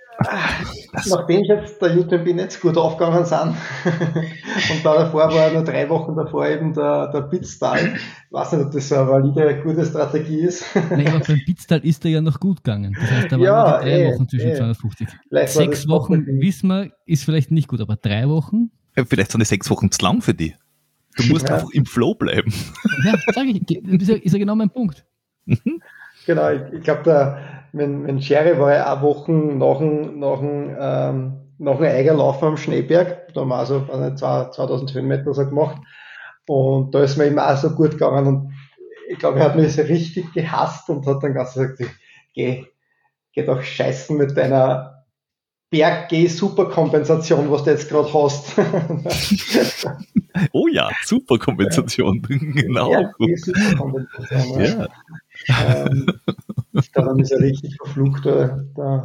Nachdem 1.08 1.44
jetzt 1.44 1.80
der 1.80 1.96
UTMB 1.96 2.26
nicht 2.34 2.52
so 2.52 2.68
gut 2.68 2.76
aufgegangen 2.76 3.24
sind 3.24 3.54
und 4.70 4.84
da 4.84 4.94
davor 4.94 5.32
war 5.32 5.50
nur 5.52 5.62
drei 5.62 5.88
Wochen 5.88 6.16
davor 6.16 6.46
eben 6.46 6.72
der, 6.72 7.08
der 7.12 7.22
Pitztal, 7.22 7.94
ich 7.94 8.32
weiß 8.32 8.52
nicht, 8.52 8.66
ob 8.66 8.72
das 8.72 8.88
so 8.88 8.96
eine 8.96 9.08
valide, 9.08 9.60
gute 9.62 9.84
Strategie 9.84 10.40
ist. 10.40 10.64
Nein, 10.90 11.08
aber 11.08 11.20
beim 11.26 11.40
Pitztal 11.44 11.80
ist 11.80 12.04
er 12.04 12.10
ja 12.12 12.20
noch 12.20 12.40
gut 12.40 12.64
gegangen. 12.64 12.96
Das 12.98 13.10
heißt, 13.10 13.32
da 13.32 13.36
waren 13.36 13.44
ja, 13.44 13.78
drei 13.80 13.90
ey, 13.90 14.02
eh, 14.02 14.14
Wochen 14.14 14.28
zwischen 14.28 14.48
ey. 14.48 14.52
Eh. 14.54 14.56
250. 14.56 15.08
Vielleicht 15.28 15.52
sechs 15.52 15.88
Wochen, 15.88 16.26
wissen 16.26 16.68
wir, 16.68 16.90
ist 17.04 17.24
vielleicht 17.24 17.50
nicht 17.50 17.68
gut, 17.68 17.80
aber 17.80 17.96
drei 17.96 18.28
Wochen? 18.28 18.70
Ja, 18.96 19.04
vielleicht 19.04 19.32
sind 19.32 19.40
die 19.40 19.46
sechs 19.46 19.68
Wochen 19.70 19.90
zu 19.90 20.02
lang 20.02 20.22
für 20.22 20.34
die. 20.34 20.54
Du 21.16 21.24
musst 21.28 21.48
ja. 21.48 21.56
einfach 21.56 21.70
im 21.72 21.86
Flow 21.86 22.14
bleiben. 22.14 22.52
Ja, 23.04 23.14
sage 23.34 23.48
ich, 23.50 23.70
ist 23.70 24.08
ja, 24.08 24.16
ist 24.16 24.32
ja 24.32 24.38
genau 24.38 24.54
mein 24.54 24.70
Punkt. 24.70 25.04
Mhm. 25.44 25.82
Genau, 26.26 26.50
ich, 26.50 26.62
ich 26.72 26.82
glaube, 26.82 27.02
der 27.04 27.55
wenn, 27.76 28.06
wenn 28.06 28.22
Sherry 28.22 28.58
war 28.58 28.74
ja 28.74 28.96
auch 28.96 29.02
Wochen 29.02 29.58
nach 29.58 29.78
dem, 29.78 30.18
nach 30.18 30.38
dem, 30.38 30.76
ähm, 30.78 31.36
nach 31.58 31.76
dem 31.76 31.84
Eigerlaufen 31.84 32.48
am 32.48 32.56
Schneeberg, 32.56 33.32
da 33.34 33.42
haben 33.42 33.48
wir 33.48 33.56
also 33.56 33.80
nicht, 33.80 34.18
2000 34.18 34.94
Höhenmeter 34.94 35.32
so 35.34 35.44
gemacht. 35.46 35.78
Und 36.46 36.94
da 36.94 37.02
ist 37.02 37.16
mir 37.16 37.26
eben 37.26 37.38
auch 37.38 37.56
so 37.56 37.70
gut 37.70 37.92
gegangen 37.92 38.26
und 38.26 38.52
ich 39.08 39.18
glaube, 39.18 39.38
er 39.38 39.46
hat 39.46 39.56
mich 39.56 39.74
so 39.74 39.82
richtig 39.82 40.32
gehasst 40.32 40.88
und 40.88 41.06
hat 41.06 41.22
dann 41.22 41.34
ganz 41.34 41.54
gesagt, 41.54 41.82
geh, 42.34 42.64
geh 43.32 43.44
doch 43.44 43.62
scheißen 43.62 44.16
mit 44.16 44.36
deiner 44.36 45.04
Berg-G-Superkompensation, 45.70 47.50
was 47.50 47.64
du 47.64 47.70
jetzt 47.70 47.88
gerade 47.88 48.12
hast. 48.12 48.52
oh 50.52 50.68
ja, 50.68 50.88
Superkompensation, 51.02 52.22
genau. 52.54 52.90
Berg-G-Superkompensation. 52.90 54.60
Ja. 54.60 54.86
Ähm, 55.48 56.06
daran 56.94 57.18
ist 57.18 57.32
er 57.32 57.40
richtig 57.40 57.76
verflucht, 57.76 58.26
da, 58.26 58.60
da, 58.74 59.04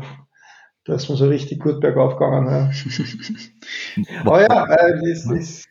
da 0.85 0.93
ist 0.95 1.09
man 1.09 1.17
so 1.17 1.27
richtig 1.27 1.59
gut 1.59 1.79
bergauf 1.79 2.17
gegangen. 2.17 2.47
Ja. 2.47 2.71
Aber 4.25 4.41
ja, 4.41 4.65
äh, 4.65 4.99
das 4.99 5.25
ist, 5.31 5.67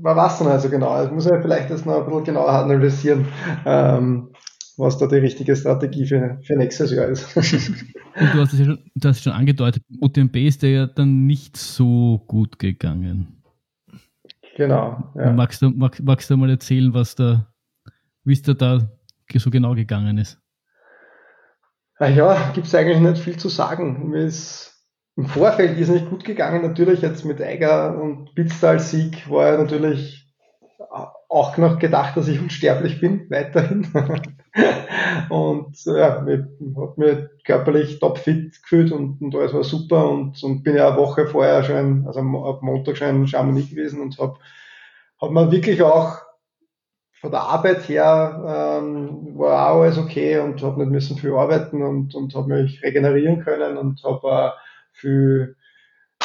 man 0.00 0.16
weiß 0.16 0.38
dann 0.38 0.48
also 0.48 0.68
genau. 0.68 0.96
Das 1.02 1.10
muss 1.10 1.28
man 1.28 1.42
vielleicht 1.42 1.70
das 1.70 1.84
noch 1.84 1.98
ein 1.98 2.06
bisschen 2.06 2.24
genauer 2.24 2.50
analysieren. 2.50 3.26
Ähm, 3.64 4.30
was 4.76 4.98
da 4.98 5.06
die 5.06 5.16
richtige 5.16 5.54
Strategie 5.56 6.06
für, 6.06 6.38
für 6.42 6.56
nächstes 6.56 6.90
Jahr 6.90 7.06
ist. 7.06 7.36
Und 7.36 8.34
du 8.34 8.40
hast 8.40 8.52
es 8.52 8.58
ja 8.58 8.64
schon, 8.66 8.78
du 8.94 9.08
hast 9.08 9.22
schon 9.22 9.32
angedeutet, 9.32 9.84
UTMB 10.00 10.36
ist 10.36 10.62
der 10.62 10.70
ja 10.70 10.86
dann 10.86 11.26
nicht 11.26 11.56
so 11.56 12.22
gut 12.26 12.58
gegangen. 12.58 13.42
Genau. 14.56 15.12
Ja. 15.16 15.32
Magst, 15.32 15.62
du, 15.62 15.70
mag, 15.70 16.00
magst 16.02 16.30
du 16.30 16.36
mal 16.36 16.50
erzählen, 16.50 16.94
was 16.94 17.14
da, 17.14 17.52
wie 18.24 18.40
da, 18.40 18.54
da 18.54 18.93
so 19.38 19.50
genau 19.50 19.74
gegangen 19.74 20.18
ist? 20.18 20.38
Ah 21.98 22.08
ja, 22.08 22.50
gibt 22.54 22.66
es 22.66 22.74
eigentlich 22.74 22.98
nicht 22.98 23.22
viel 23.22 23.36
zu 23.36 23.48
sagen. 23.48 24.10
Mir 24.10 24.24
ist 24.24 24.74
im 25.16 25.26
Vorfeld 25.26 25.78
ist 25.78 25.90
nicht 25.90 26.10
gut 26.10 26.24
gegangen. 26.24 26.62
Natürlich 26.62 27.00
jetzt 27.02 27.24
mit 27.24 27.40
Eiger 27.40 28.00
und 28.00 28.34
Bitztal-Sieg 28.34 29.30
war 29.30 29.50
er 29.50 29.58
natürlich 29.58 30.24
auch 31.28 31.56
noch 31.56 31.78
gedacht, 31.78 32.16
dass 32.16 32.28
ich 32.28 32.40
unsterblich 32.40 33.00
bin, 33.00 33.28
weiterhin. 33.30 33.88
und 35.30 35.84
ja, 35.84 36.20
mir, 36.20 36.48
hat 36.80 36.98
mir 36.98 37.30
körperlich 37.44 37.98
topfit 37.98 38.62
gefühlt 38.62 38.92
und, 38.92 39.20
und 39.20 39.34
alles 39.34 39.52
war 39.52 39.64
super 39.64 40.08
und, 40.10 40.42
und 40.44 40.62
bin 40.62 40.76
ja 40.76 40.88
eine 40.88 40.96
Woche 40.96 41.26
vorher 41.26 41.64
schon, 41.64 42.06
also 42.06 42.20
ab 42.20 42.62
Montag 42.62 42.96
schon 42.96 43.08
in 43.08 43.26
Chamonix 43.26 43.70
gewesen 43.70 44.00
und 44.00 44.18
habe 44.18 44.38
hab 45.20 45.30
mir 45.30 45.50
wirklich 45.50 45.82
auch 45.82 46.18
von 47.24 47.30
der 47.30 47.40
Arbeit 47.40 47.88
her 47.88 48.82
ähm, 48.82 49.38
war 49.38 49.70
auch 49.70 49.80
alles 49.80 49.96
okay 49.96 50.40
und 50.40 50.62
habe 50.62 50.80
nicht 50.80 50.92
müssen 50.92 51.16
viel 51.16 51.32
arbeiten 51.32 51.82
und, 51.82 52.14
und 52.14 52.34
habe 52.34 52.62
mich 52.62 52.82
regenerieren 52.82 53.42
können 53.42 53.78
und 53.78 54.04
habe 54.04 54.28
äh, 54.28 54.50
viel 54.92 55.56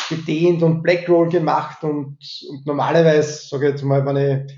gedehnt 0.10 0.62
und 0.62 0.84
Blackroll 0.84 1.30
gemacht 1.30 1.86
und, 1.86 2.18
und 2.50 2.66
normalerweise, 2.66 3.48
sage 3.48 3.68
ich 3.68 3.72
jetzt 3.76 3.84
mal, 3.84 4.06
wenn 4.06 4.18
ich 4.18 4.54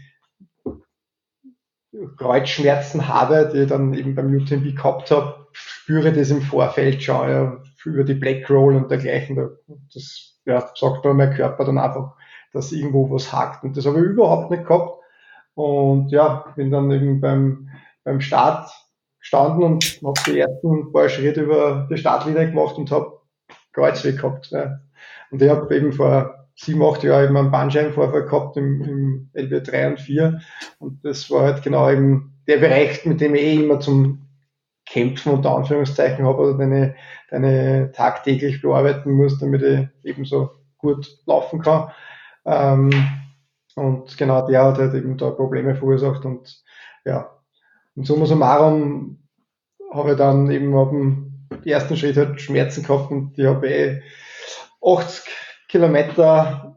Kreuzschmerzen 2.18 3.08
habe, 3.08 3.52
die 3.54 3.60
ich 3.60 3.70
dann 3.70 3.94
eben 3.94 4.16
beim 4.16 4.34
UTMB 4.34 4.76
gehabt 4.76 5.12
habe, 5.12 5.46
spüre 5.52 6.12
das 6.12 6.32
im 6.32 6.42
Vorfeld 6.42 7.04
schon 7.04 7.30
ja, 7.30 7.62
über 7.86 8.04
die 8.04 8.16
Black 8.16 8.50
Roll 8.50 8.78
und 8.78 8.90
dergleichen. 8.90 9.48
Das 9.94 10.40
ja, 10.46 10.68
sagt 10.74 11.06
mir 11.06 11.14
mein 11.14 11.36
Körper 11.36 11.66
dann 11.66 11.78
einfach, 11.78 12.16
dass 12.52 12.72
irgendwo 12.72 13.12
was 13.12 13.32
hakt. 13.32 13.64
Und 13.64 13.78
das 13.78 13.86
habe 13.86 14.00
ich 14.00 14.06
überhaupt 14.06 14.50
nicht 14.50 14.66
gehabt. 14.66 15.01
Und 15.62 16.12
ja, 16.12 16.44
bin 16.56 16.72
dann 16.72 16.90
eben 16.90 17.22
beim, 17.22 17.70
beim 18.04 18.20
Start 18.20 18.72
gestanden 19.20 19.64
und 19.64 20.00
habe 20.04 20.20
die 20.26 20.40
ersten 20.40 20.92
paar 20.92 21.08
Schritte 21.08 21.42
über 21.42 21.88
die 21.88 21.98
Startlinie 21.98 22.50
gemacht 22.50 22.78
und 22.78 22.90
habe 22.90 23.20
Kreuzweg 23.72 24.18
gehabt. 24.18 24.50
Ja. 24.50 24.80
Und 25.30 25.40
ich 25.40 25.48
habe 25.52 25.76
eben 25.76 25.94
vor 25.94 26.48
sieben, 26.56 26.84
acht 26.84 27.04
Jahre 27.04 27.26
eben 27.26 27.38
einen 27.38 27.52
Bandscheibenvorfall 27.52 28.24
gehabt 28.24 28.58
im, 28.58 28.82
im 28.82 29.30
LB 29.36 29.64
3 29.64 29.88
und 29.90 30.00
4. 30.00 30.42
Und 30.80 31.06
das 31.06 31.30
war 31.30 31.44
halt 31.44 31.62
genau 31.62 31.92
eben 31.92 32.42
der 32.48 32.58
Bereich, 32.58 33.06
mit 33.06 33.22
dem 33.22 33.36
ich 33.36 33.44
eh 33.44 33.64
immer 33.64 33.80
zum 33.80 34.26
Kämpfen 34.88 35.32
unter 35.32 35.56
Anführungszeichen 35.56 36.26
habe 36.26 36.42
oder 36.42 36.58
deine, 36.58 36.96
deine 37.30 37.92
tagtäglich 37.92 38.64
bearbeiten 38.64 39.12
muss, 39.12 39.38
damit 39.38 39.62
ich 39.62 40.10
eben 40.10 40.26
so 40.26 40.50
gut 40.80 41.20
laufen 41.28 41.62
kann. 41.62 41.92
Ähm, 42.46 42.90
Und 43.76 44.18
genau 44.18 44.48
der 44.48 44.66
hat 44.66 44.78
halt 44.78 44.94
eben 44.94 45.18
da 45.18 45.30
Probleme 45.32 45.76
verursacht 45.76 46.26
und 46.26 46.64
ja, 47.06 47.30
und 47.96 48.06
summa 48.06 48.26
summarum 48.26 49.20
habe 49.94 50.12
ich 50.12 50.18
dann 50.18 50.50
eben 50.52 50.74
auf 50.76 50.90
dem 50.90 51.48
ersten 51.66 51.98
Schritt 51.98 52.18
halt 52.18 52.40
Schmerzen 52.40 52.84
gehabt 52.84 53.12
und 53.12 53.38
ich 53.38 53.46
habe 53.46 53.68
eh 53.70 54.02
80 54.84 55.26
Kilometer 55.68 56.76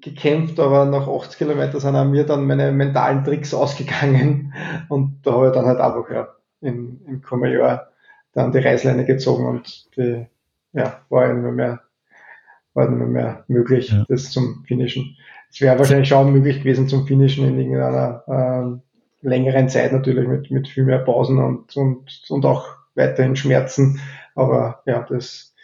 gekämpft, 0.00 0.58
aber 0.58 0.84
nach 0.86 1.06
80 1.06 1.38
Kilometern 1.38 1.80
sind 1.80 1.96
an 1.96 2.10
mir 2.10 2.24
dann 2.24 2.46
meine 2.46 2.72
mentalen 2.72 3.24
Tricks 3.24 3.54
ausgegangen 3.54 4.54
und 4.88 5.20
da 5.22 5.32
habe 5.32 5.48
ich 5.48 5.52
dann 5.52 5.66
halt 5.66 5.80
einfach 5.80 6.10
ja 6.10 6.28
in, 6.60 7.00
im 7.06 7.22
Komajor 7.22 7.88
dann 8.32 8.52
die 8.52 8.58
Reißleine 8.58 9.04
gezogen 9.04 9.46
und 9.46 9.96
die 9.96 10.26
ja, 10.72 11.00
war 11.08 11.32
nicht 11.32 11.54
mehr, 11.54 11.80
war 12.74 12.88
nicht 12.88 13.08
mehr 13.08 13.44
möglich, 13.48 13.90
ja. 13.90 14.04
das 14.08 14.30
zum 14.30 14.64
Finishen. 14.66 15.16
Es 15.50 15.60
wäre 15.60 15.78
wahrscheinlich 15.78 16.08
schon 16.08 16.32
möglich 16.32 16.58
gewesen 16.58 16.88
zum 16.88 17.06
Finishen 17.06 17.46
in 17.46 17.58
irgendeiner 17.58 18.24
ähm, 18.28 18.82
längeren 19.20 19.68
Zeit 19.68 19.92
natürlich 19.92 20.26
mit, 20.26 20.50
mit 20.50 20.68
viel 20.68 20.84
mehr 20.84 21.00
Pausen 21.00 21.38
und, 21.38 21.76
und, 21.76 22.24
und 22.28 22.44
auch 22.46 22.68
weiterhin 22.94 23.36
Schmerzen. 23.36 24.00
Aber 24.34 24.82
ja, 24.86 25.04
das, 25.08 25.54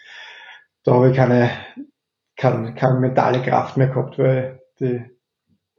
da 0.83 0.95
habe 0.95 1.11
ich 1.11 1.17
keine, 1.17 1.51
keine, 2.37 2.75
keine 2.75 3.01
mentale 3.01 3.43
Kraft 3.43 3.77
mehr 3.77 3.89
gehabt, 3.89 4.19
weil 4.19 4.61
die 4.81 5.05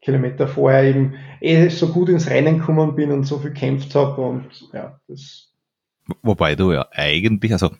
Kilometer 0.01 0.47
vorher 0.47 0.83
eben 0.83 1.15
eh 1.41 1.67
so 1.69 1.89
gut 1.89 2.09
ins 2.09 2.29
Rennen 2.29 2.59
gekommen 2.59 2.95
bin 2.95 3.11
und 3.11 3.25
so 3.25 3.39
viel 3.39 3.51
gekämpft 3.51 3.93
habe 3.95 4.21
und 4.21 4.69
ja, 4.73 4.99
das. 5.07 5.53
Wobei 6.21 6.55
du 6.55 6.71
ja 6.71 6.87
eigentlich, 6.91 7.51
also 7.51 7.71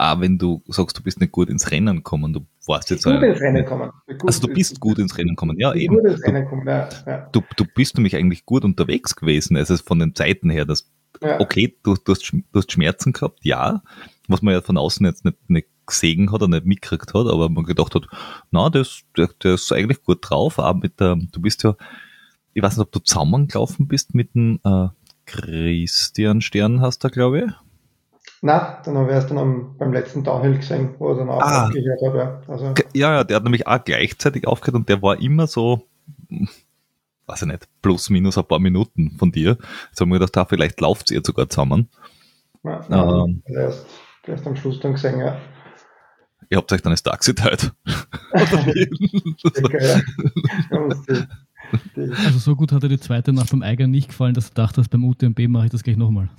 auch 0.00 0.20
wenn 0.20 0.38
du 0.38 0.62
sagst, 0.66 0.96
du 0.96 1.02
bist 1.02 1.20
nicht 1.20 1.30
gut 1.30 1.50
ins 1.50 1.70
Rennen 1.70 1.96
gekommen, 1.96 2.32
du 2.32 2.46
warst 2.66 2.88
jetzt. 2.88 3.04
Gut 3.04 3.22
ins 3.22 3.40
Rennen 3.40 3.66
kommen. 3.66 3.90
also 4.26 4.46
du 4.46 4.54
bist 4.54 4.80
gut 4.80 4.98
ins 4.98 5.16
Rennen 5.18 5.30
gekommen, 5.30 5.58
ja 5.58 5.74
eben. 5.74 5.94
Gut 5.94 6.06
ins 6.06 6.24
Rennen 6.24 6.46
kommen, 6.46 6.66
ja, 6.66 6.88
ja. 7.06 7.28
Du, 7.32 7.42
du 7.56 7.66
bist 7.66 7.96
nämlich 7.96 8.16
eigentlich 8.16 8.46
gut 8.46 8.64
unterwegs 8.64 9.14
gewesen, 9.14 9.58
also 9.58 9.76
von 9.76 9.98
den 9.98 10.14
Zeiten 10.14 10.48
her, 10.48 10.64
dass, 10.64 10.90
ja. 11.20 11.38
okay, 11.38 11.76
du, 11.82 11.96
du, 12.02 12.12
hast, 12.12 12.32
du 12.32 12.42
hast 12.54 12.72
Schmerzen 12.72 13.12
gehabt, 13.12 13.40
ja, 13.42 13.82
was 14.26 14.40
man 14.40 14.54
ja 14.54 14.62
von 14.62 14.78
außen 14.78 15.04
jetzt 15.04 15.26
nicht, 15.26 15.50
nicht 15.50 15.68
gesehen 15.86 16.32
hat 16.32 16.40
oder 16.40 16.48
nicht 16.48 16.64
mitgekriegt 16.64 17.12
hat, 17.12 17.26
aber 17.26 17.50
man 17.50 17.64
gedacht 17.64 17.94
hat, 17.94 18.06
na, 18.50 18.70
das, 18.70 19.02
der, 19.18 19.28
der 19.42 19.54
ist 19.54 19.70
eigentlich 19.70 20.02
gut 20.02 20.20
drauf, 20.22 20.58
auch 20.58 20.74
mit 20.74 20.98
der, 20.98 21.16
du 21.16 21.40
bist 21.42 21.62
ja, 21.62 21.76
ich 22.54 22.62
weiß 22.62 22.78
nicht, 22.78 22.86
ob 22.86 22.92
du 22.92 23.00
zusammengelaufen 23.00 23.86
bist 23.86 24.14
mit 24.14 24.34
dem 24.34 24.60
äh, 24.64 24.88
Christian 25.26 26.40
Stern, 26.40 26.80
hast 26.80 27.04
du, 27.04 27.10
glaube 27.10 27.40
ich. 27.40 27.69
Na, 28.42 28.80
dann 28.84 28.96
habe 28.96 29.10
ich 29.10 29.14
erst 29.14 29.30
dann 29.30 29.38
am, 29.38 29.76
beim 29.76 29.92
letzten 29.92 30.24
Downhill 30.24 30.56
gesehen, 30.56 30.94
wo 30.98 31.10
er 31.10 31.16
dann 31.16 31.28
auch 31.28 31.42
ah, 31.42 31.66
aufgehört 31.66 32.00
hat. 32.02 32.14
Ja. 32.14 32.42
Also, 32.48 32.74
ja, 32.94 33.14
ja, 33.16 33.24
der 33.24 33.36
hat 33.36 33.44
nämlich 33.44 33.66
auch 33.66 33.84
gleichzeitig 33.84 34.46
aufgehört 34.46 34.76
und 34.76 34.88
der 34.88 35.02
war 35.02 35.20
immer 35.20 35.46
so, 35.46 35.82
weiß 37.26 37.42
ich 37.42 37.48
nicht, 37.48 37.68
plus 37.82 38.08
minus 38.08 38.38
ein 38.38 38.46
paar 38.46 38.58
Minuten 38.58 39.10
von 39.18 39.30
dir. 39.30 39.58
Jetzt 39.88 40.00
haben 40.00 40.08
wir 40.08 40.18
gedacht, 40.18 40.36
ah, 40.38 40.46
vielleicht 40.46 40.80
lauft 40.80 41.10
ihr 41.10 41.20
sogar 41.22 41.50
zusammen. 41.50 41.90
Ja, 42.62 42.84
ja, 42.88 43.24
ähm, 43.24 43.42
erst, 43.46 43.86
erst 44.26 44.46
am 44.46 44.56
Schluss 44.56 44.80
dann 44.80 44.92
gesehen, 44.92 45.20
ja. 45.20 45.36
Ihr 46.48 46.56
habt 46.56 46.72
euch 46.72 46.80
dann 46.82 46.92
das 46.92 47.02
Taxi 47.02 47.34
teilt. 47.34 47.72
also 52.24 52.38
so 52.38 52.56
gut 52.56 52.72
hat 52.72 52.82
er 52.82 52.88
die 52.88 52.98
zweite 52.98 53.32
Nacht 53.32 53.50
beim 53.50 53.62
Eiger 53.62 53.86
nicht 53.86 54.08
gefallen, 54.08 54.34
dass 54.34 54.48
du 54.48 54.54
dachtest, 54.54 54.90
beim 54.90 55.04
UTMB 55.04 55.46
mache 55.48 55.66
ich 55.66 55.70
das 55.70 55.84
gleich 55.84 55.96
nochmal. 55.96 56.30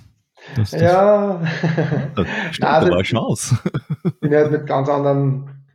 Das, 0.56 0.70
das 0.70 0.80
ja, 0.80 1.40
stimmt, 2.50 2.58
Nein, 2.60 2.84
da 2.84 2.90
war 2.90 3.02
Chance. 3.02 3.58
Ich 4.04 4.20
bin 4.20 4.34
halt 4.34 4.50
mit 4.50 4.66
ganz 4.66 4.88
anderen 4.88 5.66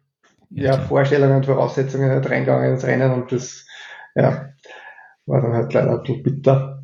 ja, 0.49 0.75
ja 0.75 0.81
Vorstellungen 0.81 1.37
und 1.37 1.45
Voraussetzungen 1.45 2.09
halt 2.09 2.29
reingegangen 2.29 2.73
ins 2.73 2.83
Rennen 2.83 3.11
und 3.13 3.31
das 3.31 3.65
ja, 4.15 4.49
war 5.25 5.41
dann 5.41 5.53
halt 5.53 5.73
leider 5.73 5.91
ein 5.91 6.01
bisschen 6.01 6.23
bitter. 6.23 6.83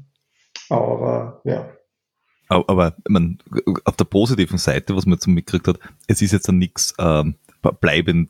Aber 0.70 1.42
ja. 1.44 1.70
Aber, 2.50 2.70
aber 2.70 2.96
man, 3.08 3.40
auf 3.86 3.96
der 3.96 4.06
positiven 4.06 4.58
Seite, 4.58 4.96
was 4.96 5.06
man 5.06 5.14
jetzt 5.14 5.28
mitgekriegt 5.28 5.68
hat, 5.68 5.80
es 6.08 6.22
ist 6.22 6.32
jetzt 6.32 6.48
dann 6.48 6.58
nichts 6.58 6.94
ähm, 7.00 7.36
bleibend, 7.80 8.30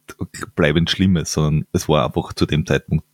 bleibend 0.56 0.90
Schlimmes, 0.90 1.34
sondern 1.34 1.68
es 1.74 1.90
war 1.90 2.06
einfach 2.06 2.34
zu 2.34 2.46
dem 2.46 2.66
Zeitpunkt 2.66 3.06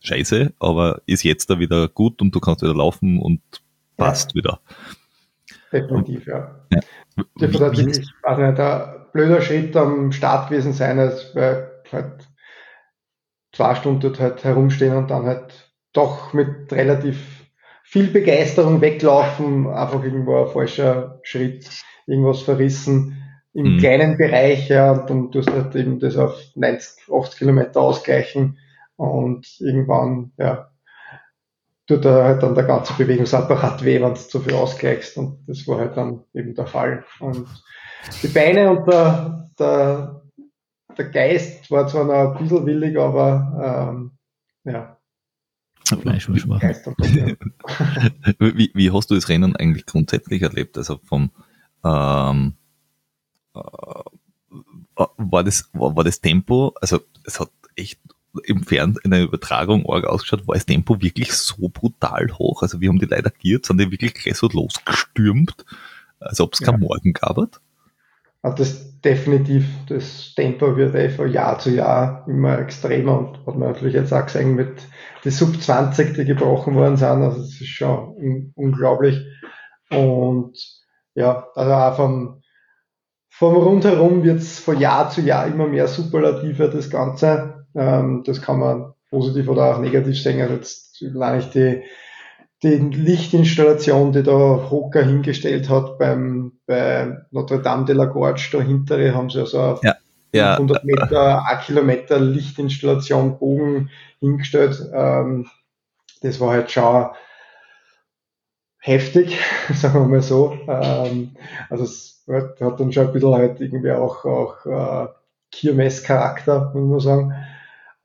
scheiße, 0.00 0.54
aber 0.58 1.02
ist 1.06 1.24
jetzt 1.24 1.50
da 1.50 1.58
wieder 1.58 1.88
gut 1.88 2.22
und 2.22 2.34
du 2.34 2.40
kannst 2.40 2.62
wieder 2.62 2.74
laufen 2.74 3.18
und 3.18 3.40
passt 3.96 4.30
ja. 4.30 4.34
wieder. 4.36 4.60
Definitiv, 5.72 6.26
ja. 6.26 6.66
ja. 6.72 6.80
Das 7.36 7.52
wird 7.52 7.60
natürlich, 7.60 8.08
also 8.22 8.42
ein 8.42 9.06
blöder 9.12 9.40
Schritt 9.42 9.76
am 9.76 10.12
Start 10.12 10.50
gewesen 10.50 10.72
sein, 10.72 10.98
als 10.98 11.34
wir 11.34 11.82
halt 11.92 12.28
zwei 13.52 13.74
Stunden 13.74 14.00
dort 14.00 14.20
halt 14.20 14.44
herumstehen 14.44 14.96
und 14.96 15.10
dann 15.10 15.26
halt 15.26 15.72
doch 15.92 16.32
mit 16.32 16.72
relativ 16.72 17.46
viel 17.82 18.08
Begeisterung 18.08 18.80
weglaufen, 18.80 19.66
einfach 19.66 20.04
irgendwo 20.04 20.44
ein 20.44 20.52
falscher 20.52 21.20
Schritt, 21.22 21.68
irgendwas 22.06 22.42
verrissen 22.42 23.18
im 23.54 23.74
mhm. 23.74 23.78
kleinen 23.78 24.16
Bereich, 24.16 24.68
ja, 24.68 24.92
und 24.92 25.10
dann 25.10 25.32
tust 25.32 25.48
du 25.48 25.52
halt 25.52 25.74
eben 25.74 25.98
das 25.98 26.16
auf 26.16 26.38
90, 26.54 27.12
80 27.12 27.38
Kilometer 27.38 27.80
ausgleichen 27.80 28.58
und 28.96 29.46
irgendwann, 29.58 30.32
ja, 30.36 30.70
tut 31.88 32.04
da 32.04 32.24
halt 32.24 32.42
dann 32.42 32.54
der 32.54 32.64
ganze 32.64 32.92
Bewegungsapparat 32.92 33.82
weh, 33.82 34.00
wenn 34.00 34.14
du 34.14 34.20
zu 34.20 34.40
viel 34.40 34.54
ausgleichst. 34.54 35.16
Und 35.16 35.38
das 35.46 35.66
war 35.66 35.78
halt 35.78 35.96
dann 35.96 36.22
eben 36.34 36.54
der 36.54 36.66
Fall. 36.66 37.04
Und 37.18 37.48
die 38.22 38.28
Beine 38.28 38.70
und 38.70 38.86
der, 38.86 39.50
der, 39.58 40.22
der 40.96 41.04
Geist 41.06 41.70
war 41.70 41.88
zwar 41.88 42.04
noch 42.04 42.36
ein 42.36 42.42
bisschen 42.42 42.66
willig, 42.66 42.96
aber 42.98 43.90
ähm, 43.94 44.12
ja. 44.64 44.96
Fleisch 45.84 46.28
war 46.28 46.36
schwach. 46.36 46.60
wie, 48.38 48.70
wie 48.74 48.90
hast 48.90 49.10
du 49.10 49.14
das 49.14 49.30
Rennen 49.30 49.56
eigentlich 49.56 49.86
grundsätzlich 49.86 50.42
erlebt? 50.42 50.76
Also 50.76 51.00
vom 51.02 51.30
ähm, 51.82 52.54
äh, 53.54 53.60
war 55.16 55.44
das 55.44 55.70
war, 55.72 55.96
war 55.96 56.04
das 56.04 56.20
Tempo, 56.20 56.74
also 56.82 57.00
es 57.24 57.40
hat 57.40 57.50
echt 57.76 58.00
im 58.44 58.62
Fernsehen 58.62 59.02
in 59.04 59.10
der 59.10 59.22
Übertragung 59.22 59.88
arg 59.88 60.04
ausgeschaut, 60.06 60.46
war 60.46 60.54
das 60.54 60.66
Tempo 60.66 61.00
wirklich 61.00 61.32
so 61.32 61.68
brutal 61.68 62.28
hoch. 62.38 62.62
Also 62.62 62.80
wir 62.80 62.88
haben 62.88 62.98
die 62.98 63.06
Leute 63.06 63.26
agiert, 63.26 63.66
sind 63.66 63.80
die 63.80 63.90
wirklich 63.90 64.14
gleich 64.14 64.36
so 64.36 64.48
losgestürmt, 64.48 65.64
als 66.20 66.40
ob 66.40 66.54
es 66.54 66.60
kein 66.60 66.80
Morgen 66.80 67.12
gab. 67.12 67.38
Hat 68.42 68.60
das 68.60 69.00
definitiv, 69.00 69.66
das 69.88 70.34
Tempo 70.34 70.76
wird 70.76 70.94
eh 70.94 71.10
von 71.10 71.30
Jahr 71.30 71.58
zu 71.58 71.70
Jahr 71.70 72.24
immer 72.28 72.58
extremer 72.58 73.18
und 73.18 73.46
hat 73.46 73.56
man 73.56 73.72
natürlich 73.72 73.94
jetzt 73.94 74.12
auch 74.12 74.26
gesehen 74.26 74.54
mit 74.54 74.86
den 75.24 75.32
Sub 75.32 75.60
20, 75.60 76.14
die 76.14 76.24
gebrochen 76.24 76.74
worden 76.74 76.96
sind. 76.96 77.22
Also 77.22 77.40
das 77.40 77.60
ist 77.60 77.66
schon 77.66 78.52
unglaublich. 78.54 79.24
Und 79.90 80.56
ja, 81.14 81.48
also 81.54 81.72
auch 81.72 81.96
vom, 81.96 82.42
vom 83.28 83.56
Rundherum 83.56 84.22
wird 84.22 84.38
es 84.38 84.58
von 84.58 84.78
Jahr 84.78 85.10
zu 85.10 85.20
Jahr 85.20 85.46
immer 85.46 85.66
mehr 85.66 85.88
superlativer, 85.88 86.68
das 86.68 86.90
Ganze. 86.90 87.57
Ähm, 87.74 88.22
das 88.24 88.42
kann 88.42 88.58
man 88.58 88.94
positiv 89.10 89.48
oder 89.48 89.74
auch 89.74 89.80
negativ 89.80 90.20
sehen. 90.20 90.40
Also 90.40 90.54
jetzt 90.54 91.02
allein 91.02 91.40
ich 91.40 91.50
die, 91.50 91.82
die 92.62 92.76
Lichtinstallation, 92.76 94.12
die 94.12 94.22
da 94.22 94.32
Rocker 94.32 95.04
hingestellt 95.04 95.68
hat 95.68 95.98
beim, 95.98 96.52
bei 96.66 97.16
Notre 97.30 97.60
Dame 97.60 97.84
de 97.84 97.94
la 97.94 98.06
Gorge, 98.06 98.48
da 98.52 98.60
hintere 98.60 99.14
haben 99.14 99.30
sie 99.30 99.40
also 99.40 99.60
auf 99.60 99.84
ja, 99.84 99.96
ja. 100.32 100.54
100 100.54 100.84
Meter, 100.84 101.46
ein 101.46 101.60
Kilometer 101.60 102.18
Lichtinstallation, 102.18 103.38
Bogen 103.38 103.90
hingestellt. 104.18 104.82
Ähm, 104.92 105.46
das 106.22 106.40
war 106.40 106.50
halt 106.50 106.70
schon 106.70 107.06
heftig, 108.80 109.38
sagen 109.74 110.00
wir 110.00 110.08
mal 110.08 110.22
so. 110.22 110.58
Ähm, 110.66 111.36
also 111.70 111.84
es 111.84 112.24
hat 112.28 112.80
dann 112.80 112.92
schon 112.92 113.06
ein 113.06 113.12
bisschen 113.12 113.34
halt 113.34 113.60
irgendwie 113.60 113.92
auch, 113.92 114.24
auch 114.24 114.66
äh, 114.66 115.08
Kirmes-Charakter, 115.52 116.72
muss 116.74 116.88
man 116.88 117.00
sagen. 117.00 117.34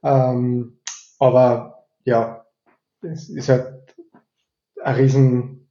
Ähm, 0.03 0.77
aber 1.19 1.85
ja, 2.05 2.45
es 3.01 3.29
ist 3.29 3.49
halt 3.49 3.95
ein 4.83 4.95
riesen 4.95 5.69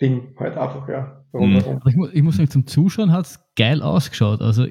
Ding 0.00 0.34
halt 0.38 0.56
einfach, 0.56 0.88
ja. 0.88 1.24
Mhm. 1.32 1.80
Ich, 1.86 1.96
muss, 1.96 2.10
ich 2.12 2.22
muss 2.22 2.36
sagen, 2.36 2.50
zum 2.50 2.66
Zuschauen 2.66 3.12
hat 3.12 3.26
es 3.26 3.40
geil 3.56 3.82
ausgeschaut. 3.82 4.40
Also 4.40 4.66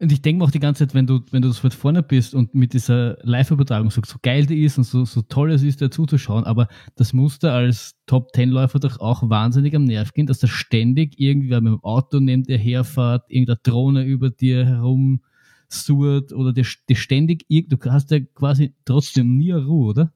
und 0.00 0.12
ich 0.12 0.22
denke 0.22 0.38
mir 0.38 0.44
auch 0.44 0.52
die 0.52 0.60
ganze 0.60 0.86
Zeit, 0.86 0.94
wenn 0.94 1.08
du, 1.08 1.20
wenn 1.32 1.42
du 1.42 1.50
so 1.50 1.64
weit 1.64 1.74
vorne 1.74 2.04
bist 2.04 2.32
und 2.32 2.54
mit 2.54 2.72
dieser 2.72 3.18
Live-Übertragung 3.22 3.90
so, 3.90 4.00
so 4.06 4.18
geil 4.22 4.46
die 4.46 4.62
ist 4.62 4.78
und 4.78 4.84
so, 4.84 5.04
so 5.04 5.22
toll 5.22 5.50
es 5.50 5.64
ist, 5.64 5.80
dir 5.80 5.90
zuzuschauen, 5.90 6.44
aber 6.44 6.68
das 6.94 7.12
muss 7.12 7.40
da 7.40 7.56
als 7.56 7.96
Top-10-Läufer 8.06 8.78
doch 8.78 9.00
auch 9.00 9.28
wahnsinnig 9.28 9.74
am 9.74 9.84
Nerv 9.84 10.12
gehen, 10.12 10.26
dass 10.26 10.38
da 10.38 10.46
ständig 10.46 11.18
irgendwer 11.18 11.60
mit 11.60 11.72
dem 11.72 11.82
Auto 11.82 12.20
neben 12.20 12.44
dir 12.44 12.58
herfährt, 12.58 13.24
irgendeine 13.28 13.58
Drohne 13.64 14.04
über 14.04 14.30
dir 14.30 14.64
herum 14.64 15.20
surrt 15.68 16.32
oder 16.32 16.52
die, 16.52 16.66
die 16.88 16.96
ständig, 16.96 17.46
du 17.48 17.76
hast 17.90 18.10
ja 18.10 18.18
quasi 18.34 18.74
trotzdem 18.84 19.36
nie 19.36 19.52
Ruhe, 19.52 19.90
oder? 19.90 20.12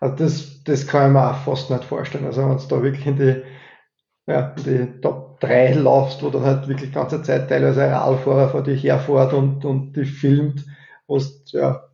Also 0.00 0.16
das, 0.16 0.64
das 0.64 0.86
kann 0.86 1.08
ich 1.08 1.12
mir 1.12 1.30
auch 1.30 1.38
fast 1.44 1.70
nicht 1.70 1.84
vorstellen. 1.84 2.24
Also 2.24 2.48
wenn 2.48 2.56
du 2.56 2.64
da 2.68 2.82
wirklich 2.82 3.06
in 3.06 3.16
die, 3.16 3.42
ja, 4.26 4.54
in 4.56 4.64
die 4.64 5.00
Top 5.00 5.40
3 5.40 5.74
laufst, 5.74 6.22
wo 6.22 6.30
dann 6.30 6.42
halt 6.42 6.68
wirklich 6.68 6.90
die 6.90 6.94
ganze 6.94 7.22
Zeit 7.22 7.48
teilweise 7.48 7.84
ein 7.84 7.92
Radfahrer 7.92 8.48
vor 8.48 8.62
dir 8.62 8.76
herfährt 8.76 9.32
und, 9.32 9.64
und 9.64 9.92
die 9.94 10.04
filmt, 10.04 10.64
wo 11.06 11.18
du 11.18 11.24
ja, 11.52 11.84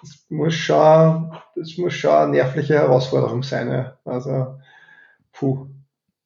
das 0.00 0.26
muss 0.28 0.54
schon, 0.54 1.32
das 1.54 1.76
muss 1.78 1.94
schon 1.94 2.10
eine 2.10 2.32
nervliche 2.32 2.74
Herausforderung 2.74 3.42
sein. 3.42 3.70
Ja. 3.70 3.98
Also, 4.04 4.58
puh. 5.32 5.68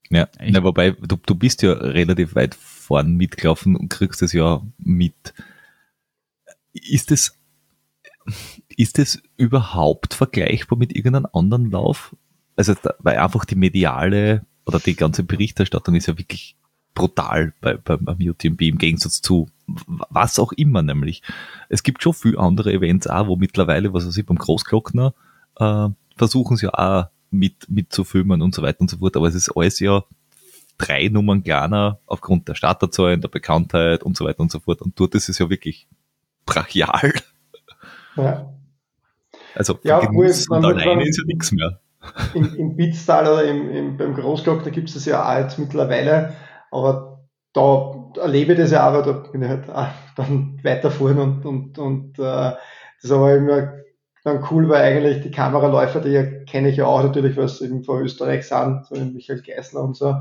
Ja, 0.09 0.29
na, 0.41 0.63
wobei 0.63 0.93
du, 0.93 1.17
du 1.17 1.35
bist 1.35 1.63
ja 1.63 1.73
relativ 1.73 2.35
weit 2.35 2.55
vorn 2.55 3.17
mitgelaufen 3.17 3.77
und 3.77 3.89
kriegst 3.89 4.23
es 4.23 4.33
ja 4.33 4.63
mit. 4.79 5.35
Ist 6.77 7.13
es, 7.13 7.39
ist 8.69 8.99
es 8.99 9.23
überhaupt 9.37 10.15
vergleichbar 10.15 10.79
mit 10.79 10.95
irgendeinem 10.95 11.29
anderen 11.33 11.71
Lauf? 11.71 12.17
Also, 12.57 12.75
weil 12.99 13.19
einfach 13.19 13.45
die 13.45 13.55
mediale 13.55 14.45
oder 14.65 14.79
die 14.79 14.97
ganze 14.97 15.23
Berichterstattung 15.23 15.95
ist 15.95 16.07
ja 16.07 16.19
wirklich 16.19 16.57
brutal 16.95 17.53
bei, 17.61 17.77
bei, 17.77 17.97
beim 17.97 18.19
UTMB 18.19 18.63
im 18.63 18.79
Gegensatz 18.79 19.21
zu 19.21 19.49
was 19.67 20.39
auch 20.39 20.53
immer 20.53 20.83
nämlich. 20.83 21.23
Es 21.69 21.83
gibt 21.83 22.03
schon 22.03 22.15
viele 22.15 22.39
andere 22.39 22.73
Events 22.73 23.07
auch, 23.07 23.27
wo 23.27 23.37
mittlerweile, 23.37 23.93
was 23.93 24.07
weiß 24.07 24.17
ich, 24.17 24.27
beim 24.27 24.39
Großglockner 24.39 25.15
äh, 25.57 25.89
versuchen 26.17 26.57
sie 26.57 26.67
ja 26.67 26.75
auch 26.75 27.07
mit, 27.31 27.69
mit 27.69 27.93
zu 27.93 28.05
filmen 28.05 28.43
und 28.43 28.55
so 28.55 28.63
weiter 28.63 28.81
und 28.81 28.91
so 28.91 28.99
fort, 28.99 29.17
aber 29.17 29.29
es 29.29 29.35
ist 29.35 29.51
alles 29.55 29.81
ja 29.81 30.05
drei 30.79 31.09
Nummern 31.09 31.43
kleiner 31.43 31.99
aufgrund 32.07 32.49
der 32.49 32.55
Starterzahlen, 32.55 33.21
der 33.21 33.29
Bekanntheit 33.29 34.03
und 34.03 34.17
so 34.17 34.25
weiter 34.25 34.41
und 34.41 34.51
so 34.51 34.61
fort. 34.61 34.83
Und 34.83 34.99
dort 34.99 35.15
ist 35.15 35.29
es 35.29 35.39
ja 35.39 35.51
wirklich 35.51 35.89
brachial. 36.47 37.13
Ja. 38.17 38.53
Also 39.55 39.79
ja, 39.83 40.01
Genuss 40.01 40.49
und 40.49 40.65
alleine 40.65 41.07
ist 41.07 41.19
ja 41.19 41.25
nichts 41.27 41.53
mehr. 41.53 41.81
Im, 42.35 42.55
im 42.55 42.77
Bitztal 42.77 43.27
oder 43.27 43.45
im, 43.45 43.71
im, 43.71 43.97
beim 43.97 44.15
Großglock, 44.15 44.63
da 44.63 44.71
gibt 44.71 44.89
es 44.89 44.95
das 44.95 45.07
ja 45.07 45.29
auch 45.29 45.39
jetzt 45.39 45.59
mittlerweile, 45.59 46.35
aber 46.71 47.27
da 47.53 47.95
erlebe 48.21 48.53
ich 48.53 48.59
das 48.59 48.71
ja 48.71 48.89
auch, 48.89 48.95
weil 48.95 49.03
da 49.03 49.13
bin 49.13 49.43
ich 49.43 49.49
halt 49.49 49.69
auch 49.71 49.89
dann 50.15 50.61
weiterfahren 50.63 51.19
und, 51.19 51.45
und, 51.45 51.79
und 51.79 52.19
äh, 52.19 52.23
das 52.23 53.05
ist 53.05 53.11
aber 53.11 53.35
immer 53.35 53.73
dann 54.27 54.45
cool, 54.51 54.69
weil 54.69 54.83
eigentlich 54.83 55.23
die 55.23 55.31
Kameraläufer, 55.31 56.01
die 56.01 56.45
kenne 56.47 56.69
ich 56.69 56.77
ja 56.77 56.87
auch 56.87 57.03
natürlich, 57.03 57.37
was 57.37 57.61
eben 57.61 57.85
von 57.85 58.03
Österreich 58.03 58.47
sind, 58.47 58.85
so 58.87 58.97
wie 58.97 59.13
Michael 59.13 59.41
Geisler 59.41 59.83
und 59.83 59.97
so. 59.97 60.17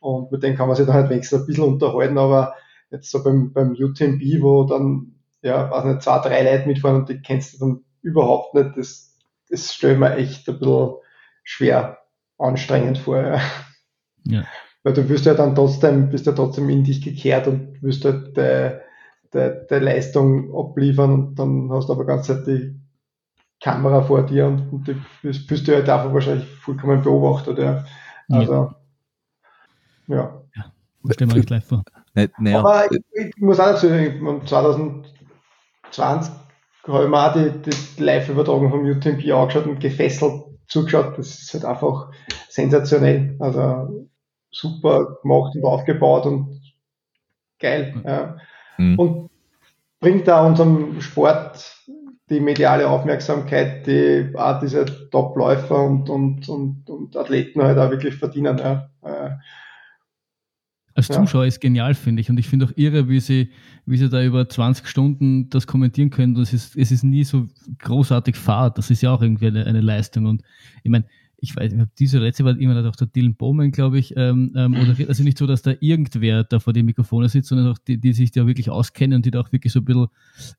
Und 0.00 0.32
mit 0.32 0.42
denen 0.42 0.56
kann 0.56 0.66
man 0.66 0.76
sich 0.76 0.86
dann 0.86 0.94
halt 0.94 1.10
wenigstens 1.10 1.40
ein 1.42 1.46
bisschen 1.46 1.64
unterhalten, 1.64 2.16
aber 2.16 2.54
jetzt 2.90 3.10
so 3.10 3.22
beim, 3.22 3.52
beim 3.52 3.72
UTMB, 3.72 4.22
wo 4.40 4.64
dann, 4.64 5.14
ja, 5.42 5.70
weiß 5.70 5.84
nicht, 5.84 6.02
zwei, 6.02 6.18
drei 6.18 6.42
Leute 6.42 6.66
mitfahren 6.66 6.96
und 6.96 7.08
die 7.08 7.20
kennst 7.20 7.54
du 7.54 7.58
dann 7.58 7.84
überhaupt 8.02 8.54
nicht, 8.54 8.76
das, 8.76 9.18
das 9.48 9.74
stelle 9.74 9.94
ich 9.94 9.98
mir 9.98 10.16
echt 10.16 10.48
ein 10.48 10.58
bisschen 10.58 10.94
schwer 11.44 11.98
anstrengend 12.38 12.98
vor. 12.98 13.18
Ja. 13.18 13.40
ja. 14.24 14.44
Weil 14.82 14.94
du 14.94 15.08
wirst 15.08 15.26
ja 15.26 15.34
dann 15.34 15.54
trotzdem, 15.54 16.08
bist 16.10 16.26
ja 16.26 16.32
trotzdem 16.32 16.68
in 16.70 16.84
dich 16.84 17.02
gekehrt 17.02 17.46
und 17.46 17.82
wirst 17.82 18.04
halt 18.04 18.36
der 18.36 18.82
de, 19.32 19.66
de 19.66 19.78
Leistung 19.78 20.54
abliefern 20.54 21.12
und 21.12 21.34
dann 21.38 21.70
hast 21.70 21.88
du 21.88 21.92
aber 21.92 22.04
ganz 22.04 22.26
Zeit 22.26 22.46
die 22.46 22.74
Kamera 23.62 24.02
vor 24.02 24.24
dir 24.24 24.46
und, 24.46 24.72
und 24.72 24.88
du 24.88 24.94
bist, 25.22 25.46
bist 25.46 25.68
du 25.68 25.74
halt 25.74 25.88
einfach 25.88 26.12
wahrscheinlich 26.12 26.48
vollkommen 26.56 27.02
beobachtet. 27.02 27.58
Ja. 27.58 27.84
Also, 28.28 28.72
ja. 30.06 30.16
ja. 30.16 30.42
ja. 30.56 31.12
Stellen 31.12 31.34
wir 31.34 31.42
gleich 31.42 31.64
vor. 31.64 31.82
Nee, 32.14 32.54
Aber 32.54 32.90
ich, 32.90 33.00
ich, 33.12 33.36
muss 33.36 33.60
auch 33.60 33.66
dazu 33.66 33.88
sagen, 34.46 35.04
2020 35.90 36.40
habe 36.88 37.04
ich 37.04 37.10
mir 37.10 37.26
auch 37.26 37.32
die, 37.32 37.70
die 37.70 38.02
Live-Übertragung 38.02 38.70
vom 38.70 38.84
UTMB 38.84 39.30
angeschaut 39.32 39.66
und 39.66 39.80
gefesselt 39.80 40.44
zugeschaut. 40.66 41.18
Das 41.18 41.40
ist 41.40 41.54
halt 41.54 41.64
einfach 41.64 42.10
sensationell. 42.48 43.36
Also 43.38 44.08
super 44.50 45.18
gemacht 45.22 45.54
und 45.54 45.64
aufgebaut 45.64 46.26
und 46.26 46.60
geil. 47.58 47.94
Ja. 48.04 48.36
Mhm. 48.78 48.98
Und 48.98 49.30
bringt 50.00 50.26
da 50.26 50.46
unserem 50.46 51.00
Sport 51.00 51.76
die 52.30 52.40
mediale 52.40 52.88
Aufmerksamkeit, 52.88 53.86
die 53.86 54.32
auch 54.36 54.60
diese 54.60 54.84
Top-Läufer 55.10 55.84
und, 55.84 56.08
und, 56.08 56.48
und, 56.48 56.88
und 56.88 57.16
Athleten 57.16 57.62
halt 57.62 57.78
auch 57.78 57.90
wirklich 57.90 58.14
verdienen. 58.16 58.58
Ja. 58.58 58.88
Als 61.08 61.18
Zuschauer 61.18 61.42
ja. 61.42 61.48
ist 61.48 61.60
genial, 61.60 61.94
finde 61.94 62.20
ich. 62.20 62.30
Und 62.30 62.38
ich 62.38 62.48
finde 62.48 62.66
auch 62.66 62.72
irre, 62.76 63.08
wie 63.08 63.20
sie, 63.20 63.50
wie 63.86 63.96
sie 63.96 64.08
da 64.08 64.22
über 64.22 64.48
20 64.48 64.86
Stunden 64.86 65.50
das 65.50 65.66
kommentieren 65.66 66.10
können. 66.10 66.36
Und 66.36 66.42
es 66.42 66.52
ist, 66.52 66.76
es 66.76 66.92
ist 66.92 67.02
nie 67.02 67.24
so 67.24 67.48
großartig 67.78 68.36
Fahrt. 68.36 68.78
Das 68.78 68.90
ist 68.90 69.02
ja 69.02 69.12
auch 69.12 69.22
irgendwie 69.22 69.46
eine, 69.46 69.66
eine 69.66 69.80
Leistung. 69.80 70.26
Und 70.26 70.42
ich 70.82 70.90
meine, 70.90 71.04
ich 71.42 71.56
weiß, 71.56 71.72
ich 71.72 71.82
diese 71.98 72.18
letzte 72.18 72.44
war 72.44 72.58
immer 72.58 72.86
auch 72.86 72.96
der 72.96 73.06
Dylan 73.06 73.34
Bowman, 73.34 73.70
glaube 73.70 73.98
ich, 73.98 74.14
ähm, 74.16 74.52
ähm, 74.56 74.74
oder 74.74 74.94
mhm. 74.94 75.06
also 75.08 75.22
nicht 75.22 75.38
so, 75.38 75.46
dass 75.46 75.62
da 75.62 75.72
irgendwer 75.80 76.44
da 76.44 76.58
vor 76.58 76.72
dem 76.72 76.86
Mikrofon 76.86 77.26
sitzt, 77.28 77.48
sondern 77.48 77.68
auch 77.68 77.78
die, 77.78 77.98
die 77.98 78.12
sich 78.12 78.30
da 78.30 78.46
wirklich 78.46 78.70
auskennen 78.70 79.16
und 79.16 79.26
die 79.26 79.30
da 79.30 79.40
auch 79.40 79.52
wirklich 79.52 79.72
so 79.72 79.80
ein 79.80 79.84
bisschen 79.84 80.08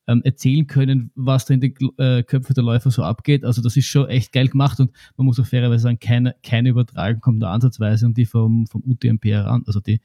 ähm, 0.08 0.22
erzählen 0.24 0.68
können, 0.68 1.12
was 1.16 1.46
da 1.46 1.54
in 1.54 1.62
den 1.62 1.74
äh, 1.98 2.24
Köpfen 2.24 2.54
der 2.56 2.64
Läufer 2.64 2.92
so 2.92 3.04
abgeht. 3.04 3.46
Also 3.46 3.62
das 3.62 3.78
ist 3.78 3.86
schon 3.86 4.10
echt 4.10 4.32
geil 4.32 4.48
gemacht 4.48 4.80
und 4.80 4.92
man 5.18 5.26
muss 5.26 5.40
auch 5.40 5.46
fairerweise 5.46 5.84
sagen, 5.84 6.00
keine, 6.00 6.36
keine 6.44 6.70
Übertragung 6.70 7.22
kommt 7.22 7.44
da 7.44 7.52
ansatzweise 7.52 8.06
und 8.06 8.18
die 8.18 8.26
vom, 8.26 8.66
vom 8.68 8.84
UTMP 8.84 9.26
heran. 9.26 9.64
Also 9.68 9.80
die 9.80 10.02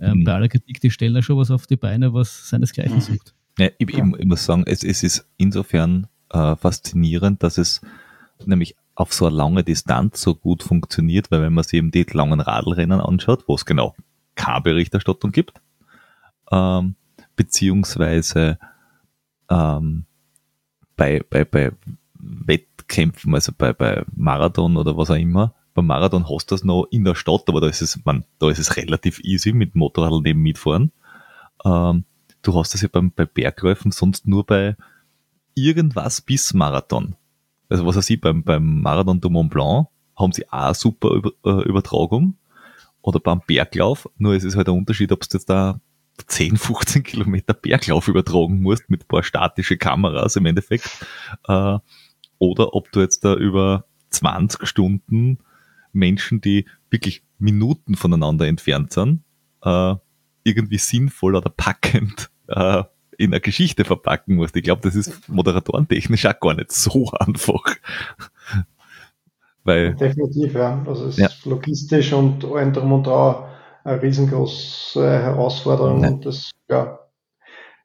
ähm, 0.00 0.20
mhm. 0.20 0.24
bei 0.24 0.32
aller 0.32 0.48
Kritik, 0.48 0.80
die 0.80 0.90
stellen 0.90 1.14
da 1.14 1.22
schon 1.22 1.36
was 1.36 1.50
auf 1.50 1.66
die 1.66 1.76
Beine, 1.76 2.14
was 2.14 2.48
seinesgleichen 2.48 2.96
mhm. 2.96 3.00
sucht. 3.00 3.34
Ja, 3.58 3.68
ich, 3.78 3.88
ich, 3.88 3.98
ich, 3.98 4.26
muss 4.26 4.44
sagen, 4.44 4.64
es, 4.66 4.82
es 4.82 5.02
ist 5.02 5.28
insofern 5.36 6.06
äh, 6.30 6.56
faszinierend, 6.56 7.42
dass 7.42 7.58
es 7.58 7.80
nämlich 8.46 8.76
auf 8.94 9.12
so 9.12 9.26
eine 9.26 9.36
lange 9.36 9.64
Distanz 9.64 10.20
so 10.20 10.34
gut 10.34 10.62
funktioniert, 10.62 11.30
weil 11.30 11.42
wenn 11.42 11.52
man 11.52 11.64
sich 11.64 11.74
eben 11.74 11.90
die 11.90 12.06
langen 12.12 12.40
Radlrennen 12.40 13.00
anschaut, 13.00 13.44
wo 13.46 13.54
es 13.54 13.64
genau 13.64 13.94
keine 14.34 14.60
Berichterstattung 14.62 15.32
gibt, 15.32 15.60
ähm, 16.50 16.96
beziehungsweise 17.36 18.58
ähm, 19.50 20.04
bei, 20.96 21.22
bei, 21.28 21.44
bei 21.44 21.72
Wettkämpfen, 22.14 23.34
also 23.34 23.52
bei, 23.56 23.72
bei 23.72 24.04
Marathon 24.14 24.76
oder 24.76 24.96
was 24.96 25.10
auch 25.10 25.16
immer, 25.16 25.54
beim 25.80 25.86
Marathon 25.86 26.28
hast 26.28 26.50
du 26.50 26.54
das 26.54 26.64
noch 26.64 26.86
in 26.90 27.04
der 27.04 27.14
Stadt, 27.14 27.44
aber 27.48 27.60
da 27.60 27.68
ist 27.68 27.82
es, 27.82 27.98
man, 28.04 28.24
da 28.38 28.50
ist 28.50 28.58
es 28.58 28.76
relativ 28.76 29.20
easy 29.20 29.52
mit 29.52 29.74
Motorrad 29.74 30.22
neben 30.22 30.40
mitfahren. 30.40 30.92
Ähm, 31.64 32.04
du 32.42 32.54
hast 32.58 32.74
das 32.74 32.82
ja 32.82 32.88
beim, 32.90 33.12
bei 33.12 33.26
Bergläufen 33.26 33.92
sonst 33.92 34.26
nur 34.26 34.44
bei 34.44 34.76
irgendwas 35.54 36.20
bis 36.20 36.54
Marathon 36.54 37.16
also 37.70 37.86
was 37.86 37.96
er 37.96 38.02
sieht 38.02 38.20
beim, 38.20 38.42
beim 38.42 38.82
Marathon 38.82 39.20
du 39.20 39.30
Mont 39.30 39.50
Blanc, 39.50 39.86
haben 40.16 40.32
sie 40.32 40.46
auch 40.48 40.64
eine 40.64 40.74
super 40.74 41.10
Über, 41.10 41.30
äh, 41.44 41.62
Übertragung. 41.62 42.36
Oder 43.00 43.18
beim 43.18 43.40
Berglauf, 43.46 44.10
nur 44.18 44.34
es 44.34 44.44
ist 44.44 44.56
halt 44.56 44.68
ein 44.68 44.76
Unterschied, 44.76 45.10
ob 45.10 45.20
du 45.20 45.38
jetzt 45.38 45.48
da 45.48 45.80
10, 46.26 46.58
15 46.58 47.02
Kilometer 47.02 47.54
Berglauf 47.54 48.08
übertragen 48.08 48.60
musst 48.60 48.90
mit 48.90 49.04
ein 49.04 49.08
paar 49.08 49.22
statische 49.22 49.78
Kameras 49.78 50.36
im 50.36 50.44
Endeffekt. 50.44 51.06
Äh, 51.46 51.78
oder 52.38 52.74
ob 52.74 52.92
du 52.92 53.00
jetzt 53.00 53.24
da 53.24 53.34
über 53.34 53.84
20 54.10 54.66
Stunden 54.66 55.38
Menschen, 55.92 56.40
die 56.40 56.66
wirklich 56.90 57.22
Minuten 57.38 57.94
voneinander 57.94 58.46
entfernt 58.46 58.92
sind, 58.92 59.22
äh, 59.62 59.94
irgendwie 60.44 60.78
sinnvoll 60.78 61.36
oder 61.36 61.50
packend 61.50 62.30
äh, 62.48 62.82
in 63.18 63.32
eine 63.32 63.40
Geschichte 63.40 63.84
verpacken 63.84 64.36
musst. 64.36 64.56
Ich 64.56 64.62
glaube, 64.62 64.80
das 64.82 64.94
ist 64.94 65.28
moderatorentechnisch 65.28 66.26
auch 66.26 66.40
gar 66.40 66.54
nicht 66.54 66.72
so 66.72 67.10
einfach. 67.18 67.62
Weil, 69.62 69.94
Definitiv, 69.94 70.54
ja. 70.54 70.82
Also 70.86 71.06
es 71.06 71.18
ja. 71.18 71.26
ist 71.26 71.44
logistisch 71.44 72.12
und 72.12 72.44
allem 72.44 72.72
drum 72.72 72.92
und 72.92 73.06
dran 73.06 73.44
eine 73.84 74.02
riesengroße 74.02 75.02
Herausforderung 75.02 76.02
ja. 76.02 76.10
und 76.10 76.26
das, 76.26 76.50
ja, 76.68 76.98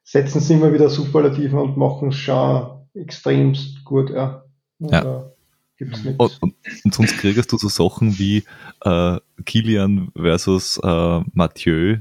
setzen 0.04 0.42
sie 0.42 0.54
immer 0.54 0.74
wieder 0.74 0.90
Superlativen 0.90 1.60
und 1.60 1.78
machen 1.78 2.10
es 2.10 2.16
schon 2.16 2.88
extremst 2.94 3.84
gut, 3.84 4.10
ja. 4.10 4.44
Und, 4.80 4.92
ja. 4.92 5.32
Und, 5.80 6.20
und, 6.20 6.56
und, 6.86 6.94
sonst 6.94 7.18
kriegst 7.18 7.52
du 7.52 7.58
so 7.58 7.68
Sachen 7.68 8.18
wie 8.18 8.44
äh, 8.82 9.20
Kilian 9.46 10.10
versus 10.16 10.80
äh, 10.82 11.22
Mathieu, 11.34 11.98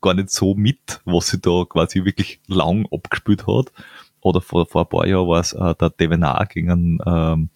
gar 0.00 0.14
nicht 0.14 0.30
so 0.30 0.54
mit, 0.54 1.00
was 1.04 1.28
sie 1.28 1.38
da 1.38 1.64
quasi 1.68 2.04
wirklich 2.04 2.40
lang 2.46 2.86
abgespielt 2.92 3.46
hat. 3.46 3.72
Oder 4.20 4.40
vor, 4.40 4.66
vor 4.66 4.82
ein 4.82 4.88
paar 4.88 5.06
Jahren 5.06 5.28
war 5.28 5.40
es 5.40 5.52
äh, 5.52 5.74
der 5.74 5.90
Devenar 5.90 6.46
gegen 6.46 6.98
ähm, 7.06 7.50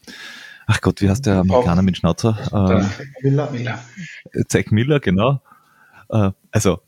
ach 0.67 0.81
Gott, 0.81 1.01
wie 1.01 1.09
heißt 1.09 1.25
der 1.27 1.39
Amerikaner 1.39 1.83
mit 1.83 1.97
Schnauzer? 1.97 2.37
Ähm, 2.53 2.91
Miller. 3.23 3.51
Miller. 3.51 3.85
Zack 4.49 4.73
Miller, 4.73 5.01
genau. 5.01 5.41
Äh, 6.09 6.33
also, 6.51 6.81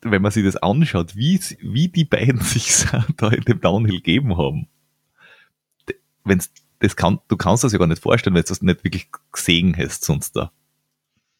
wenn 0.00 0.22
man 0.22 0.30
sich 0.30 0.44
das 0.44 0.56
anschaut, 0.56 1.16
wie, 1.16 1.40
wie 1.60 1.88
die 1.88 2.04
beiden 2.04 2.40
sich 2.40 2.86
da 3.16 3.28
in 3.28 3.42
dem 3.42 3.60
Downhill 3.60 3.96
gegeben 3.96 4.36
haben, 4.36 4.68
wenn's, 6.24 6.50
das 6.80 6.96
kann, 6.96 7.20
du 7.28 7.36
kannst 7.36 7.64
das 7.64 7.72
ja 7.72 7.78
gar 7.78 7.86
nicht 7.86 8.02
vorstellen, 8.02 8.34
wenn 8.34 8.42
du 8.42 8.48
das 8.48 8.62
nicht 8.62 8.84
wirklich 8.84 9.08
gesehen 9.32 9.76
hast 9.76 10.04
sonst 10.04 10.36
da. 10.36 10.52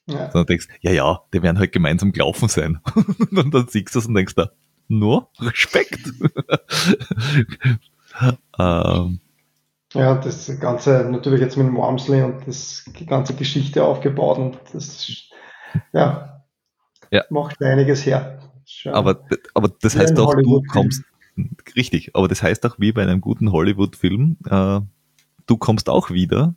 Ja. 0.06 0.31
Sondern 0.31 0.47
denkst, 0.47 0.69
ja, 0.81 0.90
ja, 0.90 1.20
die 1.32 1.43
werden 1.43 1.59
halt 1.59 1.73
gemeinsam 1.73 2.12
gelaufen 2.12 2.48
sein. 2.48 2.81
und 3.31 3.52
dann 3.52 3.69
siehst 3.69 3.94
du 3.94 3.98
es 3.98 4.06
und 4.06 4.15
denkst 4.15 4.35
da, 4.35 4.51
nur 4.89 5.31
Respekt. 5.39 6.01
ähm. 8.59 9.20
Ja, 9.94 10.15
das 10.16 10.60
Ganze 10.60 11.09
natürlich 11.10 11.40
jetzt 11.40 11.56
mit 11.56 11.66
dem 11.66 11.77
Wormsley 11.77 12.23
und 12.23 12.47
das, 12.47 12.85
die 12.98 13.06
ganze 13.06 13.35
Geschichte 13.35 13.85
aufgebaut 13.85 14.39
und 14.39 14.59
das, 14.73 15.31
ja, 15.93 16.43
ja. 17.10 17.24
macht 17.31 17.62
einiges 17.62 18.05
her. 18.05 18.39
Aber, 18.85 19.24
aber 19.55 19.70
das 19.81 19.97
heißt 19.97 20.19
auch, 20.19 20.35
du 20.35 20.62
kommst, 20.70 21.05
richtig, 21.74 22.15
aber 22.15 22.28
das 22.28 22.43
heißt 22.43 22.66
auch 22.66 22.78
wie 22.78 22.93
bei 22.93 23.02
einem 23.02 23.20
guten 23.20 23.51
Hollywood-Film, 23.52 24.36
äh, 24.47 24.81
du 25.49 25.57
kommst 25.57 25.89
auch 25.89 26.11
wieder. 26.11 26.55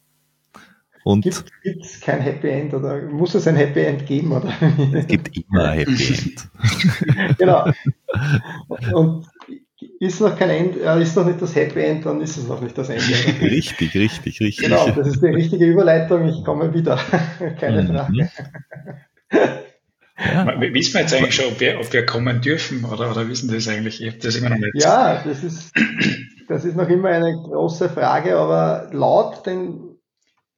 Und 1.04 1.24
gibt 1.24 1.84
es 1.84 2.00
kein 2.00 2.22
Happy 2.22 2.48
End 2.48 2.76
oder 2.76 3.02
muss 3.02 3.34
es 3.34 3.48
ein 3.48 3.56
Happy 3.56 3.80
End 3.80 4.06
geben? 4.06 4.34
Oder? 4.34 4.54
Es 4.94 5.08
gibt 5.08 5.36
immer 5.36 5.70
ein 5.70 5.80
Happy 5.80 6.14
End. 6.14 7.38
genau. 7.40 7.72
Und 8.94 9.26
ist 10.00 10.22
noch 10.22 10.38
kein 10.38 10.50
End, 10.52 10.76
ist 10.76 11.16
noch 11.16 11.26
nicht 11.26 11.42
das 11.42 11.56
Happy 11.56 11.80
End, 11.80 12.06
dann 12.06 12.22
ist 12.22 12.38
es 12.38 12.48
noch 12.48 12.62
nicht 12.62 12.78
das 12.78 12.90
Ende. 12.90 13.04
richtig, 13.42 13.96
richtig, 13.96 14.42
richtig. 14.42 14.58
Genau, 14.58 14.90
das 14.92 15.08
ist 15.08 15.24
die 15.24 15.28
richtige 15.28 15.66
Überleitung. 15.66 16.28
Ich 16.28 16.44
komme 16.44 16.72
wieder. 16.74 17.00
Keine 17.60 17.84
mhm. 17.84 17.88
Frage. 17.88 18.30
Ja. 20.24 20.62
Wissen 20.62 20.94
wir 20.94 21.02
jetzt 21.02 21.16
eigentlich 21.16 21.34
schon, 21.34 21.46
ob 21.46 21.60
wir, 21.60 21.80
ob 21.80 21.92
wir 21.94 22.06
kommen 22.06 22.42
dürfen 22.42 22.86
oder, 22.86 23.10
oder 23.10 23.28
wissen 23.28 23.52
das 23.52 23.68
eigentlich? 23.68 24.04
Ich 24.04 24.20
das 24.20 24.36
immer 24.36 24.50
noch 24.50 24.58
nicht. 24.58 24.76
Ja, 24.76 25.24
das 25.26 25.44
ist, 25.44 25.74
das 26.52 26.66
ist 26.66 26.76
noch 26.76 26.90
immer 26.90 27.10
eine 27.10 27.34
große 27.34 27.90
Frage, 27.90 28.38
aber 28.38 28.90
laut 28.92 29.46
den 29.46 29.98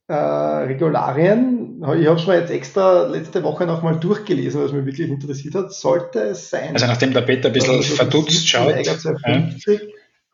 äh, 0.07 0.13
Regularien, 0.13 1.77
ich 1.99 2.07
habe 2.07 2.19
es 2.19 2.27
mir 2.27 2.39
jetzt 2.39 2.51
extra 2.51 3.07
letzte 3.07 3.43
Woche 3.43 3.65
nochmal 3.65 3.99
durchgelesen, 3.99 4.63
was 4.63 4.71
mich 4.71 4.85
wirklich 4.85 5.09
interessiert 5.09 5.55
hat, 5.55 5.73
sollte 5.73 6.19
es 6.19 6.49
sein. 6.49 6.73
Also 6.73 6.87
nachdem 6.87 7.13
der 7.13 7.21
Peter 7.21 7.49
ein 7.49 7.53
bisschen 7.53 7.81
verdutzt 7.81 8.47
schaut. 8.47 8.73
250, 8.83 9.81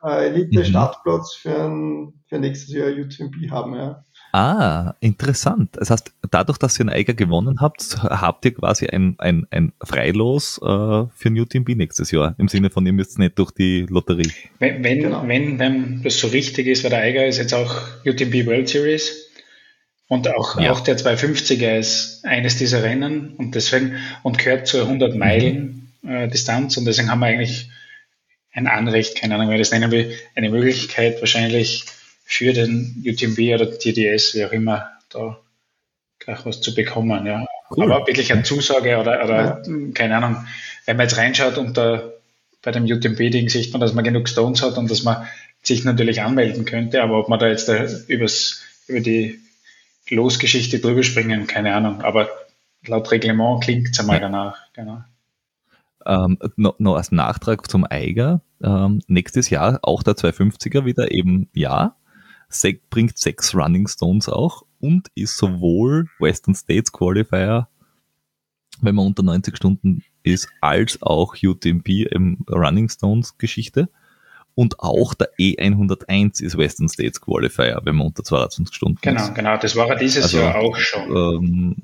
ja. 0.02 0.18
äh, 0.18 0.26
Elite-Startplatz 0.28 1.40
mhm. 1.44 1.50
für, 1.50 2.12
für 2.28 2.38
nächstes 2.38 2.74
Jahr 2.74 2.88
UTMB 2.88 3.50
haben, 3.50 3.74
ja. 3.74 4.04
Ah, 4.32 4.94
interessant. 5.00 5.70
Das 5.72 5.90
heißt, 5.90 6.12
dadurch, 6.30 6.58
dass 6.58 6.78
ihr 6.78 6.82
einen 6.82 6.90
Eiger 6.90 7.14
gewonnen 7.14 7.60
habt, 7.60 7.96
habt 8.02 8.44
ihr 8.44 8.54
quasi 8.54 8.86
ein, 8.86 9.16
ein, 9.18 9.46
ein 9.50 9.72
Freilos 9.82 10.58
äh, 10.62 10.66
für 11.14 11.30
New 11.30 11.44
Team 11.44 11.64
B 11.64 11.74
nächstes 11.74 12.10
Jahr. 12.12 12.34
Im 12.38 12.48
Sinne 12.48 12.70
von, 12.70 12.86
ihr 12.86 12.92
müsst 12.92 13.18
nicht 13.18 13.38
durch 13.38 13.50
die 13.50 13.86
Lotterie. 13.88 14.30
Wenn, 14.58 14.84
wenn, 14.84 15.02
genau. 15.02 15.26
wenn, 15.26 15.58
wenn 15.58 16.02
das 16.02 16.20
so 16.20 16.28
richtig 16.28 16.68
ist, 16.68 16.84
weil 16.84 16.90
der 16.90 17.00
Eiger 17.00 17.26
ist 17.26 17.38
jetzt 17.38 17.54
auch 17.54 17.74
UTMB 18.06 18.46
World 18.46 18.68
Series 18.68 19.26
und 20.06 20.28
auch, 20.28 20.60
ja. 20.60 20.72
auch 20.72 20.80
der 20.80 20.96
250er 20.96 21.78
ist 21.78 22.24
eines 22.24 22.56
dieser 22.56 22.82
Rennen 22.82 23.34
und 23.36 23.54
deswegen 23.54 23.96
und 24.22 24.38
gehört 24.38 24.66
zur 24.66 24.82
100 24.82 25.16
Meilen 25.16 25.92
mhm. 26.02 26.10
äh, 26.10 26.28
Distanz 26.28 26.76
und 26.76 26.84
deswegen 26.84 27.10
haben 27.10 27.20
wir 27.20 27.26
eigentlich 27.26 27.70
ein 28.52 28.66
Anrecht, 28.66 29.16
keine 29.16 29.36
Ahnung, 29.36 29.50
wie 29.50 29.58
das 29.58 29.70
nennen 29.70 29.90
will, 29.90 30.12
eine 30.34 30.50
Möglichkeit 30.50 31.20
wahrscheinlich 31.20 31.84
für 32.30 32.52
den 32.52 33.02
UTMB 33.04 33.38
oder 33.54 33.76
TDS, 33.76 34.34
wie 34.34 34.44
auch 34.44 34.52
immer, 34.52 34.88
da 35.10 35.40
gleich 36.20 36.46
was 36.46 36.60
zu 36.60 36.72
bekommen. 36.72 37.26
Ja. 37.26 37.44
Cool. 37.70 37.92
Aber 37.92 38.06
wirklich 38.06 38.32
eine 38.32 38.44
Zusage 38.44 38.98
oder, 38.98 39.24
oder 39.24 39.62
ja. 39.66 39.92
keine 39.94 40.16
Ahnung, 40.16 40.46
wenn 40.86 40.96
man 40.96 41.06
jetzt 41.06 41.16
reinschaut 41.16 41.58
und 41.58 41.76
da 41.76 42.08
bei 42.62 42.70
dem 42.70 42.84
UTMB-Ding 42.84 43.48
sieht 43.48 43.72
man, 43.72 43.80
dass 43.80 43.94
man 43.94 44.04
genug 44.04 44.28
Stones 44.28 44.62
hat 44.62 44.78
und 44.78 44.88
dass 44.90 45.02
man 45.02 45.26
sich 45.62 45.84
natürlich 45.84 46.22
anmelden 46.22 46.64
könnte, 46.64 47.02
aber 47.02 47.18
ob 47.18 47.28
man 47.28 47.40
da 47.40 47.48
jetzt 47.48 47.68
da 47.68 47.84
übers, 48.06 48.62
über 48.86 49.00
die 49.00 49.40
Losgeschichte 50.08 50.78
drüber 50.78 51.02
springen, 51.02 51.48
keine 51.48 51.74
Ahnung. 51.74 52.02
Aber 52.02 52.28
laut 52.86 53.10
Reglement 53.10 53.62
klingt 53.64 53.88
es 53.90 53.98
einmal 53.98 54.16
ja. 54.16 54.22
danach. 54.22 54.58
Genau. 54.74 55.02
Ähm, 56.06 56.38
noch, 56.56 56.78
noch 56.78 56.94
als 56.94 57.10
Nachtrag 57.10 57.68
zum 57.68 57.84
Eiger. 57.90 58.40
Ähm, 58.62 59.00
nächstes 59.08 59.50
Jahr 59.50 59.80
auch 59.82 60.04
der 60.04 60.14
250er 60.14 60.84
wieder 60.84 61.10
eben 61.10 61.48
ja 61.54 61.96
bringt 62.90 63.18
sechs 63.18 63.54
Running 63.54 63.88
Stones 63.88 64.28
auch 64.28 64.64
und 64.80 65.08
ist 65.14 65.36
sowohl 65.36 66.06
Western 66.18 66.54
States 66.54 66.92
Qualifier, 66.92 67.68
wenn 68.80 68.94
man 68.94 69.06
unter 69.06 69.22
90 69.22 69.56
Stunden 69.56 70.02
ist, 70.22 70.48
als 70.60 71.00
auch 71.02 71.34
UTMP 71.42 72.06
im 72.10 72.44
Running 72.48 72.88
Stones 72.88 73.38
Geschichte. 73.38 73.88
Und 74.54 74.80
auch 74.80 75.14
der 75.14 75.32
E101 75.38 76.42
ist 76.42 76.58
Western 76.58 76.88
States 76.88 77.20
Qualifier, 77.20 77.80
wenn 77.84 77.96
man 77.96 78.08
unter 78.08 78.24
22 78.24 78.74
Stunden 78.74 78.98
genau, 79.00 79.20
ist. 79.20 79.34
Genau, 79.34 79.50
genau, 79.50 79.62
das 79.62 79.76
war 79.76 79.88
ja 79.88 79.94
dieses 79.94 80.24
also, 80.24 80.38
Jahr 80.38 80.56
auch 80.56 80.76
schon. 80.76 81.16
Ähm, 81.16 81.76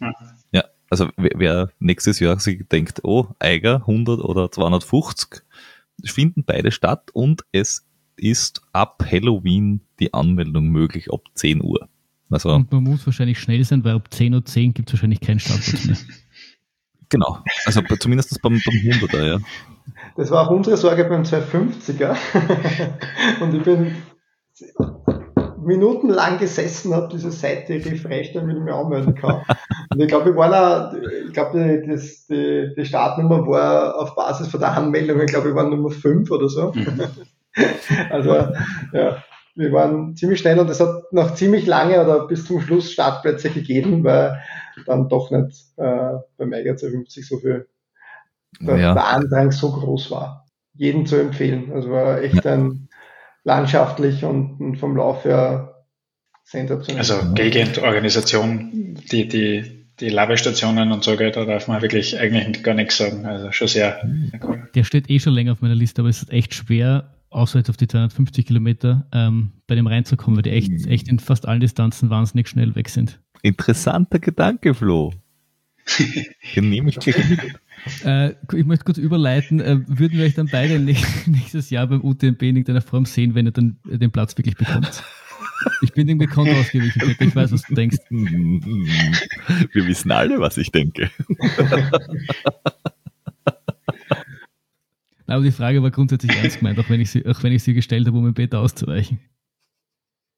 ja. 0.00 0.14
ja. 0.52 0.64
also 0.90 1.08
wer, 1.16 1.32
wer 1.36 1.70
nächstes 1.78 2.18
Jahr 2.20 2.40
sich 2.40 2.66
denkt, 2.68 3.00
oh, 3.04 3.28
Eiger 3.38 3.76
100 3.76 4.20
oder 4.20 4.50
250, 4.50 5.42
finden 6.06 6.44
beide 6.44 6.72
statt 6.72 7.10
und 7.12 7.44
es 7.52 7.86
ist 8.16 8.62
ab 8.72 9.04
Halloween 9.10 9.80
die 10.00 10.12
Anmeldung 10.12 10.68
möglich 10.68 11.12
ab 11.12 11.22
10 11.34 11.62
Uhr. 11.62 11.88
Also, 12.30 12.50
und 12.50 12.72
man 12.72 12.82
muss 12.82 13.06
wahrscheinlich 13.06 13.38
schnell 13.38 13.62
sein, 13.64 13.84
weil 13.84 13.94
ab 13.94 14.08
10.10 14.10 14.34
Uhr 14.34 14.44
10 14.44 14.74
gibt 14.74 14.88
es 14.88 14.94
wahrscheinlich 14.94 15.20
keinen 15.20 15.40
Startplatz 15.40 15.86
mehr. 15.86 15.96
genau, 17.08 17.38
also 17.64 17.80
zumindest 18.00 18.40
beim, 18.42 18.60
beim 18.64 18.74
100er, 18.74 19.24
ja. 19.24 19.38
Das 20.16 20.30
war 20.30 20.46
auch 20.46 20.50
unsere 20.50 20.76
Sorge 20.76 21.04
beim 21.04 21.22
250er. 21.22 22.16
und 23.40 23.54
ich 23.54 23.62
bin 23.62 23.94
minutenlang 25.64 26.38
gesessen, 26.38 26.94
habe 26.94 27.08
diese 27.10 27.30
Seite 27.30 27.74
refreshed, 27.74 28.36
damit 28.36 28.56
ich 28.56 28.62
mich 28.62 28.72
anmelden 28.72 29.14
kann. 29.14 29.42
Und 29.90 30.00
ich 30.00 30.08
glaube, 30.08 30.26
wir 30.26 30.36
waren 30.36 30.54
auch, 30.54 30.92
ich 31.26 31.32
glaube, 31.32 31.82
die, 31.82 31.98
die, 32.30 32.74
die 32.76 32.84
Startnummer 32.84 33.46
war 33.46 33.98
auf 33.98 34.14
Basis 34.14 34.48
von 34.48 34.60
der 34.60 34.76
Anmeldung, 34.76 35.20
ich 35.20 35.26
glaube, 35.26 35.48
wir 35.48 35.54
waren 35.54 35.70
Nummer 35.70 35.90
5 35.90 36.30
oder 36.30 36.48
so. 36.48 36.72
Mhm. 36.72 37.02
also, 38.10 38.34
ja, 38.92 39.22
wir 39.54 39.72
waren 39.72 40.16
ziemlich 40.16 40.40
schnell 40.40 40.58
und 40.58 40.68
es 40.68 40.80
hat 40.80 41.12
noch 41.12 41.34
ziemlich 41.34 41.66
lange 41.66 42.02
oder 42.02 42.26
bis 42.26 42.46
zum 42.46 42.60
Schluss 42.60 42.92
Startplätze 42.92 43.50
gegeben, 43.50 44.02
weil 44.02 44.42
dann 44.86 45.08
doch 45.08 45.30
nicht 45.30 45.66
äh, 45.76 46.14
beim 46.36 46.52
Eiger 46.52 46.76
250 46.76 47.26
so 47.26 47.38
viel 47.38 47.68
der, 48.60 48.76
ja. 48.76 48.94
der 48.94 49.06
Andrang 49.06 49.52
so 49.52 49.72
groß 49.72 50.10
war. 50.10 50.46
Jeden 50.74 51.06
zu 51.06 51.16
empfehlen. 51.16 51.72
Also 51.72 51.90
war 51.90 52.20
echt 52.20 52.46
ein 52.46 52.88
landschaftlich 53.44 54.24
und 54.24 54.76
vom 54.76 54.96
Lauf 54.96 55.24
her 55.24 55.84
sensationell. 56.44 56.98
Also 56.98 57.34
Gegendorganisation, 57.34 58.98
die, 59.10 59.28
die, 59.28 59.86
die 60.00 60.08
Labestationen 60.08 60.90
und 60.90 61.04
so 61.04 61.16
geht, 61.16 61.36
da 61.36 61.44
darf 61.44 61.68
man 61.68 61.80
wirklich 61.80 62.18
eigentlich 62.18 62.62
gar 62.64 62.74
nichts 62.74 62.96
sagen. 62.96 63.24
Also 63.24 63.52
schon 63.52 63.68
sehr, 63.68 64.00
sehr 64.30 64.40
cool. 64.44 64.68
Der 64.74 64.84
steht 64.84 65.08
eh 65.10 65.20
schon 65.20 65.34
länger 65.34 65.52
auf 65.52 65.62
meiner 65.62 65.74
Liste, 65.74 66.02
aber 66.02 66.08
es 66.08 66.22
ist 66.22 66.32
echt 66.32 66.54
schwer, 66.54 67.13
außer 67.34 67.58
jetzt 67.58 67.70
auf 67.70 67.76
die 67.76 67.88
250 67.88 68.46
Kilometer, 68.46 69.06
ähm, 69.12 69.52
bei 69.66 69.74
dem 69.74 69.86
reinzukommen, 69.86 70.36
weil 70.36 70.42
die 70.42 70.50
echt, 70.50 70.70
mhm. 70.70 70.88
echt 70.88 71.08
in 71.08 71.18
fast 71.18 71.46
allen 71.46 71.60
Distanzen 71.60 72.10
wahnsinnig 72.10 72.48
schnell 72.48 72.74
weg 72.74 72.88
sind. 72.88 73.20
Interessanter 73.42 74.18
Gedanke, 74.18 74.74
Flo. 74.74 75.12
Den 76.54 76.70
nehme 76.70 76.90
ich. 76.90 76.98
Äh, 78.02 78.34
ich 78.54 78.64
möchte 78.64 78.84
kurz 78.84 78.96
überleiten, 78.96 79.60
äh, 79.60 79.80
würden 79.86 80.16
wir 80.16 80.24
euch 80.24 80.34
dann 80.34 80.48
beide 80.50 80.78
nächstes 81.26 81.68
Jahr 81.68 81.86
beim 81.86 82.02
UTMB 82.02 82.40
in 82.42 82.56
irgendeiner 82.56 82.80
Form 82.80 83.04
sehen, 83.04 83.34
wenn 83.34 83.46
ihr 83.46 83.52
dann 83.52 83.76
den 83.84 84.10
Platz 84.10 84.38
wirklich 84.38 84.56
bekommt? 84.56 85.02
Ich 85.82 85.92
bin 85.92 86.06
dem 86.06 86.18
gekonnt 86.18 86.48
ausgewichen. 86.50 87.16
Ich 87.18 87.34
weiß, 87.34 87.52
was 87.52 87.62
du 87.62 87.74
denkst. 87.74 87.98
Wir 88.08 89.86
wissen 89.86 90.12
alle, 90.12 90.40
was 90.40 90.56
ich 90.56 90.70
denke. 90.70 91.10
Aber 95.34 95.44
die 95.44 95.52
Frage 95.52 95.82
war 95.82 95.90
grundsätzlich 95.90 96.36
ernst 96.42 96.58
gemeint, 96.58 96.78
auch 96.78 96.88
wenn 96.88 97.00
ich 97.00 97.10
sie, 97.10 97.26
auch 97.26 97.42
wenn 97.42 97.52
ich 97.52 97.62
sie 97.62 97.74
gestellt 97.74 98.06
habe, 98.06 98.16
um 98.16 98.26
im 98.26 98.34
Beta 98.34 98.58
auszuweichen. 98.58 99.20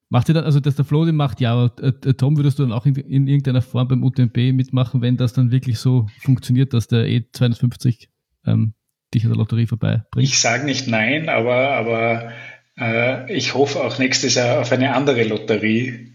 Macht 0.08 0.28
ihr 0.28 0.34
dann, 0.34 0.44
also 0.44 0.60
dass 0.60 0.76
der 0.76 0.84
Flo 0.84 1.04
den 1.04 1.16
macht, 1.16 1.40
ja, 1.40 1.52
aber 1.52 1.74
äh, 1.82 1.88
äh, 2.08 2.14
Tom, 2.14 2.36
würdest 2.36 2.58
du 2.58 2.62
dann 2.62 2.72
auch 2.72 2.86
in, 2.86 2.94
in, 2.94 3.26
irgendeiner 3.26 3.60
Form 3.60 3.88
beim 3.88 4.04
UTMB 4.04 4.36
mitmachen, 4.52 5.02
wenn 5.02 5.16
das 5.16 5.32
dann 5.32 5.50
wirklich 5.50 5.78
so 5.80 6.06
funktioniert, 6.20 6.72
dass 6.72 6.86
der 6.86 7.06
E250 7.06 8.08
ähm, 8.46 8.74
dich 9.12 9.24
an 9.24 9.30
der 9.30 9.38
Lotterie 9.38 9.66
vorbeibringt? 9.66 10.28
Ich 10.28 10.38
sage 10.38 10.64
nicht 10.64 10.86
nein, 10.86 11.28
aber, 11.28 11.70
aber 11.72 12.32
äh, 12.78 13.34
ich 13.34 13.54
hoffe 13.54 13.82
auch 13.82 13.98
nächstes 13.98 14.36
Jahr 14.36 14.60
auf 14.60 14.70
eine 14.70 14.94
andere 14.94 15.24
Lotterie. 15.24 16.14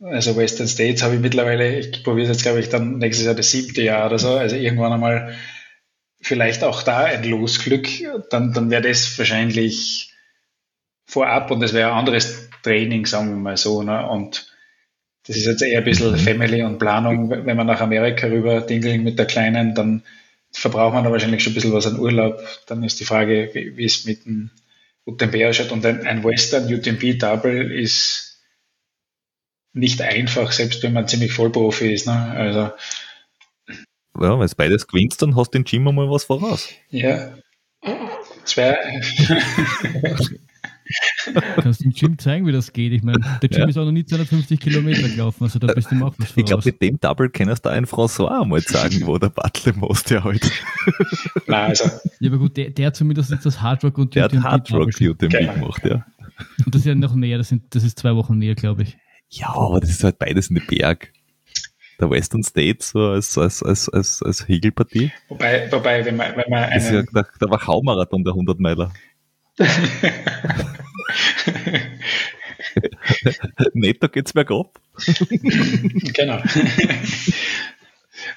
Also 0.00 0.36
Western 0.36 0.68
States 0.68 1.02
habe 1.02 1.16
ich 1.16 1.20
mittlerweile, 1.20 1.78
ich 1.78 2.02
probiere 2.02 2.30
es 2.30 2.36
jetzt, 2.36 2.42
glaube 2.42 2.60
ich, 2.60 2.70
dann 2.70 2.96
nächstes 2.96 3.26
Jahr 3.26 3.34
das 3.34 3.50
siebte 3.50 3.82
Jahr 3.82 4.06
oder 4.06 4.18
so, 4.18 4.30
also 4.30 4.56
irgendwann 4.56 4.92
einmal 4.92 5.34
vielleicht 6.20 6.64
auch 6.64 6.82
da 6.82 7.04
ein 7.04 7.24
Losglück, 7.24 7.88
dann, 8.30 8.52
dann 8.52 8.70
wäre 8.70 8.82
das 8.82 9.18
wahrscheinlich 9.18 10.12
vorab 11.06 11.50
und 11.50 11.60
das 11.60 11.72
wäre 11.72 11.90
ein 11.90 11.98
anderes 11.98 12.50
Training, 12.62 13.06
sagen 13.06 13.30
wir 13.30 13.36
mal 13.36 13.56
so. 13.56 13.82
Ne? 13.82 14.06
Und 14.08 14.52
das 15.26 15.36
ist 15.36 15.46
jetzt 15.46 15.62
eher 15.62 15.78
ein 15.78 15.84
bisschen 15.84 16.12
mhm. 16.12 16.18
Family 16.18 16.62
und 16.62 16.78
Planung. 16.78 17.30
Wenn 17.30 17.56
man 17.56 17.66
nach 17.66 17.80
Amerika 17.80 18.26
rüber 18.26 18.60
dingeln 18.60 19.04
mit 19.04 19.18
der 19.18 19.26
Kleinen, 19.26 19.74
dann 19.74 20.02
verbraucht 20.52 20.94
man 20.94 21.04
da 21.04 21.12
wahrscheinlich 21.12 21.42
schon 21.42 21.52
ein 21.52 21.54
bisschen 21.54 21.72
was 21.72 21.86
an 21.86 21.98
Urlaub. 21.98 22.40
Dann 22.66 22.82
ist 22.82 23.00
die 23.00 23.04
Frage, 23.04 23.50
wie, 23.52 23.76
wie 23.76 23.84
es 23.84 24.04
mit 24.04 24.24
dem 24.24 24.50
UTMB 25.04 25.44
ausschaut. 25.44 25.72
Und 25.72 25.84
ein, 25.86 26.06
ein 26.06 26.24
Western 26.24 26.72
UTMB 26.72 27.18
Double 27.18 27.72
ist 27.72 28.40
nicht 29.72 30.00
einfach, 30.02 30.52
selbst 30.52 30.82
wenn 30.82 30.92
man 30.92 31.08
ziemlich 31.08 31.32
Vollprofi 31.32 31.92
ist. 31.92 32.06
Ne? 32.06 32.12
Also 32.12 32.70
ja, 34.20 34.38
wenn 34.38 34.46
du 34.46 34.56
beides 34.56 34.86
gewinnst, 34.86 35.22
dann 35.22 35.36
hast 35.36 35.54
du 35.54 35.58
den 35.58 35.64
Gym 35.64 35.88
einmal 35.88 36.10
was 36.10 36.24
voraus. 36.24 36.68
Ja. 36.90 37.32
Zwei. 38.44 38.76
Kannst 41.56 41.80
du 41.80 41.84
dem 41.84 41.92
Jim 41.92 42.18
zeigen, 42.18 42.46
wie 42.46 42.52
das 42.52 42.72
geht? 42.72 42.92
Ich 42.92 43.02
meine, 43.02 43.18
der 43.42 43.50
Jim 43.50 43.60
ja. 43.62 43.68
ist 43.68 43.76
auch 43.76 43.84
noch 43.84 43.92
nie 43.92 44.04
250 44.04 44.58
Kilometer 44.58 45.08
gelaufen, 45.08 45.44
also 45.44 45.58
da 45.58 45.72
bist 45.72 45.90
du 45.92 46.04
auch 46.04 46.14
was 46.18 46.32
Ich 46.34 46.44
glaube, 46.46 46.62
mit 46.64 46.80
dem 46.80 46.98
Double 46.98 47.28
kannst 47.28 47.66
du 47.66 47.70
einen 47.70 47.86
François 47.86 48.40
einmal 48.40 48.60
sagen, 48.62 49.06
wo 49.06 49.18
der 49.18 49.28
Battle 49.28 49.74
most 49.74 50.10
ja 50.10 50.24
heute. 50.24 50.50
Nein, 51.46 51.70
also. 51.70 51.90
Ja, 52.20 52.30
aber 52.30 52.38
gut, 52.38 52.56
der, 52.56 52.70
der 52.70 52.92
zumindest 52.94 53.30
ist 53.30 53.44
das 53.44 53.60
Hardrock 53.60 53.98
und 53.98 54.14
Der 54.14 54.24
hat 54.24 54.34
Hardrock 54.42 54.88
UTMB 54.88 55.30
genau. 55.30 55.52
gemacht, 55.54 55.84
ja. 55.84 56.06
Und 56.64 56.74
das 56.74 56.82
ist 56.82 56.86
ja 56.86 56.94
noch 56.94 57.14
näher, 57.14 57.38
das, 57.38 57.48
sind, 57.48 57.74
das 57.74 57.84
ist 57.84 57.98
zwei 57.98 58.14
Wochen 58.16 58.38
näher, 58.38 58.54
glaube 58.54 58.84
ich. 58.84 58.96
Ja, 59.30 59.48
aber 59.48 59.80
das 59.80 59.90
ist 59.90 60.04
halt 60.04 60.18
beides 60.18 60.48
in 60.48 60.56
den 60.56 60.66
Berg 60.66 61.12
der 62.00 62.10
Western 62.10 62.42
State 62.42 62.78
so 62.80 63.08
als, 63.08 63.36
als, 63.36 63.62
als, 63.62 63.88
als, 63.88 64.22
als 64.22 64.46
Hegelpartie. 64.48 65.12
Wobei, 65.28 65.70
wobei, 65.72 66.04
wenn 66.04 66.16
man, 66.16 66.36
wenn 66.36 66.48
man 66.48 66.64
einen, 66.64 66.94
ja, 66.94 67.02
der, 67.02 67.26
der 67.40 67.50
Wachau-Marathon, 67.50 68.24
der 68.24 68.32
100 68.32 68.60
Meiler. 68.60 68.92
Netto 73.74 74.08
geht's 74.08 74.32
bergab. 74.32 74.80
genau. 76.14 76.40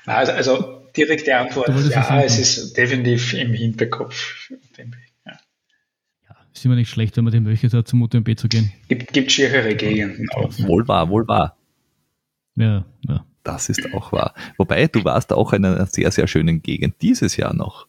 Also, 0.05 0.31
also 0.31 0.81
direkte 0.95 1.37
Antwort, 1.37 1.69
ja, 1.89 2.21
es 2.21 2.39
ist 2.39 2.77
definitiv 2.77 3.33
im 3.33 3.53
Hinterkopf. 3.53 4.49
Ja. 4.77 4.85
ja, 5.25 6.37
ist 6.53 6.65
immer 6.65 6.75
nicht 6.75 6.89
schlecht, 6.89 7.17
wenn 7.17 7.23
man 7.23 7.33
die 7.33 7.39
Möglichkeit 7.39 7.73
hat, 7.73 7.87
zum 7.87 8.01
UTMB 8.01 8.37
zu 8.37 8.47
gehen. 8.47 8.71
Gibt, 8.87 9.13
gibt 9.13 9.31
schierere 9.31 9.75
Gegenden 9.75 10.27
auch. 10.31 10.51
Wohl 10.59 10.87
wahr, 10.87 11.09
wohl 11.09 11.27
wahr. 11.27 11.57
Ja, 12.55 12.85
ja. 13.07 13.25
Das 13.43 13.69
ist 13.69 13.93
auch 13.93 14.11
wahr. 14.11 14.33
Wobei, 14.57 14.87
du 14.87 15.03
warst 15.03 15.33
auch 15.33 15.53
in 15.53 15.65
einer 15.65 15.85
sehr, 15.87 16.11
sehr 16.11 16.27
schönen 16.27 16.61
Gegend 16.61 16.95
dieses 17.01 17.37
Jahr 17.37 17.53
noch. 17.53 17.87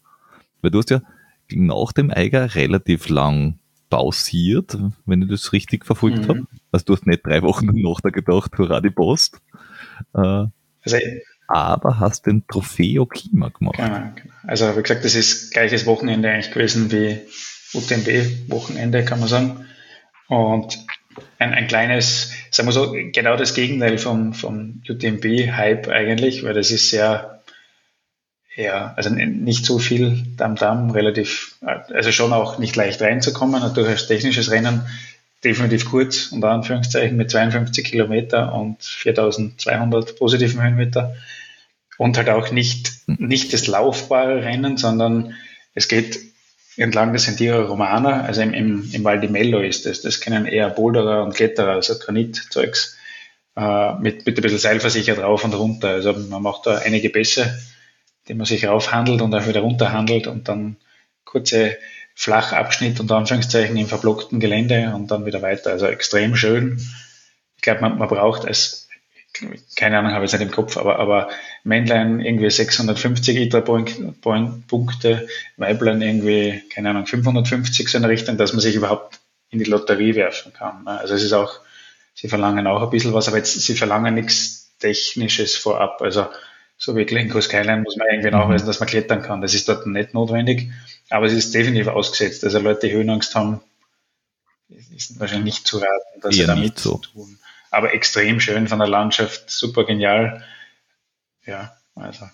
Weil 0.62 0.70
du 0.70 0.78
hast 0.78 0.90
ja 0.90 1.02
nach 1.50 1.92
dem 1.92 2.10
Eiger 2.10 2.54
relativ 2.54 3.08
lang 3.08 3.58
pausiert, 3.90 4.78
wenn 5.04 5.22
ich 5.22 5.28
das 5.28 5.52
richtig 5.52 5.84
verfolgt 5.84 6.22
mhm. 6.22 6.28
habe. 6.28 6.42
Also 6.70 6.86
du 6.86 6.92
hast 6.94 7.06
nicht 7.06 7.26
drei 7.26 7.42
Wochen 7.42 7.66
nach 7.74 8.00
da 8.00 8.08
gedacht, 8.08 8.56
hurra 8.56 8.80
die 8.80 8.90
Post. 8.90 9.40
Äh, 10.14 10.46
also, 10.84 10.96
aber 11.46 12.00
hast 12.00 12.26
den 12.26 12.46
Trofeo 12.46 13.04
Kima 13.04 13.50
gemacht. 13.50 13.76
Genau, 13.76 14.12
genau. 14.14 14.34
Also 14.44 14.74
wie 14.76 14.82
gesagt, 14.82 15.04
das 15.04 15.14
ist 15.14 15.52
gleiches 15.52 15.84
Wochenende 15.84 16.30
eigentlich 16.30 16.52
gewesen 16.52 16.90
wie 16.90 17.20
UTMB-Wochenende, 17.74 19.04
kann 19.04 19.20
man 19.20 19.28
sagen. 19.28 19.66
Und 20.28 20.78
ein, 21.42 21.54
ein 21.54 21.66
kleines, 21.66 22.32
sagen 22.50 22.68
wir 22.68 22.72
so, 22.72 22.92
genau 22.92 23.36
das 23.36 23.54
Gegenteil 23.54 23.98
vom, 23.98 24.32
vom 24.32 24.82
UTMB-Hype 24.88 25.88
eigentlich, 25.88 26.44
weil 26.44 26.54
das 26.54 26.70
ist 26.70 26.90
sehr, 26.90 27.42
ja, 28.56 28.94
also 28.96 29.10
nicht 29.10 29.64
so 29.64 29.78
viel 29.78 30.24
Damm-Damm, 30.36 30.90
relativ, 30.90 31.56
also 31.60 32.12
schon 32.12 32.32
auch 32.32 32.58
nicht 32.58 32.76
leicht 32.76 33.02
reinzukommen, 33.02 33.60
natürlich 33.60 33.90
als 33.90 34.06
technisches 34.06 34.50
Rennen 34.50 34.86
definitiv 35.44 35.90
kurz, 35.90 36.30
unter 36.30 36.50
Anführungszeichen, 36.50 37.16
mit 37.16 37.30
52 37.30 37.84
Kilometer 37.84 38.54
und 38.54 38.82
4200 38.82 40.16
positiven 40.16 40.62
Höhenmeter. 40.62 41.16
Und 41.98 42.16
halt 42.16 42.28
auch 42.30 42.52
nicht, 42.52 42.92
nicht 43.06 43.52
das 43.52 43.66
laufbare 43.66 44.44
Rennen, 44.44 44.76
sondern 44.76 45.34
es 45.74 45.88
geht 45.88 46.31
entlang 46.76 47.12
des 47.12 47.24
Sentiero 47.24 47.64
Romana, 47.66 48.22
also 48.22 48.40
im, 48.42 48.54
im, 48.54 48.90
im 48.92 49.04
Val 49.04 49.20
di 49.20 49.28
Mello 49.28 49.60
ist 49.60 49.86
das. 49.86 50.00
Das 50.00 50.20
kennen 50.20 50.46
eher 50.46 50.70
Boulderer 50.70 51.22
und 51.22 51.34
Kletterer, 51.34 51.72
also 51.72 51.98
Granitzeugs, 51.98 52.96
äh, 53.56 53.94
mit, 53.94 54.26
mit 54.26 54.38
ein 54.38 54.42
bisschen 54.42 54.58
Seilversicher 54.58 55.14
drauf 55.14 55.44
und 55.44 55.54
runter. 55.54 55.88
Also 55.88 56.12
man 56.12 56.42
macht 56.42 56.66
da 56.66 56.78
einige 56.78 57.10
Bässe, 57.10 57.58
die 58.28 58.34
man 58.34 58.46
sich 58.46 58.66
raufhandelt 58.66 59.20
und 59.20 59.34
auch 59.34 59.46
wieder 59.46 59.60
runterhandelt 59.60 60.26
und 60.26 60.48
dann 60.48 60.76
kurze 61.24 61.76
Flachabschnitt 62.14 63.00
und 63.00 63.10
Anführungszeichen 63.10 63.76
im 63.76 63.86
verblockten 63.86 64.40
Gelände 64.40 64.92
und 64.94 65.10
dann 65.10 65.26
wieder 65.26 65.42
weiter. 65.42 65.70
Also 65.70 65.86
extrem 65.86 66.36
schön. 66.36 66.80
Ich 67.56 67.62
glaube, 67.62 67.80
man, 67.80 67.98
man 67.98 68.08
braucht 68.08 68.46
als 68.46 68.82
keine 69.76 69.98
Ahnung, 69.98 70.12
habe 70.12 70.24
ich 70.24 70.32
jetzt 70.32 70.40
nicht 70.40 70.48
im 70.48 70.54
Kopf, 70.54 70.76
aber, 70.76 70.98
aber 70.98 71.30
Männlein 71.64 72.20
irgendwie 72.20 72.50
650 72.50 73.36
ITRA-Punkte, 73.36 75.28
Weiblein 75.56 76.02
irgendwie, 76.02 76.62
keine 76.72 76.90
Ahnung, 76.90 77.06
550 77.06 77.88
so 77.88 77.98
in 77.98 78.04
Richtung, 78.04 78.36
dass 78.36 78.52
man 78.52 78.60
sich 78.60 78.74
überhaupt 78.74 79.20
in 79.50 79.58
die 79.58 79.64
Lotterie 79.64 80.14
werfen 80.14 80.52
kann. 80.52 80.84
Ne? 80.84 80.98
Also 80.98 81.14
es 81.14 81.22
ist 81.22 81.32
auch, 81.32 81.60
sie 82.14 82.28
verlangen 82.28 82.66
auch 82.66 82.82
ein 82.82 82.90
bisschen 82.90 83.14
was, 83.14 83.28
aber 83.28 83.36
jetzt, 83.36 83.60
sie 83.60 83.74
verlangen 83.74 84.14
nichts 84.14 84.72
Technisches 84.80 85.54
vorab. 85.56 86.02
Also 86.02 86.26
so 86.76 86.96
wie 86.96 87.04
Glencoe 87.04 87.42
Skyline 87.42 87.82
muss 87.82 87.96
man 87.96 88.08
irgendwie 88.10 88.30
mhm. 88.30 88.38
nachweisen, 88.38 88.66
dass 88.66 88.80
man 88.80 88.88
klettern 88.88 89.22
kann. 89.22 89.40
Das 89.40 89.54
ist 89.54 89.68
dort 89.68 89.86
nicht 89.86 90.14
notwendig, 90.14 90.70
aber 91.10 91.26
es 91.26 91.32
ist 91.32 91.54
definitiv 91.54 91.88
ausgesetzt. 91.88 92.42
Also 92.44 92.58
Leute, 92.58 92.88
die 92.88 92.94
Höhenangst 92.94 93.36
haben, 93.36 93.60
ist 94.96 95.20
wahrscheinlich 95.20 95.54
nicht 95.54 95.66
zu 95.66 95.78
raten, 95.78 96.20
dass 96.20 96.36
Eher 96.36 96.40
sie 96.40 96.46
damit 96.46 96.78
so. 96.78 96.96
tun 96.98 97.38
aber 97.72 97.94
extrem 97.94 98.38
schön 98.38 98.68
von 98.68 98.78
der 98.78 98.88
Landschaft, 98.88 99.50
super 99.50 99.84
genial. 99.84 100.44
Ja, 101.46 101.76
also 101.94 102.26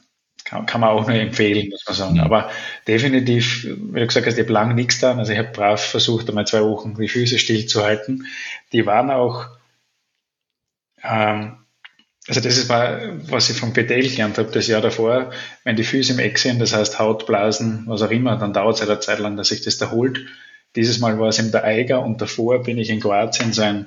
kann, 0.44 0.66
kann 0.66 0.80
man 0.80 0.90
auch 0.90 1.06
nur 1.06 1.16
empfehlen, 1.16 1.68
muss 1.68 1.85
man 1.86 1.94
sagen. 1.94 2.16
Ja. 2.16 2.24
Aber 2.24 2.51
definitiv, 2.86 3.64
wie 3.64 4.01
du 4.01 4.06
gesagt 4.06 4.26
hast, 4.26 4.35
ich 4.35 4.44
habe 4.44 4.52
lang 4.52 4.74
nichts 4.74 4.98
da. 4.98 5.16
Also 5.16 5.32
ich 5.32 5.39
habe 5.39 5.51
brav 5.51 5.85
versucht, 5.85 6.28
einmal 6.28 6.47
zwei 6.47 6.62
Wochen 6.62 6.94
die 6.94 7.09
Füße 7.09 7.39
stillzuhalten. 7.39 8.26
Die 8.72 8.86
waren 8.86 9.10
auch, 9.10 9.47
ähm, 11.02 11.59
also 12.26 12.40
das 12.40 12.56
ist 12.56 12.68
mal, 12.68 13.20
was 13.28 13.51
ich 13.51 13.56
vom 13.56 13.72
PTL 13.72 14.09
gelernt 14.09 14.39
habe, 14.39 14.51
das 14.51 14.66
Jahr 14.66 14.80
davor, 14.80 15.30
wenn 15.64 15.76
die 15.76 15.85
Füße 15.85 16.12
im 16.12 16.18
Eck 16.18 16.39
sind, 16.39 16.60
das 16.60 16.74
heißt 16.74 16.98
Hautblasen, 16.98 17.85
was 17.86 18.02
auch 18.02 18.10
immer, 18.10 18.36
dann 18.36 18.52
dauert 18.52 18.76
es 18.76 18.80
halt 18.80 18.90
eine 18.90 19.01
Zeit 19.01 19.18
lang, 19.18 19.36
dass 19.36 19.48
sich 19.48 19.62
das 19.62 19.80
erholt. 19.80 20.26
Dieses 20.76 20.98
Mal 20.98 21.18
war 21.18 21.28
es 21.28 21.39
in 21.39 21.52
der 21.52 21.64
Eiger 21.64 22.02
und 22.02 22.20
davor 22.20 22.62
bin 22.62 22.78
ich 22.78 22.90
in 22.90 23.01
Kroatien 23.01 23.52
so 23.52 23.62
ein 23.62 23.86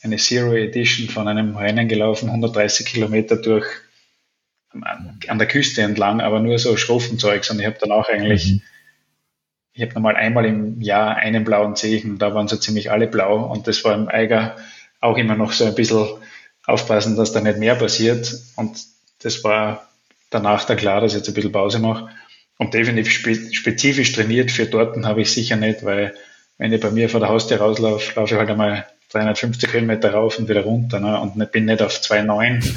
eine 0.00 0.16
Zero 0.16 0.54
Edition 0.54 1.08
von 1.08 1.26
einem 1.26 1.56
Rennen 1.56 1.88
gelaufen, 1.88 2.28
130 2.28 2.86
Kilometer 2.86 3.36
durch 3.36 3.66
an 4.72 5.38
der 5.38 5.48
Küste 5.48 5.82
entlang, 5.82 6.20
aber 6.20 6.40
nur 6.40 6.58
so 6.58 6.76
Schroffenzeugs 6.76 7.50
und 7.50 7.60
ich 7.60 7.66
habe 7.66 7.78
dann 7.80 7.92
auch 7.92 8.08
eigentlich, 8.08 8.52
mhm. 8.52 8.62
ich 9.72 9.82
habe 9.82 9.94
nochmal 9.94 10.16
einmal 10.16 10.44
im 10.44 10.80
Jahr 10.80 11.16
einen 11.16 11.44
blauen 11.44 11.76
Zeichen, 11.76 12.18
da 12.18 12.34
waren 12.34 12.48
so 12.48 12.56
ziemlich 12.56 12.90
alle 12.90 13.06
blau 13.06 13.50
und 13.50 13.66
das 13.66 13.84
war 13.84 13.94
im 13.94 14.08
Eiger 14.08 14.56
auch 15.00 15.16
immer 15.16 15.36
noch 15.36 15.52
so 15.52 15.64
ein 15.64 15.74
bisschen 15.74 16.06
aufpassen, 16.66 17.16
dass 17.16 17.32
da 17.32 17.40
nicht 17.40 17.58
mehr 17.58 17.76
passiert 17.76 18.34
und 18.56 18.78
das 19.22 19.42
war 19.42 19.88
danach 20.30 20.64
da 20.64 20.74
klar, 20.74 21.00
dass 21.00 21.12
ich 21.12 21.18
jetzt 21.18 21.28
ein 21.28 21.34
bisschen 21.34 21.52
Pause 21.52 21.78
mache 21.78 22.10
und 22.58 22.74
definitiv 22.74 23.12
spezifisch 23.52 24.12
trainiert 24.12 24.50
für 24.50 24.66
dort 24.66 24.96
habe 25.04 25.22
ich 25.22 25.32
sicher 25.32 25.56
nicht, 25.56 25.84
weil 25.84 26.14
wenn 26.58 26.72
ich 26.72 26.80
bei 26.80 26.90
mir 26.90 27.08
vor 27.08 27.20
der 27.20 27.28
Haustür 27.28 27.58
rauslaufe, 27.58 28.14
laufe 28.16 28.34
ich 28.34 28.38
halt 28.38 28.50
einmal 28.50 28.86
350 29.10 29.72
Höhenmeter 29.72 30.12
rauf 30.12 30.38
und 30.38 30.48
wieder 30.48 30.62
runter 30.62 31.00
ne? 31.00 31.20
und 31.20 31.52
bin 31.52 31.64
nicht 31.64 31.82
auf 31.82 31.92
2,9 31.92 32.74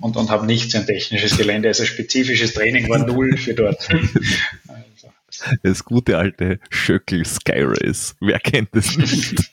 und, 0.00 0.16
und 0.16 0.30
habe 0.30 0.46
nicht 0.46 0.70
so 0.70 0.78
ein 0.78 0.86
technisches 0.86 1.36
Gelände. 1.36 1.68
Also 1.68 1.84
spezifisches 1.84 2.54
Training 2.54 2.88
war 2.88 2.98
null 2.98 3.36
für 3.36 3.54
dort. 3.54 3.88
Also. 4.68 5.08
Das 5.62 5.84
gute 5.84 6.16
alte 6.16 6.60
Schöckel 6.70 7.26
Sky 7.26 7.62
Race. 7.62 8.16
Wer 8.20 8.38
kennt 8.38 8.70
das 8.72 8.96
nicht? 8.96 9.52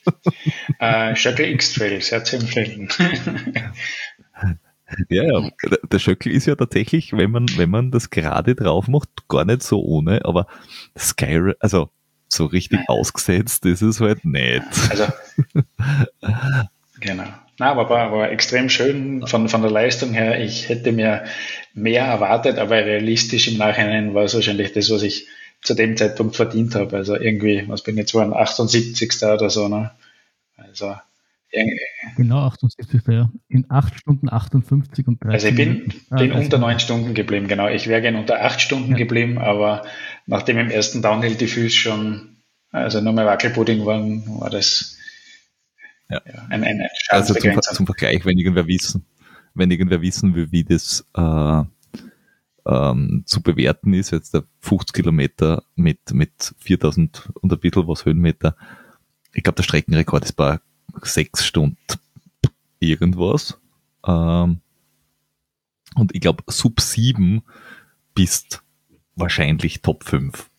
äh, 0.78 1.14
Schöckel 1.14 1.46
X-Trail, 1.50 2.00
sehr 2.00 2.24
zu 2.24 2.36
empfehlen. 2.36 2.88
Ja, 5.08 5.24
ja, 5.24 5.50
der 5.90 5.98
Schöckel 5.98 6.32
ist 6.32 6.46
ja 6.46 6.54
tatsächlich, 6.54 7.12
wenn 7.12 7.30
man, 7.30 7.46
wenn 7.56 7.70
man 7.70 7.90
das 7.90 8.10
gerade 8.10 8.54
drauf 8.54 8.86
macht, 8.86 9.08
gar 9.28 9.44
nicht 9.44 9.62
so 9.62 9.82
ohne, 9.82 10.24
aber 10.24 10.46
Sky, 10.96 11.52
also 11.58 11.90
so 12.34 12.46
richtig 12.46 12.78
Nein. 12.78 12.88
ausgesetzt 12.88 13.64
ist 13.66 13.82
es 13.82 14.00
halt 14.00 14.24
nicht. 14.24 14.62
Also, 14.90 15.06
genau. 17.00 17.24
Na, 17.58 17.70
aber 17.70 17.88
war, 17.88 18.12
war 18.12 18.30
extrem 18.30 18.68
schön 18.68 19.26
von, 19.26 19.48
von 19.48 19.62
der 19.62 19.70
Leistung 19.70 20.12
her. 20.12 20.42
Ich 20.42 20.68
hätte 20.68 20.90
mir 20.92 21.24
mehr 21.72 22.04
erwartet, 22.04 22.58
aber 22.58 22.76
realistisch 22.76 23.48
im 23.48 23.58
Nachhinein 23.58 24.14
war 24.14 24.24
es 24.24 24.34
wahrscheinlich 24.34 24.72
das, 24.72 24.90
was 24.90 25.02
ich 25.02 25.28
zu 25.62 25.74
dem 25.74 25.96
Zeitpunkt 25.96 26.34
verdient 26.36 26.74
habe. 26.74 26.96
Also 26.96 27.14
irgendwie, 27.16 27.64
was 27.68 27.82
bin 27.82 27.94
ich 27.94 28.00
jetzt, 28.00 28.14
war 28.14 28.24
ein 28.24 28.32
78. 28.32 29.22
oder 29.22 29.50
so, 29.50 29.68
ne? 29.68 29.92
Also, 30.56 30.94
Genau, 32.16 32.46
78, 32.46 33.02
ja. 33.08 33.30
In 33.48 33.66
8 33.68 33.98
Stunden 33.98 34.28
58 34.28 35.06
und 35.06 35.22
30 35.22 35.34
Also 35.34 35.48
ich 35.48 35.54
bin, 35.54 35.92
ah, 36.10 36.16
bin 36.16 36.32
unter 36.32 36.58
9 36.58 36.80
Stunden 36.80 37.14
geblieben, 37.14 37.48
genau. 37.48 37.68
Ich 37.68 37.86
wäre 37.86 38.02
gerne 38.02 38.18
unter 38.18 38.42
8 38.42 38.60
Stunden 38.60 38.92
ja. 38.92 38.96
geblieben, 38.96 39.38
aber 39.38 39.82
nachdem 40.26 40.58
im 40.58 40.70
ersten 40.70 41.02
Downhill 41.02 41.36
die 41.36 41.46
Füße 41.46 41.76
schon, 41.76 42.36
also 42.70 43.00
nur 43.00 43.12
mehr 43.12 43.26
Wackelpudding 43.26 43.84
waren, 43.86 44.40
war 44.40 44.50
das 44.50 44.96
ja. 46.08 46.20
Ja, 46.26 46.46
ein, 46.50 46.64
ein 46.64 46.86
Also 47.08 47.34
zum, 47.34 47.60
zum, 47.60 47.86
Vergleich, 47.86 48.24
wenn 48.24 48.38
irgendwer 48.38 48.66
wissen, 48.66 49.06
wenn 49.54 49.70
irgendwer 49.70 50.02
wissen 50.02 50.34
will, 50.34 50.52
wie 50.52 50.64
das 50.64 51.06
äh, 51.16 51.62
ähm, 52.66 53.22
zu 53.26 53.42
bewerten 53.42 53.94
ist, 53.94 54.10
jetzt 54.10 54.34
der 54.34 54.44
50 54.60 54.94
Kilometer 54.94 55.62
mit, 55.76 56.12
mit 56.12 56.54
4000 56.58 57.30
und 57.40 57.52
ein 57.52 57.58
bisschen 57.58 57.88
was 57.88 58.04
Höhenmeter. 58.04 58.56
Ich 59.32 59.42
glaube, 59.42 59.56
der 59.56 59.62
Streckenrekord 59.62 60.24
ist 60.24 60.34
bei 60.34 60.60
sechs 61.02 61.44
Stunden 61.44 61.76
irgendwas. 62.80 63.58
Ähm, 64.06 64.60
und 65.94 66.14
ich 66.14 66.20
glaube, 66.20 66.44
sub 66.48 66.80
7 66.80 67.42
bist 68.14 68.63
wahrscheinlich 69.16 69.82
Top 69.82 70.04
5. 70.04 70.50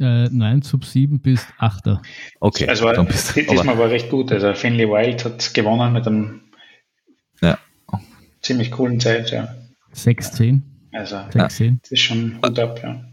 Äh, 0.00 0.28
nein, 0.30 0.62
Sub 0.62 0.84
7 0.84 1.20
bis 1.20 1.46
8er. 1.60 2.00
Okay. 2.40 2.66
Also 2.68 2.90
dann 2.90 3.06
bist, 3.06 3.36
diesmal 3.36 3.78
war 3.78 3.90
recht 3.90 4.10
gut. 4.10 4.32
Also 4.32 4.52
Finley 4.54 4.88
Wild 4.88 5.24
hat 5.24 5.54
gewonnen 5.54 5.92
mit 5.92 6.06
einem 6.06 6.40
Ja. 7.40 7.58
ziemlich 8.42 8.72
coolen 8.72 8.98
Zeit, 8.98 9.30
ja. 9.30 9.54
6-10. 9.94 10.62
Also 10.92 11.16
6-10. 11.16 11.78
das 11.82 11.90
ist 11.92 12.00
schon 12.00 12.40
gut 12.40 12.58
ab, 12.58 12.80
ja. 12.82 13.04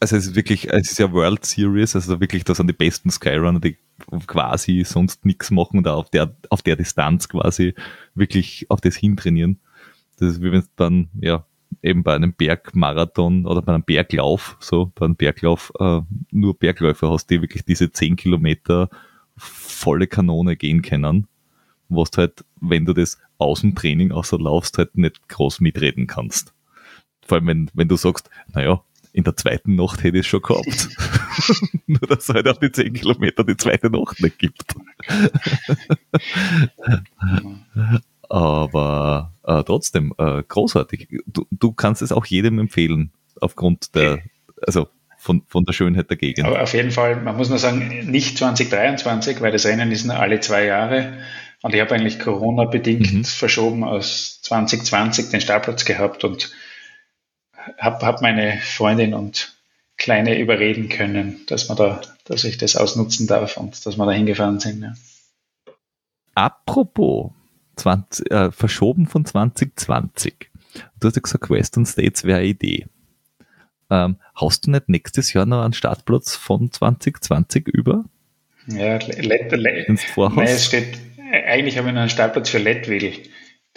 also 0.00 0.16
es 0.16 0.26
ist 0.28 0.34
wirklich, 0.36 0.68
es 0.72 0.92
ist 0.92 0.98
ja 0.98 1.12
World 1.12 1.44
Series, 1.44 1.94
also 1.96 2.20
wirklich, 2.20 2.44
da 2.44 2.54
sind 2.54 2.68
die 2.68 2.72
besten 2.72 3.10
Skyrunner, 3.10 3.60
die 3.60 3.76
quasi 4.26 4.82
sonst 4.84 5.24
nichts 5.24 5.50
machen 5.50 5.78
und 5.78 5.88
auf 5.88 6.10
der, 6.10 6.36
auf 6.48 6.62
der 6.62 6.76
Distanz 6.76 7.28
quasi 7.28 7.74
wirklich 8.14 8.66
auf 8.70 8.80
das 8.80 8.96
hintrainieren. 8.96 9.60
Das 10.18 10.30
ist 10.30 10.42
wie 10.42 10.52
wenn 10.52 10.60
es 10.60 10.70
dann, 10.76 11.10
ja, 11.20 11.46
eben 11.82 12.02
bei 12.02 12.14
einem 12.14 12.32
Bergmarathon 12.32 13.46
oder 13.46 13.62
bei 13.62 13.74
einem 13.74 13.84
Berglauf, 13.84 14.56
so, 14.60 14.92
bei 14.94 15.06
einem 15.06 15.16
Berglauf, 15.16 15.72
äh, 15.78 16.00
nur 16.30 16.58
Bergläufer 16.58 17.10
hast, 17.10 17.30
die 17.30 17.42
wirklich 17.42 17.64
diese 17.64 17.90
10 17.90 18.16
Kilometer 18.16 18.88
volle 19.36 20.06
Kanone 20.06 20.56
gehen 20.56 20.82
können, 20.82 21.26
was 21.88 22.10
du 22.10 22.18
halt, 22.18 22.44
wenn 22.60 22.84
du 22.84 22.92
das 22.92 23.18
aus 23.38 23.62
dem 23.62 23.74
Training 23.74 24.12
außer 24.12 24.38
laufst, 24.38 24.78
halt 24.78 24.96
nicht 24.96 25.28
groß 25.28 25.60
mitreden 25.60 26.06
kannst. 26.06 26.52
Vor 27.26 27.38
allem, 27.38 27.46
wenn, 27.46 27.70
wenn 27.74 27.88
du 27.88 27.96
sagst, 27.96 28.28
naja, 28.52 28.82
in 29.12 29.24
der 29.24 29.36
zweiten 29.36 29.74
Nacht 29.74 30.02
hätte 30.02 30.18
ich 30.18 30.26
es 30.26 30.26
schon 30.26 30.42
gehabt. 30.42 30.88
Nur, 31.86 32.00
dass 32.00 32.28
es 32.28 32.34
halt 32.34 32.48
auf 32.48 32.58
die 32.58 32.72
10 32.72 32.94
Kilometer 32.94 33.44
die 33.44 33.56
zweite 33.56 33.88
Nacht 33.90 34.20
nicht 34.20 34.38
gibt. 34.38 34.74
Aber 38.30 39.34
äh, 39.42 39.64
trotzdem, 39.64 40.14
äh, 40.16 40.44
großartig. 40.46 41.08
Du, 41.26 41.46
du 41.50 41.72
kannst 41.72 42.00
es 42.00 42.12
auch 42.12 42.24
jedem 42.24 42.60
empfehlen, 42.60 43.12
aufgrund 43.40 43.94
der, 43.96 44.20
also 44.64 44.86
von, 45.18 45.42
von 45.48 45.64
der 45.64 45.72
Schönheit 45.72 46.08
der 46.10 46.16
Gegend. 46.16 46.46
Aber 46.46 46.62
auf 46.62 46.72
jeden 46.72 46.92
Fall, 46.92 47.16
man 47.20 47.36
muss 47.36 47.48
nur 47.48 47.58
sagen, 47.58 48.08
nicht 48.10 48.38
2023, 48.38 49.40
weil 49.40 49.50
das 49.50 49.66
Rennen 49.66 49.90
ist 49.90 50.04
nur 50.04 50.16
alle 50.16 50.38
zwei 50.38 50.64
Jahre. 50.64 51.18
Und 51.62 51.74
ich 51.74 51.80
habe 51.80 51.92
eigentlich 51.94 52.20
Corona-bedingt 52.20 53.12
Mhm. 53.12 53.24
verschoben 53.24 53.82
aus 53.84 54.40
2020 54.42 55.30
den 55.30 55.40
Startplatz 55.40 55.84
gehabt 55.84 56.22
und 56.22 56.52
habe 57.78 58.06
hab 58.06 58.22
meine 58.22 58.58
Freundin 58.62 59.12
und 59.12 59.56
Kleine 59.96 60.38
überreden 60.38 60.88
können, 60.88 61.40
dass 61.48 61.68
man 61.68 61.76
da, 61.76 62.00
dass 62.24 62.44
ich 62.44 62.56
das 62.56 62.76
ausnutzen 62.76 63.26
darf 63.26 63.58
und 63.58 63.84
dass 63.84 63.98
wir 63.98 64.06
da 64.06 64.12
hingefahren 64.12 64.58
sind. 64.60 64.82
Ja. 64.82 64.94
Apropos 66.34 67.32
20, 67.80 68.30
äh, 68.30 68.50
verschoben 68.52 69.06
von 69.06 69.24
2020. 69.24 70.50
Du 71.00 71.08
hast 71.08 71.16
ja 71.16 71.22
gesagt, 71.22 71.50
Western 71.50 71.86
States 71.86 72.24
wäre 72.24 72.38
eine 72.38 72.48
Idee. 72.48 72.86
Ähm, 73.90 74.16
hast 74.34 74.66
du 74.66 74.70
nicht 74.70 74.88
nächstes 74.88 75.32
Jahr 75.32 75.46
noch 75.46 75.62
einen 75.64 75.72
Startplatz 75.72 76.36
von 76.36 76.70
2020 76.70 77.66
über, 77.68 78.04
Ja, 78.66 78.98
Le- 78.98 79.20
Le- 79.22 79.56
Le- 79.56 79.84
ins 79.86 80.02
Nein, 80.16 80.38
es 80.46 80.66
steht, 80.66 80.98
eigentlich 81.46 81.76
habe 81.76 81.88
ich 81.88 81.94
noch 81.94 82.02
einen 82.02 82.10
Startplatz 82.10 82.50
für 82.50 82.58
Leadville. 82.58 83.12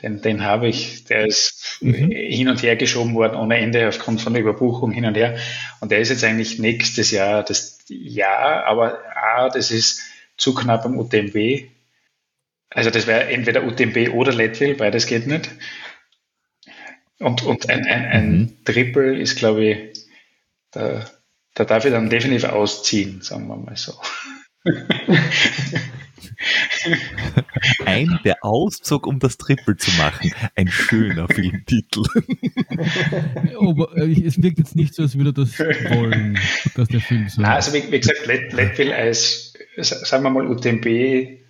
Den, 0.02 0.22
den 0.22 0.44
habe 0.44 0.68
ich, 0.68 1.06
der 1.06 1.26
ist 1.28 1.78
Mhm. 1.82 2.12
hin 2.12 2.50
und 2.50 2.62
her 2.62 2.76
geschoben 2.76 3.16
worden 3.16 3.38
ohne 3.38 3.58
Ende 3.58 3.88
aufgrund 3.88 4.22
von 4.22 4.34
der 4.34 4.42
Überbuchung 4.44 4.92
hin 4.92 5.06
und 5.06 5.16
her. 5.16 5.38
Und 5.80 5.92
der 5.92 6.00
ist 6.00 6.10
jetzt 6.10 6.24
eigentlich 6.24 6.60
nächstes 6.60 7.10
Jahr 7.12 7.44
das 7.44 7.80
Jahr, 7.88 8.66
aber 8.66 9.00
A, 9.16 9.50
das 9.50 9.72
ist 9.72 10.02
zu 10.38 10.54
knapp 10.54 10.86
am 10.86 10.98
UTMB. 10.98 11.70
Also 12.74 12.90
das 12.90 13.08
wäre 13.08 13.26
entweder 13.30 13.64
UTMB 13.66 14.14
oder 14.14 14.34
Leadville, 14.34 14.76
beides 14.76 15.06
geht 15.08 15.28
nicht. 15.28 15.50
Und, 17.20 17.44
und 17.44 17.70
ein, 17.70 17.86
ein, 17.86 18.06
ein 18.06 18.38
Mhm. 18.40 18.64
Triple 18.66 19.18
ist, 19.20 19.38
glaube 19.38 19.64
ich, 19.66 19.78
da, 20.72 21.06
da 21.54 21.66
darf 21.66 21.86
ich 21.86 21.92
dann 21.92 22.10
definitiv 22.10 22.46
ausziehen, 22.50 23.22
sagen 23.22 23.48
wir 23.48 23.56
mal 23.58 23.78
so. 23.78 23.94
Ein, 27.86 28.20
der 28.26 28.44
Auszug, 28.44 29.08
um 29.08 29.20
das 29.20 29.38
Triple 29.38 29.78
zu 29.78 29.92
machen. 29.92 30.32
Ein 30.56 30.68
schöner 30.68 31.28
Filmtitel. 31.28 32.04
Aber 33.60 33.96
äh, 33.98 34.26
es 34.26 34.42
wirkt 34.42 34.58
jetzt 34.60 34.76
nicht 34.76 34.94
so, 34.96 35.04
als 35.04 35.18
würde 35.18 35.34
das 35.34 35.58
wollen, 35.60 36.38
dass 36.76 36.88
der 36.90 37.02
Film 37.02 37.30
so. 37.30 37.42
Nein, 37.42 37.52
also 37.52 37.74
wie, 37.74 37.90
wie 37.92 38.00
gesagt, 38.00 38.26
Let- 38.26 38.54
Leadville 38.54 38.96
als, 38.96 39.54
sagen 39.78 40.24
wir 40.24 40.30
mal, 40.30 40.48
UTMB 40.48 41.43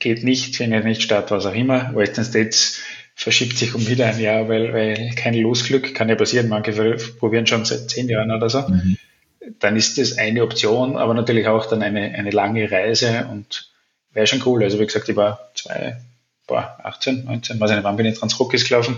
geht 0.00 0.24
nicht, 0.24 0.56
findet 0.56 0.84
nicht 0.84 1.02
statt, 1.02 1.30
was 1.30 1.46
auch 1.46 1.54
immer. 1.54 1.94
Western 1.94 2.24
States 2.24 2.80
verschiebt 3.14 3.56
sich 3.56 3.74
um 3.74 3.86
wieder 3.86 4.06
ein 4.06 4.18
Jahr, 4.18 4.48
weil, 4.48 4.72
weil 4.72 5.10
kein 5.14 5.34
Losglück 5.34 5.94
kann 5.94 6.08
ja 6.08 6.16
passieren. 6.16 6.48
Manche 6.48 6.96
probieren 7.18 7.46
schon 7.46 7.64
seit 7.64 7.90
zehn 7.90 8.08
Jahren 8.08 8.30
oder 8.30 8.50
so. 8.50 8.60
Mhm. 8.62 8.96
Dann 9.58 9.76
ist 9.76 9.98
das 9.98 10.18
eine 10.18 10.42
Option, 10.42 10.96
aber 10.96 11.14
natürlich 11.14 11.46
auch 11.46 11.66
dann 11.66 11.82
eine, 11.82 12.12
eine 12.14 12.30
lange 12.30 12.70
Reise 12.70 13.28
und 13.30 13.70
wäre 14.12 14.26
schon 14.26 14.42
cool. 14.46 14.62
Also 14.64 14.80
wie 14.80 14.86
gesagt, 14.86 15.08
ich 15.08 15.16
war 15.16 15.50
zwei, 15.54 16.00
boah, 16.46 16.78
18, 16.82 17.24
19, 17.24 17.60
weiß 17.60 17.70
ich 17.70 17.76
nicht, 17.76 17.84
wann 17.84 17.96
bin 17.96 18.06
ich 18.06 18.18
Transrockies 18.18 18.66
gelaufen? 18.66 18.96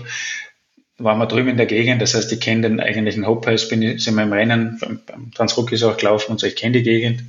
waren 0.97 1.17
wir 1.17 1.25
drüben 1.25 1.49
in 1.49 1.57
der 1.57 1.65
Gegend, 1.65 2.01
das 2.01 2.13
heißt, 2.13 2.31
ich 2.31 2.39
kenne 2.39 2.61
den 2.61 2.79
eigentlichen 2.79 3.25
Hopheis, 3.25 3.67
bin 3.67 3.81
ich, 3.81 4.03
sind 4.03 4.15
wir 4.15 4.23
im 4.23 4.33
Rennen 4.33 4.77
beim, 4.79 5.01
beim 5.05 5.31
Transrockies 5.31 5.83
auch 5.83 5.97
gelaufen 5.97 6.31
und 6.31 6.39
so, 6.39 6.47
ich 6.47 6.55
kenne 6.55 6.73
die 6.73 6.83
Gegend. 6.83 7.23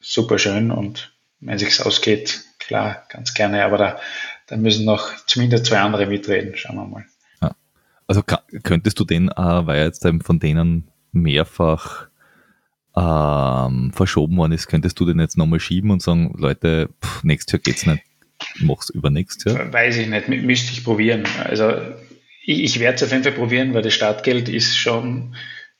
Super 0.00 0.38
schön 0.38 0.70
und 0.70 1.12
wenn 1.40 1.58
sich's 1.58 1.80
ausgeht, 1.80 2.40
klar, 2.68 3.02
ganz 3.08 3.34
gerne, 3.34 3.64
aber 3.64 3.78
da, 3.78 3.98
da 4.46 4.56
müssen 4.56 4.84
noch 4.84 5.10
zumindest 5.26 5.66
zwei 5.66 5.80
andere 5.80 6.06
mitreden, 6.06 6.56
schauen 6.56 6.76
wir 6.76 6.86
mal. 6.86 7.04
Also 8.06 8.22
ka- 8.22 8.42
könntest 8.62 8.98
du 9.00 9.04
den, 9.04 9.28
äh, 9.28 9.34
weil 9.66 9.82
jetzt 9.84 10.02
eben 10.06 10.22
von 10.22 10.38
denen 10.38 10.88
mehrfach 11.12 12.06
ähm, 12.96 13.92
verschoben 13.94 14.36
worden 14.36 14.52
ist, 14.52 14.66
könntest 14.66 14.98
du 14.98 15.04
den 15.04 15.20
jetzt 15.20 15.36
nochmal 15.36 15.60
schieben 15.60 15.90
und 15.90 16.00
sagen, 16.02 16.34
Leute, 16.36 16.88
pff, 17.04 17.22
nächstes 17.22 17.52
Jahr 17.52 17.60
geht's 17.60 17.84
nicht, 17.86 18.02
mach's 18.60 18.88
übernächstes 18.90 19.52
Jahr. 19.52 19.72
Weiß 19.72 19.96
ich 19.98 20.08
nicht, 20.08 20.26
mü- 20.28 20.42
müsste 20.42 20.72
ich 20.72 20.84
probieren. 20.84 21.24
Also 21.44 21.70
ich, 22.44 22.62
ich 22.64 22.80
werde 22.80 22.96
es 22.96 23.02
auf 23.02 23.10
jeden 23.12 23.24
Fall 23.24 23.32
probieren, 23.32 23.74
weil 23.74 23.82
das 23.82 23.92
Startgeld 23.94 24.48
ist 24.48 24.76
schon, 24.76 25.34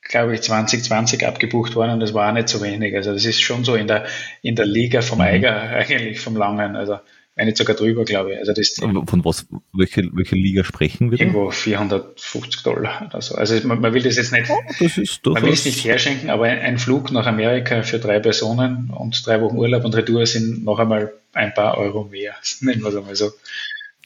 glaube 0.09 0.35
ich, 0.35 0.43
2020 0.43 1.27
abgebucht 1.27 1.75
worden 1.77 1.93
und 1.93 2.01
das 2.01 2.15
war 2.15 2.29
auch 2.29 2.35
nicht 2.35 2.49
so 2.49 2.63
wenig. 2.63 2.95
Also 2.97 3.13
das 3.13 3.25
ist 3.25 3.41
schon 3.41 3.65
so 3.65 3.75
in 3.75 3.87
der, 3.87 4.07
in 4.43 4.57
der 4.57 4.67
Liga 4.67 5.03
vom 5.03 5.19
Mhm. 5.19 5.25
Eiger 5.25 5.61
eigentlich, 5.71 6.21
vom 6.21 6.37
Langen. 6.37 6.77
Also 6.77 6.99
wenn 7.39 7.47
nicht 7.47 7.57
sogar 7.57 7.77
drüber, 7.77 8.05
glaube 8.05 8.33
ich. 8.33 8.39
Also 8.41 8.53
das 8.53 8.75
Von 8.81 9.25
was, 9.25 9.47
welche, 9.73 10.09
welche 10.13 10.35
Liga 10.35 10.65
sprechen 10.65 11.13
wir 11.13 11.21
irgendwo 11.21 11.53
450 11.53 12.65
Dollar 12.65 13.07
oder 13.09 13.23
so. 13.23 13.37
Also 13.37 13.55
man, 13.67 13.81
man 13.81 13.95
will 13.95 14.03
das 14.03 14.17
jetzt 14.17 14.33
nicht, 14.33 14.51
Das 14.81 14.99
ist 14.99 15.25
man 15.25 15.43
will 15.45 15.53
es 15.53 15.65
nicht 15.65 15.85
herschenken, 15.85 16.31
aber 16.31 16.47
ein, 16.47 16.59
ein 16.59 16.79
Flug 16.79 17.13
nach 17.13 17.27
Amerika 17.27 17.83
für 17.83 18.01
drei 18.01 18.19
Personen 18.19 18.91
und 18.91 19.25
drei 19.25 19.41
Wochen 19.41 19.57
Urlaub 19.57 19.85
und 19.85 19.95
Retour 19.95 20.27
sind 20.27 20.65
noch 20.65 20.81
einmal 20.81 21.13
ein 21.33 21.55
paar 21.55 21.79
Euro 21.79 22.05
mehr. 22.11 22.35
Nennen 22.61 22.83
wir 22.83 22.89
es 22.89 22.97
einmal 22.97 23.15
so. 23.15 23.31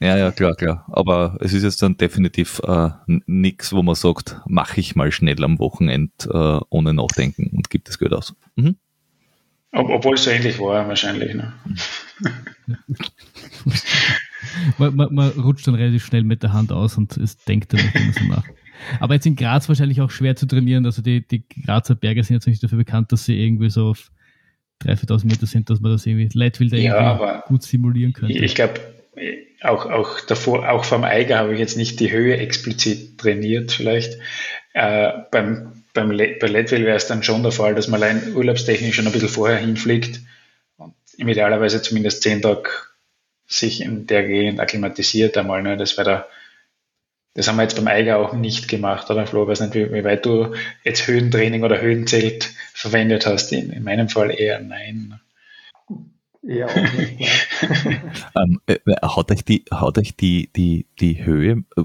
Ja, 0.00 0.16
ja, 0.16 0.30
klar, 0.32 0.54
klar. 0.54 0.84
Aber 0.92 1.36
es 1.40 1.52
ist 1.52 1.62
jetzt 1.62 1.82
dann 1.82 1.96
definitiv 1.96 2.60
äh, 2.66 2.90
nichts, 3.06 3.72
wo 3.72 3.82
man 3.82 3.94
sagt, 3.94 4.40
mache 4.46 4.80
ich 4.80 4.96
mal 4.96 5.12
schnell 5.12 5.42
am 5.44 5.58
Wochenende 5.58 6.12
äh, 6.28 6.64
ohne 6.70 6.94
Nachdenken 6.94 7.48
und 7.56 7.70
gibt 7.70 7.88
das 7.88 7.98
Geld 7.98 8.12
aus. 8.12 8.34
Mhm. 8.56 8.76
Ob, 9.72 9.88
obwohl 9.88 10.14
es 10.14 10.24
so 10.24 10.30
ähnlich 10.30 10.58
war 10.58 10.86
wahrscheinlich. 10.86 11.34
Ne? 11.34 11.52
Man, 14.78 14.94
man, 14.96 15.14
man 15.14 15.30
rutscht 15.30 15.66
dann 15.66 15.74
relativ 15.74 16.04
schnell 16.04 16.24
mit 16.24 16.42
der 16.42 16.52
Hand 16.52 16.72
aus 16.72 16.98
und 16.98 17.16
es 17.16 17.36
denkt 17.36 17.72
dann 17.72 17.80
nicht 17.80 17.94
immer 17.94 18.12
so 18.12 18.24
nach. 18.24 18.44
Aber 19.00 19.14
jetzt 19.14 19.26
in 19.26 19.36
Graz 19.36 19.68
wahrscheinlich 19.68 20.00
auch 20.00 20.10
schwer 20.10 20.36
zu 20.36 20.46
trainieren. 20.46 20.84
Also 20.84 21.02
die, 21.02 21.26
die 21.26 21.44
Grazer 21.64 21.94
Berge 21.94 22.22
sind 22.24 22.34
jetzt 22.34 22.46
nicht 22.46 22.62
dafür 22.62 22.78
bekannt, 22.78 23.12
dass 23.12 23.24
sie 23.24 23.38
irgendwie 23.38 23.70
so 23.70 23.90
auf 23.90 24.10
3.000, 24.82 25.06
4.000 25.06 25.26
Meter 25.26 25.46
sind, 25.46 25.70
dass 25.70 25.80
man 25.80 25.92
das 25.92 26.04
irgendwie 26.06 26.28
Leitwild 26.36 26.72
da 26.72 26.76
Ja, 26.76 27.16
irgendwie 27.16 27.48
gut 27.48 27.62
simulieren 27.62 28.12
könnte. 28.12 28.44
Ich 28.44 28.54
glaube, 28.54 28.80
auch, 29.62 29.86
auch 29.86 30.20
davor, 30.20 30.68
auch 30.68 30.84
vom 30.84 31.04
Eiger 31.04 31.38
habe 31.38 31.54
ich 31.54 31.60
jetzt 31.60 31.76
nicht 31.76 32.00
die 32.00 32.12
Höhe 32.12 32.36
explizit 32.36 33.18
trainiert, 33.18 33.72
vielleicht. 33.72 34.18
Äh, 34.74 35.12
beim, 35.30 35.84
beim 35.94 36.10
Le 36.10 36.36
bei 36.40 36.46
Leadville 36.46 36.86
wäre 36.86 36.96
es 36.96 37.06
dann 37.06 37.22
schon 37.22 37.42
der 37.42 37.52
Fall, 37.52 37.74
dass 37.74 37.88
man 37.88 38.02
allein 38.02 38.34
urlaubstechnisch 38.34 38.94
schon 38.94 39.06
ein 39.06 39.12
bisschen 39.12 39.28
vorher 39.28 39.58
hinfliegt 39.58 40.20
und 40.78 40.94
idealerweise 41.16 41.82
zumindest 41.82 42.22
zehn 42.22 42.42
Tage 42.42 42.70
sich 43.46 43.82
in 43.82 44.06
der 44.06 44.24
Gegend 44.24 44.60
akklimatisiert 44.60 45.36
einmal. 45.36 45.62
Ne? 45.62 45.76
Das 45.76 45.96
wäre 45.98 46.10
da, 46.10 46.26
das 47.34 47.48
haben 47.48 47.56
wir 47.56 47.62
jetzt 47.62 47.76
beim 47.76 47.88
Eiger 47.88 48.18
auch 48.18 48.32
nicht 48.32 48.68
gemacht, 48.68 49.10
oder 49.10 49.26
Flo? 49.26 49.42
Ich 49.42 49.48
weiß 49.48 49.60
nicht, 49.60 49.74
wie, 49.74 49.92
wie 49.92 50.04
weit 50.04 50.24
du 50.24 50.54
jetzt 50.84 51.06
Höhentraining 51.06 51.62
oder 51.62 51.80
Höhenzelt 51.80 52.50
verwendet 52.72 53.26
hast. 53.26 53.52
In, 53.52 53.70
in 53.70 53.84
meinem 53.84 54.08
Fall 54.08 54.30
eher 54.30 54.60
nein. 54.60 55.20
Ja. 56.42 56.68
Ähm, 58.34 58.60
äh, 58.66 58.78
hat 59.02 59.30
euch 59.30 59.44
die, 59.44 59.64
hat 59.70 59.98
euch 59.98 60.16
die, 60.16 60.50
die, 60.56 60.86
die 60.98 61.24
Höhe, 61.24 61.64
äh, 61.76 61.82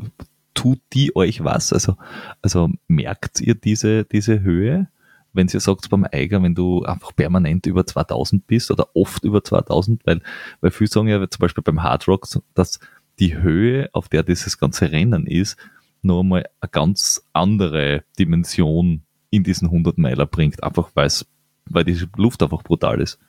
tut 0.53 0.79
die 0.93 1.15
euch 1.15 1.43
was? 1.43 1.71
Also, 1.71 1.97
also 2.41 2.69
merkt 2.87 3.41
ihr 3.41 3.53
diese, 3.53 4.05
diese 4.05 4.41
Höhe? 4.41 4.87
Wenn 5.33 5.47
ihr 5.53 5.59
sagt 5.59 5.89
beim 5.89 6.07
Eiger, 6.11 6.41
wenn 6.41 6.55
du 6.55 6.83
einfach 6.83 7.15
permanent 7.15 7.67
über 7.67 7.85
2000 7.85 8.47
bist 8.47 8.71
oder 8.71 8.87
oft 8.95 9.23
über 9.23 9.43
2000, 9.43 10.05
weil, 10.05 10.21
weil 10.61 10.71
viele 10.71 10.89
sagen 10.89 11.07
ja 11.07 11.19
zum 11.29 11.39
Beispiel 11.39 11.63
beim 11.63 11.83
Hard 11.83 12.07
Rock, 12.07 12.27
dass 12.55 12.79
die 13.19 13.37
Höhe, 13.37 13.89
auf 13.93 14.09
der 14.09 14.23
dieses 14.23 14.57
ganze 14.57 14.91
Rennen 14.91 15.27
ist, 15.27 15.57
noch 16.01 16.21
einmal 16.21 16.47
eine 16.59 16.69
ganz 16.71 17.21
andere 17.33 18.03
Dimension 18.17 19.03
in 19.29 19.43
diesen 19.43 19.67
100 19.67 19.97
Meiler 19.97 20.25
bringt, 20.25 20.63
einfach 20.63 20.89
weil 20.95 21.83
die 21.83 22.07
Luft 22.15 22.41
einfach 22.41 22.63
brutal 22.63 23.01
ist. 23.01 23.19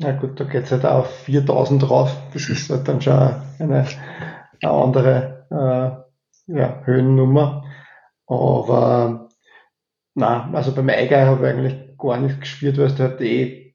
Na 0.00 0.12
gut, 0.12 0.38
da 0.40 0.44
geht 0.44 0.64
es 0.64 0.72
halt 0.72 0.84
auf 0.84 1.08
4000 1.24 1.82
drauf. 1.82 2.16
Das 2.32 2.48
ist 2.48 2.70
halt 2.70 2.88
dann 2.88 3.00
schon 3.00 3.12
eine, 3.58 3.86
eine 4.62 4.72
andere 4.72 5.46
äh, 6.48 6.52
ja, 6.58 6.82
Höhennummer. 6.84 7.64
Aber 8.26 9.28
na, 10.14 10.50
also 10.52 10.74
beim 10.74 10.88
Eiger 10.88 11.26
habe 11.26 11.46
ich 11.46 11.54
eigentlich 11.54 11.98
gar 11.98 12.18
nichts 12.18 12.40
gespürt, 12.40 12.78
weil 12.78 12.88
du 12.88 12.98
halt 12.98 13.20
eh 13.20 13.74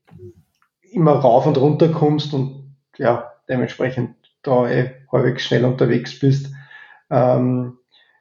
immer 0.91 1.13
rauf 1.13 1.45
und 1.45 1.57
runter 1.57 1.89
kommst 1.89 2.33
und 2.33 2.75
ja, 2.97 3.31
dementsprechend 3.47 4.15
da 4.43 4.69
eh 4.69 4.91
halbwegs 5.11 5.43
schnell 5.43 5.65
unterwegs 5.65 6.19
bist. 6.19 6.53
Ähm, 7.09 7.77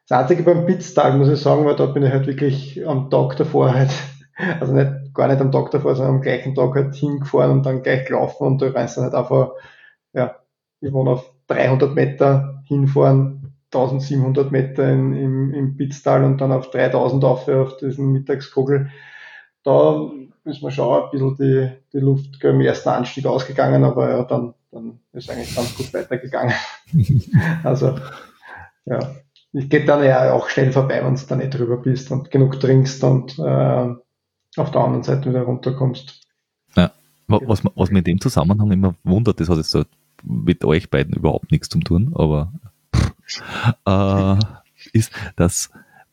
das 0.08 0.20
Einzige 0.20 0.42
beim 0.42 0.66
Pitztag 0.66 1.16
muss 1.16 1.28
ich 1.28 1.40
sagen, 1.40 1.66
weil 1.66 1.76
da 1.76 1.86
bin 1.86 2.02
ich 2.02 2.12
halt 2.12 2.26
wirklich 2.26 2.86
am 2.86 3.10
Tag 3.10 3.36
davor 3.36 3.74
halt, 3.74 3.90
also 4.60 4.72
nicht, 4.74 4.90
gar 5.18 5.28
nicht 5.28 5.40
am 5.40 5.52
Tag 5.52 5.70
davor, 5.72 5.96
sondern 5.96 6.16
am 6.16 6.22
gleichen 6.22 6.54
Tag 6.54 6.74
halt 6.74 6.94
hingefahren 6.94 7.50
und 7.50 7.66
dann 7.66 7.82
gleich 7.82 8.06
gelaufen 8.06 8.46
und 8.46 8.62
da 8.62 8.68
rennst 8.68 8.96
du 8.96 9.02
halt 9.02 9.14
einfach, 9.14 9.50
ja, 10.14 10.36
ich 10.80 10.92
wohne 10.92 11.10
auf 11.10 11.30
300 11.48 11.94
Meter 11.94 12.62
hinfahren, 12.66 13.52
1700 13.74 14.52
Meter 14.52 14.88
in, 14.88 15.12
im, 15.14 15.52
im 15.52 15.76
Pitztal 15.76 16.24
und 16.24 16.40
dann 16.40 16.52
auf 16.52 16.70
3000 16.70 17.24
auf, 17.24 17.48
auf 17.48 17.76
diesen 17.78 18.12
Mittagskogel. 18.12 18.90
Da 19.64 20.08
ist 20.44 20.62
mir 20.62 20.70
schon 20.70 21.02
ein 21.02 21.10
bisschen 21.10 21.36
die, 21.36 21.70
die 21.92 22.00
Luft 22.00 22.42
im 22.42 22.60
ersten 22.60 22.88
Anstieg 22.90 23.26
ausgegangen, 23.26 23.82
aber 23.82 24.10
ja, 24.10 24.22
dann, 24.22 24.54
dann 24.70 25.00
ist 25.12 25.28
eigentlich 25.28 25.54
ganz 25.54 25.76
gut 25.76 25.92
weitergegangen. 25.92 26.54
also, 27.64 27.98
ja, 28.86 29.00
ich 29.52 29.68
geht 29.68 29.88
dann 29.88 30.04
ja 30.04 30.32
auch 30.32 30.48
schnell 30.48 30.70
vorbei, 30.70 31.02
wenn 31.04 31.16
du 31.16 31.22
da 31.28 31.34
nicht 31.34 31.58
drüber 31.58 31.78
bist 31.78 32.12
und 32.12 32.30
genug 32.30 32.60
trinkst 32.60 33.02
und 33.02 33.36
äh, 33.40 33.94
auf 34.58 34.70
der 34.70 34.80
anderen 34.80 35.02
Seite 35.02 35.28
wieder 35.30 35.42
runterkommst. 35.42 36.20
Ja, 36.76 36.92
was, 37.26 37.62
was 37.74 37.90
mir 37.90 37.98
in 37.98 38.04
dem 38.04 38.20
Zusammenhang 38.20 38.70
immer 38.70 38.94
wundert, 39.04 39.40
das 39.40 39.48
hat 39.48 39.56
jetzt 39.58 39.70
so 39.70 39.84
mit 40.22 40.64
euch 40.64 40.90
beiden 40.90 41.14
überhaupt 41.14 41.50
nichts 41.50 41.68
zu 41.68 41.78
tun, 41.80 42.12
aber 42.14 42.52
äh, 43.86 44.38
ist, 44.92 45.12
dass, 45.36 45.70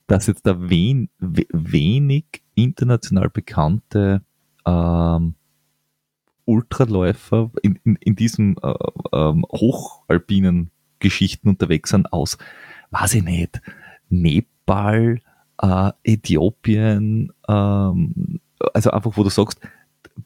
dass 0.08 0.28
jetzt 0.28 0.46
da 0.46 0.70
wen, 0.70 1.10
wenig 1.20 2.26
international 2.56 3.30
bekannte 3.30 4.22
ähm, 4.66 5.36
Ultraläufer 6.46 7.52
in, 7.64 7.80
in, 7.84 7.96
in 7.96 8.16
diesem 8.16 8.58
äh, 8.62 8.74
ähm, 9.14 9.46
hochalpinen 9.52 10.72
Geschichten 11.00 11.50
unterwegs 11.50 11.90
sind 11.90 12.14
aus, 12.14 12.38
weiß 12.92 13.16
ich 13.16 13.24
nicht, 13.24 13.62
Nepal, 14.10 15.20
äh, 15.62 15.92
Äthiopien, 16.04 17.32
ähm, 17.48 18.40
also 18.74 18.92
einfach, 18.92 19.18
wo 19.18 19.24
du 19.24 19.30
sagst, 19.30 19.60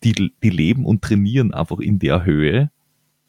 die, 0.04 0.34
die 0.44 0.50
leben 0.50 0.86
und 0.86 1.02
trainieren 1.02 1.54
einfach 1.54 1.80
in 1.80 2.00
der 2.00 2.26
Höhe, 2.26 2.72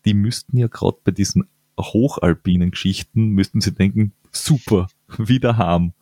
die 0.05 0.15
müssten 0.15 0.57
ja 0.57 0.67
gerade 0.67 0.99
bei 1.05 1.11
diesen 1.11 1.45
hochalpinen 1.79 2.71
Geschichten, 2.73 3.29
müssten 3.29 3.61
sie 3.61 3.73
denken, 3.73 4.13
super, 4.33 4.89
wieder 5.19 5.57
haben. 5.57 5.95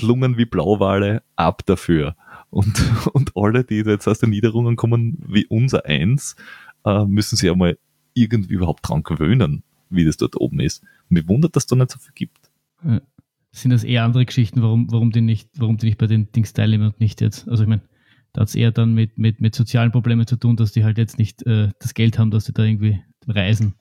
Lungen 0.00 0.36
wie 0.36 0.46
Blauwale, 0.46 1.22
ab 1.36 1.64
dafür. 1.66 2.16
Und, 2.50 2.82
und 3.12 3.32
alle, 3.36 3.64
die 3.64 3.76
jetzt 3.76 4.08
aus 4.08 4.18
den 4.18 4.30
Niederungen 4.30 4.76
kommen, 4.76 5.18
wie 5.26 5.46
unser 5.46 5.84
eins, 5.84 6.36
äh, 6.84 7.04
müssen 7.04 7.36
sich 7.36 7.50
einmal 7.50 7.78
irgendwie 8.14 8.54
überhaupt 8.54 8.88
dran 8.88 9.02
gewöhnen, 9.02 9.62
wie 9.90 10.04
das 10.04 10.16
dort 10.16 10.40
oben 10.40 10.60
ist. 10.60 10.82
Mir 11.08 11.28
wundert, 11.28 11.54
dass 11.54 11.64
es 11.64 11.66
da 11.68 11.76
nicht 11.76 11.90
so 11.90 11.98
viel 11.98 12.14
gibt. 12.14 12.50
Ja. 12.84 13.00
Sind 13.56 13.70
das 13.70 13.84
eher 13.84 14.04
andere 14.04 14.26
Geschichten, 14.26 14.60
warum, 14.60 14.92
warum 14.92 15.12
die 15.12 15.22
nicht, 15.22 15.48
warum 15.56 15.78
die 15.78 15.86
nicht 15.86 15.96
bei 15.96 16.06
den 16.06 16.30
Dings 16.30 16.52
teilnehmen 16.52 16.88
und 16.88 17.00
nicht 17.00 17.22
jetzt? 17.22 17.48
Also 17.48 17.62
ich 17.62 17.68
meine, 17.68 17.80
da 18.34 18.42
hat 18.42 18.48
es 18.48 18.54
eher 18.54 18.70
dann 18.70 18.92
mit, 18.92 19.16
mit, 19.16 19.40
mit 19.40 19.54
sozialen 19.54 19.92
Problemen 19.92 20.26
zu 20.26 20.36
tun, 20.36 20.56
dass 20.56 20.72
die 20.72 20.84
halt 20.84 20.98
jetzt 20.98 21.18
nicht 21.18 21.46
äh, 21.46 21.70
das 21.80 21.94
Geld 21.94 22.18
haben, 22.18 22.30
dass 22.30 22.44
sie 22.44 22.52
da 22.52 22.64
irgendwie 22.64 23.00
reisen. 23.26 23.74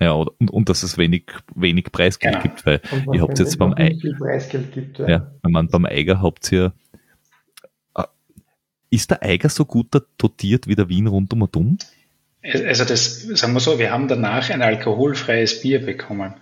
Ja, 0.00 0.12
und, 0.12 0.52
und 0.52 0.68
dass 0.68 0.84
es 0.84 0.98
wenig, 0.98 1.24
wenig 1.52 1.90
Preisgeld 1.90 2.36
ja. 2.36 2.42
gibt, 2.42 2.64
weil 2.64 2.80
ihr 3.12 3.20
habt 3.20 3.40
jetzt 3.40 3.58
beim 3.58 3.74
Eiger, 3.74 3.98
ja. 3.98 5.08
ja, 5.08 5.32
wenn 5.42 5.50
man 5.50 5.66
beim 5.66 5.84
Eiger 5.84 6.22
habt 6.22 6.52
ihr, 6.52 6.72
äh, 7.96 8.04
ist 8.90 9.10
der 9.10 9.24
Eiger 9.24 9.48
so 9.48 9.64
gut 9.64 9.88
dotiert 10.16 10.68
wie 10.68 10.76
der 10.76 10.88
Wien 10.88 11.08
rund 11.08 11.32
um 11.32 11.42
und 11.42 11.56
um? 11.56 11.78
Also 12.40 12.84
das, 12.84 13.22
sagen 13.22 13.52
wir 13.52 13.60
so, 13.60 13.80
wir 13.80 13.90
haben 13.90 14.06
danach 14.06 14.48
ein 14.50 14.62
alkoholfreies 14.62 15.60
Bier 15.60 15.84
bekommen. 15.84 16.34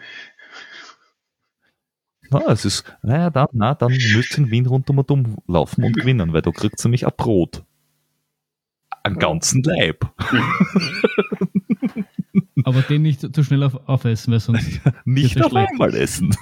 Na, 2.30 2.40
es 2.48 2.64
ist, 2.64 2.84
naja, 3.02 3.30
dann, 3.30 3.48
na, 3.52 3.74
dann 3.74 3.92
müsst 3.92 4.38
ihr 4.38 4.44
in 4.44 4.50
Wien 4.50 4.66
rund 4.66 4.88
um 4.90 4.98
und 4.98 5.10
um 5.10 5.36
laufen 5.46 5.84
und 5.84 5.96
gewinnen, 5.96 6.32
weil 6.32 6.42
da 6.42 6.50
kriegt 6.50 6.80
ihr 6.80 6.84
nämlich 6.84 7.06
ein 7.06 7.12
Brot. 7.16 7.64
Einen 9.02 9.18
ganzen 9.18 9.62
Leib. 9.62 10.12
Aber 12.64 12.82
den 12.82 13.02
nicht 13.02 13.34
zu 13.34 13.44
schnell 13.44 13.62
auf, 13.62 13.88
aufessen, 13.88 14.32
weil 14.32 14.40
sonst. 14.40 14.80
nicht 15.04 15.40
auf 15.40 15.54
einmal 15.54 15.94
essen. 15.94 16.34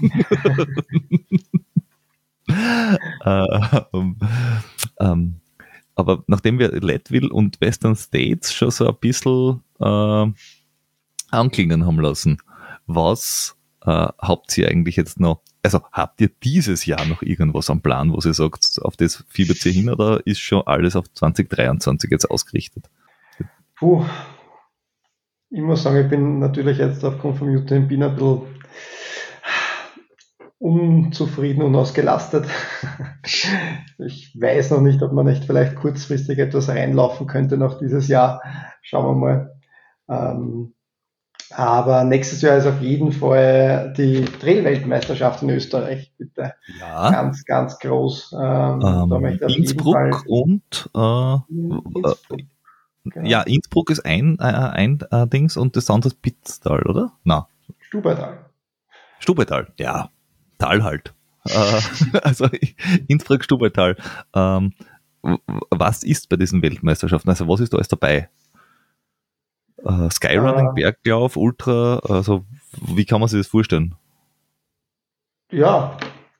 äh, 3.24 3.80
um, 3.92 4.18
ähm, 5.00 5.40
aber 5.94 6.24
nachdem 6.26 6.58
wir 6.58 6.72
Leadville 6.72 7.28
und 7.28 7.60
Western 7.60 7.94
States 7.96 8.52
schon 8.52 8.70
so 8.70 8.88
ein 8.88 8.96
bisschen 9.00 9.60
äh, 9.80 10.26
anklingen 11.30 11.86
haben 11.86 12.00
lassen, 12.00 12.38
was 12.86 13.56
äh, 13.82 14.08
habt 14.18 14.56
ihr 14.58 14.68
eigentlich 14.68 14.96
jetzt 14.96 15.20
noch, 15.20 15.42
also 15.64 15.80
habt 15.92 16.20
ihr 16.20 16.30
dieses 16.42 16.84
Jahr 16.86 17.04
noch 17.06 17.22
irgendwas 17.22 17.70
am 17.70 17.80
Plan, 17.80 18.12
wo 18.12 18.18
ihr 18.24 18.34
sagt, 18.34 18.78
auf 18.82 18.96
das 18.96 19.24
fiebert 19.28 19.64
ihr 19.64 19.72
hin 19.72 19.90
oder 19.90 20.24
ist 20.26 20.40
schon 20.40 20.62
alles 20.66 20.94
auf 20.94 21.10
2023 21.12 22.10
jetzt 22.10 22.30
ausgerichtet? 22.30 22.90
Puh, 23.76 24.04
ich 25.50 25.62
muss 25.62 25.82
sagen, 25.82 26.00
ich 26.00 26.08
bin 26.08 26.38
natürlich 26.38 26.78
jetzt 26.78 27.04
aufgrund 27.04 27.38
vom 27.38 27.48
UTMB 27.48 27.92
ein 27.92 28.14
bisschen 28.14 28.42
unzufrieden 30.58 31.62
und 31.62 31.74
ausgelastet. 31.74 32.46
Ich 33.98 34.36
weiß 34.38 34.72
noch 34.72 34.80
nicht, 34.80 35.00
ob 35.02 35.12
man 35.12 35.26
nicht 35.26 35.44
vielleicht 35.44 35.76
kurzfristig 35.76 36.38
etwas 36.38 36.68
reinlaufen 36.68 37.26
könnte 37.26 37.56
noch 37.56 37.78
dieses 37.78 38.08
Jahr. 38.08 38.42
Schauen 38.82 39.06
wir 39.06 39.14
mal. 39.14 39.60
Ähm, 40.08 40.73
aber 41.50 42.04
nächstes 42.04 42.42
Jahr 42.42 42.56
ist 42.56 42.66
auf 42.66 42.80
jeden 42.80 43.12
Fall 43.12 43.92
die 43.96 44.24
Trail-Weltmeisterschaft 44.24 45.42
in 45.42 45.50
Österreich, 45.50 46.12
bitte. 46.16 46.54
Ja. 46.80 47.10
Ganz, 47.10 47.44
ganz 47.44 47.78
groß. 47.78 48.34
Ähm, 48.40 48.80
ähm, 48.82 49.38
Innsbruck 49.48 50.24
und 50.26 50.90
äh, 50.94 51.36
Innsbruck. 51.48 52.40
Genau. 53.04 53.28
Ja, 53.28 53.42
Innsbruck 53.42 53.90
ist 53.90 54.04
ein, 54.04 54.38
äh, 54.40 54.44
ein 54.44 54.98
äh, 55.10 55.26
Dings 55.26 55.56
und 55.56 55.76
das 55.76 55.90
andere 55.90 56.08
ist 56.08 56.22
Pitztal, 56.22 56.82
oder? 56.86 57.12
Na. 57.22 57.48
Stubertal. 57.80 58.46
Stubertal, 59.18 59.68
ja. 59.78 60.08
Tal 60.58 60.82
halt. 60.82 61.12
äh, 61.44 61.80
also 62.22 62.48
Innsbruck, 63.06 63.44
Stubertal. 63.44 63.96
Ähm, 64.34 64.72
was 65.70 66.02
ist 66.02 66.28
bei 66.28 66.36
diesen 66.36 66.62
Weltmeisterschaften? 66.62 67.28
Also 67.28 67.46
was 67.48 67.60
ist 67.60 67.72
da 67.72 67.76
alles 67.76 67.88
dabei? 67.88 68.28
Äh, 69.84 70.10
Skyrunning, 70.10 70.68
uh, 70.68 70.74
Berglauf, 70.74 71.36
Ultra, 71.36 71.98
also 71.98 72.44
wie 72.94 73.04
kann 73.04 73.20
man 73.20 73.28
sich 73.28 73.40
das 73.40 73.48
vorstellen? 73.48 73.94
Ja, 75.52 75.96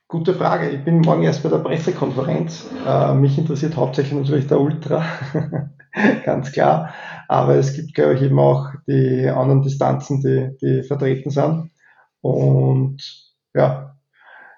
gute 0.09 0.35
Frage. 0.35 0.71
Ich 0.71 0.85
bin 0.85 1.01
morgen 1.01 1.23
erst 1.23 1.43
bei 1.43 1.51
der 1.51 1.59
Pressekonferenz. 1.59 2.71
Äh, 2.87 3.15
mich 3.15 3.37
interessiert 3.37 3.77
hauptsächlich 3.77 4.19
natürlich 4.19 4.47
der 4.47 4.61
Ultra, 4.61 5.05
ganz 6.25 6.53
klar. 6.53 6.95
Aber 7.29 7.55
es 7.57 7.75
gibt, 7.75 7.95
glaube 7.95 8.15
ich, 8.15 8.23
eben 8.23 8.39
auch 8.39 8.71
die 8.87 9.29
anderen 9.29 9.63
Distanzen, 9.63 10.21
die, 10.21 10.57
die 10.61 10.83
vertreten 10.83 11.31
sind. 11.31 11.71
Und 12.21 13.03
ja, 13.55 13.97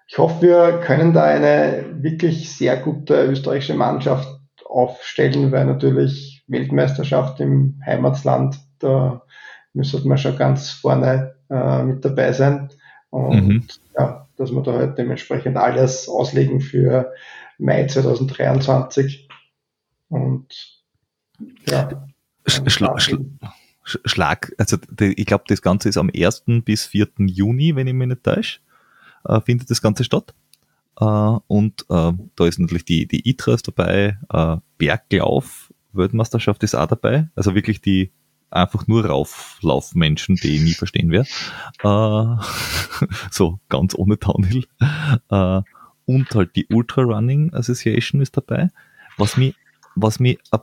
ich 0.08 0.18
hoffe, 0.18 0.42
wir 0.42 0.80
können 0.80 1.12
da 1.12 1.24
eine 1.24 1.84
wirklich 2.00 2.56
sehr 2.56 2.76
gute 2.76 3.24
österreichische 3.26 3.74
Mannschaft 3.74 4.28
aufstellen, 4.64 5.50
weil 5.50 5.66
natürlich 5.66 6.44
Weltmeisterschaft 6.46 7.40
im 7.40 7.80
Heimatland 7.84 8.60
da 8.78 9.22
müsste 9.72 10.06
man 10.06 10.18
schon 10.18 10.36
ganz 10.36 10.70
vorne 10.70 11.36
äh, 11.50 11.82
mit 11.84 12.04
dabei 12.04 12.32
sein. 12.32 12.70
Und 13.10 13.46
mhm. 13.46 13.66
ja, 13.98 14.26
dass 14.36 14.50
wir 14.52 14.62
da 14.62 14.72
halt 14.72 14.98
dementsprechend 14.98 15.56
alles 15.56 16.08
auslegen 16.08 16.60
für 16.60 17.12
Mai 17.58 17.86
2023. 17.86 19.28
Und 20.08 20.46
ja. 21.68 22.06
Schlag, 22.46 23.00
Schlag, 23.82 24.52
also 24.58 24.76
ich 25.00 25.26
glaube, 25.26 25.44
das 25.48 25.62
Ganze 25.62 25.88
ist 25.88 25.96
am 25.96 26.10
1. 26.14 26.44
bis 26.64 26.86
4. 26.86 27.08
Juni, 27.18 27.76
wenn 27.76 27.86
ich 27.86 27.94
mich 27.94 28.08
nicht 28.08 28.22
täusche, 28.22 28.60
äh, 29.24 29.40
findet 29.40 29.70
das 29.70 29.82
Ganze 29.82 30.04
statt. 30.04 30.34
Äh, 31.00 31.04
und 31.04 31.82
äh, 31.88 32.12
da 32.36 32.46
ist 32.46 32.58
natürlich 32.58 32.84
die, 32.84 33.06
die 33.06 33.28
ITRAS 33.28 33.62
dabei, 33.62 34.18
äh, 34.32 34.56
Berglauf, 34.78 35.72
Weltmeisterschaft 35.92 36.62
ist 36.62 36.74
auch 36.74 36.86
dabei, 36.86 37.28
also 37.34 37.54
wirklich 37.54 37.80
die 37.80 38.12
einfach 38.50 38.86
nur 38.86 39.06
Rauflaufmenschen, 39.06 40.36
die 40.36 40.56
ich 40.56 40.62
nie 40.62 40.74
verstehen 40.74 41.10
werde. 41.10 41.28
Äh, 41.82 43.06
so 43.30 43.60
ganz 43.68 43.94
ohne 43.94 44.16
Downhill. 44.16 44.66
Äh, 45.30 45.62
und 46.04 46.30
halt 46.34 46.56
die 46.56 46.66
Ultra 46.70 47.02
Running 47.02 47.52
Association 47.52 48.20
ist 48.20 48.36
dabei. 48.36 48.70
Was 49.16 49.36
mich, 49.36 49.54
was 49.94 50.20
mich 50.20 50.38
ein 50.50 50.60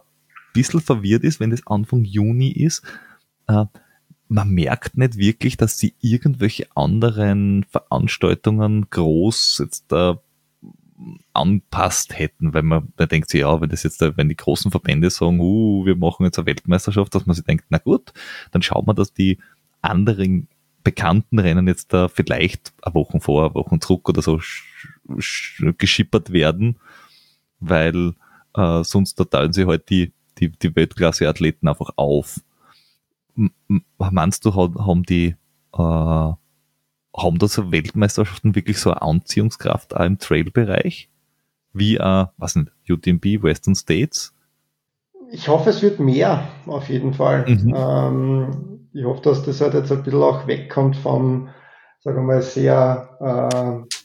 bisschen 0.53 0.79
verwirrt 0.79 1.23
ist, 1.23 1.39
wenn 1.39 1.49
das 1.49 1.67
Anfang 1.67 2.03
Juni 2.03 2.49
ist, 2.51 2.83
äh, 3.47 3.65
man 4.29 4.49
merkt 4.49 4.97
nicht 4.97 5.17
wirklich, 5.17 5.57
dass 5.57 5.77
sie 5.77 5.95
irgendwelche 5.99 6.67
anderen 6.75 7.65
Veranstaltungen 7.65 8.89
groß 8.89 9.59
jetzt 9.59 9.91
da 9.91 10.22
anpasst 11.33 12.17
hätten, 12.17 12.53
weil 12.53 12.63
man, 12.63 12.93
man 12.97 13.07
denkt 13.07 13.29
sich, 13.29 13.41
ja, 13.41 13.59
wenn 13.61 13.69
das 13.69 13.83
jetzt, 13.83 14.01
wenn 14.01 14.29
die 14.29 14.35
großen 14.35 14.71
Verbände 14.71 15.09
sagen, 15.09 15.39
uh, 15.39 15.85
wir 15.85 15.95
machen 15.95 16.25
jetzt 16.25 16.37
eine 16.37 16.45
Weltmeisterschaft, 16.45 17.13
dass 17.15 17.25
man 17.25 17.35
sich 17.35 17.45
denkt, 17.45 17.65
na 17.69 17.77
gut, 17.77 18.13
dann 18.51 18.61
schaut 18.61 18.85
man, 18.85 18.95
dass 18.95 19.13
die 19.13 19.39
anderen 19.81 20.47
bekannten 20.83 21.39
Rennen 21.39 21.67
jetzt 21.67 21.93
da 21.93 22.07
vielleicht 22.07 22.73
eine 22.81 22.93
Woche 22.93 23.19
vor, 23.19 23.45
eine 23.45 23.55
Woche 23.55 23.79
zurück 23.79 24.09
oder 24.09 24.21
so 24.21 24.41
geschippert 25.77 26.31
werden, 26.31 26.77
weil 27.59 28.13
äh, 28.55 28.83
sonst 28.83 29.19
da 29.19 29.23
teilen 29.23 29.53
sie 29.53 29.65
halt 29.65 29.89
die, 29.89 30.13
die, 30.39 30.49
die 30.49 30.75
Weltklasse-Athleten 30.75 31.67
einfach 31.67 31.91
auf. 31.95 32.41
Meinst 33.97 34.45
du, 34.45 34.53
haben 34.53 35.03
die 35.03 35.35
äh, 35.73 36.31
haben 37.15 37.37
da 37.37 37.47
so 37.47 37.71
Weltmeisterschaften 37.71 38.55
wirklich 38.55 38.79
so 38.79 38.91
eine 38.91 39.01
Anziehungskraft 39.01 39.95
auch 39.95 40.05
im 40.05 40.17
Trail-Bereich? 40.17 41.09
Wie, 41.73 41.97
äh, 41.97 42.25
was 42.37 42.55
nicht, 42.55 42.71
UTMB, 42.89 43.43
Western 43.43 43.75
States? 43.75 44.33
Ich 45.31 45.47
hoffe, 45.47 45.71
es 45.71 45.81
wird 45.81 45.99
mehr, 45.99 46.47
auf 46.67 46.89
jeden 46.89 47.13
Fall. 47.13 47.45
Mhm. 47.47 47.73
Ähm, 47.75 48.89
ich 48.93 49.03
hoffe, 49.03 49.21
dass 49.21 49.43
das 49.43 49.61
halt 49.61 49.73
jetzt 49.73 49.91
ein 49.91 50.03
bisschen 50.03 50.21
auch 50.21 50.45
wegkommt 50.47 50.95
vom, 50.95 51.49
sagen 52.01 52.17
wir 52.17 52.35
mal, 52.35 52.41
sehr 52.41 53.87
äh, 53.89 53.95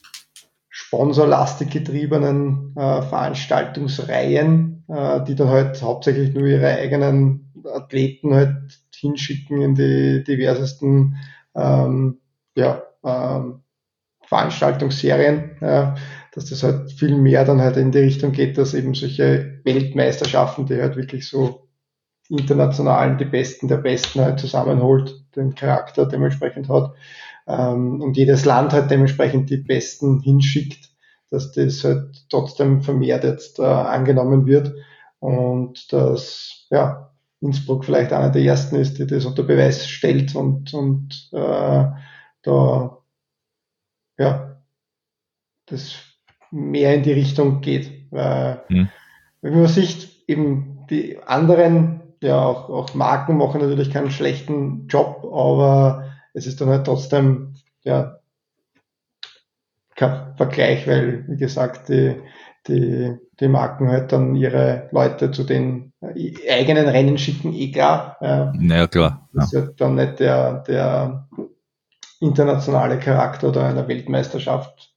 sponsorlastig 0.69 1.71
getriebenen 1.71 2.75
äh, 2.77 3.03
Veranstaltungsreihen, 3.03 4.85
äh, 4.89 5.23
die 5.25 5.35
dann 5.35 5.49
halt 5.49 5.83
hauptsächlich 5.83 6.35
nur 6.35 6.47
ihre 6.47 6.69
eigenen 6.69 7.53
Athleten 7.75 8.35
halt 8.35 8.81
hinschicken 8.95 9.61
in 9.61 9.75
die 9.75 10.25
diversesten 10.25 11.17
ähm, 11.55 12.19
ja, 12.55 12.83
ähm, 13.05 13.63
Veranstaltungsserien, 14.27 15.57
ja, 15.61 15.95
dass 16.35 16.47
das 16.47 16.63
halt 16.63 16.93
viel 16.93 17.17
mehr 17.17 17.45
dann 17.45 17.61
halt 17.61 17.77
in 17.77 17.93
die 17.93 17.99
Richtung 17.99 18.33
geht, 18.33 18.59
dass 18.59 18.75
eben 18.75 18.95
solche 18.95 19.61
Weltmeisterschaften, 19.65 20.67
die 20.67 20.81
halt 20.81 20.97
wirklich 20.97 21.27
so 21.29 21.69
internationalen, 22.29 23.17
die 23.17 23.25
Besten 23.25 23.69
der 23.69 23.79
Besten 23.79 24.21
halt 24.21 24.39
zusammenholt, 24.39 25.25
den 25.35 25.55
Charakter 25.55 26.07
dementsprechend 26.07 26.69
hat 26.69 26.93
ähm, 27.47 28.01
und 28.03 28.17
jedes 28.17 28.45
Land 28.45 28.73
halt 28.73 28.91
dementsprechend 28.91 29.49
die 29.51 29.57
Besten 29.57 30.21
hinschickt, 30.21 30.91
dass 31.31 31.53
das 31.53 31.83
halt 31.85 32.27
trotzdem 32.29 32.83
vermehrt 32.83 33.25
jetzt 33.25 33.59
äh, 33.59 33.65
angenommen 33.65 34.47
wird 34.47 34.75
und 35.21 35.93
dass 35.93 36.67
ja, 36.71 37.11
Innsbruck 37.41 37.85
vielleicht 37.85 38.13
einer 38.13 38.31
der 38.31 38.43
ersten 38.43 38.77
ist, 38.77 38.99
die 38.99 39.07
das 39.07 39.25
unter 39.25 39.43
Beweis 39.43 39.89
stellt 39.89 40.35
und, 40.35 40.75
und 40.75 41.31
äh, 41.33 41.85
da 42.49 42.99
ja, 44.19 44.57
das 45.67 45.97
mehr 46.51 46.95
in 46.95 47.03
die 47.03 47.13
Richtung 47.13 47.61
geht. 47.61 48.11
Weil, 48.11 48.63
mhm. 48.69 48.89
Wenn 49.41 49.59
man 49.59 49.69
sieht, 49.69 50.09
eben 50.27 50.87
die 50.91 51.19
anderen, 51.25 52.01
ja, 52.21 52.43
auch, 52.45 52.69
auch 52.69 52.95
Marken 52.95 53.37
machen 53.37 53.61
natürlich 53.61 53.91
keinen 53.93 54.11
schlechten 54.11 54.89
Job, 54.89 55.25
aber 55.33 56.11
es 56.35 56.47
ist 56.47 56.61
dann 56.61 56.69
halt 56.69 56.85
trotzdem, 56.85 57.55
ja, 57.85 58.19
kein 59.95 60.37
Vergleich, 60.37 60.87
weil, 60.87 61.25
wie 61.29 61.37
gesagt, 61.37 61.89
die, 61.89 62.17
die, 62.67 63.17
die 63.41 63.49
Marken 63.49 63.89
halt 63.89 64.13
dann 64.13 64.35
ihre 64.37 64.89
Leute 64.93 65.31
zu 65.31 65.45
den 65.45 65.93
eigenen 66.01 66.89
Rennen 66.89 67.19
schicken, 67.19 67.53
eh 67.53 67.73
klar. 67.73 68.17
Ja, 68.21 68.53
naja, 68.57 68.87
klar. 68.87 69.29
Das 69.33 69.53
ja. 69.53 69.61
ist 69.61 69.67
halt 69.67 69.81
dann 69.81 69.95
nicht 69.97 70.21
der, 70.21 70.61
der 70.61 71.29
internationale 72.21 72.99
Charakter 72.99 73.49
oder 73.49 73.67
einer 73.67 73.89
Weltmeisterschaft 73.89 74.93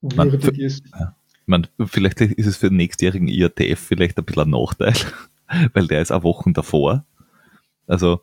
würdig 0.00 0.58
ist. 0.58 0.84
Man, 1.46 1.66
vielleicht 1.84 2.20
ist 2.20 2.46
es 2.46 2.56
für 2.56 2.68
den 2.68 2.76
nächstjährigen 2.76 3.28
IATF 3.28 3.78
vielleicht 3.80 4.18
ein 4.18 4.24
bisschen 4.24 4.44
ein 4.44 4.50
Nachteil, 4.50 4.94
weil 5.74 5.86
der 5.86 6.02
ist 6.02 6.12
auch 6.12 6.22
Wochen 6.22 6.52
davor. 6.52 7.04
Also 7.86 8.20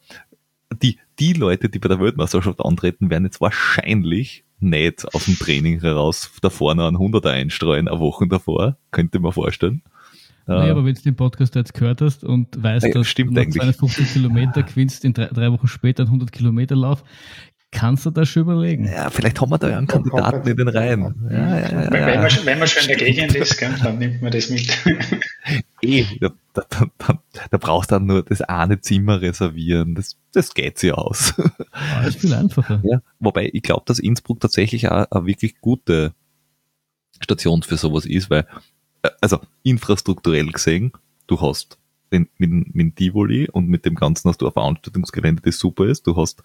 die, 0.81 0.97
die 1.19 1.33
Leute, 1.33 1.69
die 1.69 1.79
bei 1.79 1.89
der 1.89 1.99
Weltmeisterschaft 1.99 2.63
antreten, 2.63 3.09
werden 3.09 3.25
jetzt 3.25 3.41
wahrscheinlich 3.41 4.45
nicht 4.59 5.13
aus 5.13 5.25
dem 5.25 5.37
Training 5.37 5.81
heraus 5.81 6.31
davor 6.41 6.75
noch 6.75 6.87
einen 6.87 6.97
100er 6.97 7.29
einstreuen, 7.29 7.87
eine 7.87 7.99
Woche 7.99 8.27
davor, 8.27 8.77
könnte 8.91 9.19
man 9.19 9.31
vorstellen. 9.31 9.81
Naja, 10.49 10.67
äh, 10.67 10.71
aber 10.71 10.85
wenn 10.85 10.95
du 10.95 11.01
den 11.01 11.15
Podcast 11.15 11.55
jetzt 11.55 11.73
gehört 11.75 12.01
hast 12.01 12.23
und 12.23 12.61
weißt, 12.61 12.87
ja, 12.87 12.91
dass 12.93 13.13
du 13.13 13.23
250 13.23 14.13
Kilometer 14.13 14.63
gewinnst 14.63 15.05
in 15.05 15.13
drei, 15.13 15.27
drei, 15.27 15.51
Wochen 15.51 15.67
später 15.67 16.03
einen 16.03 16.09
100 16.09 16.31
Kilometer 16.31 16.75
Lauf, 16.75 17.03
Kannst 17.71 18.03
du 18.05 18.09
das 18.09 18.27
schon 18.29 18.43
überlegen? 18.43 18.85
Ja, 18.85 19.11
vielleicht 19.11 19.39
haben 19.39 19.51
wir 19.51 19.59
da 19.59 19.69
ja 19.69 19.77
einen 19.77 19.85
Kandidaten 19.85 20.47
in 20.47 20.57
den 20.57 20.67
Reihen. 20.69 21.27
Ja, 21.29 21.59
ja, 21.59 21.83
ja, 21.83 21.91
wenn, 21.91 22.21
man, 22.21 22.31
wenn 22.45 22.59
man 22.59 22.67
schon 22.67 22.81
in 22.81 22.87
der 22.87 22.97
Gegend 22.97 23.35
ist, 23.35 23.61
dann 23.61 23.99
nimmt 23.99 24.21
man 24.21 24.31
das 24.31 24.49
mit. 24.49 24.67
Eh, 25.81 26.05
da, 26.19 26.29
da, 26.53 26.65
da, 26.97 27.23
da 27.49 27.57
brauchst 27.57 27.89
du 27.89 27.95
dann 27.95 28.05
nur 28.05 28.21
das 28.21 28.41
eine 28.41 28.81
Zimmer 28.81 29.21
reservieren. 29.21 29.95
Das, 29.95 30.17
das 30.33 30.53
geht 30.53 30.77
sich 30.77 30.93
aus. 30.93 31.33
Ja, 31.73 32.01
ist 32.01 32.19
viel 32.19 32.33
einfacher. 32.33 32.81
Ja, 32.83 33.01
wobei 33.19 33.49
ich 33.53 33.63
glaube, 33.63 33.83
dass 33.85 33.97
Innsbruck 33.97 34.41
tatsächlich 34.41 34.89
auch 34.89 35.09
eine 35.09 35.25
wirklich 35.25 35.61
gute 35.61 36.13
Station 37.21 37.63
für 37.63 37.77
sowas 37.77 38.05
ist, 38.05 38.29
weil, 38.29 38.45
äh, 39.03 39.09
also 39.21 39.39
infrastrukturell 39.63 40.51
gesehen, 40.51 40.91
du 41.27 41.39
hast 41.39 41.77
den, 42.11 42.27
mit, 42.37 42.51
mit 42.51 42.75
dem 42.75 42.95
Tivoli 42.95 43.49
und 43.49 43.67
mit 43.69 43.85
dem 43.85 43.95
Ganzen 43.95 44.29
hast 44.29 44.41
du 44.41 44.47
ein 44.47 44.53
Veranstaltungsgelände, 44.53 45.41
das 45.41 45.59
super 45.59 45.85
ist. 45.85 46.05
Du 46.05 46.15
hast 46.17 46.43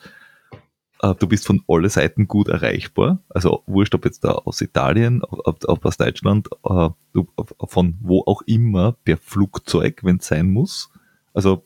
du 1.01 1.27
bist 1.27 1.47
von 1.47 1.62
alle 1.69 1.91
Seiten 1.91 2.29
gut 2.29 2.49
erreichbar. 2.49 3.23
Also 3.29 3.62
wurscht, 3.66 3.95
ob 3.95 4.05
jetzt 4.05 4.25
da 4.25 4.33
aus 4.33 4.61
Italien, 4.61 5.23
ob, 5.23 5.65
ob 5.69 5.85
aus 5.85 5.97
Deutschland, 5.97 6.49
äh, 6.65 6.89
von 7.66 7.99
wo 8.01 8.23
auch 8.27 8.43
immer 8.43 8.93
per 8.93 9.19
Flugzeug, 9.19 10.03
wenn 10.03 10.16
es 10.16 10.27
sein 10.27 10.51
muss. 10.51 10.91
Also 11.35 11.65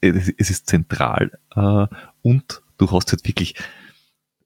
es, 0.00 0.28
ist 0.50 0.66
zentral 0.66 1.38
äh, 1.54 1.86
und 2.22 2.62
du 2.76 2.90
hast 2.90 3.12
jetzt 3.12 3.26
wirklich, 3.26 3.54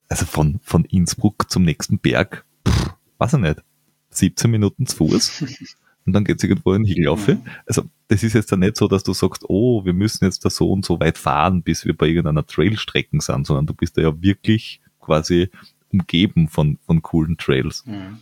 also 0.08 0.26
von, 0.26 0.60
von 0.62 0.84
Innsbruck 0.84 1.50
zum 1.50 1.64
nächsten 1.64 1.98
Berg, 1.98 2.44
pff, 2.66 2.94
weiß 3.18 3.34
ich 3.34 3.40
nicht, 3.40 3.62
17 4.10 4.50
Minuten 4.50 4.86
zu 4.86 4.96
Fuß. 4.96 5.44
und 6.08 6.14
dann 6.14 6.24
geht's 6.24 6.42
irgendwo 6.42 6.72
in 6.72 6.84
Higelauf. 6.84 7.28
Also 7.66 7.82
das 8.08 8.22
ist 8.22 8.32
jetzt 8.32 8.50
dann 8.50 8.60
nicht 8.60 8.76
so, 8.76 8.88
dass 8.88 9.02
du 9.02 9.12
sagst, 9.12 9.44
oh, 9.46 9.84
wir 9.84 9.92
müssen 9.92 10.24
jetzt 10.24 10.44
da 10.44 10.50
so 10.50 10.72
und 10.72 10.84
so 10.84 10.98
weit 11.00 11.18
fahren, 11.18 11.62
bis 11.62 11.84
wir 11.84 11.96
bei 11.96 12.06
irgendeiner 12.06 12.46
Trailstrecken 12.46 13.20
sind, 13.20 13.46
sondern 13.46 13.66
du 13.66 13.74
bist 13.74 13.98
da 13.98 14.02
ja 14.02 14.22
wirklich 14.22 14.80
quasi 15.00 15.50
umgeben 15.92 16.48
von, 16.48 16.78
von 16.78 17.02
coolen 17.02 17.36
Trails. 17.36 17.84
Mhm. 17.86 18.18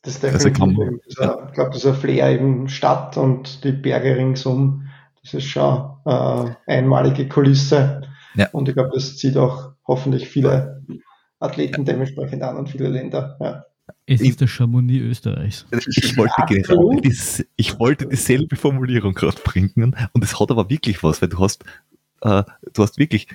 Das 0.00 0.14
ist 0.14 0.22
definitiv, 0.22 0.62
also 0.62 0.84
man, 0.84 1.00
dieser, 1.06 1.46
ich 1.48 1.52
glaube, 1.52 1.70
dieser 1.70 1.94
Flair 1.94 2.30
eben 2.30 2.68
Stadt 2.68 3.16
und 3.16 3.62
die 3.62 3.72
Berge 3.72 4.16
ringsum, 4.16 4.88
das 5.22 5.34
ist 5.34 5.44
schon 5.44 5.90
äh, 6.04 6.50
einmalige 6.66 7.28
Kulisse. 7.28 8.02
Ja. 8.34 8.48
Und 8.52 8.68
ich 8.68 8.74
glaube, 8.74 8.90
das 8.94 9.16
zieht 9.18 9.36
auch 9.36 9.72
hoffentlich 9.86 10.28
viele 10.28 10.82
Athleten 11.38 11.84
ja. 11.84 11.92
dementsprechend 11.92 12.42
an 12.42 12.56
und 12.56 12.70
viele 12.70 12.88
Länder. 12.88 13.36
Ja. 13.40 13.64
Es 14.06 14.20
ist 14.20 14.40
der 14.40 14.46
Chamonix 14.46 15.02
Österreichs. 15.02 15.66
Ich 15.86 16.16
wollte, 16.16 16.34
genau 16.46 17.00
dies, 17.00 17.44
ich 17.56 17.78
wollte 17.78 18.06
dieselbe 18.06 18.56
Formulierung 18.56 19.14
gerade 19.14 19.40
bringen 19.42 19.96
und 20.12 20.24
es 20.24 20.38
hat 20.38 20.50
aber 20.50 20.70
wirklich 20.70 21.02
was, 21.02 21.22
weil 21.22 21.28
du 21.28 21.38
hast, 21.38 21.64
äh, 22.20 22.44
du 22.72 22.82
hast 22.82 22.98
wirklich 22.98 23.28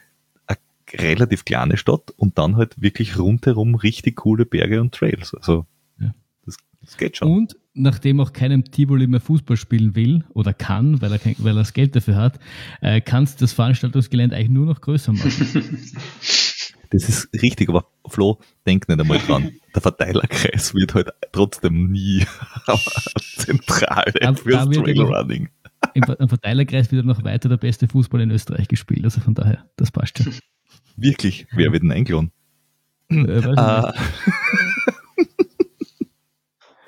eine 0.47 0.57
relativ 0.93 1.45
kleine 1.45 1.77
Stadt 1.77 2.11
und 2.15 2.37
dann 2.37 2.55
halt 2.55 2.81
wirklich 2.81 3.17
rundherum 3.17 3.75
richtig 3.75 4.17
coole 4.17 4.45
Berge 4.45 4.81
und 4.81 4.93
Trails. 4.93 5.33
Also 5.33 5.65
ja. 5.99 6.13
das, 6.45 6.57
das 6.81 6.97
geht 6.97 7.17
schon. 7.17 7.29
Und 7.29 7.57
nachdem 7.73 8.19
auch 8.19 8.33
keinem 8.33 8.63
Tivoli 8.65 9.07
mehr 9.07 9.19
Fußball 9.19 9.57
spielen 9.57 9.95
will 9.95 10.23
oder 10.33 10.53
kann, 10.53 11.01
weil 11.01 11.11
er, 11.11 11.19
kein, 11.19 11.35
weil 11.39 11.55
er 11.55 11.61
das 11.61 11.73
Geld 11.73 11.95
dafür 11.95 12.15
hat, 12.15 12.39
äh, 12.81 13.01
kannst 13.01 13.39
du 13.39 13.43
das 13.43 13.53
Veranstaltungsgelände 13.53 14.35
eigentlich 14.35 14.49
nur 14.49 14.65
noch 14.65 14.81
größer 14.81 15.13
machen. 15.13 15.31
Das 16.89 17.09
ist 17.09 17.29
richtig, 17.41 17.69
aber 17.69 17.85
Flo, 18.07 18.39
denk 18.65 18.87
nicht 18.87 18.99
einmal 18.99 19.19
dran. 19.19 19.51
Der 19.73 19.81
Verteilerkreis 19.81 20.73
wird 20.73 20.93
halt 20.93 21.09
trotzdem 21.31 21.91
nie 21.91 22.25
zentral 23.37 24.11
fürs 24.35 24.69
Trailrunning. 24.69 25.49
Im, 25.93 26.03
Im 26.03 26.29
Verteilerkreis 26.29 26.91
wird 26.91 27.05
noch 27.05 27.23
weiter 27.23 27.49
der 27.49 27.57
beste 27.57 27.87
Fußball 27.87 28.21
in 28.21 28.31
Österreich 28.31 28.67
gespielt, 28.67 29.03
also 29.03 29.21
von 29.21 29.35
daher, 29.35 29.65
das 29.75 29.91
passt 29.91 30.17
schon. 30.17 30.33
Wirklich? 30.95 31.45
Wer 31.51 31.71
wird 31.71 31.83
denn 31.83 31.91
eingeladen? 31.91 32.31
Äh, 33.09 33.41
ah. 33.55 33.93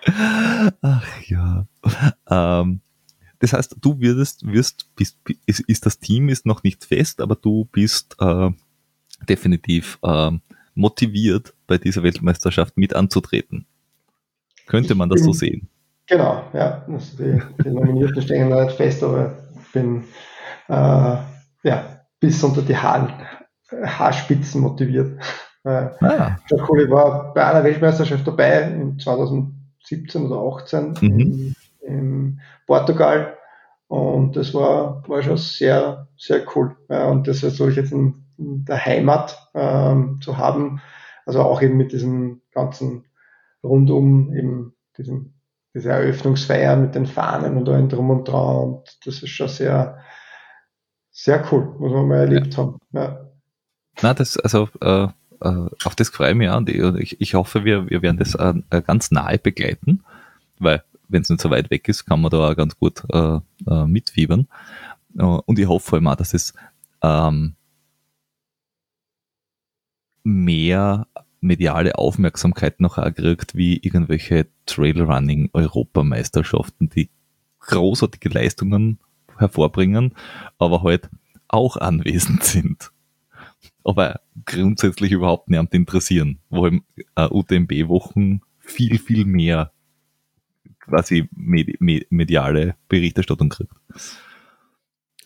Ach 0.81 1.21
ja. 1.27 1.67
Ähm, 2.29 2.81
das 3.39 3.53
heißt, 3.53 3.77
du 3.79 3.99
würdest, 3.99 4.45
wirst, 4.45 4.93
bist, 4.95 5.17
ist, 5.45 5.61
ist, 5.61 5.85
das 5.85 5.99
Team 5.99 6.29
ist 6.29 6.45
noch 6.45 6.63
nicht 6.63 6.83
fest, 6.83 7.21
aber 7.21 7.35
du 7.35 7.65
bist 7.71 8.15
äh, 8.19 8.49
definitiv 9.29 9.99
äh, 10.03 10.31
motiviert, 10.75 11.53
bei 11.67 11.77
dieser 11.77 12.03
Weltmeisterschaft 12.03 12.77
mit 12.77 12.95
anzutreten. 12.95 13.65
Könnte 14.65 14.95
man 14.95 15.09
das 15.09 15.21
bin, 15.21 15.25
so 15.25 15.33
sehen? 15.33 15.69
Genau, 16.07 16.43
ja. 16.53 16.85
Also 16.87 17.17
die, 17.17 17.41
die 17.63 17.69
Nominierten 17.69 18.21
stehen 18.21 18.49
noch 18.49 18.63
nicht 18.63 18.75
fest, 18.75 19.03
aber 19.03 19.37
ich 19.61 19.71
bin 19.71 20.03
äh, 20.67 21.17
ja, 21.63 22.03
bis 22.19 22.43
unter 22.43 22.61
die 22.61 22.77
Haaren, 22.77 23.13
Haarspitzen 23.71 24.61
motiviert. 24.61 25.19
Äh, 25.63 25.89
ah. 26.01 26.37
Cool, 26.67 26.89
war 26.89 27.33
bei 27.33 27.45
einer 27.45 27.63
Weltmeisterschaft 27.63 28.25
dabei 28.25 28.61
in 28.61 28.97
2017 28.97 30.25
oder 30.25 30.57
2018 30.57 30.95
mhm. 31.01 31.19
in, 31.19 31.55
in, 31.81 32.39
Portugal 32.65 33.35
und 33.87 34.35
das 34.35 34.53
war, 34.53 35.03
war 35.07 35.23
schon 35.23 35.37
sehr, 35.37 36.07
sehr 36.17 36.45
cool. 36.55 36.75
Ja, 36.87 37.07
und 37.07 37.27
das 37.27 37.39
soll 37.39 37.71
ich 37.71 37.75
jetzt 37.75 37.91
in 37.91 38.18
der 38.39 38.85
Heimat 38.85 39.49
ähm, 39.53 40.19
zu 40.21 40.37
haben, 40.37 40.81
also 41.25 41.41
auch 41.41 41.61
eben 41.61 41.77
mit 41.77 41.91
diesem 41.91 42.41
ganzen 42.51 43.05
rundum 43.63 44.33
eben 44.33 44.73
diesem 44.97 45.33
diese 45.73 45.89
Eröffnungsfeier 45.89 46.75
mit 46.75 46.95
den 46.95 47.05
Fahnen 47.05 47.57
und 47.57 47.69
allem 47.69 47.89
drum 47.89 48.09
und 48.09 48.27
dran. 48.27 48.57
Und 48.57 48.97
das 49.05 49.21
ist 49.21 49.29
schon 49.29 49.47
sehr, 49.47 49.99
sehr 51.11 51.45
cool, 51.51 51.75
was 51.79 51.91
wir 51.91 52.03
mal 52.03 52.17
erlebt 52.17 52.53
ja. 52.53 52.57
haben. 52.57 52.77
Ja. 52.91 53.25
Na, 54.01 54.13
das, 54.13 54.37
also, 54.37 54.69
äh, 54.81 55.07
äh, 55.41 55.69
auf 55.83 55.95
das 55.95 56.09
freue 56.09 56.31
ich 56.31 56.37
mich 56.37 56.49
an. 56.49 56.65
Ich, 56.97 57.21
ich 57.21 57.33
hoffe, 57.33 57.65
wir, 57.65 57.89
wir 57.89 58.01
werden 58.01 58.17
das 58.17 58.35
äh, 58.35 58.53
äh 58.69 58.81
ganz 58.81 59.11
nahe 59.11 59.37
begleiten, 59.37 60.03
weil 60.57 60.83
wenn 61.07 61.21
es 61.21 61.29
nicht 61.29 61.41
so 61.41 61.49
weit 61.49 61.69
weg 61.69 61.87
ist, 61.87 62.05
kann 62.05 62.21
man 62.21 62.31
da 62.31 62.49
auch 62.49 62.55
ganz 62.55 62.77
gut 62.77 63.03
äh, 63.11 63.39
äh, 63.67 63.85
mitfiebern. 63.85 64.47
Und 65.15 65.57
ich 65.57 65.67
hoffe 65.67 65.89
vor 65.89 65.97
allem 65.97 66.07
auch, 66.07 66.15
dass 66.15 66.35
es 66.35 66.53
ähm, 67.01 67.55
mehr 70.23 71.07
mediale 71.41 71.97
Aufmerksamkeit 71.97 72.81
noch 72.81 72.97
erkriegt 72.97 73.55
wie 73.55 73.77
irgendwelche 73.77 74.47
Trailrunning-Europameisterschaften, 74.65 76.89
die 76.89 77.09
großartige 77.59 78.27
Leistungen 78.29 78.99
hervorbringen, 79.37 80.15
aber 80.57 80.83
halt 80.83 81.09
auch 81.47 81.77
anwesend 81.77 82.43
sind. 82.43 82.91
Aber 83.83 84.19
grundsätzlich 84.45 85.11
überhaupt 85.11 85.49
niemand 85.49 85.73
interessieren, 85.73 86.39
wo 86.49 86.67
im 86.67 86.83
äh, 87.15 87.27
UTMB-Wochen 87.27 88.41
viel, 88.59 88.99
viel 88.99 89.25
mehr 89.25 89.71
quasi 90.79 91.29
mediale 91.31 92.75
Berichterstattung 92.87 93.49
kriegt. 93.49 93.73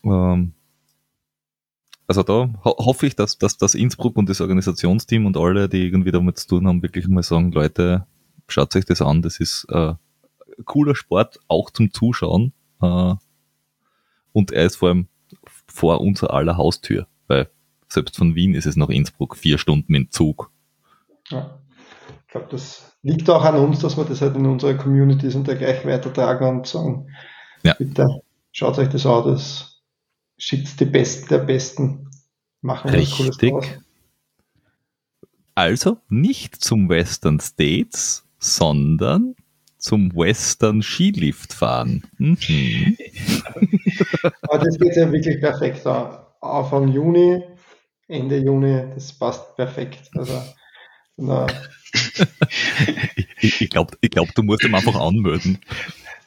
Ähm, 0.04 0.54
also 2.08 2.24
da 2.24 2.50
ho 2.64 2.76
hoffe 2.78 3.08
ich, 3.08 3.16
dass, 3.16 3.38
dass 3.38 3.58
das 3.58 3.76
Innsbruck 3.76 4.18
und 4.18 4.30
das 4.30 4.42
Organisationsteam 4.42 5.26
und 5.26 5.38
alle, 5.38 5.70
die 5.70 5.86
irgendwie 5.86 6.12
damit 6.12 6.38
zu 6.38 6.48
tun 6.48 6.68
haben, 6.68 6.82
wirklich 6.82 7.08
mal 7.08 7.24
sagen, 7.24 7.52
Leute, 7.52 8.06
schaut 8.48 8.76
euch 8.76 8.86
das 8.86 9.02
an, 9.02 9.22
das 9.22 9.40
ist 9.40 9.66
äh, 9.70 9.94
cooler 10.66 10.96
Sport, 10.96 11.40
auch 11.48 11.70
zum 11.72 11.94
Zuschauen. 11.94 12.54
Äh, 12.82 13.16
und 14.34 14.52
er 14.52 14.66
ist 14.66 14.78
vor 14.78 14.90
allem 14.90 15.08
vor 15.68 16.02
unserer 16.02 16.34
aller 16.34 16.58
Haustür, 16.58 17.08
weil 17.28 17.50
selbst 17.88 18.18
von 18.18 18.36
Wien 18.36 18.56
ist 18.56 18.66
es 18.66 18.76
nach 18.76 18.90
Innsbruck 18.90 19.38
vier 19.38 19.58
Stunden 19.58 19.94
im 19.96 20.12
Zug. 20.12 20.52
Ja. 21.30 21.60
Ich 22.26 22.32
glaube, 22.34 22.48
das 22.50 22.98
liegt 23.04 23.30
auch 23.30 23.44
an 23.44 23.56
uns, 23.56 23.80
dass 23.80 23.96
wir 23.96 24.06
das 24.06 24.22
halt 24.22 24.36
in 24.36 24.46
unserer 24.46 24.74
Communities 24.74 25.36
und 25.36 25.48
dergleichen 25.48 25.90
weitertragen 25.90 26.50
und 26.50 26.68
sagen, 26.68 27.08
ja. 27.64 27.76
bitte 27.78 28.08
schaut 28.52 28.80
euch 28.80 28.90
das 28.90 29.06
an, 29.06 29.26
das 29.26 29.73
schickt 30.38 30.80
die 30.80 30.86
Besten 30.86 31.28
der 31.30 31.40
Besten. 31.40 32.10
Machen 32.62 32.92
wir 32.92 33.00
Richtig. 33.00 33.54
Also 35.56 35.98
nicht 36.10 36.56
zum 36.56 36.90
Western 36.90 37.40
States, 37.40 38.26
sondern 38.40 39.36
zum 39.78 40.16
Western 40.16 40.82
Skilift 40.82 41.54
fahren. 41.54 42.04
Mhm. 42.18 42.98
Aber 44.44 44.60
das 44.60 44.80
geht 44.80 44.96
ja 44.96 45.12
wirklich 45.12 45.40
perfekt. 45.42 45.86
Anfang 45.86 46.88
Juni, 46.88 47.44
Ende 48.08 48.38
Juni, 48.38 48.86
das 48.96 49.12
passt 49.14 49.56
perfekt. 49.56 50.10
Also, 50.16 50.42
na. 51.18 51.48
ich, 53.42 53.62
ich 53.62 53.70
glaube, 53.70 53.98
ich 54.02 54.10
glaub, 54.10 54.34
du 54.34 54.42
musst 54.42 54.64
ihn 54.64 54.74
einfach 54.74 54.96
anmelden. 54.96 55.60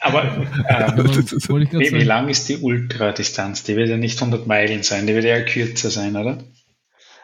Aber 0.06 0.24
ähm, 0.68 1.70
wie, 1.72 1.92
wie 1.92 2.04
lang 2.04 2.28
ist 2.28 2.48
die 2.48 2.58
Ultradistanz? 2.58 3.64
Die 3.64 3.74
wird 3.74 3.88
ja 3.88 3.96
nicht 3.96 4.20
100 4.20 4.46
Meilen 4.46 4.82
sein, 4.82 5.06
die 5.06 5.14
wird 5.14 5.24
ja 5.24 5.40
kürzer 5.40 5.90
sein, 5.90 6.16
oder? 6.16 6.38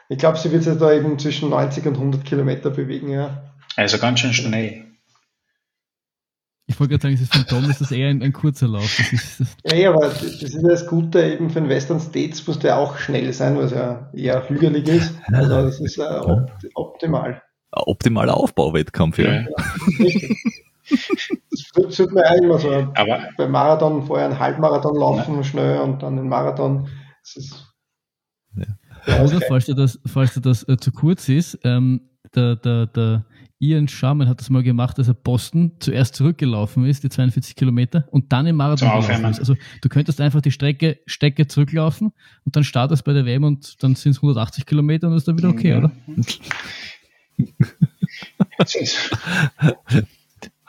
Ich 0.09 0.19
glaube, 0.19 0.37
sie 0.37 0.51
wird 0.51 0.65
sich 0.65 0.79
da 0.79 0.93
eben 0.93 1.19
zwischen 1.19 1.51
90 1.51 1.87
und 1.87 1.95
100 1.95 2.25
Kilometer 2.25 2.71
bewegen, 2.71 3.11
ja. 3.11 3.55
Also 3.77 3.99
ganz 3.99 4.21
schön 4.21 4.35
schnell. 4.35 4.85
Ich 6.67 6.79
wollte 6.81 6.91
gerade 6.91 7.03
sagen, 7.03 7.15
es 7.15 7.21
ist 7.21 7.35
von 7.35 7.47
Tom 7.47 7.71
ist 7.71 7.81
das 7.81 7.93
eher 7.93 8.09
ein, 8.09 8.23
ein 8.23 8.33
kurzer 8.33 8.67
Lauf. 8.67 8.95
Das 8.97 9.13
ist, 9.13 9.41
das 9.41 9.57
ja, 9.65 9.77
ja, 9.77 9.91
aber 9.91 10.09
das 10.09 10.23
ist 10.23 10.55
ja 10.55 10.69
das 10.69 10.87
Gute 10.87 11.23
eben 11.23 11.51
für 11.51 11.61
den 11.61 11.69
Western 11.69 12.01
States, 12.01 12.47
muss 12.47 12.59
der 12.59 12.79
auch 12.79 12.99
schnell 12.99 13.33
sein, 13.33 13.57
was 13.57 13.71
ja 13.71 14.11
eher 14.13 14.49
hügelig 14.49 14.89
ist. 14.89 15.15
Also 15.33 15.63
das 15.63 15.81
ist 15.81 15.99
äh, 15.99 16.03
opt 16.03 16.51
optimal. 16.75 17.43
Ein 17.71 17.83
optimaler 17.87 18.37
Aufbauwettkampf, 18.37 19.19
ja. 19.19 19.43
ja. 19.43 19.47
Das 21.53 21.97
sollte 21.97 22.15
man 22.15 22.25
ja 22.25 22.43
immer 22.43 22.59
so 22.59 22.71
aber, 22.71 23.29
beim 23.37 23.51
Marathon 23.51 24.07
vorher 24.07 24.27
einen 24.27 24.39
Halbmarathon 24.39 24.97
laufen 24.97 25.37
ja. 25.37 25.45
schnell 25.45 25.81
und 25.81 26.03
dann 26.03 26.17
den 26.17 26.29
Marathon. 26.29 26.89
Das 27.23 27.37
ist, 27.37 27.75
ja. 28.57 29.23
Oder 29.23 29.41
falls 29.47 29.67
dir 29.67 29.75
das, 29.75 30.01
falls 30.07 30.35
dir 30.35 30.41
das 30.41 30.67
äh, 30.69 30.77
zu 30.79 30.93
kurz 30.93 31.29
ist, 31.29 31.59
ähm, 31.65 32.09
der, 32.35 32.57
der, 32.57 32.87
der 32.87 33.27
Ian 33.59 33.87
Sharman 33.87 34.29
hat 34.29 34.41
das 34.41 34.49
mal 34.49 34.63
gemacht, 34.63 34.99
dass 34.99 35.09
er 35.09 35.15
Boston 35.15 35.73
zuerst 35.79 36.17
zurückgelaufen 36.17 36.87
ist, 36.87 37.05
die 37.05 37.11
42 37.11 37.55
Kilometer, 37.55 38.09
und 38.11 38.33
dann 38.33 38.47
im 38.47 38.57
Marathon 38.57 38.89
gelaufen 38.89 39.25
ist. 39.27 39.39
Also 39.39 39.55
du 39.83 39.89
könntest 39.89 40.21
einfach 40.21 40.41
die 40.41 40.51
Strecke, 40.51 41.01
Strecke 41.07 41.47
zurücklaufen 41.47 42.13
und 42.45 42.57
dann 42.57 42.65
startest 42.65 43.05
bei 43.05 43.13
der 43.13 43.27
WM 43.27 43.45
und 43.45 43.83
dann 43.83 43.95
sind 43.95 44.13
es 44.13 44.19
180 44.19 44.67
Kilometer 44.67 45.09
und 45.09 45.17
ist 45.17 45.29
dann 45.29 45.37
wieder 45.37 45.51
okay, 45.51 45.71
ja. 45.71 45.79
oder? 45.79 45.93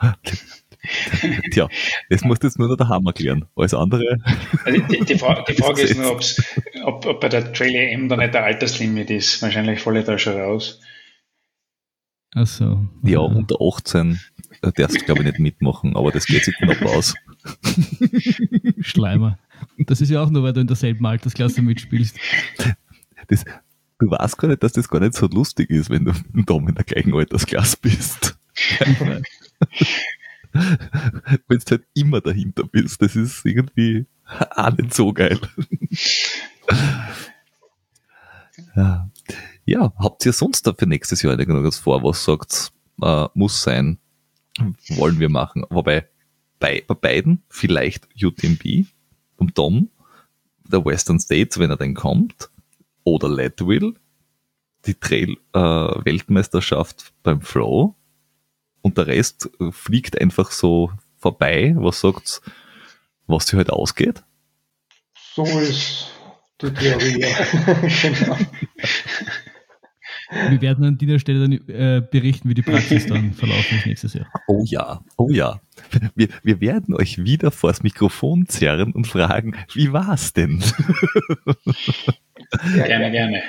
Tja, 1.50 1.68
das 2.10 2.24
muss 2.24 2.38
jetzt 2.42 2.58
nur 2.58 2.68
noch 2.68 2.76
der 2.76 2.88
Hammer 2.88 3.12
klären. 3.12 3.46
Alles 3.56 3.74
andere. 3.74 4.18
Also 4.64 4.80
die, 4.80 5.00
die, 5.04 5.18
Frage, 5.18 5.44
die 5.52 5.54
Frage 5.62 5.82
ist 5.82 5.96
nur, 5.96 6.18
ob, 6.84 7.06
ob 7.06 7.20
bei 7.20 7.28
der 7.28 7.52
Trail 7.52 7.74
EM 7.74 8.08
da 8.08 8.16
nicht 8.16 8.34
der 8.34 8.44
Alterslimit 8.44 9.10
ist. 9.10 9.42
Wahrscheinlich 9.42 9.80
falle 9.80 10.00
ich 10.00 10.06
da 10.06 10.18
schon 10.18 10.40
raus. 10.40 10.80
Achso. 12.34 12.88
Ja, 13.02 13.20
unter 13.20 13.56
18 13.60 14.20
äh, 14.62 14.72
darfst 14.74 15.00
du, 15.00 15.04
glaube 15.04 15.20
ich, 15.20 15.26
nicht 15.26 15.38
mitmachen, 15.38 15.96
aber 15.96 16.10
das 16.10 16.26
geht 16.26 16.44
sich 16.44 16.56
knapp 16.56 16.82
aus. 16.82 17.14
Schleimer. 18.80 19.38
Das 19.78 20.00
ist 20.00 20.10
ja 20.10 20.22
auch 20.22 20.30
nur, 20.30 20.42
weil 20.42 20.52
du 20.52 20.60
in 20.60 20.66
derselben 20.66 21.06
Altersklasse 21.06 21.62
mitspielst. 21.62 22.18
Das, 23.28 23.44
du 24.00 24.10
weißt 24.10 24.36
gar 24.36 24.48
nicht, 24.48 24.62
dass 24.62 24.72
das 24.72 24.88
gar 24.88 25.00
nicht 25.00 25.14
so 25.14 25.26
lustig 25.26 25.70
ist, 25.70 25.90
wenn 25.90 26.04
du 26.04 26.12
mit 26.32 26.50
Dom 26.50 26.68
in 26.68 26.74
der 26.74 26.84
gleichen 26.84 27.14
Altersklasse 27.14 27.76
bist. 27.80 28.36
wenn 31.48 31.58
du 31.58 31.70
halt 31.70 31.86
immer 31.94 32.20
dahinter 32.20 32.62
bist. 32.64 33.02
Das 33.02 33.16
ist 33.16 33.44
irgendwie 33.44 34.06
auch 34.50 34.76
nicht 34.76 34.94
so 34.94 35.12
geil. 35.12 35.40
ja. 38.76 39.10
ja, 39.64 39.92
habt 39.98 40.24
ihr 40.24 40.32
sonst 40.32 40.64
da 40.66 40.72
für 40.72 40.86
nächstes 40.86 41.22
Jahr 41.22 41.36
irgendwas 41.38 41.78
vor, 41.78 42.02
was 42.04 42.24
sagt, 42.24 42.72
äh, 43.02 43.26
muss 43.34 43.62
sein, 43.62 43.98
wollen 44.90 45.18
wir 45.18 45.28
machen? 45.28 45.66
Wobei 45.70 46.08
bei, 46.60 46.84
bei 46.86 46.94
beiden 46.94 47.42
vielleicht 47.48 48.06
UTMB 48.22 48.86
und 49.36 49.58
Dom, 49.58 49.90
der 50.66 50.84
Western 50.84 51.18
States, 51.18 51.58
wenn 51.58 51.70
er 51.70 51.76
denn 51.76 51.94
kommt, 51.94 52.50
oder 53.02 53.28
Leadville, 53.28 53.94
die 54.86 54.94
Trail-Weltmeisterschaft 54.94 57.00
äh, 57.00 57.04
beim 57.22 57.40
Flow 57.40 57.96
und 58.84 58.98
der 58.98 59.06
Rest 59.06 59.50
fliegt 59.70 60.20
einfach 60.20 60.50
so 60.50 60.92
vorbei. 61.16 61.74
Was 61.76 62.00
sagt's, 62.00 62.42
was 63.26 63.46
sich 63.46 63.56
halt 63.56 63.70
ausgeht? 63.70 64.22
So 65.34 65.44
ist 65.44 66.10
die 66.60 66.70
Theorie. 66.70 67.24
genau. 68.02 68.36
Wir 70.50 70.60
werden 70.60 70.84
an 70.84 70.98
dieser 70.98 71.18
Stelle 71.18 71.40
dann 71.40 71.52
äh, 71.68 72.02
berichten, 72.10 72.48
wie 72.48 72.54
die 72.54 72.62
Praxis 72.62 73.06
dann 73.08 73.32
verlaufen 73.32 73.78
ist 73.78 73.86
nächstes 73.86 74.14
Jahr. 74.14 74.26
Oh 74.46 74.62
ja, 74.66 75.00
oh 75.16 75.30
ja. 75.30 75.60
Wir, 76.14 76.28
wir 76.42 76.60
werden 76.60 76.94
euch 76.94 77.24
wieder 77.24 77.50
vors 77.50 77.82
Mikrofon 77.82 78.46
zerren 78.46 78.92
und 78.92 79.06
fragen, 79.06 79.56
wie 79.74 79.92
war's 79.92 80.32
denn? 80.32 80.62
Ja, 82.76 82.86
gerne, 82.86 83.10
gerne. 83.10 83.42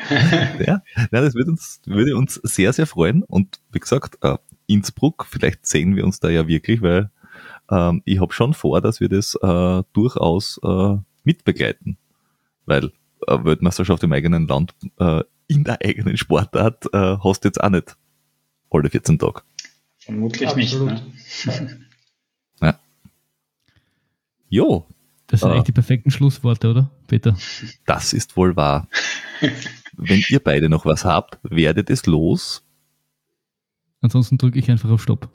Ja, 0.66 0.82
na, 1.12 1.22
das 1.22 1.34
würde 1.36 1.52
uns, 1.52 1.82
würde 1.86 2.16
uns 2.16 2.36
sehr, 2.44 2.74
sehr 2.74 2.88
freuen. 2.88 3.24
Und 3.24 3.60
wie 3.72 3.80
gesagt, 3.80 4.18
äh, 4.22 4.38
Innsbruck, 4.67 5.25
vielleicht 5.29 5.65
sehen 5.65 5.95
wir 5.95 6.03
uns 6.05 6.19
da 6.19 6.29
ja 6.29 6.47
wirklich, 6.47 6.81
weil 6.81 7.11
ähm, 7.69 8.01
ich 8.05 8.19
habe 8.19 8.33
schon 8.33 8.53
vor, 8.53 8.81
dass 8.81 8.99
wir 8.99 9.09
das 9.09 9.35
äh, 9.35 9.83
durchaus 9.93 10.59
äh, 10.63 10.97
mitbegleiten. 11.23 11.97
Weil 12.65 12.91
äh, 13.27 13.43
Weltmeisterschaft 13.43 14.03
im 14.03 14.13
eigenen 14.13 14.47
Land 14.47 14.73
äh, 14.99 15.23
in 15.47 15.63
der 15.63 15.79
eigenen 15.83 16.17
Sportart 16.17 16.85
äh, 16.93 17.17
hast 17.23 17.43
du 17.43 17.47
jetzt 17.47 17.61
auch 17.61 17.69
nicht 17.69 17.95
alle 18.69 18.89
14 18.89 19.19
Tage. 19.19 19.41
Vermutlich 19.99 20.49
Absolut. 20.49 20.91
nicht. 20.91 21.45
Ne? 21.47 21.87
ja. 22.61 22.79
Jo. 24.49 24.87
Das 25.27 25.39
sind 25.39 25.49
äh, 25.49 25.53
eigentlich 25.53 25.65
die 25.65 25.71
perfekten 25.71 26.11
Schlussworte, 26.11 26.69
oder, 26.69 26.91
Peter? 27.07 27.35
Das 27.85 28.13
ist 28.13 28.37
wohl 28.37 28.55
wahr. 28.55 28.87
Wenn 29.93 30.23
ihr 30.27 30.39
beide 30.39 30.69
noch 30.69 30.85
was 30.85 31.05
habt, 31.05 31.39
werdet 31.43 31.89
es 31.89 32.05
los. 32.05 32.64
Ansonsten 34.01 34.38
drücke 34.38 34.59
ich 34.59 34.69
einfach 34.69 34.89
auf 34.89 35.01
Stopp. 35.01 35.30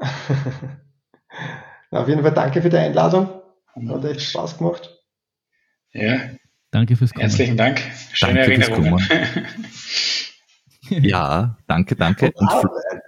auf 1.90 2.08
jeden 2.08 2.22
Fall 2.22 2.32
danke 2.32 2.62
für 2.62 2.70
die 2.70 2.76
Einladung. 2.76 3.28
Hat 3.88 4.04
echt 4.04 4.22
Spaß 4.22 4.58
gemacht. 4.58 4.90
Ja. 5.92 6.20
Danke 6.70 6.96
fürs 6.96 7.12
Kommen. 7.12 7.28
Herzlichen 7.28 7.56
Dank. 7.56 7.80
Schöne 8.12 8.46
danke 8.46 8.52
Erinnerungen. 8.52 9.08
ja, 10.88 11.56
danke, 11.66 11.96
danke. 11.96 12.32
Und 12.34 12.48
ah, 12.48 12.62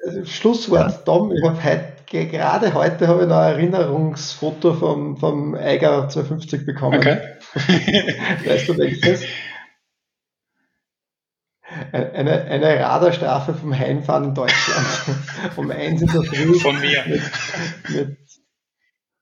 äh, 0.07 0.27
Schlusswort, 0.27 0.91
ja. 0.91 0.99
Tom, 0.99 1.33
ich 1.33 1.43
habe 1.43 1.65
heute, 1.65 2.27
gerade 2.27 2.75
heute 2.75 3.09
habe 3.09 3.23
ich 3.23 3.29
noch 3.29 3.39
ein 3.39 3.53
Erinnerungsfoto 3.55 4.75
vom, 4.75 5.17
vom 5.17 5.55
Eiger 5.55 6.09
250 6.09 6.67
bekommen. 6.67 6.99
Okay. 6.99 7.21
weißt 8.45 8.69
du 8.69 8.79
welches? 8.79 9.25
Eine, 11.93 12.43
eine 12.45 12.81
Radarstrafe 12.81 13.55
vom 13.55 13.77
Heimfahren 13.77 14.25
in 14.25 14.35
Deutschland. 14.35 14.87
um 15.57 15.71
eins 15.71 16.03
in 16.03 16.09
der 16.09 16.23
Früh. 16.23 16.59
Von 16.59 16.79
mir. 16.81 17.03
Mit, 17.07 17.23
mit 17.89 18.19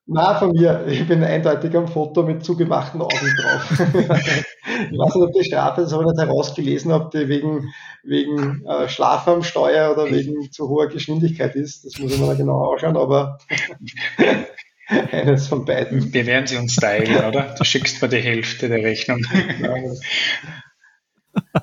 na, 0.05 0.37
von 0.37 0.51
mir. 0.51 0.85
Ich 0.87 1.07
bin 1.07 1.23
eindeutig 1.23 1.75
am 1.77 1.87
Foto 1.87 2.23
mit 2.23 2.43
zugemachten 2.43 3.01
Augen 3.01 3.35
drauf. 3.41 3.71
ich 3.79 4.97
weiß 4.97 5.15
nicht, 5.15 5.23
ob 5.23 5.31
die 5.31 5.45
Strafe, 5.45 5.81
das 5.81 5.93
habe 5.93 6.03
ich 6.03 6.09
nicht 6.09 6.27
herausgelesen, 6.27 6.91
ob 6.91 7.11
die 7.11 7.29
wegen, 7.29 7.73
wegen 8.03 8.65
äh, 8.65 8.89
Schlaf 8.89 9.27
am 9.29 9.43
Steuer 9.43 9.91
oder 9.93 10.11
wegen 10.11 10.51
zu 10.51 10.67
hoher 10.67 10.89
Geschwindigkeit 10.89 11.55
ist. 11.55 11.85
Das 11.85 11.99
muss 11.99 12.13
ich 12.13 12.19
mir 12.19 12.35
genau 12.35 12.73
anschauen, 12.73 12.97
aber 12.97 13.37
eines 14.87 15.47
von 15.47 15.63
beiden. 15.63 16.13
Wir 16.13 16.25
werden 16.25 16.47
sie 16.47 16.57
uns 16.57 16.75
teilen, 16.75 17.23
oder? 17.23 17.55
Du 17.57 17.63
schickst 17.63 18.01
mir 18.01 18.09
die 18.09 18.17
Hälfte 18.17 18.67
der 18.67 18.83
Rechnung. 18.83 19.21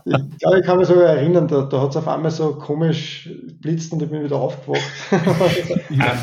Ich 0.04 0.38
glaube, 0.38 0.60
ich 0.60 0.66
kann 0.66 0.78
mich 0.78 0.88
sogar 0.88 1.16
erinnern, 1.16 1.46
da, 1.46 1.62
da 1.62 1.82
hat 1.82 1.90
es 1.90 1.96
auf 1.96 2.08
einmal 2.08 2.30
so 2.30 2.54
komisch 2.54 3.28
blitzt 3.60 3.92
und 3.92 4.02
ich 4.02 4.08
bin 4.08 4.24
wieder 4.24 4.36
aufgewacht. 4.36 4.82
ja. 5.90 6.16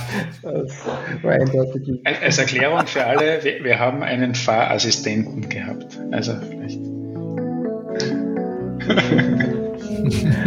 als, 2.03 2.21
als 2.21 2.37
Erklärung 2.37 2.85
für 2.87 3.05
alle, 3.05 3.43
wir, 3.43 3.63
wir, 3.63 3.79
haben 3.79 4.03
einen 4.03 4.35
Fahrassistenten 4.35 5.47
gehabt. 5.47 5.97
Also 6.11 6.33
vielleicht. 6.49 6.77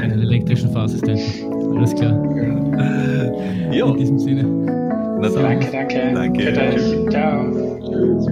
einen 0.02 0.22
elektrischen 0.22 0.72
Fahrassistenten. 0.72 1.76
Alles 1.76 1.94
klar. 1.94 2.12
Jo. 3.72 3.92
In 3.92 3.98
diesem 3.98 4.18
Sinne. 4.18 5.20
danke, 5.20 5.70
danke. 5.70 6.12
Danke. 6.52 7.08
Ciao. 7.10 7.78
Tschüss. 7.80 8.26